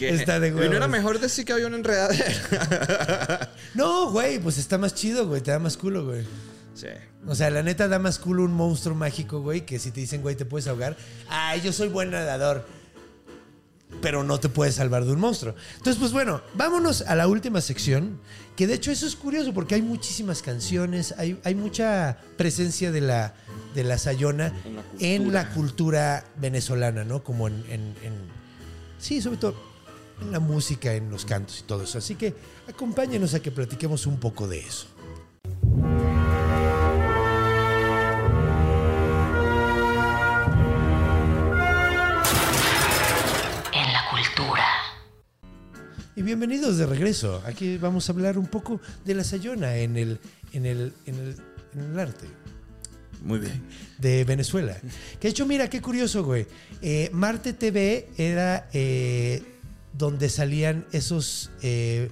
Está 0.00 0.40
de 0.40 0.48
¿Y 0.48 0.52
no 0.52 0.62
era 0.76 0.88
mejor 0.88 1.20
decir 1.20 1.44
que 1.44 1.52
había 1.54 1.66
una 1.66 1.76
enredadera? 1.76 3.50
No, 3.74 4.10
güey, 4.10 4.38
pues 4.40 4.58
está 4.58 4.78
más 4.78 4.94
chido, 4.94 5.26
güey, 5.28 5.40
te 5.42 5.50
da 5.52 5.58
más 5.58 5.76
culo, 5.76 6.04
güey. 6.04 6.24
sí. 6.74 6.88
O 7.26 7.34
sea, 7.34 7.50
la 7.50 7.62
neta 7.62 7.86
da 7.86 7.98
más 7.98 8.18
culo 8.18 8.44
un 8.44 8.52
monstruo 8.52 8.96
mágico, 8.96 9.42
güey, 9.42 9.66
que 9.66 9.78
si 9.78 9.90
te 9.90 10.00
dicen, 10.00 10.22
güey, 10.22 10.36
te 10.36 10.46
puedes 10.46 10.66
ahogar. 10.66 10.96
Ay, 11.28 11.60
yo 11.60 11.70
soy 11.72 11.88
buen 11.88 12.10
nadador. 12.10 12.66
Pero 14.02 14.22
no 14.24 14.40
te 14.40 14.48
puedes 14.48 14.76
salvar 14.76 15.04
de 15.04 15.12
un 15.12 15.20
monstruo. 15.20 15.54
Entonces, 15.76 15.98
pues 16.00 16.12
bueno, 16.12 16.40
vámonos 16.54 17.02
a 17.02 17.14
la 17.16 17.26
última 17.26 17.60
sección. 17.60 18.18
Que 18.56 18.66
de 18.66 18.74
hecho 18.74 18.90
eso 18.90 19.06
es 19.06 19.16
curioso 19.16 19.52
porque 19.54 19.74
hay 19.74 19.82
muchísimas 19.82 20.42
canciones, 20.42 21.14
hay, 21.18 21.38
hay 21.44 21.54
mucha 21.54 22.18
presencia 22.36 22.92
de 22.92 23.00
la, 23.00 23.34
de 23.74 23.84
la 23.84 23.96
Sayona 23.98 24.52
En 24.64 24.74
la 24.76 24.82
cultura. 24.82 25.08
en 25.14 25.32
la 25.32 25.50
cultura 25.54 26.24
venezolana, 26.36 27.04
¿no? 27.04 27.22
Como 27.24 27.48
en, 27.48 27.54
en- 27.70 27.94
en- 28.02 28.40
Sí, 28.98 29.22
sobre 29.22 29.38
todo 29.38 29.54
en 30.20 30.30
la 30.32 30.40
música, 30.40 30.92
en 30.92 31.10
los 31.10 31.24
cantos 31.24 31.60
y 31.60 31.62
todo 31.62 31.84
eso. 31.84 31.96
Así 31.98 32.14
que 32.16 32.34
acompáñenos 32.68 33.32
a 33.32 33.40
que 33.40 33.50
platiquemos 33.50 34.06
un 34.06 34.18
poco 34.20 34.46
de 34.46 34.60
eso. 34.60 34.86
Y 46.16 46.22
bienvenidos 46.22 46.76
de 46.76 46.86
regreso. 46.86 47.42
Aquí 47.46 47.78
vamos 47.78 48.08
a 48.08 48.12
hablar 48.12 48.36
un 48.36 48.46
poco 48.46 48.80
de 49.04 49.14
la 49.14 49.24
Sayona 49.24 49.76
en 49.76 49.96
el, 49.96 50.18
en 50.52 50.66
el, 50.66 50.92
en 51.06 51.14
el, 51.14 51.36
en 51.74 51.80
el 51.92 51.98
arte 51.98 52.26
Muy 53.22 53.38
bien. 53.38 53.62
de 53.98 54.24
Venezuela. 54.24 54.76
Que 55.20 55.28
de 55.28 55.28
hecho, 55.28 55.46
mira, 55.46 55.70
qué 55.70 55.80
curioso, 55.80 56.24
güey. 56.24 56.46
Eh, 56.82 57.10
Marte 57.12 57.52
TV 57.52 58.08
era 58.18 58.68
eh, 58.72 59.42
donde 59.96 60.28
salían 60.28 60.84
esos 60.92 61.50
eh, 61.62 62.10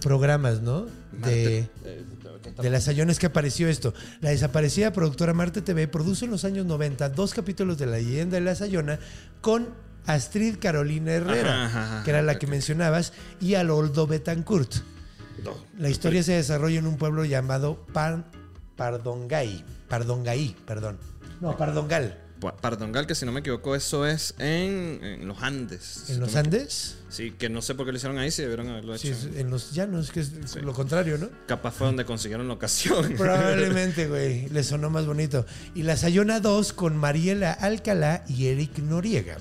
programas, 0.00 0.62
¿no? 0.62 0.86
De, 1.24 1.68
de 2.62 2.70
las 2.70 2.84
Sayones 2.84 3.18
que 3.18 3.26
apareció 3.26 3.68
esto. 3.68 3.94
La 4.20 4.30
desaparecida 4.30 4.92
productora 4.92 5.34
Marte 5.34 5.60
TV 5.60 5.88
produjo 5.88 6.24
en 6.24 6.30
los 6.30 6.44
años 6.44 6.66
90 6.66 7.08
dos 7.10 7.34
capítulos 7.34 7.78
de 7.78 7.86
La 7.86 7.96
leyenda 7.96 8.36
de 8.36 8.42
la 8.42 8.54
Sayona 8.54 9.00
con 9.40 9.85
Astrid 10.06 10.56
Carolina 10.58 11.12
Herrera, 11.12 11.64
Ajá, 11.66 11.80
ajá, 11.82 11.94
ajá. 11.96 12.04
que 12.04 12.10
era 12.10 12.22
la 12.22 12.38
que 12.38 12.46
mencionabas, 12.46 13.12
y 13.40 13.54
Aloldo 13.54 14.06
Betancourt. 14.06 14.74
No. 15.44 15.54
La 15.78 15.88
historia 15.90 16.22
se 16.22 16.32
desarrolla 16.32 16.78
en 16.78 16.86
un 16.86 16.96
pueblo 16.96 17.24
llamado 17.24 17.84
Pan, 17.92 18.26
Pardongay. 18.76 19.64
Pardongaí, 19.88 20.56
perdón. 20.66 20.98
No, 21.40 21.56
Pardongal. 21.56 22.22
Pa- 22.40 22.54
Pardongal, 22.56 23.06
que 23.06 23.14
si 23.14 23.24
no 23.24 23.32
me 23.32 23.40
equivoco, 23.40 23.74
eso 23.74 24.06
es 24.06 24.34
en, 24.38 25.00
en 25.02 25.26
los 25.28 25.42
Andes. 25.42 26.10
¿En 26.10 26.20
los 26.20 26.32
Si 26.32 26.38
Andes? 26.38 26.96
Sí, 27.08 27.30
que 27.30 27.48
no 27.48 27.62
sé 27.62 27.74
por 27.74 27.86
qué 27.86 27.92
lo 27.92 27.96
hicieron 27.96 28.18
ahí, 28.18 28.30
si 28.30 28.42
debieron 28.42 28.68
haberlo 28.68 28.98
Sí, 28.98 29.08
hecho. 29.08 29.16
es 29.30 29.36
en 29.36 29.48
los 29.50 29.72
llanos, 29.72 30.10
que 30.10 30.20
es 30.20 30.32
Sí. 30.44 30.60
lo 30.60 30.74
contrario, 30.74 31.16
¿no? 31.16 31.30
Capaz 31.46 31.70
fue 31.72 31.86
donde 31.86 32.04
consiguieron 32.04 32.46
la 32.48 32.54
ocasión. 32.54 33.14
Probablemente, 33.16 34.06
güey. 34.08 34.48
Le 34.50 34.62
sonó 34.64 34.90
más 34.90 35.06
bonito. 35.06 35.46
Y 35.74 35.82
la 35.84 35.96
Sayona 35.96 36.40
2 36.40 36.74
con 36.74 36.96
Mariela 36.96 37.52
Alcalá 37.52 38.24
y 38.28 38.48
Eric 38.48 38.78
Noriega. 38.80 39.38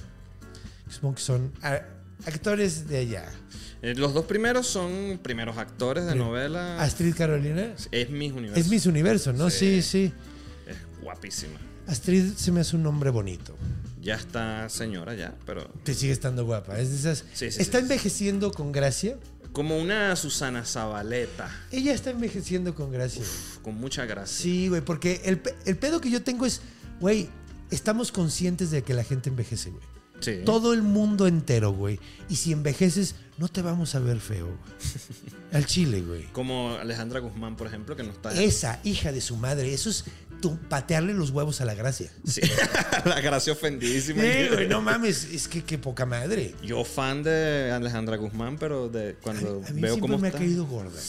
Supongo 0.89 1.15
que 1.15 1.21
son 1.21 1.51
ah, 1.61 1.79
actores 2.25 2.87
de 2.87 2.97
allá. 2.99 3.25
Eh, 3.81 3.93
los 3.95 4.13
dos 4.13 4.25
primeros 4.25 4.67
son 4.67 5.19
primeros 5.21 5.57
actores 5.57 6.05
de 6.05 6.13
Sí. 6.13 6.17
novela. 6.17 6.81
Astrid 6.81 7.15
Carolina. 7.15 7.73
Es 7.91 8.09
Miss 8.09 8.31
Universo. 8.31 8.59
Es 8.59 8.67
Miss 8.69 8.85
Universo, 8.85 9.33
¿no? 9.33 9.49
Sí, 9.49 9.81
sí. 9.81 10.11
Es 10.67 10.77
guapísima. 11.01 11.59
Astrid 11.87 12.33
se 12.35 12.51
me 12.51 12.61
hace 12.61 12.75
un 12.75 12.83
nombre 12.83 13.09
bonito. 13.09 13.55
Ya 14.01 14.15
está 14.15 14.69
señora 14.69 15.13
ya, 15.15 15.35
pero 15.45 15.67
Te 15.83 15.93
sigue 15.93 16.13
estando 16.13 16.45
guapa. 16.45 16.79
Es 16.79 16.89
de 16.91 16.95
esas. 16.97 17.25
Sí, 17.33 17.51
sí, 17.51 17.61
está 17.61 17.79
envejeciendo 17.79 18.51
con 18.51 18.71
gracia. 18.71 19.17
como 19.51 19.77
una 19.79 20.15
Susana 20.17 20.65
Zabaleta, 20.65 21.49
Ella 21.71 21.93
está 21.93 22.09
envejeciendo 22.11 22.75
con 22.75 22.91
gracia. 22.91 23.23
con 23.63 23.75
mucha 23.75 24.05
gracia. 24.05 24.43
Sí, 24.43 24.67
güey, 24.67 24.81
porque 24.81 25.21
el, 25.25 25.41
el 25.65 25.77
pedo 25.77 26.01
que 26.01 26.09
yo 26.11 26.21
tengo 26.23 26.45
es, 26.45 26.61
güey, 26.99 27.29
estamos 27.71 28.11
conscientes 28.11 28.69
de 28.69 28.83
que 28.83 28.93
la 28.93 29.03
gente 29.03 29.29
envejece, 29.29 29.69
güey. 29.71 29.83
Sí. 30.25 30.41
Todo 30.45 30.73
el 30.73 30.81
mundo 30.81 31.27
entero, 31.27 31.71
güey. 31.71 31.99
Y 32.29 32.35
si 32.37 32.51
envejeces, 32.51 33.15
no 33.37 33.47
te 33.47 33.61
vamos 33.61 33.93
a 33.95 33.99
ver 33.99 34.19
feo, 34.19 34.45
güey. 34.47 34.57
Al 35.53 35.65
chile, 35.65 36.01
güey. 36.01 36.23
Como 36.33 36.71
Alejandra 36.75 37.19
Guzmán, 37.19 37.55
por 37.55 37.67
ejemplo, 37.67 37.95
que 37.95 38.03
no 38.03 38.11
está. 38.11 38.33
Esa 38.41 38.79
hija 38.83 39.11
de 39.11 39.21
su 39.21 39.37
madre, 39.37 39.73
eso 39.73 39.89
es 39.89 40.03
tu- 40.41 40.57
patearle 40.57 41.13
los 41.13 41.29
huevos 41.29 41.61
a 41.61 41.65
la 41.65 41.75
gracia. 41.75 42.11
Sí. 42.25 42.41
la 43.05 43.21
gracia 43.21 43.53
ofendidísima. 43.53 44.21
Sí, 44.21 44.49
güey, 44.51 44.67
no 44.67 44.81
mames, 44.81 45.23
es 45.25 45.47
que 45.47 45.63
qué 45.63 45.77
poca 45.77 46.05
madre. 46.05 46.55
Yo 46.63 46.83
fan 46.83 47.23
de 47.23 47.71
Alejandra 47.71 48.17
Guzmán, 48.17 48.57
pero 48.57 48.89
de 48.89 49.15
cuando 49.21 49.61
A 49.65 49.71
mí 49.71 49.81
veo 49.81 49.97
cómo 49.99 50.17
me 50.17 50.27
está. 50.27 50.39
ha 50.39 50.41
caído 50.41 50.65
gorda. 50.65 50.99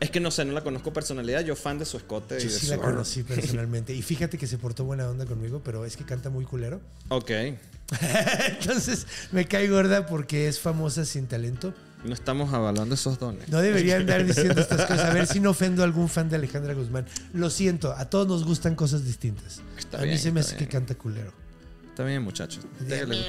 Es 0.00 0.10
que 0.10 0.18
no 0.20 0.30
sé, 0.32 0.44
no 0.44 0.52
la 0.52 0.62
conozco 0.64 0.92
personalidad. 0.92 1.42
Yo 1.44 1.54
fan 1.54 1.78
de 1.78 1.84
su 1.84 1.96
escote 1.96 2.38
Yo 2.40 2.48
y 2.48 2.52
de 2.52 2.58
sí 2.58 2.66
su. 2.66 2.72
la 2.72 2.78
conocí 2.78 3.22
personalmente. 3.24 3.94
Y 3.94 4.02
fíjate 4.02 4.36
que 4.36 4.46
se 4.48 4.58
portó 4.58 4.84
buena 4.84 5.08
onda 5.08 5.24
conmigo, 5.26 5.62
pero 5.64 5.84
es 5.84 5.96
que 5.96 6.04
canta 6.04 6.28
muy 6.28 6.44
culero. 6.44 6.80
Ok. 7.08 7.30
Entonces 8.60 9.06
me 9.32 9.46
cae 9.46 9.68
gorda 9.68 10.06
porque 10.06 10.48
es 10.48 10.60
famosa 10.60 11.04
sin 11.04 11.26
talento. 11.26 11.74
No 12.04 12.12
estamos 12.12 12.52
avalando 12.52 12.94
esos 12.94 13.18
dones. 13.18 13.48
No 13.48 13.60
debería 13.60 13.96
andar 13.96 14.24
diciendo 14.26 14.60
estas 14.60 14.82
cosas. 14.82 15.10
A 15.10 15.14
ver 15.14 15.26
si 15.26 15.40
no 15.40 15.50
ofendo 15.50 15.82
a 15.82 15.86
algún 15.86 16.08
fan 16.08 16.28
de 16.28 16.36
Alejandra 16.36 16.74
Guzmán. 16.74 17.06
Lo 17.32 17.48
siento, 17.48 17.92
a 17.92 18.10
todos 18.10 18.28
nos 18.28 18.44
gustan 18.44 18.74
cosas 18.74 19.04
distintas. 19.04 19.62
Está 19.78 19.98
a 19.98 20.00
mí 20.02 20.08
bien, 20.08 20.18
se 20.18 20.32
me 20.32 20.40
hace 20.40 20.56
que 20.56 20.68
canta 20.68 20.94
culero. 20.94 21.32
Está 21.88 22.04
bien, 22.04 22.22
muchachos. 22.22 22.66
No, 22.80 22.96
no, 23.06 23.14
no. 23.14 23.24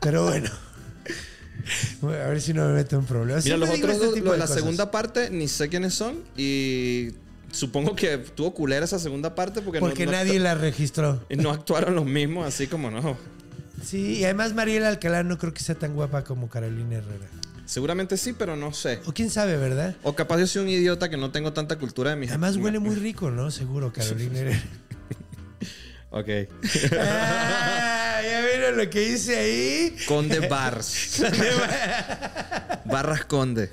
Pero 0.00 0.24
bueno. 0.24 0.50
A 2.02 2.06
ver 2.28 2.40
si 2.40 2.52
no 2.52 2.66
me 2.66 2.74
meto 2.74 2.98
en 2.98 3.06
problemas. 3.06 3.44
Mira, 3.44 3.56
los 3.56 3.70
otros 3.70 3.92
este 3.92 4.06
dos, 4.06 4.14
de 4.14 4.20
la 4.22 4.30
cosas. 4.32 4.54
segunda 4.54 4.90
parte, 4.90 5.30
ni 5.30 5.48
sé 5.48 5.68
quiénes 5.68 5.94
son. 5.94 6.22
Y 6.36 7.10
supongo 7.54 7.94
que 7.96 8.18
tuvo 8.18 8.52
culera 8.52 8.84
esa 8.84 8.98
segunda 8.98 9.34
parte 9.34 9.62
porque, 9.62 9.80
no- 9.80 9.86
Porque 9.86 10.06
no, 10.06 10.12
nadie 10.12 10.38
la 10.38 10.54
registró. 10.54 11.24
no 11.30 11.50
actuaron 11.50 11.94
los 11.94 12.04
mismos, 12.04 12.46
así 12.46 12.66
como 12.66 12.90
no. 12.90 13.16
Sí, 13.84 14.18
y 14.18 14.24
además 14.24 14.54
Mariela 14.54 14.88
Alcalá 14.88 15.22
no 15.22 15.38
creo 15.38 15.52
que 15.52 15.62
sea 15.62 15.74
tan 15.74 15.94
guapa 15.94 16.24
como 16.24 16.48
Carolina 16.48 16.96
Herrera. 16.96 17.26
Seguramente 17.66 18.16
sí, 18.16 18.32
pero 18.34 18.56
no 18.56 18.72
sé. 18.74 19.00
O 19.06 19.12
quién 19.12 19.30
sabe, 19.30 19.56
¿verdad? 19.56 19.96
O 20.02 20.14
capaz 20.14 20.38
yo 20.38 20.46
soy 20.46 20.62
un 20.62 20.68
idiota 20.68 21.08
que 21.08 21.16
no 21.16 21.30
tengo 21.30 21.52
tanta 21.52 21.76
cultura 21.78 22.10
de 22.10 22.16
mis 22.16 22.30
Además 22.30 22.56
huele 22.56 22.78
muy 22.78 22.94
rico, 22.94 23.30
¿no? 23.30 23.50
Seguro, 23.50 23.92
Carolina 23.92 24.38
Herrera. 24.38 24.62
Ok. 26.16 26.28
ah, 27.00 28.20
¿Ya 28.22 28.40
vieron 28.46 28.76
lo 28.76 28.88
que 28.88 29.02
hice 29.08 29.36
ahí? 29.36 29.96
Conde 30.06 30.46
Bars. 30.48 31.20
Barras 32.84 33.24
Conde. 33.24 33.70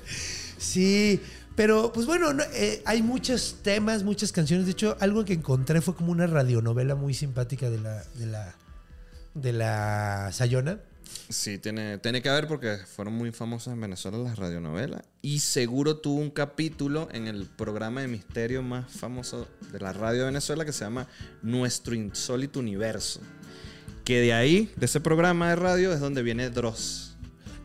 Sí, 0.58 1.20
pero 1.54 1.92
pues 1.92 2.06
bueno, 2.06 2.32
no, 2.32 2.42
eh, 2.54 2.82
hay 2.84 3.02
muchos 3.02 3.58
temas, 3.62 4.02
muchas 4.04 4.32
canciones. 4.32 4.66
De 4.66 4.72
hecho, 4.72 4.96
algo 5.00 5.24
que 5.24 5.34
encontré 5.34 5.80
fue 5.80 5.94
como 5.94 6.12
una 6.12 6.26
radionovela 6.26 6.94
muy 6.94 7.14
simpática 7.14 7.68
de 7.68 7.78
la, 7.78 8.04
de 8.14 8.26
la, 8.26 8.54
de 9.34 9.52
la 9.52 10.30
Sayona. 10.32 10.78
Sí, 11.28 11.58
tiene, 11.58 11.98
tiene 11.98 12.22
que 12.22 12.28
haber 12.28 12.46
porque 12.46 12.78
fueron 12.78 13.14
muy 13.14 13.32
famosas 13.32 13.74
en 13.74 13.80
Venezuela 13.80 14.18
las 14.18 14.38
radionovelas. 14.38 15.02
Y 15.20 15.40
seguro 15.40 15.98
tuvo 15.98 16.20
un 16.20 16.30
capítulo 16.30 17.08
en 17.12 17.26
el 17.26 17.46
programa 17.46 18.00
de 18.00 18.08
misterio 18.08 18.62
más 18.62 18.90
famoso 18.90 19.46
de 19.72 19.80
la 19.80 19.92
radio 19.92 20.20
de 20.20 20.26
Venezuela 20.26 20.64
que 20.64 20.72
se 20.72 20.84
llama 20.84 21.06
Nuestro 21.42 21.94
Insólito 21.94 22.60
Universo. 22.60 23.20
Que 24.04 24.20
de 24.20 24.32
ahí, 24.32 24.72
de 24.76 24.86
ese 24.86 25.00
programa 25.00 25.50
de 25.50 25.56
radio, 25.56 25.92
es 25.92 26.00
donde 26.00 26.22
viene 26.22 26.50
Dross. 26.50 27.14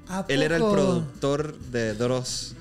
¿A 0.07 0.25
Él 0.27 0.43
era 0.43 0.55
el 0.57 0.63
productor 0.63 1.57
de 1.59 1.93
Dross. 1.93 2.55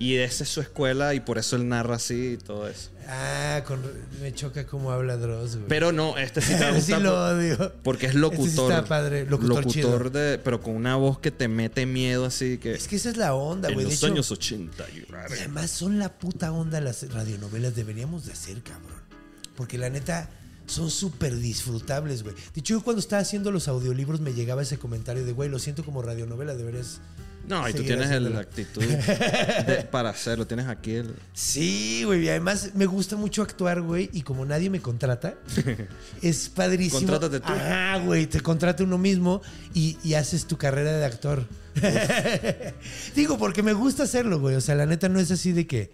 Y 0.00 0.16
esa 0.16 0.44
es 0.44 0.50
su 0.50 0.60
escuela 0.60 1.14
y 1.14 1.20
por 1.20 1.38
eso 1.38 1.56
él 1.56 1.68
narra 1.68 1.96
así 1.96 2.34
y 2.34 2.36
todo 2.36 2.68
eso. 2.68 2.90
Ah, 3.08 3.62
con- 3.66 3.82
me 4.20 4.32
choca 4.32 4.64
cómo 4.66 4.92
habla 4.92 5.16
Dross, 5.16 5.56
güey. 5.56 5.66
Pero 5.68 5.90
no, 5.92 6.16
este 6.18 6.40
sí 6.40 6.52
te 6.52 6.58
sí 6.68 6.92
gusta 6.92 6.98
lo 7.00 7.10
por- 7.10 7.18
odio. 7.34 7.72
porque 7.82 8.06
es 8.06 8.14
Este 8.14 8.18
sí 8.18 8.20
locutor. 8.20 8.72
está 8.72 8.84
padre, 8.84 9.26
locutor 9.26 9.66
chido. 9.66 9.98
de, 10.10 10.38
pero 10.38 10.60
con 10.60 10.76
una 10.76 10.94
voz 10.94 11.18
que 11.18 11.30
te 11.32 11.48
mete 11.48 11.84
miedo 11.86 12.26
así 12.26 12.58
que... 12.58 12.74
Es 12.74 12.86
que 12.86 12.94
esa 12.96 13.10
es 13.10 13.16
la 13.16 13.34
onda, 13.34 13.68
en 13.68 13.74
güey. 13.74 13.86
De 13.86 13.90
los 13.90 13.98
hecho, 14.02 14.12
años 14.12 14.30
80. 14.30 14.84
y- 14.94 14.98
Y 14.98 15.06
además 15.12 15.70
son 15.70 15.98
la 15.98 16.16
puta 16.18 16.52
onda 16.52 16.80
las 16.80 17.10
radionovelas. 17.12 17.74
Deberíamos 17.74 18.26
de 18.26 18.32
hacer, 18.34 18.62
cabrón. 18.62 18.98
Porque 19.56 19.78
la 19.78 19.90
neta 19.90 20.30
son 20.66 20.90
súper 20.90 21.34
disfrutables, 21.34 22.22
güey. 22.22 22.36
De 22.54 22.60
hecho, 22.60 22.74
yo 22.74 22.82
cuando 22.84 23.00
estaba 23.00 23.22
haciendo 23.22 23.50
los 23.50 23.66
audiolibros 23.66 24.20
me 24.20 24.32
llegaba 24.34 24.62
ese 24.62 24.78
comentario 24.78 25.24
de, 25.24 25.32
güey, 25.32 25.48
lo 25.48 25.58
siento 25.58 25.84
como 25.84 26.02
radionovela, 26.02 26.54
deberías... 26.54 27.00
No, 27.48 27.68
y 27.68 27.72
tú 27.72 27.82
tienes 27.82 28.06
el- 28.06 28.26
haciéndolo". 28.26 28.34
la 28.36 28.40
actitud 28.42 28.82
de- 28.84 29.86
para 29.90 30.10
hacerlo. 30.10 30.46
Tienes 30.46 30.66
aquí 30.66 30.92
el... 30.94 31.14
Sí, 31.32 32.02
güey. 32.04 32.24
Y 32.24 32.28
además 32.28 32.70
me 32.74 32.86
gusta 32.86 33.16
mucho 33.16 33.42
actuar, 33.42 33.80
güey. 33.82 34.10
Y 34.12 34.22
como 34.22 34.44
nadie 34.44 34.70
me 34.70 34.80
contrata, 34.80 35.34
es 36.22 36.48
padrísimo. 36.48 36.98
Contrátate 37.00 37.40
tú. 37.40 37.46
Ah, 37.48 38.00
güey. 38.04 38.26
Te 38.26 38.40
contrata 38.40 38.84
uno 38.84 38.98
mismo 38.98 39.40
y, 39.74 39.96
y 40.04 40.14
haces 40.14 40.46
tu 40.46 40.56
carrera 40.58 40.92
de 40.92 41.04
actor. 41.04 41.46
Digo, 43.14 43.38
porque 43.38 43.62
me 43.62 43.72
gusta 43.72 44.02
hacerlo, 44.04 44.40
güey. 44.40 44.56
O 44.56 44.60
sea, 44.60 44.74
la 44.74 44.86
neta 44.86 45.08
no 45.08 45.20
es 45.20 45.30
así 45.30 45.52
de 45.52 45.66
que. 45.66 45.92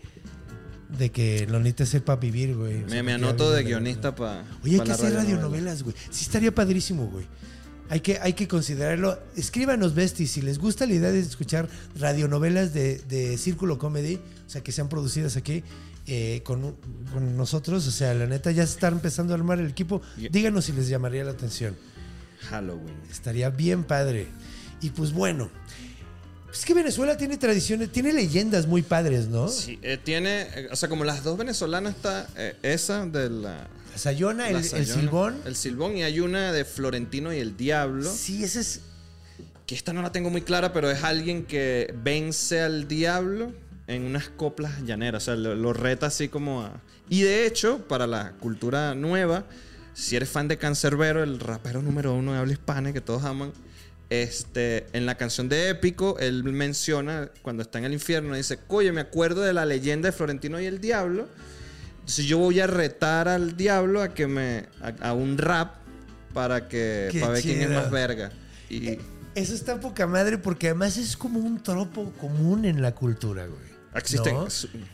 De 0.98 1.10
que 1.10 1.46
lo 1.48 1.58
necesitas 1.58 1.88
hacer 1.88 2.04
para 2.04 2.20
vivir, 2.20 2.54
güey. 2.54 2.76
O 2.76 2.84
Me, 2.84 2.90
sea, 2.90 3.02
me 3.02 3.12
porque 3.12 3.24
anoto 3.26 3.50
de 3.50 3.64
guionista 3.64 4.14
para... 4.14 4.44
Oye, 4.62 4.74
hay 4.78 4.86
que 4.86 4.92
hacer 4.92 5.12
radionovelas, 5.12 5.82
güey. 5.82 5.96
Sí 6.10 6.24
estaría 6.24 6.54
padrísimo, 6.54 7.06
güey. 7.08 7.26
Hay 7.90 8.00
que, 8.00 8.18
hay 8.18 8.32
que 8.32 8.48
considerarlo. 8.48 9.18
Escríbanos, 9.36 9.94
Besties, 9.94 10.30
si 10.30 10.40
les 10.40 10.58
gusta 10.58 10.86
la 10.86 10.94
idea 10.94 11.12
de 11.12 11.20
escuchar 11.20 11.68
radionovelas 11.98 12.72
de, 12.72 12.98
de 13.08 13.36
Círculo 13.36 13.78
Comedy, 13.78 14.16
o 14.16 14.50
sea, 14.50 14.62
que 14.62 14.72
sean 14.72 14.88
producidas 14.88 15.36
aquí 15.36 15.62
eh, 16.06 16.40
con, 16.44 16.76
con 17.12 17.36
nosotros. 17.36 17.86
O 17.86 17.90
sea, 17.90 18.14
la 18.14 18.26
neta, 18.26 18.50
ya 18.50 18.66
se 18.66 18.72
está 18.74 18.88
empezando 18.88 19.34
a 19.34 19.36
armar 19.36 19.60
el 19.60 19.68
equipo. 19.68 20.00
Díganos 20.16 20.64
si 20.64 20.72
les 20.72 20.88
llamaría 20.88 21.24
la 21.24 21.32
atención. 21.32 21.76
Halloween. 22.48 22.96
Estaría 23.10 23.50
bien 23.50 23.84
padre. 23.84 24.28
Y 24.80 24.90
pues 24.90 25.12
bueno, 25.12 25.50
es 26.52 26.64
que 26.64 26.74
Venezuela 26.74 27.16
tiene 27.16 27.36
tradiciones, 27.36 27.90
tiene 27.90 28.12
leyendas 28.12 28.66
muy 28.66 28.82
padres, 28.82 29.28
¿no? 29.28 29.48
Sí, 29.48 29.78
eh, 29.82 29.98
tiene... 30.02 30.42
eh, 30.54 30.68
o 30.70 30.76
sea, 30.76 30.88
como 30.88 31.04
las 31.04 31.22
dos 31.22 31.36
venezolanas 31.36 31.96
está 31.96 32.28
eh, 32.36 32.56
esa 32.62 33.06
de 33.06 33.30
la... 33.30 33.68
Sayona, 33.96 34.48
el, 34.48 34.54
la 34.54 34.58
el 34.60 34.64
Sayona, 34.64 34.94
Silbón. 34.94 35.40
El 35.44 35.56
Silbón 35.56 35.96
y 35.96 36.02
hay 36.02 36.20
una 36.20 36.52
de 36.52 36.64
Florentino 36.64 37.32
y 37.32 37.38
el 37.38 37.56
Diablo. 37.56 38.10
Sí, 38.10 38.44
ese 38.44 38.60
es. 38.60 38.80
Que 39.66 39.74
esta 39.74 39.92
no 39.92 40.02
la 40.02 40.12
tengo 40.12 40.28
muy 40.28 40.42
clara, 40.42 40.72
pero 40.72 40.90
es 40.90 41.02
alguien 41.04 41.44
que 41.46 41.94
vence 42.02 42.60
al 42.60 42.86
diablo 42.86 43.52
en 43.86 44.02
unas 44.02 44.28
coplas 44.28 44.84
llaneras. 44.84 45.22
O 45.22 45.24
sea, 45.24 45.36
lo, 45.36 45.54
lo 45.54 45.72
reta 45.72 46.06
así 46.06 46.28
como 46.28 46.62
a. 46.62 46.82
Y 47.08 47.22
de 47.22 47.46
hecho, 47.46 47.78
para 47.88 48.06
la 48.06 48.32
cultura 48.32 48.94
nueva, 48.94 49.44
si 49.94 50.16
eres 50.16 50.28
fan 50.28 50.48
de 50.48 50.58
Cancerbero, 50.58 51.22
el 51.22 51.40
rapero 51.40 51.80
número 51.80 52.14
uno 52.14 52.32
de 52.32 52.38
habla 52.38 52.52
hispana 52.52 52.92
que 52.92 53.00
todos 53.00 53.24
aman, 53.24 53.52
este, 54.10 54.86
en 54.92 55.06
la 55.06 55.16
canción 55.16 55.48
de 55.48 55.70
Épico, 55.70 56.18
él 56.18 56.44
menciona 56.44 57.30
cuando 57.42 57.62
está 57.62 57.78
en 57.78 57.86
el 57.86 57.94
infierno, 57.94 58.34
dice: 58.34 58.58
Oye, 58.68 58.92
me 58.92 59.00
acuerdo 59.00 59.40
de 59.42 59.52
la 59.54 59.64
leyenda 59.64 60.08
de 60.08 60.12
Florentino 60.12 60.60
y 60.60 60.66
el 60.66 60.80
diablo. 60.80 61.26
Si 62.06 62.26
yo 62.26 62.38
voy 62.38 62.60
a 62.60 62.66
retar 62.66 63.28
al 63.28 63.56
diablo 63.56 64.02
a 64.02 64.12
que 64.14 64.26
me. 64.26 64.66
a, 64.82 65.08
a 65.08 65.12
un 65.12 65.38
rap 65.38 65.76
para 66.32 66.68
que. 66.68 67.08
Qué 67.12 67.20
para 67.20 67.32
ver 67.32 67.42
quién 67.42 67.62
es 67.62 67.70
más 67.70 67.90
verga. 67.90 68.30
Y. 68.68 68.98
Eso 69.34 69.52
está 69.54 69.80
poca 69.80 70.06
madre 70.06 70.38
porque 70.38 70.68
además 70.68 70.96
es 70.96 71.16
como 71.16 71.40
un 71.40 71.60
tropo 71.60 72.12
común 72.20 72.64
en 72.64 72.80
la 72.82 72.94
cultura, 72.94 73.46
güey. 73.46 73.74
Existen. 73.94 74.34
¿No? 74.34 74.46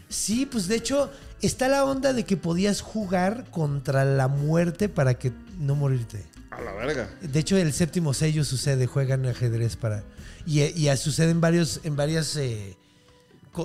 Sí, 0.09 0.47
pues 0.47 0.67
de 0.67 0.77
hecho 0.77 1.11
está 1.43 1.69
la 1.69 1.85
onda 1.85 2.13
de 2.13 2.25
que 2.25 2.37
podías 2.37 2.81
jugar 2.81 3.45
contra 3.51 4.05
la 4.05 4.29
muerte 4.29 4.89
para 4.89 5.15
que 5.15 5.33
no 5.59 5.75
morirte. 5.75 6.25
A 6.51 6.61
la 6.61 6.73
verga. 6.73 7.11
De 7.21 7.39
hecho, 7.39 7.57
el 7.57 7.73
séptimo 7.73 8.15
sello 8.15 8.45
sucede, 8.45 8.87
juegan 8.87 9.27
ajedrez 9.27 9.77
para. 9.77 10.05
Y, 10.47 10.63
y 10.63 10.97
sucede 10.97 11.31
en 11.31 11.41
varios, 11.41 11.81
en 11.85 11.97
varias. 11.97 12.35
eh, 12.37 12.77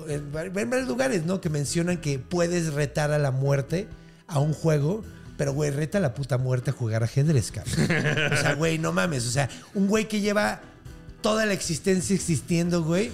en, 0.07 0.31
va- 0.35 0.43
en 0.45 0.69
varios 0.69 0.87
lugares, 0.87 1.25
¿no? 1.25 1.41
Que 1.41 1.49
mencionan 1.49 1.97
que 1.97 2.19
puedes 2.19 2.73
retar 2.73 3.11
a 3.11 3.19
la 3.19 3.31
muerte 3.31 3.87
a 4.27 4.39
un 4.39 4.53
juego, 4.53 5.03
pero 5.37 5.53
güey, 5.53 5.69
reta 5.71 5.99
la 5.99 6.13
puta 6.13 6.37
muerte 6.37 6.71
a 6.71 6.73
jugar 6.73 7.03
ajedrez, 7.03 7.51
cabrón. 7.51 7.73
O 8.33 8.37
sea, 8.37 8.55
güey, 8.57 8.77
no 8.79 8.91
mames. 8.91 9.27
O 9.27 9.31
sea, 9.31 9.49
un 9.73 9.87
güey 9.87 10.07
que 10.07 10.21
lleva 10.21 10.61
toda 11.21 11.45
la 11.45 11.53
existencia 11.53 12.15
existiendo, 12.15 12.83
güey, 12.83 13.11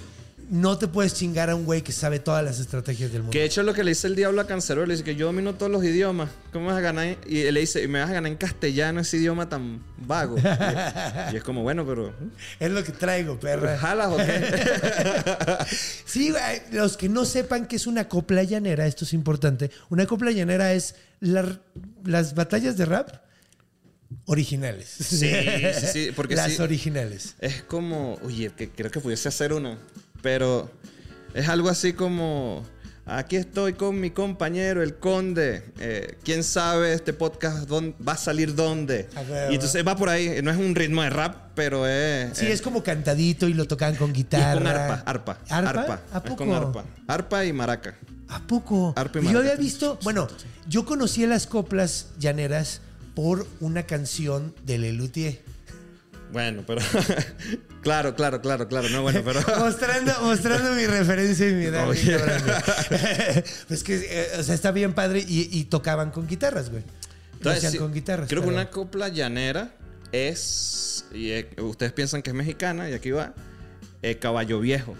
no 0.52 0.76
te 0.76 0.86
puedes 0.86 1.14
chingar 1.14 1.48
a 1.48 1.54
un 1.54 1.64
güey 1.64 1.80
que 1.80 1.92
sabe 1.92 2.18
todas 2.18 2.44
las 2.44 2.60
estrategias 2.60 3.10
del 3.10 3.22
mundo. 3.22 3.32
Que 3.32 3.38
de 3.38 3.46
hecho 3.46 3.62
lo 3.62 3.72
que 3.72 3.82
le 3.82 3.92
dice 3.92 4.06
el 4.06 4.14
diablo 4.14 4.38
a 4.42 4.46
Cancerbero, 4.46 4.86
le 4.86 4.92
dice 4.92 5.02
que 5.02 5.16
yo 5.16 5.24
domino 5.24 5.54
todos 5.54 5.72
los 5.72 5.82
idiomas. 5.82 6.28
¿Cómo 6.52 6.66
vas 6.66 6.76
a 6.76 6.80
ganar? 6.80 7.16
Y 7.26 7.50
le 7.50 7.60
dice, 7.60 7.88
me 7.88 8.00
vas 8.00 8.10
a 8.10 8.12
ganar 8.12 8.30
en 8.30 8.36
castellano 8.36 9.00
ese 9.00 9.16
idioma 9.16 9.48
tan 9.48 9.82
vago. 9.96 10.36
y, 10.38 10.42
y 11.32 11.36
es 11.38 11.42
como, 11.42 11.62
bueno, 11.62 11.86
pero... 11.86 12.14
Es 12.60 12.70
lo 12.70 12.84
que 12.84 12.92
traigo, 12.92 13.40
perra. 13.40 13.78
¿Jalas 13.78 14.08
o 14.08 14.16
qué? 14.18 15.66
Sí, 16.04 16.30
güey, 16.30 16.42
los 16.72 16.98
que 16.98 17.08
no 17.08 17.24
sepan 17.24 17.66
que 17.66 17.76
es 17.76 17.86
una 17.86 18.06
copla 18.08 18.42
llanera, 18.42 18.86
esto 18.86 19.06
es 19.06 19.14
importante. 19.14 19.70
Una 19.88 20.04
copla 20.06 20.30
llanera 20.32 20.74
es 20.74 20.96
la- 21.20 21.60
las 22.04 22.34
batallas 22.34 22.76
de 22.76 22.84
rap 22.84 23.08
originales. 24.26 24.88
Sí, 24.88 25.30
sí, 25.80 25.86
sí, 25.92 26.10
porque 26.14 26.36
las 26.36 26.52
sí. 26.52 26.62
originales. 26.62 27.36
Es 27.40 27.62
como, 27.62 28.18
oye, 28.22 28.50
que 28.54 28.68
creo 28.68 28.90
que 28.90 29.00
pudiese 29.00 29.28
hacer 29.28 29.52
uno, 29.54 29.78
pero 30.22 30.70
es 31.34 31.48
algo 31.48 31.68
así 31.68 31.92
como, 31.92 32.64
aquí 33.04 33.36
estoy 33.36 33.72
con 33.74 34.00
mi 34.00 34.10
compañero, 34.10 34.82
el 34.82 34.94
conde, 34.96 35.64
eh, 35.80 36.16
quién 36.24 36.44
sabe 36.44 36.92
este 36.94 37.12
podcast 37.12 37.68
dónde- 37.68 37.94
va 38.06 38.12
a 38.12 38.16
salir 38.16 38.54
dónde. 38.54 39.08
A. 39.16 39.50
Y 39.50 39.54
entonces 39.54 39.86
va 39.86 39.96
por 39.96 40.08
ahí, 40.08 40.40
no 40.42 40.50
es 40.50 40.56
un 40.56 40.74
ritmo 40.74 41.02
de 41.02 41.10
rap, 41.10 41.50
pero 41.54 41.86
es... 41.86 42.36
Sí, 42.38 42.46
es 42.46 42.62
como 42.62 42.82
cantadito 42.82 43.48
y 43.48 43.54
lo 43.54 43.66
tocan 43.66 43.96
con 43.96 44.10
y 44.10 44.14
guitarra. 44.14 44.54
con 44.54 44.66
arpa, 44.66 44.94
arpa, 45.06 45.38
¿Arpa? 45.48 45.70
arpa, 45.80 46.00
¿A 46.12 46.16
es 46.18 46.22
poco? 46.24 46.36
con 46.46 46.52
arpa, 46.54 46.84
arpa 47.08 47.44
y 47.44 47.52
maraca. 47.52 47.94
¿A 48.28 48.40
poco? 48.46 48.94
Arpa 48.96 49.18
y 49.18 49.22
yo 49.24 49.28
maraca. 49.32 49.40
había 49.52 49.56
visto, 49.62 49.98
bueno, 50.02 50.28
yo 50.68 50.84
conocí 50.86 51.24
a 51.24 51.26
las 51.26 51.46
coplas 51.46 52.06
llaneras 52.18 52.80
por 53.14 53.46
una 53.60 53.82
canción 53.82 54.54
de 54.64 54.78
Lelutier. 54.78 55.40
Bueno, 56.32 56.62
pero... 56.66 56.80
claro, 57.82 58.14
claro, 58.14 58.40
claro, 58.40 58.66
claro, 58.68 58.88
no, 58.88 59.02
bueno, 59.02 59.20
pero... 59.24 59.40
mostrando, 59.58 60.12
mostrando 60.22 60.72
mi 60.72 60.86
referencia 60.86 61.48
y 61.48 61.52
mi 61.52 61.64
edad. 61.66 61.86
Pues 63.68 63.82
que, 63.84 63.96
eh, 64.08 64.28
o 64.38 64.42
sea, 64.42 64.54
está 64.54 64.70
bien 64.70 64.94
padre 64.94 65.24
y, 65.26 65.48
y 65.56 65.64
tocaban 65.64 66.10
con 66.10 66.26
guitarras, 66.26 66.70
güey. 66.70 66.82
Entonces, 67.34 67.72
sí, 67.72 67.78
con 67.78 67.92
guitarras. 67.92 68.28
Creo 68.28 68.42
que 68.42 68.48
una 68.48 68.70
copla 68.70 69.08
llanera 69.08 69.72
es. 70.12 71.04
Y 71.12 71.30
eh, 71.30 71.50
ustedes 71.60 71.92
piensan 71.92 72.22
que 72.22 72.30
es 72.30 72.36
mexicana, 72.36 72.88
y 72.88 72.92
aquí 72.92 73.10
va. 73.10 73.34
eh, 74.02 74.16
Caballo 74.18 74.60
Viejo. 74.60 74.94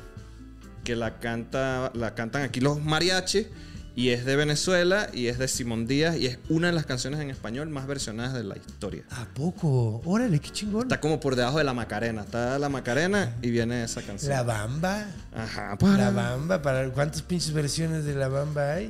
Que 0.85 0.97
la 0.97 1.21
canta. 1.21 1.93
La 1.95 2.15
cantan 2.15 2.43
aquí 2.43 2.61
los 2.61 2.83
mariachis. 2.83 3.47
Y 3.95 4.09
es 4.11 4.25
de 4.25 4.37
Venezuela. 4.37 5.09
Y 5.13 5.27
es 5.27 5.39
de 5.39 5.49
Simón 5.49 5.87
Díaz. 5.87 6.17
Y 6.17 6.27
es 6.27 6.39
una 6.49 6.69
de 6.69 6.73
las 6.73 6.87
canciones 6.87 7.21
en 7.21 7.31
español 7.31 7.69
más 7.69 7.87
versionadas 7.87 8.33
de 8.35 8.43
la 8.45 8.57
historia. 8.57 9.05
¿A 9.11 9.27
poco? 9.27 10.01
Órale, 10.05 10.39
qué 10.41 10.51
chingón. 10.51 10.83
Está 10.83 11.01
como 11.01 11.21
por 11.21 11.37
debajo 11.37 11.59
de 11.59 11.65
la 11.65 11.75
Macarena. 11.75 12.23
Está 12.23 12.59
la 12.59 12.69
Macarena 12.69 13.37
y 13.43 13.51
viene 13.51 13.85
esa 13.85 14.03
canción. 14.03 14.31
La 14.33 14.43
Bamba. 14.43 15.07
Ajá, 15.35 15.77
para. 15.79 15.97
La 15.99 16.11
Bamba. 16.11 16.63
¿Para 16.63 16.89
¿Cuántas 16.91 17.23
pinches 17.23 17.53
versiones 17.53 18.05
de 18.05 18.15
La 18.15 18.29
Bamba 18.29 18.73
hay? 18.73 18.87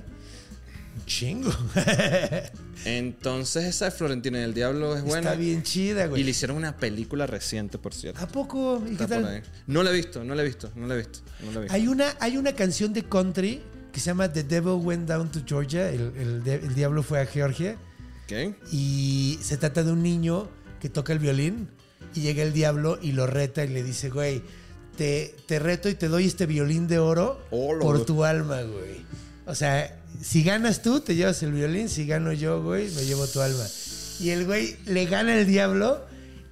Un 0.96 1.06
chingo. 1.06 1.50
Entonces, 2.84 3.64
esa 3.64 3.86
de 3.86 3.90
Florentina 3.92 4.38
y 4.40 4.42
el 4.42 4.54
Diablo 4.54 4.96
es 4.96 5.02
buena. 5.02 5.30
Está 5.30 5.34
bien 5.40 5.62
chida, 5.62 6.04
Y 6.06 6.08
güey. 6.08 6.22
le 6.24 6.30
hicieron 6.30 6.56
una 6.56 6.76
película 6.76 7.26
reciente, 7.26 7.78
por 7.78 7.94
cierto. 7.94 8.20
¿A 8.22 8.26
poco? 8.26 8.82
¿Y 8.90 8.96
qué 8.96 9.06
tal? 9.06 9.42
No 9.66 9.82
la 9.82 9.90
he 9.90 9.94
visto, 9.94 10.24
no 10.24 10.34
la 10.34 10.42
he 10.42 10.44
visto, 10.44 10.70
no 10.74 10.86
la 10.86 10.94
he 10.94 10.98
visto. 10.98 11.20
No 11.44 11.52
la 11.52 11.58
he 11.58 11.62
visto. 11.62 11.74
Hay 11.74 11.88
una, 11.88 12.14
hay 12.20 12.36
una 12.36 12.52
canción 12.54 12.92
de 12.92 13.04
country 13.04 13.62
que 13.92 14.00
se 14.00 14.06
llama 14.06 14.32
The 14.32 14.42
Devil 14.44 14.78
Went 14.84 15.08
Down 15.08 15.30
to 15.30 15.40
Georgia. 15.46 15.88
El, 15.90 16.42
el 16.46 16.74
diablo 16.74 17.02
fue 17.02 17.20
a 17.20 17.26
Georgia. 17.26 17.76
¿Ok? 18.24 18.56
Y 18.72 19.38
se 19.42 19.56
trata 19.56 19.82
de 19.84 19.92
un 19.92 20.02
niño 20.02 20.48
que 20.80 20.88
toca 20.88 21.12
el 21.12 21.18
violín 21.18 21.68
y 22.14 22.20
llega 22.20 22.42
el 22.42 22.52
diablo 22.52 22.98
y 23.02 23.12
lo 23.12 23.26
reta 23.26 23.64
y 23.64 23.68
le 23.68 23.82
dice, 23.82 24.08
güey, 24.10 24.42
te, 24.96 25.34
te 25.46 25.58
reto 25.58 25.88
y 25.88 25.94
te 25.94 26.08
doy 26.08 26.26
este 26.26 26.46
violín 26.46 26.88
de 26.88 26.98
oro 26.98 27.40
Hola, 27.50 27.80
por 27.80 28.04
tu 28.04 28.24
alma, 28.24 28.62
güey. 28.62 29.02
O 29.46 29.54
sea, 29.54 29.98
si 30.20 30.42
ganas 30.42 30.82
tú, 30.82 31.00
te 31.00 31.14
llevas 31.14 31.42
el 31.42 31.52
violín, 31.52 31.88
si 31.88 32.06
gano 32.06 32.32
yo, 32.32 32.62
güey, 32.62 32.90
me 32.94 33.04
llevo 33.04 33.26
tu 33.26 33.40
alma. 33.40 33.64
Y 34.20 34.30
el 34.30 34.44
güey 34.46 34.76
le 34.86 35.06
gana 35.06 35.36
el 35.38 35.46
diablo 35.46 36.04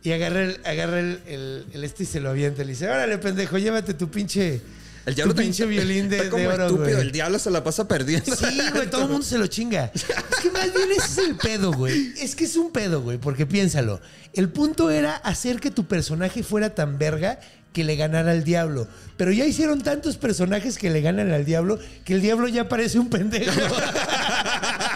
y 0.03 0.13
agarra 0.13 0.43
el, 0.43 0.61
agarra 0.65 1.01
el, 1.01 1.21
el- 1.27 1.67
el 1.73 1.85
este 1.85 2.03
y 2.03 2.07
se 2.07 2.21
lo 2.21 2.31
avienta. 2.31 2.63
Le 2.65 2.71
dice, 2.71 2.89
órale, 2.89 3.19
pendejo, 3.19 3.59
llévate 3.59 3.95
tu 3.95 4.11
pinche, 4.11 4.61
El 5.07 5.15
diablo 5.15 5.35
tu 5.35 5.41
pinche 5.41 5.65
violín 5.67 6.09
de, 6.09 6.19
está 6.19 6.31
como 6.31 6.43
de 6.43 6.49
oro, 6.49 6.67
estúpido. 6.67 6.89
güey. 6.91 7.01
El 7.01 7.13
diablo 7.13 7.39
se 7.39 7.51
la 7.51 7.65
pasa 7.65 7.89
perdiendo. 7.89 8.37
Sí, 8.37 8.59
güey, 8.75 8.91
todo 8.91 9.03
el 9.03 9.09
mundo 9.09 9.25
se 9.25 9.39
lo 9.39 9.47
chinga. 9.47 9.91
Es 9.95 10.05
que 10.43 10.51
más 10.51 10.73
bien 10.75 10.91
ese 10.93 11.07
es 11.07 11.19
el 11.19 11.37
pedo, 11.37 11.73
güey. 11.73 12.13
Es 12.21 12.35
que 12.35 12.45
es 12.45 12.57
un 12.57 12.71
pedo, 12.71 13.01
güey, 13.03 13.19
porque 13.19 13.47
piénsalo. 13.47 14.01
El 14.35 14.49
punto 14.51 14.91
era 14.91 15.17
hacer 15.17 15.61
que 15.61 15.71
tu 15.71 15.87
personaje 15.87 16.43
fuera 16.43 16.75
tan 16.75 16.99
verga 16.99 17.41
que 17.73 17.85
le 17.85 17.97
ganara 17.97 18.33
al 18.33 18.45
diablo. 18.45 18.89
Pero 19.17 19.33
ya 19.33 19.45
hicieron 19.47 19.81
tantos 19.83 20.17
personajes 20.17 20.77
que 20.79 20.91
le 20.91 21.01
ganan 21.01 21.31
al 21.33 21.45
diablo 21.45 21.79
que 22.05 22.15
el 22.15 22.21
diablo 22.21 22.49
ya 22.49 22.69
parece 22.69 22.99
un 22.99 23.09
pendejo. 23.11 23.53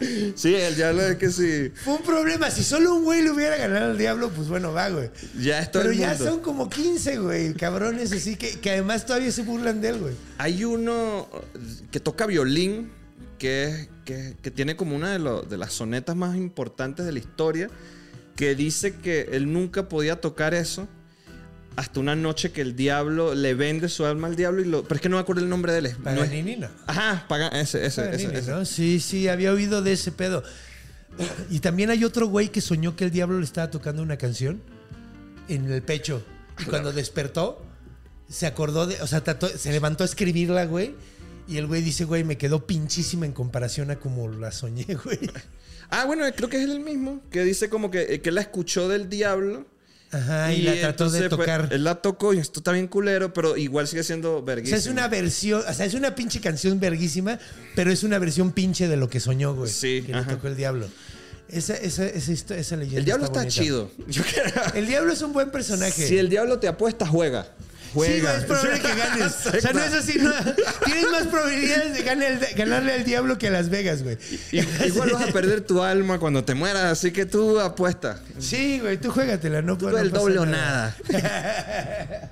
sí, 0.34 0.54
el 0.54 0.76
diablo 0.76 1.02
es 1.02 1.16
que 1.16 1.30
sí. 1.30 1.70
Fue 1.84 1.94
un 1.94 2.02
problema. 2.02 2.50
Si 2.50 2.62
solo 2.62 2.94
un 2.94 3.04
güey 3.04 3.22
le 3.22 3.30
hubiera 3.30 3.56
ganado 3.56 3.90
al 3.92 3.98
diablo, 3.98 4.30
pues 4.30 4.48
bueno, 4.48 4.72
va, 4.72 4.88
güey. 4.90 5.10
Ya 5.40 5.60
es 5.60 5.70
todo 5.70 5.82
Pero 5.82 5.92
el 5.92 5.98
ya 5.98 6.16
son 6.16 6.40
como 6.40 6.68
15, 6.68 7.18
güey, 7.18 7.54
cabrones 7.54 8.12
así 8.12 8.36
que, 8.36 8.58
que 8.60 8.70
además 8.70 9.06
todavía 9.06 9.30
se 9.32 9.42
burlan 9.42 9.80
de 9.80 9.88
él, 9.90 9.98
güey. 10.00 10.14
Hay 10.38 10.64
uno 10.64 11.28
que 11.90 12.00
toca 12.00 12.26
violín, 12.26 12.90
que, 13.38 13.64
es- 13.64 13.88
que, 14.04 14.34
que 14.42 14.50
tiene 14.50 14.76
como 14.76 14.94
una 14.96 15.10
de, 15.12 15.18
lo- 15.18 15.42
de 15.42 15.56
las 15.58 15.72
sonetas 15.72 16.14
más 16.16 16.36
importantes 16.36 17.04
de 17.06 17.12
la 17.12 17.18
historia, 17.18 17.68
que 18.36 18.54
dice 18.54 18.94
que 18.94 19.28
él 19.32 19.52
nunca 19.52 19.88
podía 19.88 20.20
tocar 20.20 20.54
eso 20.54 20.86
hasta 21.76 22.00
una 22.00 22.16
noche 22.16 22.52
que 22.52 22.62
el 22.62 22.74
diablo 22.74 23.34
le 23.34 23.54
vende 23.54 23.88
su 23.88 24.04
alma 24.06 24.28
al 24.28 24.36
diablo 24.36 24.62
y 24.62 24.64
lo... 24.64 24.82
Pero 24.82 24.94
es 24.96 25.00
que 25.02 25.08
no 25.08 25.16
me 25.16 25.20
acuerdo 25.20 25.42
el 25.42 25.48
nombre 25.48 25.72
de 25.72 25.78
él. 25.80 25.96
no 26.02 26.10
es-. 26.22 26.30
Ajá, 26.86 27.26
paga, 27.28 27.48
ese, 27.48 27.84
ese, 27.84 28.02
Paganini, 28.02 28.34
ese. 28.34 28.50
¿no? 28.50 28.64
Sí, 28.64 28.98
sí, 29.00 29.28
había 29.28 29.52
oído 29.52 29.82
de 29.82 29.92
ese 29.92 30.10
pedo. 30.10 30.42
Y 31.50 31.60
también 31.60 31.90
hay 31.90 32.04
otro 32.04 32.26
güey 32.28 32.48
que 32.48 32.60
soñó 32.60 32.96
que 32.96 33.04
el 33.04 33.10
diablo 33.10 33.38
le 33.38 33.44
estaba 33.44 33.70
tocando 33.70 34.02
una 34.02 34.16
canción 34.16 34.60
en 35.48 35.70
el 35.70 35.82
pecho. 35.82 36.22
Y 36.58 36.64
cuando 36.64 36.92
despertó, 36.92 37.62
se 38.28 38.46
acordó 38.46 38.86
de. 38.86 39.00
O 39.02 39.06
sea, 39.06 39.22
trató- 39.22 39.48
se 39.48 39.70
levantó 39.72 40.02
a 40.04 40.06
escribirla, 40.06 40.64
güey. 40.66 40.94
Y 41.48 41.58
el 41.58 41.66
güey 41.66 41.80
dice, 41.82 42.04
güey, 42.04 42.24
me 42.24 42.36
quedó 42.36 42.66
pinchísima 42.66 43.24
en 43.24 43.32
comparación 43.32 43.90
a 43.90 43.96
como 43.96 44.28
la 44.28 44.50
soñé, 44.50 44.86
güey. 45.04 45.18
Ah, 45.90 46.04
bueno, 46.06 46.24
creo 46.34 46.48
que 46.48 46.56
es 46.62 46.68
el 46.68 46.80
mismo, 46.80 47.22
que 47.30 47.44
dice 47.44 47.68
como 47.70 47.90
que, 47.90 48.20
que 48.20 48.30
la 48.32 48.40
escuchó 48.40 48.88
del 48.88 49.08
diablo. 49.08 49.66
Ajá, 50.12 50.52
y, 50.52 50.62
la 50.62 50.72
trató 50.72 51.10
de 51.10 51.18
entonces, 51.18 51.28
pues, 51.28 51.40
tocar. 51.40 51.68
él 51.72 51.84
la 51.84 51.96
tocó 51.96 52.32
y 52.32 52.38
esto 52.38 52.60
está 52.60 52.72
bien 52.72 52.86
culero, 52.86 53.32
pero 53.32 53.56
igual 53.56 53.88
sigue 53.88 54.04
siendo 54.04 54.36
o 54.36 54.42
verguísima. 54.42 54.78
sea, 54.78 54.86
es 54.86 54.92
una 54.92 55.08
versión, 55.08 55.62
o 55.68 55.74
sea, 55.74 55.84
es 55.84 55.94
una 55.94 56.14
pinche 56.14 56.40
canción 56.40 56.78
verguísima, 56.78 57.38
pero 57.74 57.90
es 57.90 58.02
una 58.02 58.18
versión 58.18 58.52
pinche 58.52 58.88
de 58.88 58.96
lo 58.96 59.08
que 59.08 59.20
soñó, 59.20 59.54
güey. 59.54 59.70
Sí, 59.70 60.02
Que 60.06 60.12
le 60.12 60.22
tocó 60.22 60.46
el 60.46 60.56
diablo. 60.56 60.88
Esa, 61.48 61.74
esa, 61.74 62.06
esa, 62.06 62.56
esa 62.56 62.76
leyenda 62.76 62.98
El 62.98 63.04
diablo 63.04 63.26
está, 63.26 63.46
chido. 63.46 63.90
Yo 64.08 64.22
El 64.74 64.86
diablo 64.86 65.12
es 65.12 65.22
un 65.22 65.32
buen 65.32 65.50
personaje. 65.50 66.06
Si 66.06 66.18
el 66.18 66.28
diablo 66.28 66.58
te 66.58 66.68
apuesta, 66.68 67.06
juega. 67.06 67.46
Sí, 68.04 68.20
güey, 68.20 68.20
Juega. 68.20 68.36
es 68.38 68.44
probable 68.46 68.80
que 68.80 68.94
ganes. 68.94 69.32
O 69.46 69.60
sea, 69.60 69.72
no 69.72 69.80
es 69.80 69.92
así, 69.94 70.18
no. 70.18 70.30
Tienes 70.84 71.10
más 71.10 71.26
probabilidades 71.28 71.94
de 71.94 72.02
ganar- 72.02 72.48
ganarle 72.56 72.92
al 72.92 73.04
diablo 73.04 73.38
que 73.38 73.48
a 73.48 73.50
Las 73.50 73.70
Vegas, 73.70 74.02
güey. 74.02 74.18
Igual 74.86 75.10
vas 75.12 75.28
a 75.28 75.32
perder 75.32 75.62
tu 75.62 75.82
alma 75.82 76.18
cuando 76.18 76.44
te 76.44 76.54
mueras, 76.54 76.84
así 76.84 77.10
que 77.12 77.26
tú 77.26 77.58
apuesta. 77.60 78.20
Sí, 78.38 78.80
güey, 78.80 78.98
tú 79.00 79.10
juégatela, 79.10 79.62
no 79.62 79.76
no 79.80 79.98
el 79.98 80.10
pasa 80.10 80.22
doble 80.22 80.38
o 80.38 80.46
nada. 80.46 80.96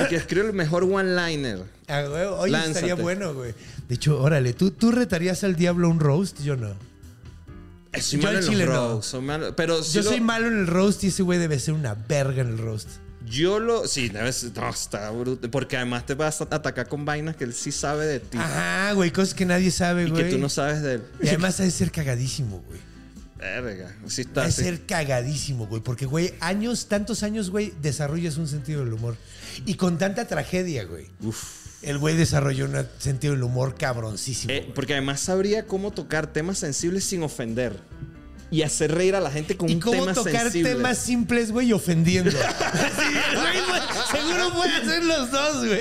El 0.00 0.08
que 0.08 0.16
escribe 0.16 0.46
el 0.48 0.52
mejor 0.52 0.82
one-liner. 0.82 1.60
Ah, 1.86 2.02
oye, 2.38 2.50
Lánzate. 2.50 2.70
estaría 2.72 2.94
bueno, 2.96 3.34
güey. 3.34 3.54
De 3.88 3.94
hecho, 3.94 4.20
órale, 4.20 4.52
¿tú, 4.52 4.72
¿tú 4.72 4.90
retarías 4.90 5.44
al 5.44 5.54
diablo 5.54 5.88
un 5.88 6.00
roast? 6.00 6.40
Yo 6.42 6.56
no. 6.56 6.74
Soy 7.96 8.18
Yo 8.18 8.24
malo 8.26 8.38
al 8.38 8.44
en 8.44 8.50
chile 8.50 8.66
los 8.66 8.74
no. 8.74 9.02
soy 9.02 9.20
malo- 9.22 9.54
Pero 9.54 9.82
sí 9.84 9.92
Yo 9.94 10.02
lo- 10.02 10.10
soy 10.10 10.20
malo 10.20 10.48
en 10.48 10.58
el 10.58 10.66
roast 10.66 11.04
y 11.04 11.06
ese 11.08 11.22
güey 11.22 11.38
debe 11.38 11.58
ser 11.60 11.74
una 11.74 11.94
verga 11.94 12.42
en 12.42 12.48
el 12.48 12.58
roast. 12.58 12.88
Yo 13.26 13.58
lo. 13.58 13.86
Sí, 13.86 14.10
no, 14.10 14.26
está 14.26 15.10
bruto. 15.10 15.50
Porque 15.50 15.76
además 15.76 16.06
te 16.06 16.14
vas 16.14 16.40
a 16.40 16.44
atacar 16.44 16.88
con 16.88 17.04
vainas 17.04 17.36
que 17.36 17.44
él 17.44 17.52
sí 17.54 17.72
sabe 17.72 18.06
de 18.06 18.20
ti. 18.20 18.38
Ajá, 18.38 18.92
güey, 18.92 19.10
cosas 19.10 19.34
que 19.34 19.44
nadie 19.44 19.70
sabe, 19.70 20.04
y 20.04 20.10
güey. 20.10 20.24
que 20.24 20.30
tú 20.30 20.38
no 20.38 20.48
sabes 20.48 20.82
de 20.82 20.94
él. 20.94 21.02
Y 21.22 21.28
además 21.28 21.58
debe 21.58 21.70
ser 21.70 21.90
cagadísimo, 21.90 22.62
güey. 22.66 22.80
Verga. 23.38 23.94
Sí 24.06 24.22
está 24.22 24.40
Debe 24.42 24.48
así. 24.52 24.62
ser 24.62 24.86
cagadísimo, 24.86 25.66
güey. 25.66 25.82
Porque, 25.82 26.06
güey, 26.06 26.32
años, 26.40 26.86
tantos 26.86 27.22
años, 27.22 27.50
güey, 27.50 27.72
desarrollas 27.82 28.38
un 28.38 28.48
sentido 28.48 28.82
del 28.84 28.92
humor. 28.94 29.16
Y 29.66 29.74
con 29.74 29.98
tanta 29.98 30.26
tragedia, 30.26 30.84
güey. 30.84 31.06
El 31.82 31.98
güey 31.98 32.16
desarrolló 32.16 32.64
un 32.64 32.86
sentido 32.98 33.34
del 33.34 33.42
humor 33.42 33.74
cabroncísimo. 33.76 34.52
Eh, 34.52 34.72
porque 34.74 34.94
además 34.94 35.20
sabría 35.20 35.66
cómo 35.66 35.92
tocar 35.92 36.32
temas 36.32 36.58
sensibles 36.58 37.04
sin 37.04 37.22
ofender. 37.22 37.78
Y 38.50 38.62
hacer 38.62 38.94
reír 38.94 39.16
a 39.16 39.20
la 39.20 39.30
gente 39.30 39.56
con 39.56 39.68
y 39.68 39.74
un 39.74 39.80
cómo 39.80 40.00
tema 40.00 40.14
tocar 40.14 40.42
sensible. 40.44 40.74
temas 40.74 40.98
simples, 40.98 41.50
güey, 41.50 41.72
ofendiendo. 41.72 42.30
Sí, 42.30 42.36
güey, 43.34 43.60
güey, 43.68 43.80
seguro 44.12 44.54
puede 44.54 44.72
hacer 44.76 45.04
los 45.04 45.30
dos, 45.32 45.66
güey. 45.66 45.80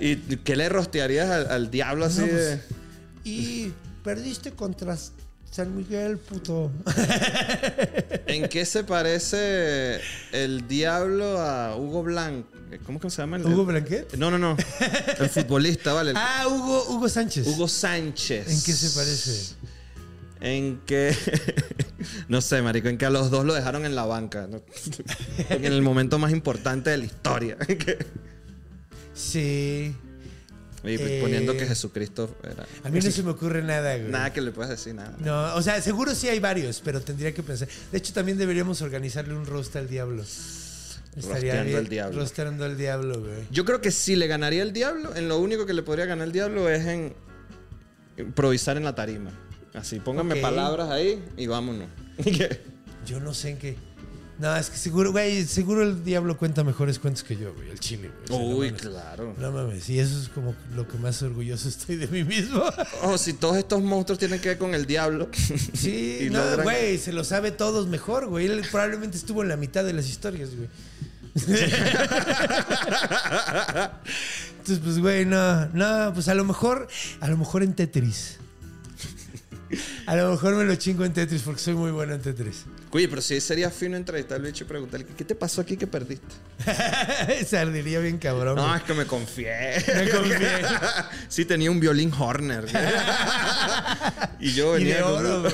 ¿Y 0.00 0.16
qué 0.38 0.56
le 0.56 0.68
rostearías 0.70 1.28
al, 1.30 1.50
al 1.50 1.70
diablo 1.70 2.06
así 2.06 2.20
No, 2.20 2.26
pues, 2.28 2.42
de.? 2.42 2.60
Y 3.24 3.72
perdiste 4.02 4.52
contra 4.52 4.96
San 5.50 5.76
Miguel, 5.76 6.18
puto. 6.18 6.70
¿En 8.26 8.48
qué 8.48 8.64
se 8.66 8.84
parece 8.84 10.00
el 10.32 10.66
diablo 10.66 11.38
a 11.40 11.76
Hugo 11.76 12.02
Blanc? 12.02 12.46
¿Cómo 12.86 12.98
que 12.98 13.08
se 13.10 13.18
llama? 13.22 13.36
El, 13.36 13.46
¿Hugo 13.46 13.64
Blanquet? 13.66 14.14
No, 14.16 14.30
no, 14.30 14.38
no. 14.38 14.56
El 15.18 15.28
futbolista, 15.28 15.92
¿vale? 15.92 16.10
El- 16.10 16.16
Ah, 16.16 16.46
Hugo, 16.48 16.84
Hugo 16.88 17.08
Sánchez. 17.08 17.46
Hugo 17.46 17.68
Sánchez. 17.68 18.48
¿En 18.48 18.62
qué 18.62 18.72
se 18.72 18.90
parece? 18.98 19.54
En 20.44 20.82
que. 20.84 21.16
no 22.28 22.42
sé, 22.42 22.60
marico, 22.60 22.88
en 22.88 22.98
que 22.98 23.06
a 23.06 23.10
los 23.10 23.30
dos 23.30 23.46
lo 23.46 23.54
dejaron 23.54 23.86
en 23.86 23.94
la 23.94 24.04
banca. 24.04 24.46
¿no? 24.46 24.62
en 25.48 25.64
el 25.64 25.80
momento 25.80 26.18
más 26.18 26.32
importante 26.32 26.90
de 26.90 26.98
la 26.98 27.04
historia. 27.06 27.56
Sí. 29.16 29.94
y 30.82 30.88
Eh, 30.88 31.18
poniendo 31.22 31.52
que 31.56 31.66
Jesucristo 31.66 32.36
era. 32.42 32.66
A 32.82 32.90
mí 32.90 32.98
no 32.98 33.10
se 33.12 33.22
me 33.22 33.30
ocurre 33.30 33.62
nada, 33.62 33.96
güey. 33.96 34.10
Nada 34.10 34.32
que 34.32 34.40
le 34.40 34.50
puedas 34.50 34.70
decir, 34.70 34.92
nada. 34.92 35.14
No, 35.20 35.54
o 35.54 35.62
sea, 35.62 35.80
seguro 35.80 36.16
sí 36.16 36.28
hay 36.28 36.40
varios, 36.40 36.82
pero 36.84 37.00
tendría 37.00 37.32
que 37.32 37.44
pensar. 37.44 37.68
De 37.92 37.98
hecho, 37.98 38.12
también 38.12 38.38
deberíamos 38.38 38.82
organizarle 38.82 39.34
un 39.34 39.46
roast 39.46 39.76
al 39.76 39.88
diablo. 39.88 40.24
Rosteando 41.14 41.78
al 41.78 41.88
diablo. 41.88 42.18
Rosteando 42.18 42.64
al 42.64 42.76
diablo, 42.76 43.20
güey. 43.20 43.46
Yo 43.52 43.64
creo 43.64 43.80
que 43.80 43.92
si 43.92 44.16
le 44.16 44.26
ganaría 44.26 44.64
el 44.64 44.72
diablo, 44.72 45.14
en 45.14 45.28
lo 45.28 45.38
único 45.38 45.64
que 45.64 45.74
le 45.74 45.84
podría 45.84 46.06
ganar 46.06 46.26
el 46.26 46.32
diablo 46.32 46.68
es 46.68 46.84
en 46.84 47.14
improvisar 48.18 48.76
en 48.76 48.82
la 48.82 48.96
tarima. 48.96 49.30
Así, 49.74 50.00
pónganme 50.00 50.36
palabras 50.36 50.90
ahí 50.90 51.22
y 51.36 51.46
vámonos. 51.46 51.88
Yo 53.06 53.20
no 53.20 53.34
sé 53.34 53.50
en 53.50 53.58
qué. 53.58 53.76
No, 54.38 54.56
es 54.56 54.68
que 54.68 54.76
seguro, 54.76 55.12
güey, 55.12 55.44
seguro 55.44 55.82
el 55.82 56.02
diablo 56.02 56.36
cuenta 56.36 56.64
mejores 56.64 56.98
cuentos 56.98 57.22
que 57.22 57.36
yo, 57.36 57.54
güey, 57.54 57.70
el 57.70 57.78
chile, 57.78 58.10
güey. 58.10 58.24
O 58.24 58.26
sea, 58.26 58.38
no 58.38 58.56
Uy, 58.56 58.72
claro. 58.72 59.32
No 59.38 59.52
mames, 59.52 59.88
y 59.88 60.00
eso 60.00 60.18
es 60.20 60.28
como 60.28 60.56
lo 60.74 60.88
que 60.88 60.98
más 60.98 61.22
orgulloso 61.22 61.68
estoy 61.68 61.94
de 61.96 62.08
mí 62.08 62.24
mismo. 62.24 62.64
Oh, 63.02 63.16
si 63.16 63.34
todos 63.34 63.56
estos 63.58 63.80
monstruos 63.80 64.18
tienen 64.18 64.40
que 64.40 64.48
ver 64.48 64.58
con 64.58 64.74
el 64.74 64.86
diablo. 64.86 65.28
Sí, 65.74 66.28
no, 66.32 66.40
logran- 66.40 66.62
güey, 66.64 66.98
se 66.98 67.12
lo 67.12 67.22
sabe 67.22 67.52
todos 67.52 67.86
mejor, 67.86 68.26
güey. 68.26 68.46
Él 68.46 68.62
probablemente 68.72 69.16
estuvo 69.16 69.40
en 69.42 69.50
la 69.50 69.56
mitad 69.56 69.84
de 69.84 69.92
las 69.92 70.08
historias, 70.08 70.50
güey. 70.56 70.68
Entonces, 74.58 74.80
pues, 74.82 74.98
güey, 74.98 75.26
no, 75.26 75.66
no, 75.66 76.12
pues 76.12 76.26
a 76.28 76.34
lo 76.34 76.44
mejor, 76.44 76.88
a 77.20 77.28
lo 77.28 77.36
mejor 77.36 77.62
en 77.62 77.74
Tetris. 77.74 78.38
A 80.06 80.16
lo 80.16 80.30
mejor 80.30 80.54
me 80.56 80.64
lo 80.64 80.74
chingo 80.76 81.04
en 81.04 81.12
Tetris 81.12 81.42
porque 81.42 81.60
soy 81.60 81.74
muy 81.74 81.90
bueno 81.90 82.14
en 82.14 82.20
Tetris. 82.20 82.64
Oye, 82.90 83.08
pero 83.08 83.22
sí 83.22 83.40
sería 83.40 83.70
fino 83.70 83.96
entrevistar 83.96 84.36
al 84.36 84.42
bicho 84.42 84.64
y 84.64 84.66
preguntarle, 84.66 85.06
¿qué 85.16 85.24
te 85.24 85.34
pasó 85.34 85.60
aquí 85.60 85.76
que 85.76 85.86
perdiste? 85.86 86.26
Se 87.46 87.58
ardería 87.58 88.00
bien 88.00 88.18
cabrón. 88.18 88.56
No, 88.56 88.66
güey. 88.66 88.76
es 88.76 88.82
que 88.82 88.94
me 88.94 89.06
confié. 89.06 89.52
Me 89.94 90.10
confié. 90.10 90.48
sí, 91.28 91.44
tenía 91.44 91.70
un 91.70 91.80
violín 91.80 92.12
Horner. 92.12 92.66
y 94.40 94.52
yo 94.52 94.76
Y 94.78 94.84
venía 94.84 94.96
de 94.96 95.02
oro, 95.02 95.40
güey. 95.42 95.52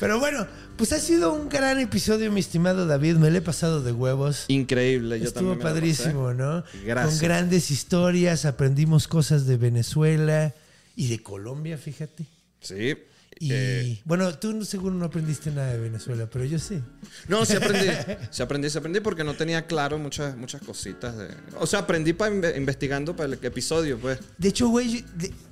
Pero 0.00 0.18
bueno, 0.18 0.46
pues 0.76 0.94
ha 0.94 0.98
sido 0.98 1.34
un 1.34 1.50
gran 1.50 1.78
episodio, 1.78 2.32
mi 2.32 2.40
estimado 2.40 2.86
David. 2.86 3.16
Me 3.16 3.30
le 3.30 3.38
he 3.38 3.42
pasado 3.42 3.82
de 3.82 3.92
huevos. 3.92 4.46
Increíble. 4.48 5.18
Yo 5.18 5.26
Estuvo 5.26 5.50
también 5.50 5.58
la 5.58 5.64
padrísimo. 5.64 6.32
¿no? 6.32 6.64
Gracias. 6.86 7.18
Con 7.18 7.28
grandes 7.28 7.70
historias, 7.70 8.46
aprendimos 8.46 9.06
cosas 9.06 9.46
de 9.46 9.58
Venezuela 9.58 10.54
y 10.96 11.08
de 11.08 11.22
Colombia, 11.22 11.76
fíjate. 11.76 12.24
Sí. 12.60 12.94
Y 13.42 13.48
Eh, 13.52 14.02
bueno, 14.04 14.36
tú 14.38 14.64
seguro 14.66 14.94
no 14.94 15.06
aprendiste 15.06 15.50
nada 15.50 15.72
de 15.72 15.78
Venezuela, 15.78 16.28
pero 16.30 16.44
yo 16.44 16.58
sí. 16.58 16.82
no, 17.28 17.44
sí 17.46 17.54
aprendí. 17.56 17.86
Sí 18.30 18.42
aprendí, 18.42 18.68
sí 18.68 18.76
aprendí 18.76 19.00
porque 19.00 19.24
no 19.24 19.32
tenía 19.34 19.66
claro 19.66 19.98
muchas, 19.98 20.36
muchas 20.36 20.60
cositas. 20.62 21.16
De... 21.16 21.28
O 21.58 21.66
sea, 21.66 21.80
aprendí 21.80 22.12
para 22.12 22.54
investigando 22.56 23.16
para 23.16 23.32
el 23.32 23.38
episodio, 23.42 23.98
pues. 23.98 24.18
De 24.36 24.48
hecho, 24.48 24.68
güey, 24.68 25.04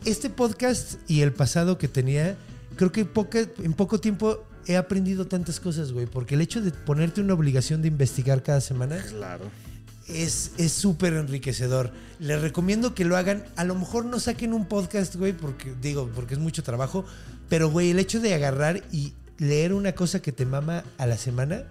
este 0.04 0.28
podcast 0.28 0.94
y 1.08 1.22
el 1.22 1.32
pasado 1.32 1.78
que 1.78 1.88
tenía, 1.88 2.36
creo 2.76 2.92
que 2.92 3.06
poca- 3.06 3.48
en 3.62 3.72
poco 3.72 3.98
tiempo 3.98 4.44
he 4.66 4.76
aprendido 4.76 5.26
tantas 5.26 5.58
cosas, 5.58 5.92
güey, 5.92 6.04
porque 6.04 6.34
el 6.34 6.42
hecho 6.42 6.60
de 6.60 6.72
ponerte 6.72 7.22
una 7.22 7.32
obligación 7.32 7.80
de 7.80 7.88
investigar 7.88 8.42
cada 8.42 8.60
semana 8.60 8.98
Claro. 9.08 9.44
Es 10.08 10.52
es 10.58 10.72
súper 10.72 11.12
enriquecedor. 11.14 11.92
Les 12.18 12.40
recomiendo 12.40 12.94
que 12.94 13.04
lo 13.04 13.16
hagan. 13.16 13.44
A 13.56 13.64
lo 13.64 13.74
mejor 13.74 14.04
no 14.04 14.18
saquen 14.20 14.52
un 14.52 14.66
podcast, 14.66 15.14
güey, 15.16 15.32
porque 15.32 15.74
digo, 15.80 16.10
porque 16.14 16.34
es 16.34 16.40
mucho 16.40 16.62
trabajo. 16.62 17.04
Pero, 17.48 17.70
güey, 17.70 17.90
el 17.90 17.98
hecho 17.98 18.20
de 18.20 18.34
agarrar 18.34 18.82
y 18.92 19.14
leer 19.38 19.72
una 19.72 19.92
cosa 19.92 20.20
que 20.20 20.32
te 20.32 20.44
mama 20.44 20.82
a 20.98 21.06
la 21.06 21.16
semana 21.16 21.62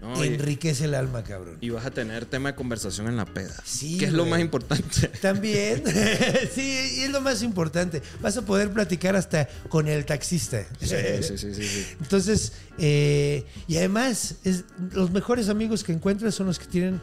No, 0.00 0.24
y- 0.24 0.28
enriquece 0.28 0.84
el 0.84 0.94
alma, 0.94 1.22
cabrón. 1.24 1.58
Y 1.60 1.70
vas 1.70 1.84
a 1.84 1.90
tener 1.90 2.24
tema 2.24 2.50
de 2.50 2.54
conversación 2.54 3.08
en 3.08 3.16
la 3.16 3.26
peda. 3.26 3.54
Sí, 3.64 3.98
Que 3.98 4.06
es 4.06 4.12
lo 4.12 4.24
más 4.24 4.40
importante. 4.40 5.08
También, 5.20 5.82
sí, 6.54 6.96
y 6.98 7.00
es 7.00 7.10
lo 7.10 7.20
más 7.20 7.42
importante. 7.42 8.00
Vas 8.22 8.36
a 8.36 8.42
poder 8.42 8.70
platicar 8.72 9.16
hasta 9.16 9.46
con 9.68 9.88
el 9.88 10.06
taxista. 10.06 10.64
Sí, 10.80 10.86
sí, 11.22 11.36
sí, 11.36 11.54
sí, 11.54 11.62
sí. 11.64 11.86
Entonces, 12.00 12.52
eh, 12.78 13.44
y 13.66 13.76
además, 13.76 14.36
es, 14.44 14.64
los 14.92 15.10
mejores 15.10 15.48
amigos 15.48 15.84
que 15.84 15.92
encuentras 15.92 16.34
son 16.34 16.46
los 16.46 16.58
que 16.58 16.66
tienen 16.66 17.00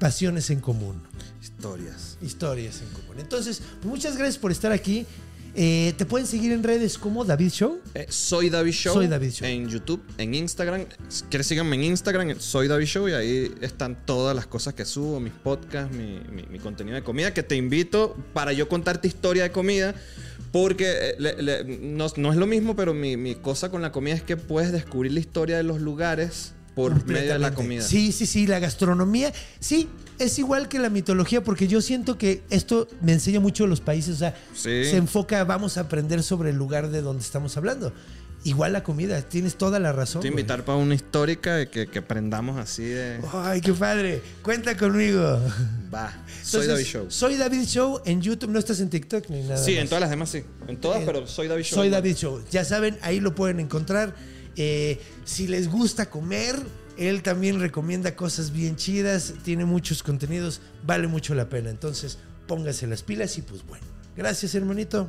pasiones 0.00 0.50
en 0.50 0.58
común. 0.60 1.00
Historias. 1.40 2.18
historias 2.22 2.80
en 2.80 2.88
común. 2.88 3.20
Entonces, 3.20 3.62
muchas 3.84 4.16
gracias 4.16 4.38
por 4.38 4.50
estar 4.50 4.72
aquí. 4.72 5.06
Eh, 5.54 5.94
Te 5.98 6.06
pueden 6.06 6.26
seguir 6.28 6.52
en 6.52 6.62
redes 6.62 6.96
como 6.96 7.24
David 7.24 7.50
Show. 7.50 7.80
Eh, 7.94 8.06
soy 8.08 8.50
David 8.50 8.72
Show. 8.72 8.94
Soy 8.94 9.08
David 9.08 9.30
Show. 9.30 9.48
En 9.48 9.68
YouTube, 9.68 10.00
en 10.16 10.34
Instagram. 10.34 10.84
Si 11.08 11.24
quieres 11.24 11.46
síganme 11.48 11.74
en 11.76 11.84
Instagram, 11.84 12.38
soy 12.38 12.68
David 12.68 12.86
Show. 12.86 13.08
Y 13.08 13.12
ahí 13.12 13.54
están 13.60 14.06
todas 14.06 14.34
las 14.36 14.46
cosas 14.46 14.74
que 14.74 14.84
subo, 14.84 15.18
mis 15.20 15.32
podcasts, 15.32 15.94
mi, 15.94 16.20
mi- 16.32 16.46
mi 16.46 16.58
contenido 16.60 16.94
de 16.94 17.02
comida. 17.02 17.34
Que 17.34 17.42
te 17.42 17.56
invito 17.56 18.16
para 18.32 18.52
yo 18.52 18.68
contarte 18.68 19.08
historia 19.08 19.42
de 19.44 19.50
comida. 19.52 19.94
Porque 20.52 20.86
eh, 20.88 21.14
le- 21.18 21.42
le- 21.42 21.64
no, 21.64 22.06
no 22.16 22.30
es 22.32 22.36
lo 22.38 22.46
mismo, 22.46 22.74
pero 22.76 22.94
mi, 22.94 23.16
mi 23.16 23.34
cosa 23.34 23.70
con 23.70 23.82
la 23.82 23.90
comida 23.92 24.14
es 24.14 24.22
que 24.22 24.36
puedes 24.36 24.70
descubrir 24.72 25.12
la 25.12 25.20
historia 25.20 25.56
de 25.56 25.62
los 25.64 25.80
lugares 25.80 26.52
por 26.82 27.06
medio 27.06 27.32
de 27.32 27.38
la 27.38 27.52
comida. 27.54 27.82
Sí, 27.82 28.12
sí, 28.12 28.26
sí, 28.26 28.46
la 28.46 28.58
gastronomía. 28.58 29.32
Sí, 29.58 29.88
es 30.18 30.38
igual 30.38 30.68
que 30.68 30.78
la 30.78 30.90
mitología, 30.90 31.42
porque 31.42 31.66
yo 31.68 31.80
siento 31.80 32.18
que 32.18 32.42
esto 32.50 32.88
me 33.02 33.12
enseña 33.12 33.40
mucho 33.40 33.66
los 33.66 33.80
países. 33.80 34.16
O 34.16 34.18
sea, 34.18 34.34
Sí. 34.54 34.84
se 34.84 34.96
enfoca, 34.96 35.42
vamos 35.44 35.76
a 35.76 35.82
aprender 35.82 36.22
sobre 36.22 36.50
el 36.50 36.56
lugar 36.56 36.90
de 36.90 37.02
donde 37.02 37.22
estamos 37.22 37.56
hablando. 37.56 37.92
Igual 38.42 38.72
la 38.72 38.82
comida, 38.82 39.20
tienes 39.20 39.56
toda 39.56 39.78
la 39.78 39.92
razón. 39.92 40.22
Te 40.22 40.28
invitar 40.28 40.64
para 40.64 40.78
una 40.78 40.94
histórica 40.94 41.56
de 41.56 41.68
que, 41.68 41.86
que 41.88 41.98
aprendamos 41.98 42.58
así 42.58 42.84
de. 42.84 43.20
Ay, 43.34 43.60
qué 43.60 43.74
padre. 43.74 44.22
Cuenta 44.42 44.78
conmigo. 44.78 45.38
Va. 45.94 46.10
Soy 46.42 46.66
David 46.66 46.84
Show. 46.86 47.06
Soy 47.10 47.36
David 47.36 47.64
Show 47.66 48.00
en 48.06 48.22
YouTube. 48.22 48.48
No 48.50 48.58
estás 48.58 48.80
en 48.80 48.88
TikTok 48.88 49.28
ni 49.28 49.42
nada. 49.42 49.58
Sí, 49.58 49.72
más. 49.74 49.82
en 49.82 49.88
todas 49.88 50.00
las 50.00 50.08
demás 50.10 50.30
sí. 50.30 50.42
En 50.68 50.78
todas, 50.78 51.02
Eh, 51.02 51.04
pero 51.04 51.26
soy 51.26 51.48
David 51.48 51.64
Show. 51.64 51.78
Soy 51.80 51.90
David 51.90 52.16
Show. 52.16 52.42
Ya 52.50 52.64
saben, 52.64 52.96
ahí 53.02 53.20
lo 53.20 53.34
pueden 53.34 53.60
encontrar. 53.60 54.14
Eh, 54.56 55.00
si 55.24 55.46
les 55.46 55.68
gusta 55.68 56.10
comer, 56.10 56.56
él 56.96 57.22
también 57.22 57.60
recomienda 57.60 58.14
cosas 58.16 58.52
bien 58.52 58.76
chidas. 58.76 59.34
Tiene 59.44 59.64
muchos 59.64 60.02
contenidos. 60.02 60.60
Vale 60.84 61.06
mucho 61.06 61.34
la 61.34 61.48
pena. 61.48 61.70
Entonces, 61.70 62.18
póngase 62.46 62.86
las 62.86 63.02
pilas 63.02 63.36
y 63.38 63.42
pues 63.42 63.64
bueno. 63.66 63.84
Gracias, 64.16 64.54
hermanito. 64.54 65.08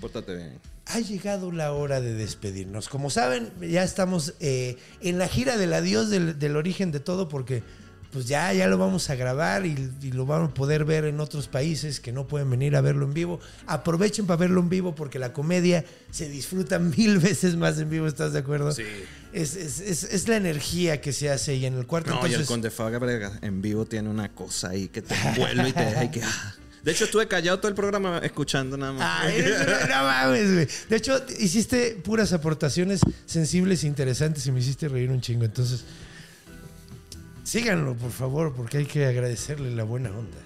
Pórtate 0.00 0.36
bien. 0.36 0.60
Ha 0.86 1.00
llegado 1.00 1.50
la 1.50 1.72
hora 1.72 2.00
de 2.00 2.14
despedirnos. 2.14 2.88
Como 2.88 3.10
saben, 3.10 3.50
ya 3.60 3.82
estamos 3.82 4.34
eh, 4.40 4.76
en 5.00 5.18
la 5.18 5.26
gira 5.26 5.56
del 5.56 5.72
adiós 5.72 6.10
del, 6.10 6.38
del 6.38 6.56
origen 6.56 6.92
de 6.92 7.00
todo 7.00 7.28
porque 7.28 7.62
pues 8.12 8.26
ya, 8.26 8.52
ya 8.52 8.66
lo 8.68 8.78
vamos 8.78 9.10
a 9.10 9.14
grabar 9.14 9.66
y, 9.66 9.90
y 10.02 10.12
lo 10.12 10.24
van 10.26 10.44
a 10.44 10.48
poder 10.54 10.84
ver 10.84 11.04
en 11.04 11.20
otros 11.20 11.48
países 11.48 12.00
que 12.00 12.12
no 12.12 12.26
pueden 12.26 12.48
venir 12.50 12.76
a 12.76 12.80
verlo 12.80 13.04
en 13.04 13.12
vivo. 13.14 13.40
Aprovechen 13.66 14.26
para 14.26 14.38
verlo 14.38 14.60
en 14.60 14.68
vivo 14.68 14.94
porque 14.94 15.18
la 15.18 15.32
comedia 15.32 15.84
se 16.10 16.28
disfruta 16.28 16.78
mil 16.78 17.18
veces 17.18 17.56
más 17.56 17.78
en 17.78 17.90
vivo, 17.90 18.06
¿estás 18.06 18.32
de 18.32 18.38
acuerdo? 18.38 18.72
Sí. 18.72 18.84
Es, 19.32 19.54
es- 19.56 19.80
es- 19.80 20.04
es 20.04 20.28
la 20.28 20.36
energía 20.36 21.00
que 21.00 21.12
se 21.12 21.30
hace 21.30 21.52
ahí 21.52 21.66
en 21.66 21.74
el 21.74 21.86
cuarto. 21.86 22.10
No, 22.10 22.26
y 22.26 22.32
el 22.34 22.46
Conde 22.46 22.70
en 23.42 23.60
vivo 23.62 23.84
tiene 23.84 24.08
una 24.08 24.30
cosa 24.32 24.70
ahí 24.70 24.88
que 24.88 25.02
te 25.02 25.14
envuelve 25.14 25.68
y 25.68 25.72
te 25.72 25.84
deja 25.84 26.04
y 26.04 26.10
que. 26.10 26.22
ah. 26.22 26.54
De 26.82 26.92
hecho, 26.92 27.04
estuve 27.06 27.26
callado 27.26 27.58
todo 27.58 27.68
el 27.68 27.74
programa 27.74 28.20
escuchando 28.22 28.76
nada 28.76 28.92
más. 28.92 29.20
Ay, 29.22 29.42
no, 29.42 29.88
no 29.88 30.02
mames, 30.04 30.52
güey. 30.54 30.68
De 30.88 30.96
hecho, 30.96 31.20
hiciste 31.40 32.00
puras 32.04 32.32
aportaciones 32.32 33.00
sensibles 33.26 33.82
e 33.82 33.88
interesantes 33.88 34.46
y 34.46 34.52
me 34.52 34.60
hiciste 34.60 34.86
reír 34.88 35.10
un 35.10 35.20
chingo. 35.20 35.44
Entonces, 35.44 35.82
síganlo, 37.46 37.96
por 37.96 38.10
favor, 38.10 38.54
porque 38.54 38.78
hay 38.78 38.86
que 38.86 39.06
agradecerle 39.06 39.70
la 39.74 39.84
buena 39.84 40.10
onda. 40.10 40.38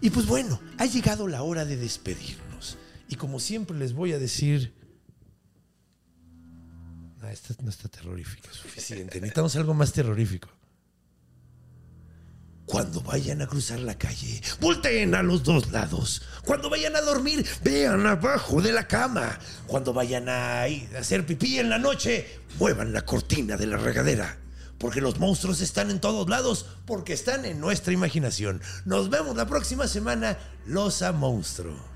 Y 0.00 0.10
pues 0.10 0.26
bueno, 0.26 0.60
ha 0.78 0.86
llegado 0.86 1.28
la 1.28 1.42
hora 1.42 1.64
de 1.64 1.76
despedirnos. 1.76 2.78
Y 3.08 3.16
como 3.16 3.38
siempre 3.38 3.76
les 3.76 3.92
voy 3.92 4.12
a 4.12 4.18
decir... 4.18 4.74
Esta 7.30 7.54
no 7.60 7.70
está 7.70 7.88
terrorífica 7.88 8.52
suficiente. 8.52 9.16
Necesitamos 9.16 9.56
algo 9.56 9.74
más 9.74 9.92
terrorífico. 9.92 10.48
Cuando 12.66 13.00
vayan 13.00 13.42
a 13.42 13.46
cruzar 13.46 13.80
la 13.80 13.98
calle, 13.98 14.40
volteen 14.60 15.14
a 15.14 15.22
los 15.22 15.42
dos 15.42 15.72
lados. 15.72 16.22
Cuando 16.44 16.70
vayan 16.70 16.94
a 16.94 17.00
dormir, 17.00 17.44
vean 17.64 18.06
abajo 18.06 18.62
de 18.62 18.72
la 18.72 18.86
cama. 18.86 19.38
Cuando 19.66 19.92
vayan 19.92 20.28
a 20.28 20.64
hacer 20.98 21.26
pipí 21.26 21.58
en 21.58 21.68
la 21.68 21.78
noche, 21.78 22.26
muevan 22.58 22.92
la 22.92 23.04
cortina 23.04 23.56
de 23.56 23.66
la 23.66 23.76
regadera. 23.76 24.38
Porque 24.78 25.00
los 25.00 25.18
monstruos 25.18 25.60
están 25.60 25.90
en 25.90 26.00
todos 26.00 26.28
lados, 26.28 26.66
porque 26.84 27.12
están 27.12 27.44
en 27.44 27.60
nuestra 27.60 27.92
imaginación. 27.92 28.60
Nos 28.84 29.10
vemos 29.10 29.36
la 29.36 29.46
próxima 29.46 29.88
semana, 29.88 30.38
Los 30.66 31.02
a 31.02 31.12
Monstruo. 31.12 31.95